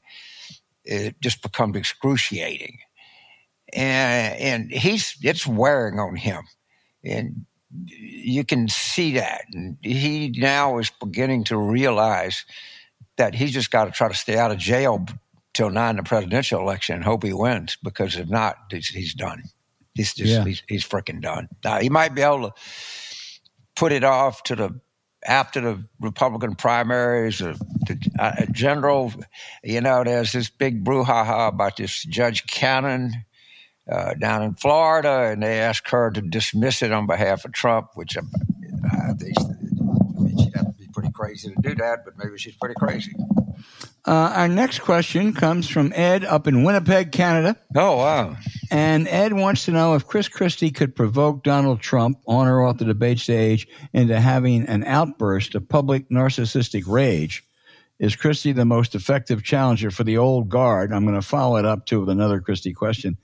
it 0.88 1.20
just 1.20 1.42
becomes 1.42 1.76
excruciating, 1.76 2.78
and 3.72 4.40
and 4.40 4.70
he's 4.70 5.16
it's 5.22 5.46
wearing 5.46 5.98
on 5.98 6.16
him, 6.16 6.42
and 7.04 7.44
you 7.70 8.44
can 8.44 8.68
see 8.68 9.12
that. 9.14 9.42
And 9.52 9.76
he 9.82 10.34
now 10.36 10.78
is 10.78 10.90
beginning 11.00 11.44
to 11.44 11.58
realize 11.58 12.44
that 13.16 13.34
he's 13.34 13.52
just 13.52 13.70
got 13.70 13.84
to 13.84 13.90
try 13.90 14.08
to 14.08 14.14
stay 14.14 14.38
out 14.38 14.50
of 14.50 14.58
jail 14.58 15.04
till 15.54 15.70
nine 15.70 15.96
the 15.96 16.02
presidential 16.02 16.60
election 16.60 16.94
and 16.96 17.04
hope 17.04 17.24
he 17.24 17.32
wins 17.32 17.76
because 17.82 18.16
if 18.16 18.28
not, 18.28 18.56
he's, 18.70 18.88
he's 18.88 19.14
done. 19.14 19.42
He's 19.94 20.14
just 20.14 20.32
Yeah. 20.32 20.44
he's, 20.44 20.62
he's 20.68 20.84
freaking 20.84 21.20
done. 21.20 21.48
Now 21.64 21.80
he 21.80 21.90
might 21.90 22.14
be 22.14 22.22
able 22.22 22.50
to 22.50 22.54
put 23.74 23.92
it 23.92 24.04
off 24.04 24.42
to 24.44 24.56
the 24.56 24.80
after 25.28 25.60
the 25.60 25.84
Republican 26.00 26.56
primaries, 26.56 27.40
or 27.40 27.54
the 27.86 28.10
uh, 28.18 28.46
general. 28.50 29.12
You 29.62 29.80
know, 29.80 30.02
there's 30.02 30.32
this 30.32 30.48
big 30.48 30.82
brouhaha 30.82 31.48
about 31.48 31.76
this 31.76 32.02
Judge 32.02 32.46
Cannon 32.46 33.12
uh, 33.90 34.14
down 34.14 34.42
in 34.42 34.54
Florida, 34.54 35.30
and 35.30 35.42
they 35.42 35.60
asked 35.60 35.90
her 35.90 36.10
to 36.10 36.20
dismiss 36.20 36.82
it 36.82 36.92
on 36.92 37.06
behalf 37.06 37.44
of 37.44 37.52
Trump, 37.52 37.90
which 37.94 38.16
I 38.16 39.12
think 39.12 39.38
I 39.38 40.20
mean, 40.20 40.38
she'd 40.38 40.54
have 40.56 40.66
to 40.66 40.72
be 40.78 40.88
pretty 40.92 41.12
crazy 41.12 41.50
to 41.50 41.62
do 41.62 41.74
that, 41.76 42.04
but 42.04 42.14
maybe 42.16 42.38
she's 42.38 42.56
pretty 42.56 42.74
crazy. 42.74 43.12
Uh, 44.08 44.32
our 44.34 44.48
next 44.48 44.78
question 44.78 45.34
comes 45.34 45.68
from 45.68 45.92
Ed 45.94 46.24
up 46.24 46.46
in 46.46 46.64
Winnipeg, 46.64 47.12
Canada. 47.12 47.54
Oh 47.76 47.98
wow! 47.98 48.38
And 48.70 49.06
Ed 49.06 49.34
wants 49.34 49.66
to 49.66 49.70
know 49.70 49.96
if 49.96 50.06
Chris 50.06 50.28
Christie 50.28 50.70
could 50.70 50.96
provoke 50.96 51.44
Donald 51.44 51.82
Trump 51.82 52.18
on 52.26 52.48
or 52.48 52.62
off 52.62 52.78
the 52.78 52.86
debate 52.86 53.18
stage 53.18 53.68
into 53.92 54.18
having 54.18 54.66
an 54.66 54.82
outburst 54.84 55.54
of 55.54 55.68
public 55.68 56.08
narcissistic 56.08 56.84
rage. 56.86 57.44
Is 57.98 58.16
Christie 58.16 58.52
the 58.52 58.64
most 58.64 58.94
effective 58.94 59.42
challenger 59.42 59.90
for 59.90 60.04
the 60.04 60.16
old 60.16 60.48
guard? 60.48 60.90
I'm 60.90 61.04
going 61.04 61.14
to 61.14 61.20
follow 61.20 61.58
it 61.58 61.66
up 61.66 61.84
too 61.84 62.00
with 62.00 62.08
another 62.08 62.40
Christie 62.40 62.72
question. 62.72 63.18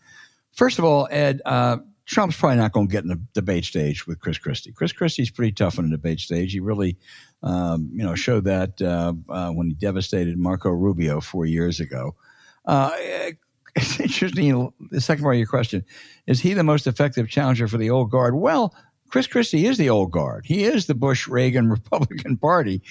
First 0.52 0.78
of 0.78 0.84
all, 0.84 1.08
Ed, 1.10 1.40
uh, 1.46 1.78
Trump's 2.04 2.36
probably 2.36 2.58
not 2.58 2.72
going 2.72 2.88
to 2.88 2.92
get 2.92 3.04
in 3.04 3.08
the 3.08 3.20
debate 3.32 3.64
stage 3.64 4.06
with 4.06 4.20
Chris 4.20 4.36
Christie. 4.36 4.72
Chris 4.72 4.92
Christie's 4.92 5.30
pretty 5.30 5.52
tough 5.52 5.78
on 5.78 5.88
the 5.88 5.96
debate 5.96 6.20
stage. 6.20 6.52
He 6.52 6.60
really, 6.60 6.98
um, 7.44 7.90
you 7.92 8.02
know, 8.02 8.14
showed 8.14 8.44
that 8.44 8.80
uh, 8.80 9.12
uh, 9.28 9.50
when 9.50 9.68
he 9.68 9.74
devastated 9.74 10.38
Marco 10.38 10.70
Rubio 10.70 11.20
four 11.20 11.44
years 11.44 11.78
ago. 11.78 12.16
Uh, 12.64 12.90
it's 13.76 14.00
interesting. 14.00 14.72
The 14.90 15.00
second 15.00 15.22
part 15.22 15.36
of 15.36 15.38
your 15.38 15.46
question 15.46 15.84
is 16.26 16.40
he 16.40 16.54
the 16.54 16.64
most 16.64 16.86
effective 16.86 17.28
challenger 17.28 17.68
for 17.68 17.76
the 17.76 17.90
old 17.90 18.10
guard? 18.10 18.34
Well, 18.34 18.74
Chris 19.10 19.26
Christie 19.26 19.66
is 19.66 19.76
the 19.76 19.90
old 19.90 20.10
guard. 20.10 20.46
He 20.46 20.64
is 20.64 20.86
the 20.86 20.94
Bush 20.94 21.28
Reagan 21.28 21.68
Republican 21.70 22.38
Party. 22.38 22.82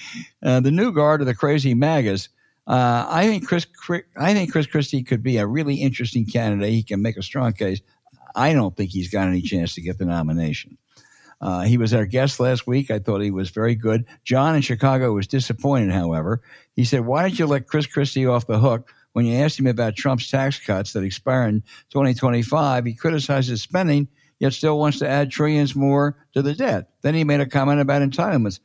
Uh, 0.42 0.60
the 0.60 0.70
new 0.70 0.92
guard 0.92 1.20
are 1.20 1.26
the 1.26 1.34
crazy 1.34 1.74
MAGAs. 1.74 2.28
Uh, 2.66 3.06
I 3.08 3.26
think 3.26 3.46
Chris. 3.46 3.66
I 4.16 4.32
think 4.32 4.50
Chris 4.52 4.66
Christie 4.66 5.02
could 5.02 5.22
be 5.22 5.36
a 5.36 5.46
really 5.46 5.74
interesting 5.74 6.24
candidate. 6.24 6.72
He 6.72 6.82
can 6.82 7.02
make 7.02 7.16
a 7.16 7.22
strong 7.22 7.52
case. 7.52 7.82
I 8.36 8.52
don't 8.52 8.74
think 8.76 8.90
he's 8.90 9.10
got 9.10 9.28
any 9.28 9.42
chance 9.42 9.74
to 9.74 9.82
get 9.82 9.98
the 9.98 10.06
nomination. 10.06 10.78
Uh, 11.44 11.60
he 11.60 11.76
was 11.76 11.92
our 11.92 12.06
guest 12.06 12.40
last 12.40 12.66
week. 12.66 12.90
I 12.90 12.98
thought 12.98 13.20
he 13.20 13.30
was 13.30 13.50
very 13.50 13.74
good. 13.74 14.06
John 14.24 14.56
in 14.56 14.62
Chicago 14.62 15.12
was 15.12 15.26
disappointed, 15.26 15.92
however. 15.92 16.40
He 16.74 16.86
said, 16.86 17.02
Why 17.02 17.28
did 17.28 17.38
you 17.38 17.46
let 17.46 17.66
Chris 17.66 17.86
Christie 17.86 18.26
off 18.26 18.46
the 18.46 18.58
hook 18.58 18.90
when 19.12 19.26
you 19.26 19.36
asked 19.36 19.60
him 19.60 19.66
about 19.66 19.94
Trump's 19.94 20.30
tax 20.30 20.58
cuts 20.58 20.94
that 20.94 21.04
expire 21.04 21.46
in 21.46 21.60
2025? 21.90 22.86
He 22.86 22.94
criticized 22.94 23.50
his 23.50 23.60
spending, 23.60 24.08
yet 24.40 24.54
still 24.54 24.78
wants 24.78 25.00
to 25.00 25.08
add 25.08 25.30
trillions 25.30 25.76
more 25.76 26.16
to 26.32 26.40
the 26.40 26.54
debt. 26.54 26.88
Then 27.02 27.14
he 27.14 27.24
made 27.24 27.40
a 27.40 27.46
comment 27.46 27.78
about 27.78 28.00
entitlements. 28.00 28.60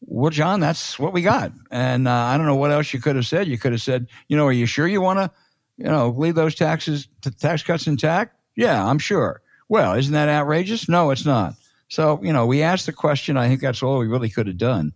Well, 0.00 0.30
John, 0.30 0.58
that's 0.58 0.98
what 0.98 1.12
we 1.12 1.20
got. 1.20 1.52
And 1.70 2.08
uh, 2.08 2.12
I 2.12 2.38
don't 2.38 2.46
know 2.46 2.56
what 2.56 2.72
else 2.72 2.94
you 2.94 3.00
could 3.00 3.16
have 3.16 3.26
said. 3.26 3.46
You 3.46 3.58
could 3.58 3.72
have 3.72 3.82
said, 3.82 4.06
you 4.28 4.38
know, 4.38 4.46
are 4.46 4.52
you 4.52 4.64
sure 4.64 4.88
you 4.88 5.02
want 5.02 5.18
to, 5.18 5.30
you 5.76 5.84
know, 5.84 6.08
leave 6.08 6.34
those 6.34 6.54
taxes, 6.54 7.08
t- 7.20 7.30
tax 7.30 7.62
cuts 7.62 7.86
intact? 7.86 8.34
Yeah, 8.56 8.82
I'm 8.82 8.98
sure. 8.98 9.42
Well, 9.68 9.92
isn't 9.92 10.14
that 10.14 10.30
outrageous? 10.30 10.88
No, 10.88 11.10
it's 11.10 11.26
not. 11.26 11.54
So, 11.92 12.18
you 12.22 12.32
know, 12.32 12.46
we 12.46 12.62
asked 12.62 12.86
the 12.86 12.92
question. 12.94 13.36
I 13.36 13.48
think 13.48 13.60
that's 13.60 13.82
all 13.82 13.98
we 13.98 14.06
really 14.06 14.30
could 14.30 14.46
have 14.46 14.56
done. 14.56 14.94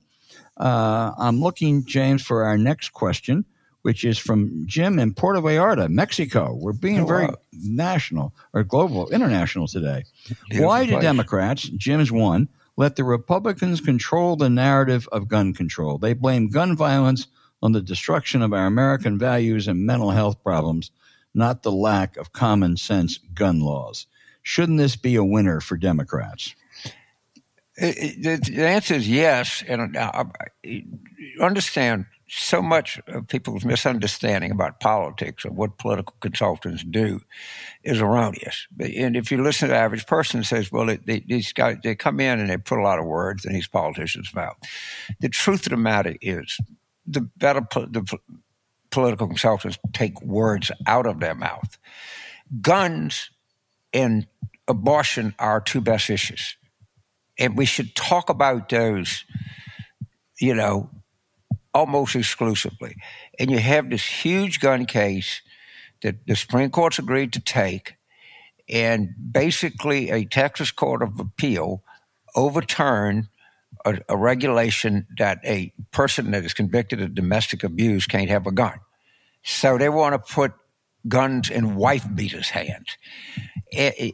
Uh, 0.56 1.12
I'm 1.18 1.42
looking, 1.42 1.84
James, 1.84 2.22
for 2.22 2.44
our 2.44 2.56
next 2.56 2.94
question, 2.94 3.44
which 3.82 4.02
is 4.02 4.16
from 4.16 4.64
Jim 4.64 4.98
in 4.98 5.12
Puerto 5.12 5.42
Vallarta, 5.42 5.90
Mexico. 5.90 6.54
We're 6.58 6.72
being 6.72 7.00
Oh, 7.00 7.06
very 7.06 7.26
wow. 7.26 7.34
national 7.52 8.32
or 8.54 8.64
global, 8.64 9.10
international 9.10 9.66
today. 9.66 10.04
Beautiful 10.48 10.66
Why 10.68 10.86
do. 10.86 10.98
Democrats, 10.98 11.64
Jim's 11.76 12.10
one, 12.10 12.48
let 12.78 12.96
the 12.96 13.04
Republicans 13.04 13.82
control 13.82 14.36
the 14.36 14.48
narrative 14.48 15.06
of 15.12 15.28
gun 15.28 15.52
control? 15.52 15.98
They 15.98 16.14
blame 16.14 16.48
gun 16.48 16.74
violence 16.74 17.26
on 17.62 17.72
the 17.72 17.82
destruction 17.82 18.40
of 18.40 18.54
our 18.54 18.64
American 18.64 19.18
values 19.18 19.68
and 19.68 19.84
mental 19.84 20.12
health 20.12 20.42
problems, 20.42 20.90
not 21.34 21.62
the 21.62 21.72
lack 21.72 22.16
of 22.16 22.32
common 22.32 22.78
sense 22.78 23.18
gun 23.34 23.60
laws. 23.60 24.06
Shouldn't 24.42 24.78
this 24.78 24.96
be 24.96 25.14
a 25.16 25.24
winner 25.24 25.60
for 25.60 25.76
Democrats? 25.76 26.54
The 27.78 28.64
answer 28.66 28.94
is 28.94 29.08
yes, 29.08 29.62
and 29.68 29.96
uh, 29.96 30.24
I 30.64 30.84
understand 31.40 32.06
so 32.28 32.62
much 32.62 33.00
of 33.06 33.28
people's 33.28 33.64
misunderstanding 33.64 34.50
about 34.50 34.80
politics 34.80 35.44
or 35.44 35.52
what 35.52 35.78
political 35.78 36.16
consultants 36.20 36.82
do 36.82 37.20
is 37.84 38.00
erroneous. 38.00 38.66
And 38.80 39.14
if 39.14 39.30
you 39.30 39.42
listen 39.42 39.68
to 39.68 39.74
the 39.74 39.78
average 39.78 40.06
person, 40.06 40.42
says, 40.42 40.72
"Well, 40.72 40.88
it, 40.88 41.06
they, 41.06 41.20
these 41.20 41.52
guys 41.52 41.76
they 41.82 41.94
come 41.94 42.18
in 42.18 42.40
and 42.40 42.48
they 42.48 42.56
put 42.56 42.78
a 42.78 42.82
lot 42.82 42.98
of 42.98 43.04
words 43.04 43.44
in 43.44 43.52
these 43.52 43.68
politicians' 43.68 44.34
mouth." 44.34 44.56
The 45.20 45.28
truth 45.28 45.66
of 45.66 45.70
the 45.70 45.76
matter 45.76 46.16
is, 46.22 46.58
the 47.06 47.20
better 47.20 47.60
po- 47.60 47.86
the 47.86 48.02
po- 48.02 48.20
political 48.90 49.28
consultants 49.28 49.78
take 49.92 50.20
words 50.22 50.72
out 50.86 51.06
of 51.06 51.20
their 51.20 51.34
mouth. 51.34 51.78
Guns 52.60 53.30
and 53.92 54.26
abortion 54.66 55.34
are 55.38 55.60
two 55.60 55.82
best 55.82 56.08
issues 56.08 56.56
and 57.38 57.56
we 57.56 57.66
should 57.66 57.94
talk 57.94 58.30
about 58.30 58.68
those, 58.68 59.24
you 60.40 60.54
know, 60.54 60.90
almost 61.74 62.16
exclusively. 62.16 62.96
And 63.38 63.50
you 63.50 63.58
have 63.58 63.90
this 63.90 64.04
huge 64.04 64.60
gun 64.60 64.86
case 64.86 65.42
that 66.02 66.26
the 66.26 66.36
Supreme 66.36 66.70
Court's 66.70 66.98
agreed 66.98 67.32
to 67.34 67.40
take, 67.40 67.94
and 68.68 69.10
basically 69.32 70.10
a 70.10 70.24
Texas 70.24 70.70
Court 70.70 71.02
of 71.02 71.20
Appeal 71.20 71.82
overturned 72.34 73.28
a, 73.84 73.98
a 74.08 74.16
regulation 74.16 75.06
that 75.18 75.40
a 75.44 75.72
person 75.90 76.30
that 76.32 76.44
is 76.44 76.54
convicted 76.54 77.00
of 77.00 77.14
domestic 77.14 77.62
abuse 77.62 78.06
can't 78.06 78.30
have 78.30 78.46
a 78.46 78.52
gun. 78.52 78.80
So 79.42 79.78
they 79.78 79.88
want 79.88 80.14
to 80.14 80.34
put 80.34 80.52
guns 81.08 81.50
in 81.50 81.76
wife 81.76 82.06
beaters' 82.14 82.50
hands. 82.50 82.96
And, 83.76 84.12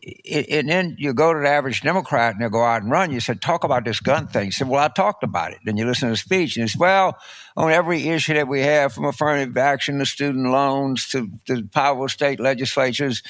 and 0.51 0.69
then 0.69 0.97
you 0.99 1.13
go 1.13 1.33
to 1.33 1.41
the 1.41 1.49
average 1.49 1.83
Democrat 1.83 2.35
and 2.35 2.43
they 2.43 2.49
go 2.49 2.63
out 2.63 2.83
and 2.83 2.91
run. 2.91 3.13
You 3.13 3.21
said, 3.21 3.43
talk 3.43 3.65
about 3.65 3.85
this 3.85 4.01
gun 4.01 4.27
thing. 4.27 4.47
You 4.47 4.53
said, 4.53 4.69
well, 4.69 4.83
I 4.83 4.89
talked 4.89 5.23
about 5.23 5.53
it. 5.53 5.59
Then 5.65 5.77
you 5.77 5.87
listen 5.87 6.09
to 6.09 6.13
the 6.13 6.17
speech 6.17 6.57
and 6.57 6.65
it's, 6.65 6.77
well, 6.77 7.19
on 7.57 7.71
every 7.71 8.09
issue 8.09 8.35
that 8.35 8.49
we 8.49 8.63
have 8.63 8.95
from 8.95 9.05
affirmative 9.05 9.57
action 9.57 9.99
to 9.99 10.07
student 10.07 10.51
loans 10.51 11.09
to, 11.09 11.29
to 11.47 11.65
power 11.65 12.05
of 12.05 12.11
state 12.11 12.41
legislatures 12.41 13.23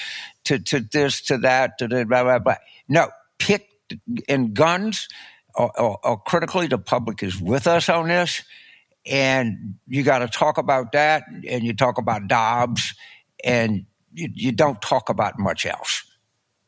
to, 0.45 0.59
to 0.61 0.81
this, 0.81 1.21
to 1.23 1.39
that, 1.39 1.79
to 1.79 1.89
the 1.89 2.05
blah, 2.05 2.23
blah, 2.23 2.39
blah. 2.39 2.57
No, 2.89 3.11
pick 3.39 3.69
and 4.29 4.55
guns 4.55 5.09
are, 5.57 5.99
are 6.03 6.17
critically, 6.17 6.69
the 6.69 6.79
public 6.79 7.23
is 7.23 7.41
with 7.41 7.67
us 7.67 7.89
on 7.89 8.09
this. 8.09 8.43
And 9.05 9.75
you 9.89 10.05
got 10.05 10.21
to 10.21 10.29
talk 10.29 10.59
about 10.59 10.93
that. 10.93 11.25
And 11.49 11.65
you 11.65 11.75
talk 11.75 11.99
about 11.99 12.29
Dobbs 12.29 12.95
and 13.45 13.87
you, 14.13 14.29
you 14.35 14.53
don't 14.53 14.81
talk 14.81 15.09
about 15.09 15.39
much 15.39 15.67
else 15.67 16.05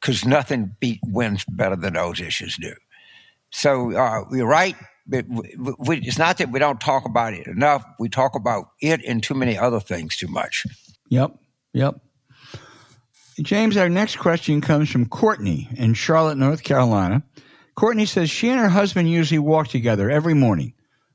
because 0.01 0.25
nothing 0.25 0.77
beat 0.81 1.01
wins 1.05 1.45
better 1.49 1.77
than 1.77 1.95
those 1.95 2.21
issues 2.21 2.57
do. 2.57 2.75
So 3.51 3.97
uh, 3.97 4.25
you're 4.31 4.47
right. 4.47 4.77
We, 5.07 5.99
it's 5.99 6.19
not 6.19 6.39
that 6.39 6.51
we 6.51 6.59
don't 6.59 6.81
talk 6.81 7.05
about 7.05 7.35
it 7.35 7.47
enough. 7.47 7.85
We 7.99 8.09
talk 8.09 8.35
about 8.35 8.71
it 8.81 9.03
and 9.05 9.23
too 9.23 9.35
many 9.35 9.57
other 9.57 9.81
things 9.81 10.17
too 10.17 10.29
much. 10.29 10.67
Yep. 11.11 11.37
Yep. 11.75 12.01
James, 13.41 13.77
our 13.77 13.89
next 13.89 14.17
question 14.17 14.61
comes 14.61 14.91
from 14.91 15.07
Courtney 15.07 15.69
in 15.77 15.95
Charlotte, 15.95 16.39
North 16.39 16.63
Carolina. 16.63 17.23
Courtney 17.75 18.07
says 18.07 18.31
she 18.31 18.49
and 18.49 18.61
her 18.61 18.69
husband 18.69 19.11
usually 19.11 19.41
walk 19.41 19.69
together 19.69 20.11
every 20.11 20.35
morning, 20.35 20.73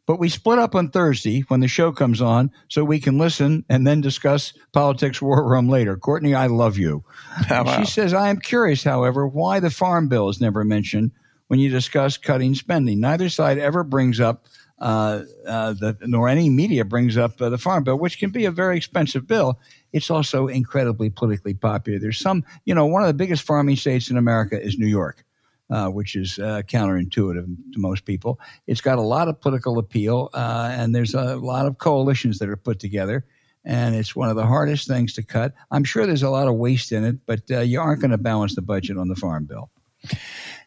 but 0.10 0.18
we 0.18 0.28
split 0.28 0.58
up 0.58 0.74
on 0.74 0.90
Thursday 0.90 1.42
when 1.50 1.60
the 1.60 1.68
show 1.68 1.92
comes 1.92 2.20
on 2.20 2.50
so 2.68 2.84
we 2.84 3.00
can 3.00 3.20
listen 3.20 3.64
and 3.70 3.86
then 3.86 4.02
discuss 4.02 4.54
politics 4.74 5.22
war 5.22 5.48
room 5.48 5.70
later. 5.70 5.96
Courtney, 5.98 6.34
I 6.34 6.48
love 6.48 6.80
you. 6.80 7.04
wow. 7.52 7.78
She 7.78 7.86
says, 7.86 8.12
I 8.12 8.30
am 8.30 8.40
curious, 8.40 8.84
however, 8.84 9.28
why 9.28 9.60
the 9.60 9.70
farm 9.70 10.08
bill 10.08 10.28
is 10.30 10.42
never 10.42 10.64
mentioned 10.64 11.12
when 11.46 11.60
you 11.60 11.70
discuss 11.70 12.18
cutting 12.18 12.56
spending. 12.56 13.00
Neither 13.00 13.30
side 13.30 13.60
ever 13.60 13.84
brings 13.84 14.20
up 14.20 14.48
uh, 14.80 15.26
uh, 15.46 15.74
the, 15.74 15.96
nor 16.02 16.28
any 16.28 16.50
media 16.50 16.86
brings 16.86 17.16
up 17.16 17.40
uh, 17.40 17.50
the 17.50 17.60
farm 17.60 17.84
bill, 17.84 18.00
which 18.00 18.18
can 18.18 18.32
be 18.32 18.46
a 18.46 18.52
very 18.52 18.78
expensive 18.78 19.28
bill. 19.28 19.60
It's 19.94 20.10
also 20.10 20.48
incredibly 20.48 21.12
politically 21.12 21.54
popular. 21.54 22.00
There's 22.00 22.18
some, 22.18 22.44
you 22.66 22.74
know, 22.74 22.88
one 22.88 23.04
of 23.04 23.08
the 23.10 23.14
biggest 23.14 23.44
farming 23.44 23.76
states 23.76 24.10
in 24.10 24.18
America 24.18 24.60
is 24.60 24.80
New 24.80 24.88
York. 24.88 25.24
Uh, 25.72 25.88
which 25.88 26.16
is 26.16 26.40
uh, 26.40 26.64
counterintuitive 26.66 27.46
to 27.74 27.80
most 27.80 28.04
people. 28.04 28.40
It's 28.66 28.82
got 28.82 28.98
a 28.98 29.04
lot 29.04 29.28
of 29.28 29.40
political 29.40 29.78
appeal, 29.78 30.32
uh, 30.34 30.74
and 30.74 30.96
there's 30.96 31.14
a 31.14 31.36
lot 31.36 31.68
of 31.68 31.78
coalitions 31.78 32.40
that 32.40 32.50
are 32.50 32.58
put 32.58 32.80
together, 32.80 33.24
and 33.64 33.94
it's 33.94 34.16
one 34.16 34.30
of 34.30 34.36
the 34.36 34.48
hardest 34.48 34.88
things 34.88 35.14
to 35.14 35.22
cut. 35.22 35.54
I'm 35.70 35.84
sure 35.84 36.08
there's 36.08 36.24
a 36.24 36.30
lot 36.32 36.48
of 36.48 36.56
waste 36.56 36.92
in 36.92 37.04
it, 37.04 37.18
but 37.28 37.42
uh, 37.52 37.60
you 37.60 37.80
aren't 37.80 38.02
going 38.02 38.10
to 38.10 38.18
balance 38.18 38.56
the 38.56 38.64
budget 38.64 38.98
on 38.98 39.10
the 39.10 39.16
farm 39.16 39.46
bill. 39.46 39.70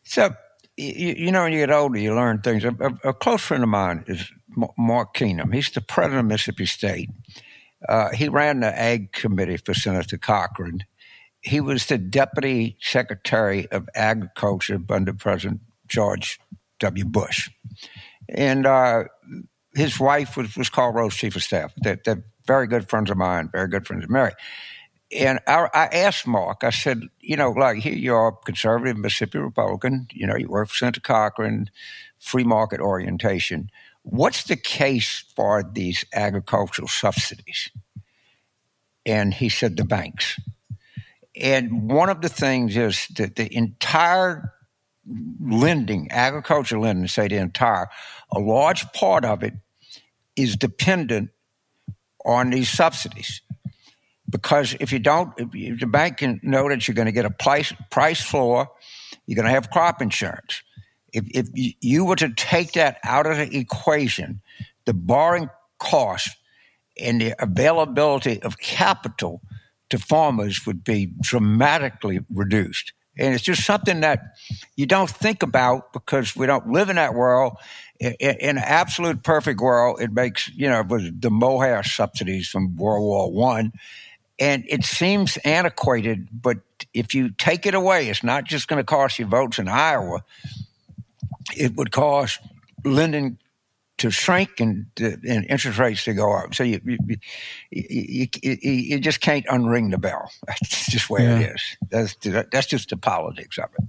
So, 0.04 0.36
you, 0.76 1.14
you 1.18 1.32
know, 1.32 1.42
when 1.42 1.52
you 1.52 1.58
get 1.58 1.72
older, 1.72 1.98
you 1.98 2.14
learn 2.14 2.40
things. 2.40 2.64
A, 2.64 2.68
a, 2.68 3.08
a 3.08 3.12
close 3.12 3.42
friend 3.42 3.64
of 3.64 3.68
mine 3.68 4.04
is 4.06 4.30
M- 4.56 4.68
Mark 4.78 5.16
Keenum. 5.16 5.52
He's 5.52 5.70
the 5.72 5.80
president 5.80 6.20
of 6.20 6.26
Mississippi 6.26 6.66
State. 6.66 7.10
Uh, 7.88 8.10
he 8.10 8.28
ran 8.28 8.60
the 8.60 8.78
Ag 8.78 9.10
Committee 9.10 9.56
for 9.56 9.74
Senator 9.74 10.16
Cochran. 10.16 10.84
He 11.42 11.60
was 11.60 11.86
the 11.86 11.98
Deputy 11.98 12.76
Secretary 12.80 13.70
of 13.70 13.88
Agriculture 13.94 14.78
under 14.88 15.12
President 15.12 15.60
George 15.88 16.40
W. 16.78 17.04
Bush. 17.04 17.50
And 18.28 18.64
uh, 18.64 19.04
his 19.74 19.98
wife 19.98 20.36
was, 20.36 20.56
was 20.56 20.70
called 20.70 20.94
Rose 20.94 21.14
Chief 21.14 21.34
of 21.36 21.42
Staff. 21.42 21.72
They're, 21.76 22.00
they're 22.04 22.24
very 22.46 22.66
good 22.66 22.88
friends 22.88 23.10
of 23.10 23.16
mine, 23.16 23.48
very 23.50 23.68
good 23.68 23.86
friends 23.86 24.04
of 24.04 24.10
Mary. 24.10 24.32
And 25.16 25.40
I, 25.46 25.68
I 25.74 25.84
asked 25.86 26.26
Mark, 26.26 26.64
I 26.64 26.70
said, 26.70 27.02
you 27.20 27.36
know, 27.36 27.50
like 27.50 27.78
here 27.78 27.92
you 27.92 28.14
are, 28.14 28.32
conservative 28.32 28.96
Mississippi 28.96 29.38
Republican, 29.38 30.06
you 30.12 30.26
know, 30.26 30.36
you 30.36 30.48
work 30.48 30.68
for 30.68 30.74
Senator 30.74 31.00
Cochran, 31.00 31.70
free 32.18 32.44
market 32.44 32.80
orientation. 32.80 33.70
What's 34.04 34.44
the 34.44 34.56
case 34.56 35.24
for 35.36 35.62
these 35.62 36.04
agricultural 36.14 36.88
subsidies? 36.88 37.70
And 39.04 39.34
he 39.34 39.48
said, 39.48 39.76
the 39.76 39.84
banks. 39.84 40.38
And 41.36 41.90
one 41.90 42.10
of 42.10 42.20
the 42.20 42.28
things 42.28 42.76
is 42.76 43.06
that 43.16 43.36
the 43.36 43.54
entire 43.54 44.52
lending, 45.40 46.10
agriculture 46.10 46.78
lending, 46.78 47.08
say 47.08 47.28
the 47.28 47.36
entire, 47.36 47.88
a 48.30 48.38
large 48.38 48.90
part 48.92 49.24
of 49.24 49.42
it 49.42 49.54
is 50.36 50.56
dependent 50.56 51.30
on 52.24 52.50
these 52.50 52.68
subsidies. 52.68 53.40
Because 54.28 54.76
if 54.80 54.92
you 54.92 54.98
don't, 54.98 55.32
if, 55.36 55.80
the 55.80 55.86
bank 55.86 56.18
can 56.18 56.40
know 56.42 56.68
that 56.68 56.86
you're 56.86 56.94
going 56.94 57.06
to 57.06 57.12
get 57.12 57.24
a 57.24 57.30
price, 57.30 57.72
price 57.90 58.20
floor, 58.22 58.70
you're 59.26 59.36
going 59.36 59.46
to 59.46 59.52
have 59.52 59.70
crop 59.70 60.00
insurance. 60.00 60.62
If, 61.12 61.24
if 61.34 61.48
you- 61.54 62.04
were 62.04 62.16
to 62.16 62.30
take 62.30 62.72
that 62.72 62.98
out 63.04 63.26
of 63.26 63.36
the 63.36 63.56
equation, 63.58 64.40
the 64.86 64.94
borrowing 64.94 65.50
cost 65.78 66.30
and 66.98 67.20
the 67.20 67.34
availability 67.42 68.42
of 68.42 68.58
capital 68.58 69.42
to 69.92 69.98
farmers 69.98 70.66
would 70.66 70.82
be 70.82 71.12
dramatically 71.20 72.20
reduced. 72.32 72.92
And 73.16 73.34
it's 73.34 73.44
just 73.44 73.64
something 73.64 74.00
that 74.00 74.36
you 74.74 74.86
don't 74.86 75.08
think 75.08 75.42
about 75.42 75.92
because 75.92 76.34
we 76.34 76.46
don't 76.46 76.68
live 76.68 76.88
in 76.88 76.96
that 76.96 77.14
world. 77.14 77.56
In, 78.00 78.14
in 78.18 78.56
an 78.56 78.64
absolute 78.64 79.22
perfect 79.22 79.60
world, 79.60 80.00
it 80.00 80.10
makes, 80.10 80.48
you 80.48 80.68
know, 80.68 80.80
it 80.80 80.88
was 80.88 81.10
the 81.14 81.30
mohair 81.30 81.82
subsidies 81.82 82.48
from 82.48 82.74
World 82.76 83.02
War 83.02 83.30
One. 83.30 83.72
And 84.38 84.64
it 84.66 84.84
seems 84.84 85.36
antiquated, 85.44 86.28
but 86.32 86.58
if 86.94 87.14
you 87.14 87.30
take 87.30 87.66
it 87.66 87.74
away, 87.74 88.08
it's 88.08 88.24
not 88.24 88.44
just 88.44 88.66
going 88.66 88.80
to 88.80 88.84
cost 88.84 89.18
you 89.18 89.26
votes 89.26 89.58
in 89.58 89.68
Iowa. 89.68 90.24
It 91.54 91.76
would 91.76 91.92
cost 91.92 92.40
lending 92.82 93.38
to 93.98 94.10
shrink 94.10 94.58
and, 94.58 94.86
uh, 95.00 95.10
and 95.28 95.44
interest 95.48 95.78
rates 95.78 96.04
to 96.04 96.14
go 96.14 96.32
up. 96.32 96.54
So 96.54 96.64
you 96.64 96.80
you, 96.84 96.98
you, 97.70 98.26
you, 98.42 98.58
you 98.62 99.00
just 99.00 99.20
can't 99.20 99.46
unring 99.46 99.90
the 99.90 99.98
bell. 99.98 100.30
That's 100.46 100.90
just 100.90 101.08
where 101.10 101.22
Yeah. 101.22 101.38
it 101.40 101.54
is. 101.54 101.76
That's 101.90 102.16
that's 102.50 102.66
just 102.66 102.90
the 102.90 102.96
politics 102.96 103.58
of 103.58 103.70
it. 103.78 103.84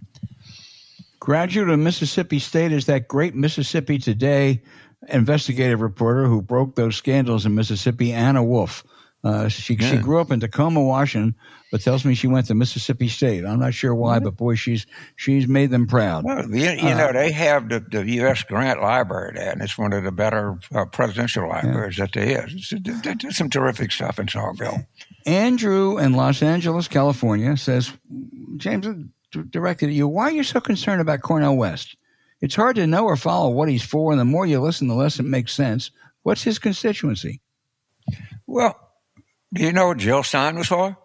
Graduate 1.19 1.69
of 1.69 1.79
Mississippi 1.79 2.39
State 2.39 2.71
is 2.73 2.85
that 2.87 3.07
great 3.07 3.33
Mississippi 3.33 3.97
Today 3.97 4.61
investigative 5.09 5.81
reporter 5.81 6.27
who 6.27 6.41
broke 6.41 6.75
those 6.75 6.95
scandals 6.95 7.45
in 7.45 7.55
Mississippi, 7.55 8.13
Anna 8.13 8.43
Wolfe. 8.43 8.83
Uh, 9.23 9.47
she 9.47 9.75
Yeah. 9.75 9.91
she 9.91 9.97
grew 9.97 10.19
up 10.19 10.31
in 10.31 10.41
Tacoma, 10.41 10.81
Washington, 10.81 11.33
but 11.71 11.81
tells 11.81 12.03
me 12.03 12.13
she 12.13 12.27
went 12.27 12.47
to 12.47 12.55
Mississippi 12.55 13.07
State. 13.07 13.45
I'm 13.45 13.59
not 13.59 13.73
sure 13.73 13.95
why, 13.95 14.19
but 14.19 14.35
boy, 14.35 14.55
she's 14.55 14.85
she's 15.15 15.47
made 15.47 15.69
them 15.69 15.87
proud. 15.87 16.25
Well, 16.25 16.49
you, 16.53 16.71
you 16.71 16.89
Uh, 16.89 16.97
know, 16.97 17.13
they 17.13 17.31
have 17.31 17.69
the, 17.69 17.79
the 17.79 18.05
U.S. 18.15 18.43
Grant 18.43 18.81
Library 18.81 19.31
there, 19.35 19.51
and 19.51 19.61
it's 19.61 19.77
one 19.77 19.93
of 19.93 20.03
the 20.03 20.11
better 20.11 20.59
uh, 20.75 20.83
presidential 20.85 21.47
libraries 21.47 21.95
that 21.97 22.11
there 22.11 22.45
is. 22.47 22.73
They 23.03 23.13
do 23.13 23.31
some 23.31 23.49
terrific 23.49 23.93
stuff 23.93 24.19
in 24.19 24.25
Starkville. 24.27 24.85
Andrew 25.25 25.97
in 25.97 26.13
Los 26.13 26.41
Angeles, 26.43 26.89
California 26.89 27.55
says, 27.55 27.93
James, 28.57 28.85
directed 29.49 29.87
at 29.87 29.93
you, 29.95 30.05
why 30.07 30.25
are 30.25 30.31
you 30.31 30.43
so 30.43 30.59
concerned 30.59 30.99
about 30.99 31.21
Cornel 31.21 31.55
West? 31.55 31.95
It's 32.41 32.55
hard 32.55 32.75
to 32.75 32.85
know 32.85 33.05
or 33.05 33.15
follow 33.15 33.49
what 33.51 33.69
he's 33.69 33.83
for, 33.85 34.11
and 34.11 34.19
the 34.19 34.25
more 34.25 34.45
you 34.45 34.59
listen, 34.59 34.89
the 34.89 34.95
less 34.95 35.17
it 35.17 35.23
makes 35.23 35.53
sense. 35.53 35.91
What's 36.23 36.43
his 36.43 36.59
constituency? 36.59 37.39
Well, 38.47 38.77
do 39.53 39.63
you 39.63 39.71
know 39.71 39.87
what 39.87 39.97
Jill 39.97 40.23
Stein 40.23 40.57
was 40.57 40.67
for? 40.67 40.97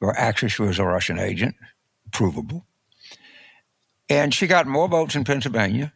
Or 0.00 0.18
actually, 0.18 0.48
she 0.48 0.62
was 0.62 0.78
a 0.78 0.84
Russian 0.84 1.18
agent, 1.18 1.54
provable. 2.12 2.66
And 4.08 4.34
she 4.34 4.46
got 4.46 4.66
more 4.66 4.88
votes 4.88 5.14
in 5.14 5.24
Pennsylvania 5.24 5.92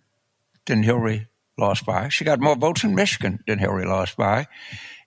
than 0.66 0.82
Hillary 0.82 1.26
lost 1.58 1.84
by. 1.84 2.08
She 2.08 2.24
got 2.24 2.40
more 2.40 2.56
votes 2.56 2.84
in 2.84 2.94
Michigan 2.94 3.40
than 3.46 3.58
Hillary 3.58 3.86
lost 3.86 4.16
by. 4.16 4.46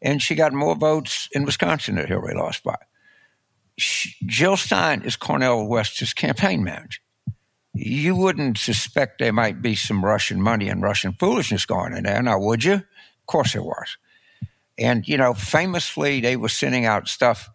And 0.01 0.21
she 0.21 0.35
got 0.35 0.53
more 0.53 0.75
votes 0.75 1.29
in 1.31 1.45
Wisconsin 1.45 1.95
than 1.95 2.07
Hillary 2.07 2.35
lost 2.35 2.63
by. 2.63 2.77
She, 3.77 4.15
Jill 4.25 4.57
Stein 4.57 5.01
is 5.03 5.15
Cornel 5.15 5.67
West's 5.67 6.13
campaign 6.13 6.63
manager. 6.63 6.99
You 7.73 8.15
wouldn't 8.15 8.57
suspect 8.57 9.19
there 9.19 9.31
might 9.31 9.61
be 9.61 9.75
some 9.75 10.03
Russian 10.03 10.41
money 10.41 10.67
and 10.67 10.81
Russian 10.81 11.13
foolishness 11.13 11.65
going 11.65 11.95
in 11.95 12.03
there, 12.03 12.21
now 12.21 12.37
would 12.39 12.63
you? 12.63 12.73
Of 12.73 13.25
course 13.27 13.53
there 13.53 13.63
was. 13.63 13.97
And, 14.81 15.07
you 15.07 15.17
know, 15.17 15.33
famously, 15.33 16.21
they 16.21 16.35
were 16.35 16.49
sending 16.49 16.85
out 16.85 17.07
stuff 17.07 17.49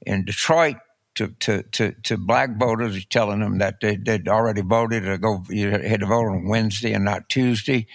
in 0.00 0.24
Detroit 0.24 0.76
to, 1.16 1.28
to, 1.40 1.62
to, 1.62 1.92
to 2.04 2.16
black 2.16 2.58
voters, 2.58 3.04
telling 3.04 3.40
them 3.40 3.58
that 3.58 3.80
they, 3.80 3.96
they'd 3.96 4.28
already 4.28 4.62
voted 4.62 5.06
or 5.06 5.18
go, 5.18 5.44
you 5.50 5.70
had 5.70 6.00
to 6.00 6.06
vote 6.06 6.28
on 6.28 6.48
Wednesday 6.48 6.94
and 6.94 7.04
not 7.04 7.28
Tuesday, 7.28 7.86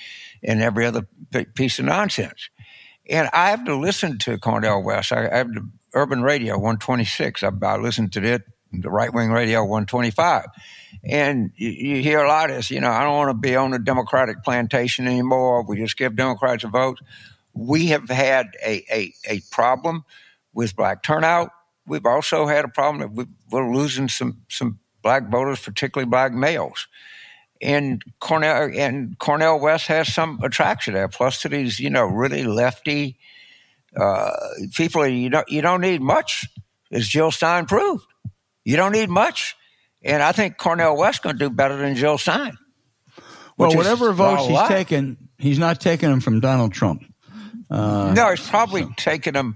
and 0.44 0.62
every 0.62 0.86
other 0.86 1.07
piece 1.56 1.80
of 1.80 1.86
nonsense. 1.86 2.49
And 3.10 3.28
I 3.34 3.49
have 3.49 3.66
to 3.66 3.76
listen 3.76 4.20
to 4.20 4.38
Cornel 4.38 4.84
West. 4.84 5.12
I, 5.12 5.28
I 5.28 5.38
have 5.38 5.53
the 5.53 5.68
Urban 5.95 6.22
Radio 6.22 6.53
126. 6.53 7.41
I, 7.41 7.49
I 7.64 7.78
listen 7.78 8.10
to 8.12 8.24
it, 8.24 8.44
the 8.72 8.91
right 8.91 9.12
wing 9.12 9.32
radio 9.32 9.62
125. 9.62 10.45
And 11.03 11.52
you, 11.56 11.70
you 11.70 12.03
hear 12.03 12.20
a 12.20 12.28
lot 12.28 12.52
of 12.52 12.57
this, 12.57 12.70
you 12.70 12.82
know, 12.82 12.91
I 12.91 13.03
don't 13.03 13.16
want 13.16 13.30
to 13.30 13.34
be 13.34 13.56
on 13.56 13.72
the 13.72 13.80
Democratic 13.80 14.44
plantation 14.44 15.07
anymore. 15.07 15.64
We 15.64 15.78
just 15.78 15.98
give 15.98 16.16
Democrats 16.16 16.64
a 16.64 16.68
vote. 16.68 16.99
We 17.56 17.88
have 17.88 18.10
had 18.10 18.56
a, 18.64 18.84
a, 18.91 19.14
a 19.27 19.41
problem 19.52 20.03
with 20.53 20.76
black 20.76 21.03
turnout. 21.03 21.49
We've 21.88 22.06
also 22.06 22.45
had 22.48 22.65
a 22.65 22.68
problem 22.69 22.99
that 22.99 23.11
we, 23.11 23.26
we're 23.49 23.73
losing 23.73 24.10
some, 24.10 24.41
some 24.49 24.80
black 25.02 25.30
voters, 25.30 25.61
particularly 25.61 26.10
black 26.10 26.34
males. 26.34 26.88
And 27.61 28.03
Cornel 28.19 28.69
and 28.76 29.18
Cornel 29.18 29.60
West 29.60 29.88
has 29.88 30.14
some 30.14 30.40
attraction 30.44 30.94
there. 30.94 31.07
Plus, 31.07 31.41
to 31.41 31.49
these, 31.49 31.80
you 31.80 31.90
know, 31.90 32.03
really 32.03 32.44
lefty 32.44 33.18
uh, 33.95 34.32
people, 34.73 35.07
you 35.07 35.30
don't 35.30 35.49
you 35.49 35.61
don't 35.61 35.80
need 35.80 36.02
much, 36.02 36.45
as 36.91 37.07
Jill 37.07 37.32
Stein 37.32 37.65
proved. 37.65 38.06
You 38.65 38.76
don't 38.76 38.91
need 38.91 39.10
much, 39.10 39.56
and 40.03 40.22
I 40.22 40.34
think 40.34 40.57
Cornel 40.57 40.98
West 40.98 41.23
going 41.23 41.38
to 41.38 41.45
do 41.45 41.49
better 41.49 41.77
than 41.77 41.95
Jill 41.95 42.18
Stein. 42.18 42.57
Well, 43.57 43.73
whatever 43.73 44.11
votes 44.11 44.48
he's 44.48 44.68
taken, 44.68 45.30
he's 45.38 45.57
not 45.57 45.80
taking 45.80 46.10
them 46.10 46.19
from 46.19 46.41
Donald 46.41 46.73
Trump. 46.73 47.03
Uh, 47.76 48.14
no, 48.14 48.30
he's 48.31 48.47
probably 48.49 48.88
taking 48.97 49.34
them. 49.34 49.56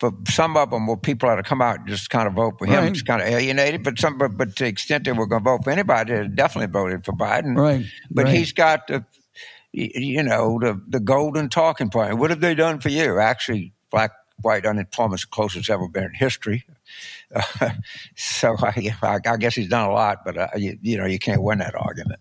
For 0.00 0.10
some 0.28 0.56
of 0.56 0.70
them, 0.70 0.88
where 0.88 0.96
people 0.96 1.28
had 1.28 1.36
to 1.36 1.44
come 1.44 1.62
out 1.62 1.78
and 1.78 1.86
just 1.86 2.10
kind 2.10 2.26
of 2.26 2.34
vote 2.34 2.54
for 2.58 2.66
him, 2.66 2.74
Right. 2.74 2.90
it's 2.90 3.02
kind 3.02 3.22
of 3.22 3.28
alienated. 3.28 3.84
But 3.84 4.00
some, 4.00 4.18
but, 4.18 4.36
but 4.36 4.56
to 4.56 4.64
the 4.64 4.68
extent 4.68 5.04
they 5.04 5.12
were 5.12 5.28
going 5.28 5.44
to 5.44 5.50
vote 5.50 5.62
for 5.62 5.70
anybody, 5.70 6.12
they 6.12 6.26
definitely 6.26 6.72
voted 6.72 7.04
for 7.04 7.12
Biden. 7.12 7.56
Right, 7.56 7.84
But 8.10 8.24
right. 8.24 8.34
he's 8.34 8.52
got 8.52 8.88
the, 8.88 9.04
you 9.72 10.24
know, 10.24 10.58
the 10.60 10.82
the 10.88 10.98
golden 10.98 11.48
talking 11.48 11.88
point. 11.88 12.18
What 12.18 12.30
have 12.30 12.40
they 12.40 12.56
done 12.56 12.80
for 12.80 12.88
you? 12.88 13.20
Actually, 13.20 13.74
black 13.92 14.10
white 14.40 14.66
unemployment's 14.66 15.22
the 15.22 15.28
closest 15.28 15.58
it's 15.60 15.70
ever 15.70 15.86
been 15.86 16.02
in 16.04 16.14
history. 16.14 16.64
Uh, 17.32 17.70
so 18.16 18.56
I, 18.58 18.92
I, 19.02 19.20
I 19.24 19.36
guess 19.36 19.54
he's 19.54 19.68
done 19.68 19.88
a 19.88 19.92
lot, 19.92 20.24
but 20.24 20.36
uh, 20.36 20.48
you, 20.56 20.78
you 20.82 20.96
know, 20.98 21.06
you 21.06 21.20
can't 21.20 21.42
win 21.44 21.58
that 21.58 21.76
argument. 21.76 22.18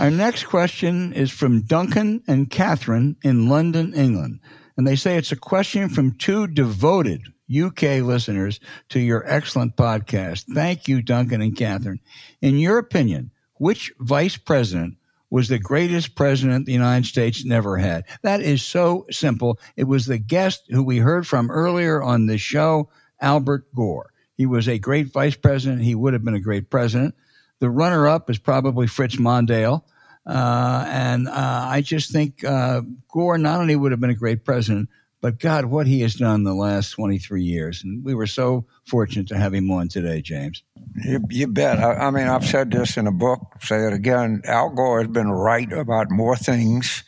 Our 0.00 0.10
next 0.10 0.44
question 0.44 1.12
is 1.12 1.30
from 1.30 1.60
Duncan 1.60 2.22
and 2.26 2.48
Catherine 2.48 3.16
in 3.22 3.50
London, 3.50 3.92
England. 3.92 4.40
And 4.78 4.86
they 4.86 4.96
say 4.96 5.18
it's 5.18 5.30
a 5.30 5.36
question 5.36 5.90
from 5.90 6.12
two 6.12 6.46
devoted 6.46 7.20
UK 7.54 8.00
listeners 8.00 8.60
to 8.88 8.98
your 8.98 9.30
excellent 9.30 9.76
podcast. 9.76 10.46
Thank 10.54 10.88
you, 10.88 11.02
Duncan 11.02 11.42
and 11.42 11.54
Catherine. 11.54 12.00
In 12.40 12.58
your 12.58 12.78
opinion, 12.78 13.30
which 13.58 13.92
vice 13.98 14.38
president 14.38 14.96
was 15.28 15.48
the 15.48 15.58
greatest 15.58 16.14
president 16.14 16.64
the 16.64 16.72
United 16.72 17.06
States 17.06 17.44
never 17.44 17.76
had? 17.76 18.06
That 18.22 18.40
is 18.40 18.62
so 18.62 19.04
simple. 19.10 19.58
It 19.76 19.84
was 19.84 20.06
the 20.06 20.16
guest 20.16 20.62
who 20.70 20.82
we 20.82 20.96
heard 20.96 21.26
from 21.26 21.50
earlier 21.50 22.02
on 22.02 22.24
the 22.24 22.38
show, 22.38 22.88
Albert 23.20 23.66
Gore. 23.74 24.14
He 24.38 24.46
was 24.46 24.66
a 24.66 24.78
great 24.78 25.12
vice 25.12 25.36
president. 25.36 25.82
He 25.82 25.94
would 25.94 26.14
have 26.14 26.24
been 26.24 26.32
a 26.32 26.40
great 26.40 26.70
president. 26.70 27.14
The 27.60 27.70
runner 27.70 28.08
up 28.08 28.28
is 28.28 28.38
probably 28.38 28.86
Fritz 28.86 29.16
Mondale. 29.16 29.82
Uh, 30.26 30.84
and 30.88 31.28
uh, 31.28 31.66
I 31.68 31.80
just 31.80 32.12
think 32.12 32.44
uh, 32.44 32.82
Gore 33.08 33.38
not 33.38 33.60
only 33.60 33.76
would 33.76 33.92
have 33.92 34.00
been 34.00 34.10
a 34.10 34.14
great 34.14 34.44
president, 34.44 34.88
but 35.20 35.38
God, 35.38 35.66
what 35.66 35.86
he 35.86 36.00
has 36.00 36.14
done 36.14 36.44
the 36.44 36.54
last 36.54 36.90
23 36.92 37.42
years. 37.42 37.84
And 37.84 38.02
we 38.04 38.14
were 38.14 38.26
so 38.26 38.66
fortunate 38.86 39.28
to 39.28 39.36
have 39.36 39.52
him 39.52 39.70
on 39.70 39.88
today, 39.88 40.22
James. 40.22 40.62
You, 41.04 41.20
you 41.28 41.46
bet. 41.46 41.78
I, 41.78 42.06
I 42.06 42.10
mean, 42.10 42.26
I've 42.26 42.46
said 42.46 42.70
this 42.70 42.96
in 42.96 43.06
a 43.06 43.12
book, 43.12 43.40
say 43.60 43.86
it 43.86 43.92
again. 43.92 44.42
Al 44.44 44.70
Gore 44.70 45.00
has 45.00 45.08
been 45.08 45.30
right 45.30 45.70
about 45.72 46.10
more 46.10 46.36
things 46.36 47.02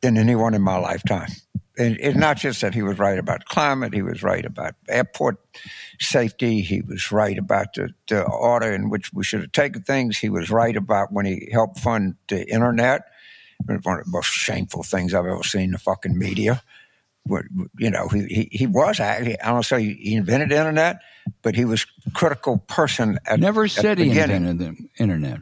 than 0.00 0.16
anyone 0.16 0.54
in 0.54 0.62
my 0.62 0.76
lifetime. 0.76 1.28
And 1.78 1.96
it's 2.00 2.16
not 2.16 2.36
just 2.36 2.60
that 2.60 2.74
he 2.74 2.82
was 2.82 2.98
right 2.98 3.18
about 3.18 3.46
climate, 3.46 3.94
he 3.94 4.02
was 4.02 4.22
right 4.22 4.44
about 4.44 4.74
airport 4.88 5.38
safety, 6.00 6.60
he 6.60 6.82
was 6.82 7.10
right 7.10 7.38
about 7.38 7.74
the, 7.74 7.90
the 8.08 8.22
order 8.24 8.70
in 8.72 8.90
which 8.90 9.12
we 9.12 9.24
should 9.24 9.40
have 9.40 9.52
taken 9.52 9.82
things, 9.82 10.18
he 10.18 10.28
was 10.28 10.50
right 10.50 10.76
about 10.76 11.12
when 11.12 11.24
he 11.24 11.48
helped 11.50 11.78
fund 11.80 12.16
the 12.28 12.46
internet. 12.50 13.02
One 13.64 13.76
of 13.78 13.84
the 13.84 14.02
most 14.10 14.26
shameful 14.26 14.82
things 14.82 15.14
I've 15.14 15.24
ever 15.24 15.42
seen 15.44 15.62
in 15.62 15.70
the 15.70 15.78
fucking 15.78 16.18
media. 16.18 16.62
You 17.78 17.90
know, 17.90 18.08
he, 18.08 18.24
he, 18.26 18.48
he 18.50 18.66
was, 18.66 18.98
actually- 18.98 19.40
I 19.40 19.50
don't 19.50 19.64
say 19.64 19.82
he 19.94 20.14
invented 20.16 20.48
the 20.50 20.56
internet, 20.56 21.00
but 21.42 21.54
he 21.54 21.64
was 21.64 21.86
a 22.06 22.10
critical 22.10 22.58
person 22.58 23.18
at 23.26 23.38
Never 23.38 23.64
at 23.64 23.70
said 23.70 23.98
the 23.98 24.04
he 24.04 24.08
beginning. 24.10 24.44
invented 24.44 24.76
the 24.76 25.02
internet. 25.02 25.38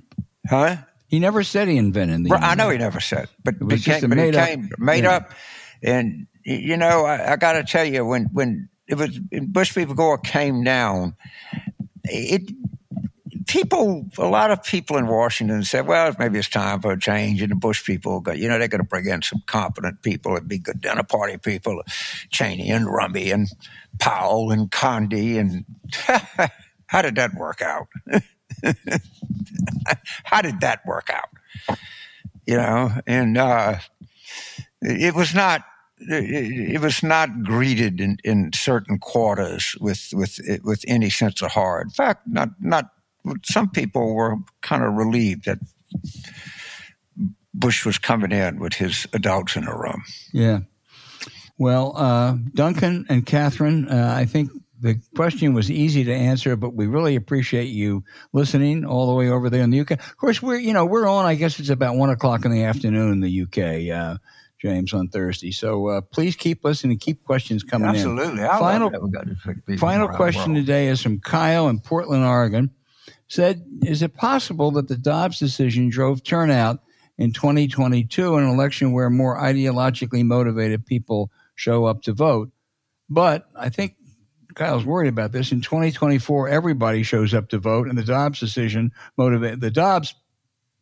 Huh? 0.49 0.77
He 1.09 1.19
never 1.19 1.43
said 1.43 1.67
he 1.69 1.77
invented 1.79 2.25
the 2.25 2.29
Right, 2.31 2.43
I 2.43 2.55
know 2.55 2.69
he 2.69 2.77
never 2.79 3.01
said, 3.01 3.29
but 3.43 3.55
It 3.55 3.65
was 3.65 3.81
became, 3.83 3.93
just 3.95 4.05
a 4.05 4.09
but 4.09 4.19
it 4.19 4.21
made 4.21 4.37
up- 4.37 4.49
came 4.49 4.71
made 4.79 5.05
up. 5.07 5.33
And 5.83 6.27
you 6.45 6.77
know, 6.77 7.05
I, 7.05 7.33
I 7.33 7.37
got 7.37 7.53
to 7.53 7.65
tell 7.65 7.85
you, 7.85 8.05
when 8.05 8.25
when 8.33 8.69
it 8.87 8.97
was 8.97 9.19
Bush 9.19 9.73
v. 9.73 9.85
Gore 9.85 10.19
came 10.19 10.65
down, 10.65 11.15
it 12.05 12.51
people, 13.51 14.07
a 14.17 14.29
lot 14.29 14.53
of 14.53 14.63
people 14.63 14.97
in 14.97 15.09
Washington 15.09 15.65
said, 15.65 15.87
well, 15.87 16.15
maybe 16.21 16.39
it's 16.39 16.49
time 16.49 16.81
for 16.81 16.93
a 16.93 16.99
change. 16.99 17.43
And 17.43 17.51
the 17.51 17.57
Bush 17.57 17.85
people, 17.85 18.21
go, 18.21 18.31
you 18.31 18.49
know, 18.49 18.59
they're 18.59 18.69
going 18.69 18.81
to 18.81 18.87
bring 18.87 19.07
in 19.07 19.23
some 19.23 19.43
competent 19.47 20.03
people 20.03 20.37
and 20.37 20.47
be 20.47 20.59
good 20.59 20.81
dinner 20.81 21.03
party 21.03 21.37
people, 21.37 21.83
Cheney 22.31 22.71
and 22.71 22.87
Rummy 22.87 23.33
and 23.33 23.49
Powell 23.99 24.53
and 24.53 24.71
Condi. 24.71 25.37
And 25.39 25.65
how 26.87 27.03
did 27.03 27.17
that 27.17 27.35
work 27.35 27.61
out? 27.61 27.89
how 30.25 30.43
did 30.43 30.61
that 30.61 30.87
work 30.87 31.11
out? 31.11 31.79
You 32.47 32.57
know, 32.57 32.93
and 33.07 33.37
uh, 33.37 33.79
it 34.83 35.15
was 35.15 35.35
not 35.35 35.65
it, 35.99 36.81
was 36.81 37.03
not 37.03 37.43
greeted 37.43 38.01
in, 38.01 38.17
in 38.25 38.53
certain 38.53 38.99
quarters 38.99 39.77
with 39.81 40.09
with 40.13 40.41
with 40.65 40.85
any 40.89 41.11
sense 41.11 41.43
of 41.43 41.53
horror. 41.53 41.83
In 41.83 41.91
fact, 41.91 42.27
not 42.27 42.51
not 42.61 42.91
some 43.45 43.69
people 43.69 44.15
were 44.15 44.37
kind 44.63 44.83
of 44.83 44.95
relieved 44.95 45.45
that 45.45 45.59
Bush 47.53 47.85
was 47.85 47.99
coming 47.99 48.33
in 48.33 48.59
with 48.59 48.75
his 48.75 49.07
adults 49.13 49.57
in 49.57 49.67
a 49.67 49.77
room. 49.77 50.03
Yeah. 50.33 50.61
Well, 51.59 51.93
uh, 51.95 52.37
Duncan 52.55 53.05
and 53.11 53.27
Catherine, 53.27 53.87
uh, 53.89 54.15
I 54.17 54.25
think 54.25 54.51
the 54.81 54.99
question 55.15 55.53
was 55.53 55.71
easy 55.71 56.05
to 56.05 56.15
answer, 56.15 56.57
but 56.57 56.73
we 56.73 56.87
really 56.87 57.17
appreciate 57.17 57.69
you 57.69 58.03
listening 58.33 58.87
all 58.87 59.09
the 59.09 59.15
way 59.15 59.29
over 59.29 59.51
there 59.51 59.63
in 59.63 59.71
the 59.71 59.81
UK. 59.81 59.93
Of 59.93 60.17
course, 60.17 60.41
we're 60.41 60.59
you 60.59 60.73
know 60.73 60.87
we're 60.87 61.07
on. 61.07 61.27
I 61.27 61.35
guess 61.35 61.61
it's 61.61 61.69
about 61.69 61.97
one 61.97 62.09
o'clock 62.09 62.47
in 62.47 62.51
the 62.51 62.65
afternoon 62.65 63.13
in 63.13 63.21
the 63.21 63.43
UK, 63.43 63.95
uh, 63.95 64.17
James, 64.61 64.93
on 64.93 65.09
Thursday. 65.09 65.51
So 65.51 65.89
uh, 65.89 66.01
please 66.03 66.37
keep 66.37 66.65
listening, 66.65 66.93
and 66.93 67.01
keep 67.01 67.25
questions 67.25 67.63
coming 67.63 67.89
in. 67.91 67.97
Absolutely, 67.97 68.43
Final- 68.43 68.87
love 68.87 68.93
that 68.93 69.03
we 69.03 69.11
got 69.11 69.27
to 69.27 69.37
pick 69.45 69.65
people 69.67 69.79
Final 69.79 70.09
question 70.09 70.55
today 70.55 70.89
is 70.89 71.01
from 71.01 71.19
Kyle 71.21 71.69
in 71.69 71.81
Portland, 71.81 72.25
Oregon. 72.25 72.71
Said, 73.29 73.65
is 73.83 74.03
it 74.03 74.15
possible 74.15 74.73
that 74.73 74.89
the 74.89 74.97
Dobbs 74.97 75.39
decision 75.39 75.89
drove 75.89 76.23
turnout 76.25 76.81
in 77.17 77.33
2022, 77.33 78.37
an 78.37 78.49
election 78.49 78.93
where 78.93 79.09
more 79.09 79.39
ideologically 79.39 80.25
motivated 80.25 80.85
people 80.85 81.31
show 81.55 81.85
up 81.85 82.03
to 82.03 82.13
vote? 82.13 82.51
But 83.09 83.49
I 83.55 83.69
think 83.69 83.95
Kyle's 84.57 84.85
worried 84.85 85.09
about 85.09 85.33
this. 85.33 85.53
In 85.53 85.61
2024, 85.61 86.49
everybody 86.49 87.03
shows 87.03 87.33
up 87.33 87.49
to 87.51 87.59
vote, 87.59 87.89
and 87.89 87.97
the 87.97 88.05
Dobbs 88.05 88.41
decision 88.41 88.93
motivate 89.17 89.61
the 89.61 89.71
Dobbs 89.71 90.15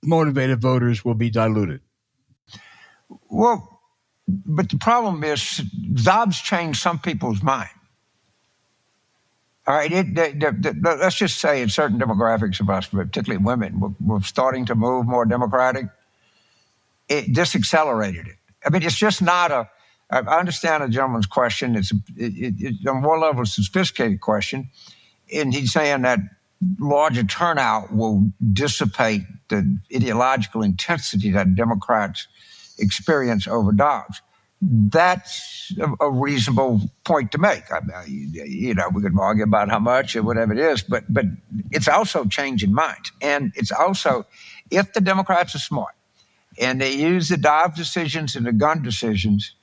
motivated 0.03 0.61
voters 0.61 1.05
will 1.05 1.15
be 1.15 1.31
diluted. 1.31 1.81
Well, 3.31 3.81
but 4.27 4.69
the 4.69 4.79
problem 4.79 5.25
is 5.25 5.59
Dobbs 5.59 6.41
changed 6.41 6.81
some 6.81 6.99
people's 6.99 7.43
mind. 7.43 7.71
All 9.67 9.75
right, 9.75 9.91
it, 9.93 10.83
let's 10.83 11.17
just 11.17 11.39
say 11.39 11.61
in 11.61 11.69
certain 11.69 11.99
demographics 11.99 12.59
of 12.59 12.71
us, 12.71 12.87
particularly 12.87 13.45
women, 13.45 13.81
we're, 13.81 13.91
we're 14.01 14.23
starting 14.23 14.65
to 14.67 14.75
move 14.75 15.07
more 15.07 15.27
democratic. 15.27 15.87
It, 17.09 17.35
this 17.35 17.55
accelerated 17.55 18.29
it. 18.29 18.37
I 18.65 18.71
mean, 18.71 18.83
it's 18.83 18.97
just 18.97 19.21
not 19.21 19.51
a. 19.51 19.69
I 20.11 20.21
understand 20.39 20.83
the 20.83 20.89
gentleman's 20.89 21.27
question. 21.27 21.77
It's 21.77 21.93
a, 21.93 21.97
it, 22.17 22.77
level, 22.83 23.43
a 23.43 23.47
sophisticated 23.47 24.23
question, 24.23 24.71
and 25.35 25.53
he's 25.53 25.73
saying 25.73 26.03
that 26.03 26.21
larger 26.81 27.25
turnout 27.25 27.95
will 27.95 28.33
dissipate 28.53 29.23
the 29.49 29.79
ideological 29.95 30.63
intensity 30.63 31.31
that 31.33 31.55
Democrats 31.55 32.27
experience 32.79 33.47
over 33.47 33.73
Dobbs. 33.73 34.21
That's 34.61 35.73
a, 35.81 36.05
a 36.05 36.11
reasonable 36.11 36.81
point 37.05 37.31
to 37.33 37.39
make. 37.39 37.71
I 37.73 37.81
mean, 37.81 38.33
you 38.33 38.75
know, 38.75 38.89
we 38.93 39.03
could 39.03 39.17
argue 39.19 39.45
about 39.45 39.69
how 39.71 39.79
much 39.79 40.17
or 40.17 40.23
whatever 40.25 40.53
it 40.53 40.59
is, 40.59 40.83
but 40.83 41.05
but 41.09 41.27
it's 41.71 41.87
also 41.87 42.25
changing 42.25 42.75
minds, 42.75 43.13
and 43.23 43.53
it's 43.55 43.71
also 43.71 44.27
if 44.71 44.93
the 44.93 45.01
Democrats 45.01 45.55
are 45.55 45.61
smart 45.61 45.95
and 46.61 46.81
they 46.81 46.93
use 46.93 47.29
the 47.29 47.37
Dobbs 47.37 47.77
decisions 47.77 48.35
and 48.37 48.47
the 48.47 48.53
gun 48.53 48.83
decisions, 48.83 49.55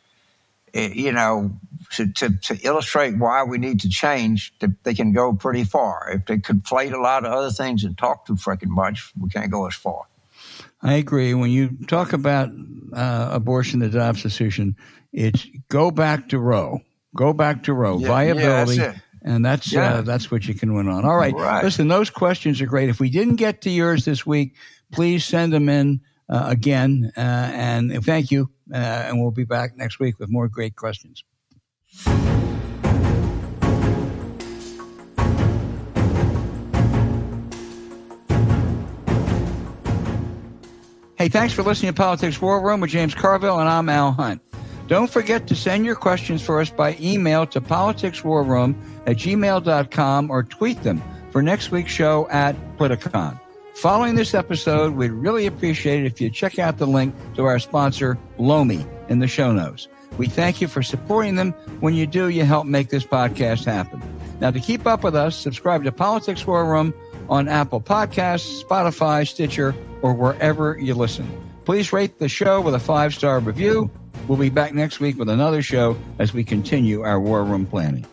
eh, 0.74 0.92
you 0.94 1.12
know, 1.12 1.52
to, 1.92 2.12
to, 2.14 2.38
to, 2.38 2.58
illustrate 2.64 3.18
why 3.18 3.44
we 3.44 3.58
need 3.58 3.80
to 3.82 3.90
change, 3.90 4.54
they 4.84 4.94
can 4.94 5.14
go 5.14 5.34
pretty 5.34 5.64
far. 5.64 6.10
If 6.12 6.26
they 6.26 6.38
conflate 6.38 6.94
a 6.94 6.98
lot 6.98 7.26
of 7.26 7.32
other 7.32 7.52
things 7.52 7.84
and 7.84 7.98
talk 7.98 8.26
too 8.26 8.36
freaking 8.36 8.70
much, 8.70 9.12
we 9.20 9.30
can't 9.30 9.52
go 9.52 9.68
as 9.68 9.76
far. 9.76 10.06
I 10.86 10.94
agree. 10.94 11.34
When 11.34 11.50
you 11.50 11.78
talk 11.88 12.14
about 12.14 12.50
uh, 12.94 13.30
abortion, 13.32 13.80
the 13.80 13.90
Dobbs 13.90 14.22
decision, 14.22 14.76
it's 15.12 15.48
go 15.70 15.92
back 15.92 16.30
to 16.30 16.40
Roe. 16.40 16.82
Go 17.16 17.34
back 17.34 17.64
to 17.64 17.74
Roe. 17.74 17.98
Yeah, 17.98 18.08
Viability. 18.08 18.76
Yeah, 18.76 18.88
that's 18.88 19.00
and 19.24 19.44
that's 19.44 19.76
uh, 19.76 19.80
yeah. 19.80 19.94
uh, 19.96 20.02
that's 20.04 20.30
what 20.30 20.48
you 20.48 20.54
can 20.54 20.76
win 20.76 20.88
on. 20.88 21.04
All 21.04 21.18
right. 21.18 21.34
right. 21.34 21.64
Listen, 21.64 21.88
those 21.88 22.10
questions 22.10 22.62
are 22.62 22.68
great. 22.68 22.90
If 22.90 23.00
we 23.00 23.10
didn't 23.10 23.38
get 23.38 23.62
to 23.62 23.70
yours 23.70 24.06
this 24.06 24.26
week, 24.26 24.56
please 24.92 25.26
send 25.26 25.52
them 25.52 25.68
in 25.68 26.02
uh, 26.30 26.46
again. 26.48 27.12
Uh, 27.18 27.20
and 27.20 28.06
thank 28.06 28.30
you. 28.30 28.52
Uh, 28.72 28.78
and 28.78 29.22
we'll 29.22 29.32
be 29.32 29.46
back 29.46 29.76
next 29.76 30.00
week 30.00 30.20
with 30.20 30.30
more 30.30 30.48
great 30.48 30.76
questions. 30.76 31.24
Hey, 41.26 41.30
thanks 41.30 41.56
for 41.56 41.64
listening 41.64 41.92
to 41.92 41.98
Politics 42.00 42.40
War 42.40 42.62
Room 42.62 42.82
with 42.82 42.92
James 42.92 43.16
Carville, 43.16 43.60
and 43.60 43.68
I'm 43.68 43.90
Al 43.90 44.12
Hunt. 44.12 44.44
Don't 44.86 45.10
forget 45.10 45.48
to 45.48 45.56
send 45.56 45.84
your 45.84 45.96
questions 45.96 46.44
for 46.44 46.62
us 46.62 46.70
by 46.70 46.96
email 47.02 47.48
to 47.48 47.60
politicswarroom 47.60 48.76
at 49.08 49.18
gmail.com 49.18 50.30
or 50.30 50.44
tweet 50.44 50.84
them 50.84 51.02
for 51.32 51.42
next 51.42 51.72
week's 51.72 51.92
show 51.92 52.30
at 52.30 52.56
Politicon. 52.78 53.40
Following 53.74 54.14
this 54.14 54.36
episode, 54.36 54.94
we'd 54.94 55.10
really 55.10 55.48
appreciate 55.48 56.04
it 56.04 56.06
if 56.06 56.22
you 56.22 56.30
check 56.30 56.60
out 56.60 56.78
the 56.78 56.86
link 56.86 57.16
to 57.34 57.46
our 57.46 57.58
sponsor, 57.58 58.20
Lomi, 58.38 58.86
in 59.10 59.18
the 59.18 59.28
show 59.28 59.52
notes. 59.52 59.88
We 60.20 60.28
thank 60.28 60.62
you 60.62 60.68
for 60.68 60.84
supporting 60.84 61.38
them. 61.38 61.54
When 61.80 61.96
you 61.96 62.06
do, 62.06 62.30
you 62.30 62.46
help 62.46 62.68
make 62.68 62.90
this 62.90 63.04
podcast 63.04 63.66
happen. 63.66 64.00
Now, 64.40 64.52
to 64.52 64.60
keep 64.60 64.86
up 64.86 65.04
with 65.04 65.16
us, 65.16 65.36
subscribe 65.36 65.86
to 65.86 65.92
Politics 65.92 66.46
War 66.46 66.66
Room 66.66 66.94
on 67.30 67.48
Apple 67.48 67.82
Podcasts, 67.82 68.64
Spotify, 68.64 69.28
Stitcher, 69.28 69.74
or 70.06 70.14
wherever 70.14 70.78
you 70.78 70.94
listen. 70.94 71.28
Please 71.66 71.92
rate 71.92 72.20
the 72.20 72.30
show 72.30 72.62
with 72.62 72.76
a 72.76 72.80
five 72.80 73.12
star 73.12 73.40
review. 73.40 73.90
We'll 74.28 74.38
be 74.38 74.50
back 74.50 74.72
next 74.72 75.00
week 75.00 75.18
with 75.18 75.30
another 75.30 75.64
show 75.64 75.98
as 76.20 76.32
we 76.32 76.44
continue 76.44 77.02
our 77.02 77.20
War 77.20 77.44
Room 77.44 77.66
planning. 77.66 78.06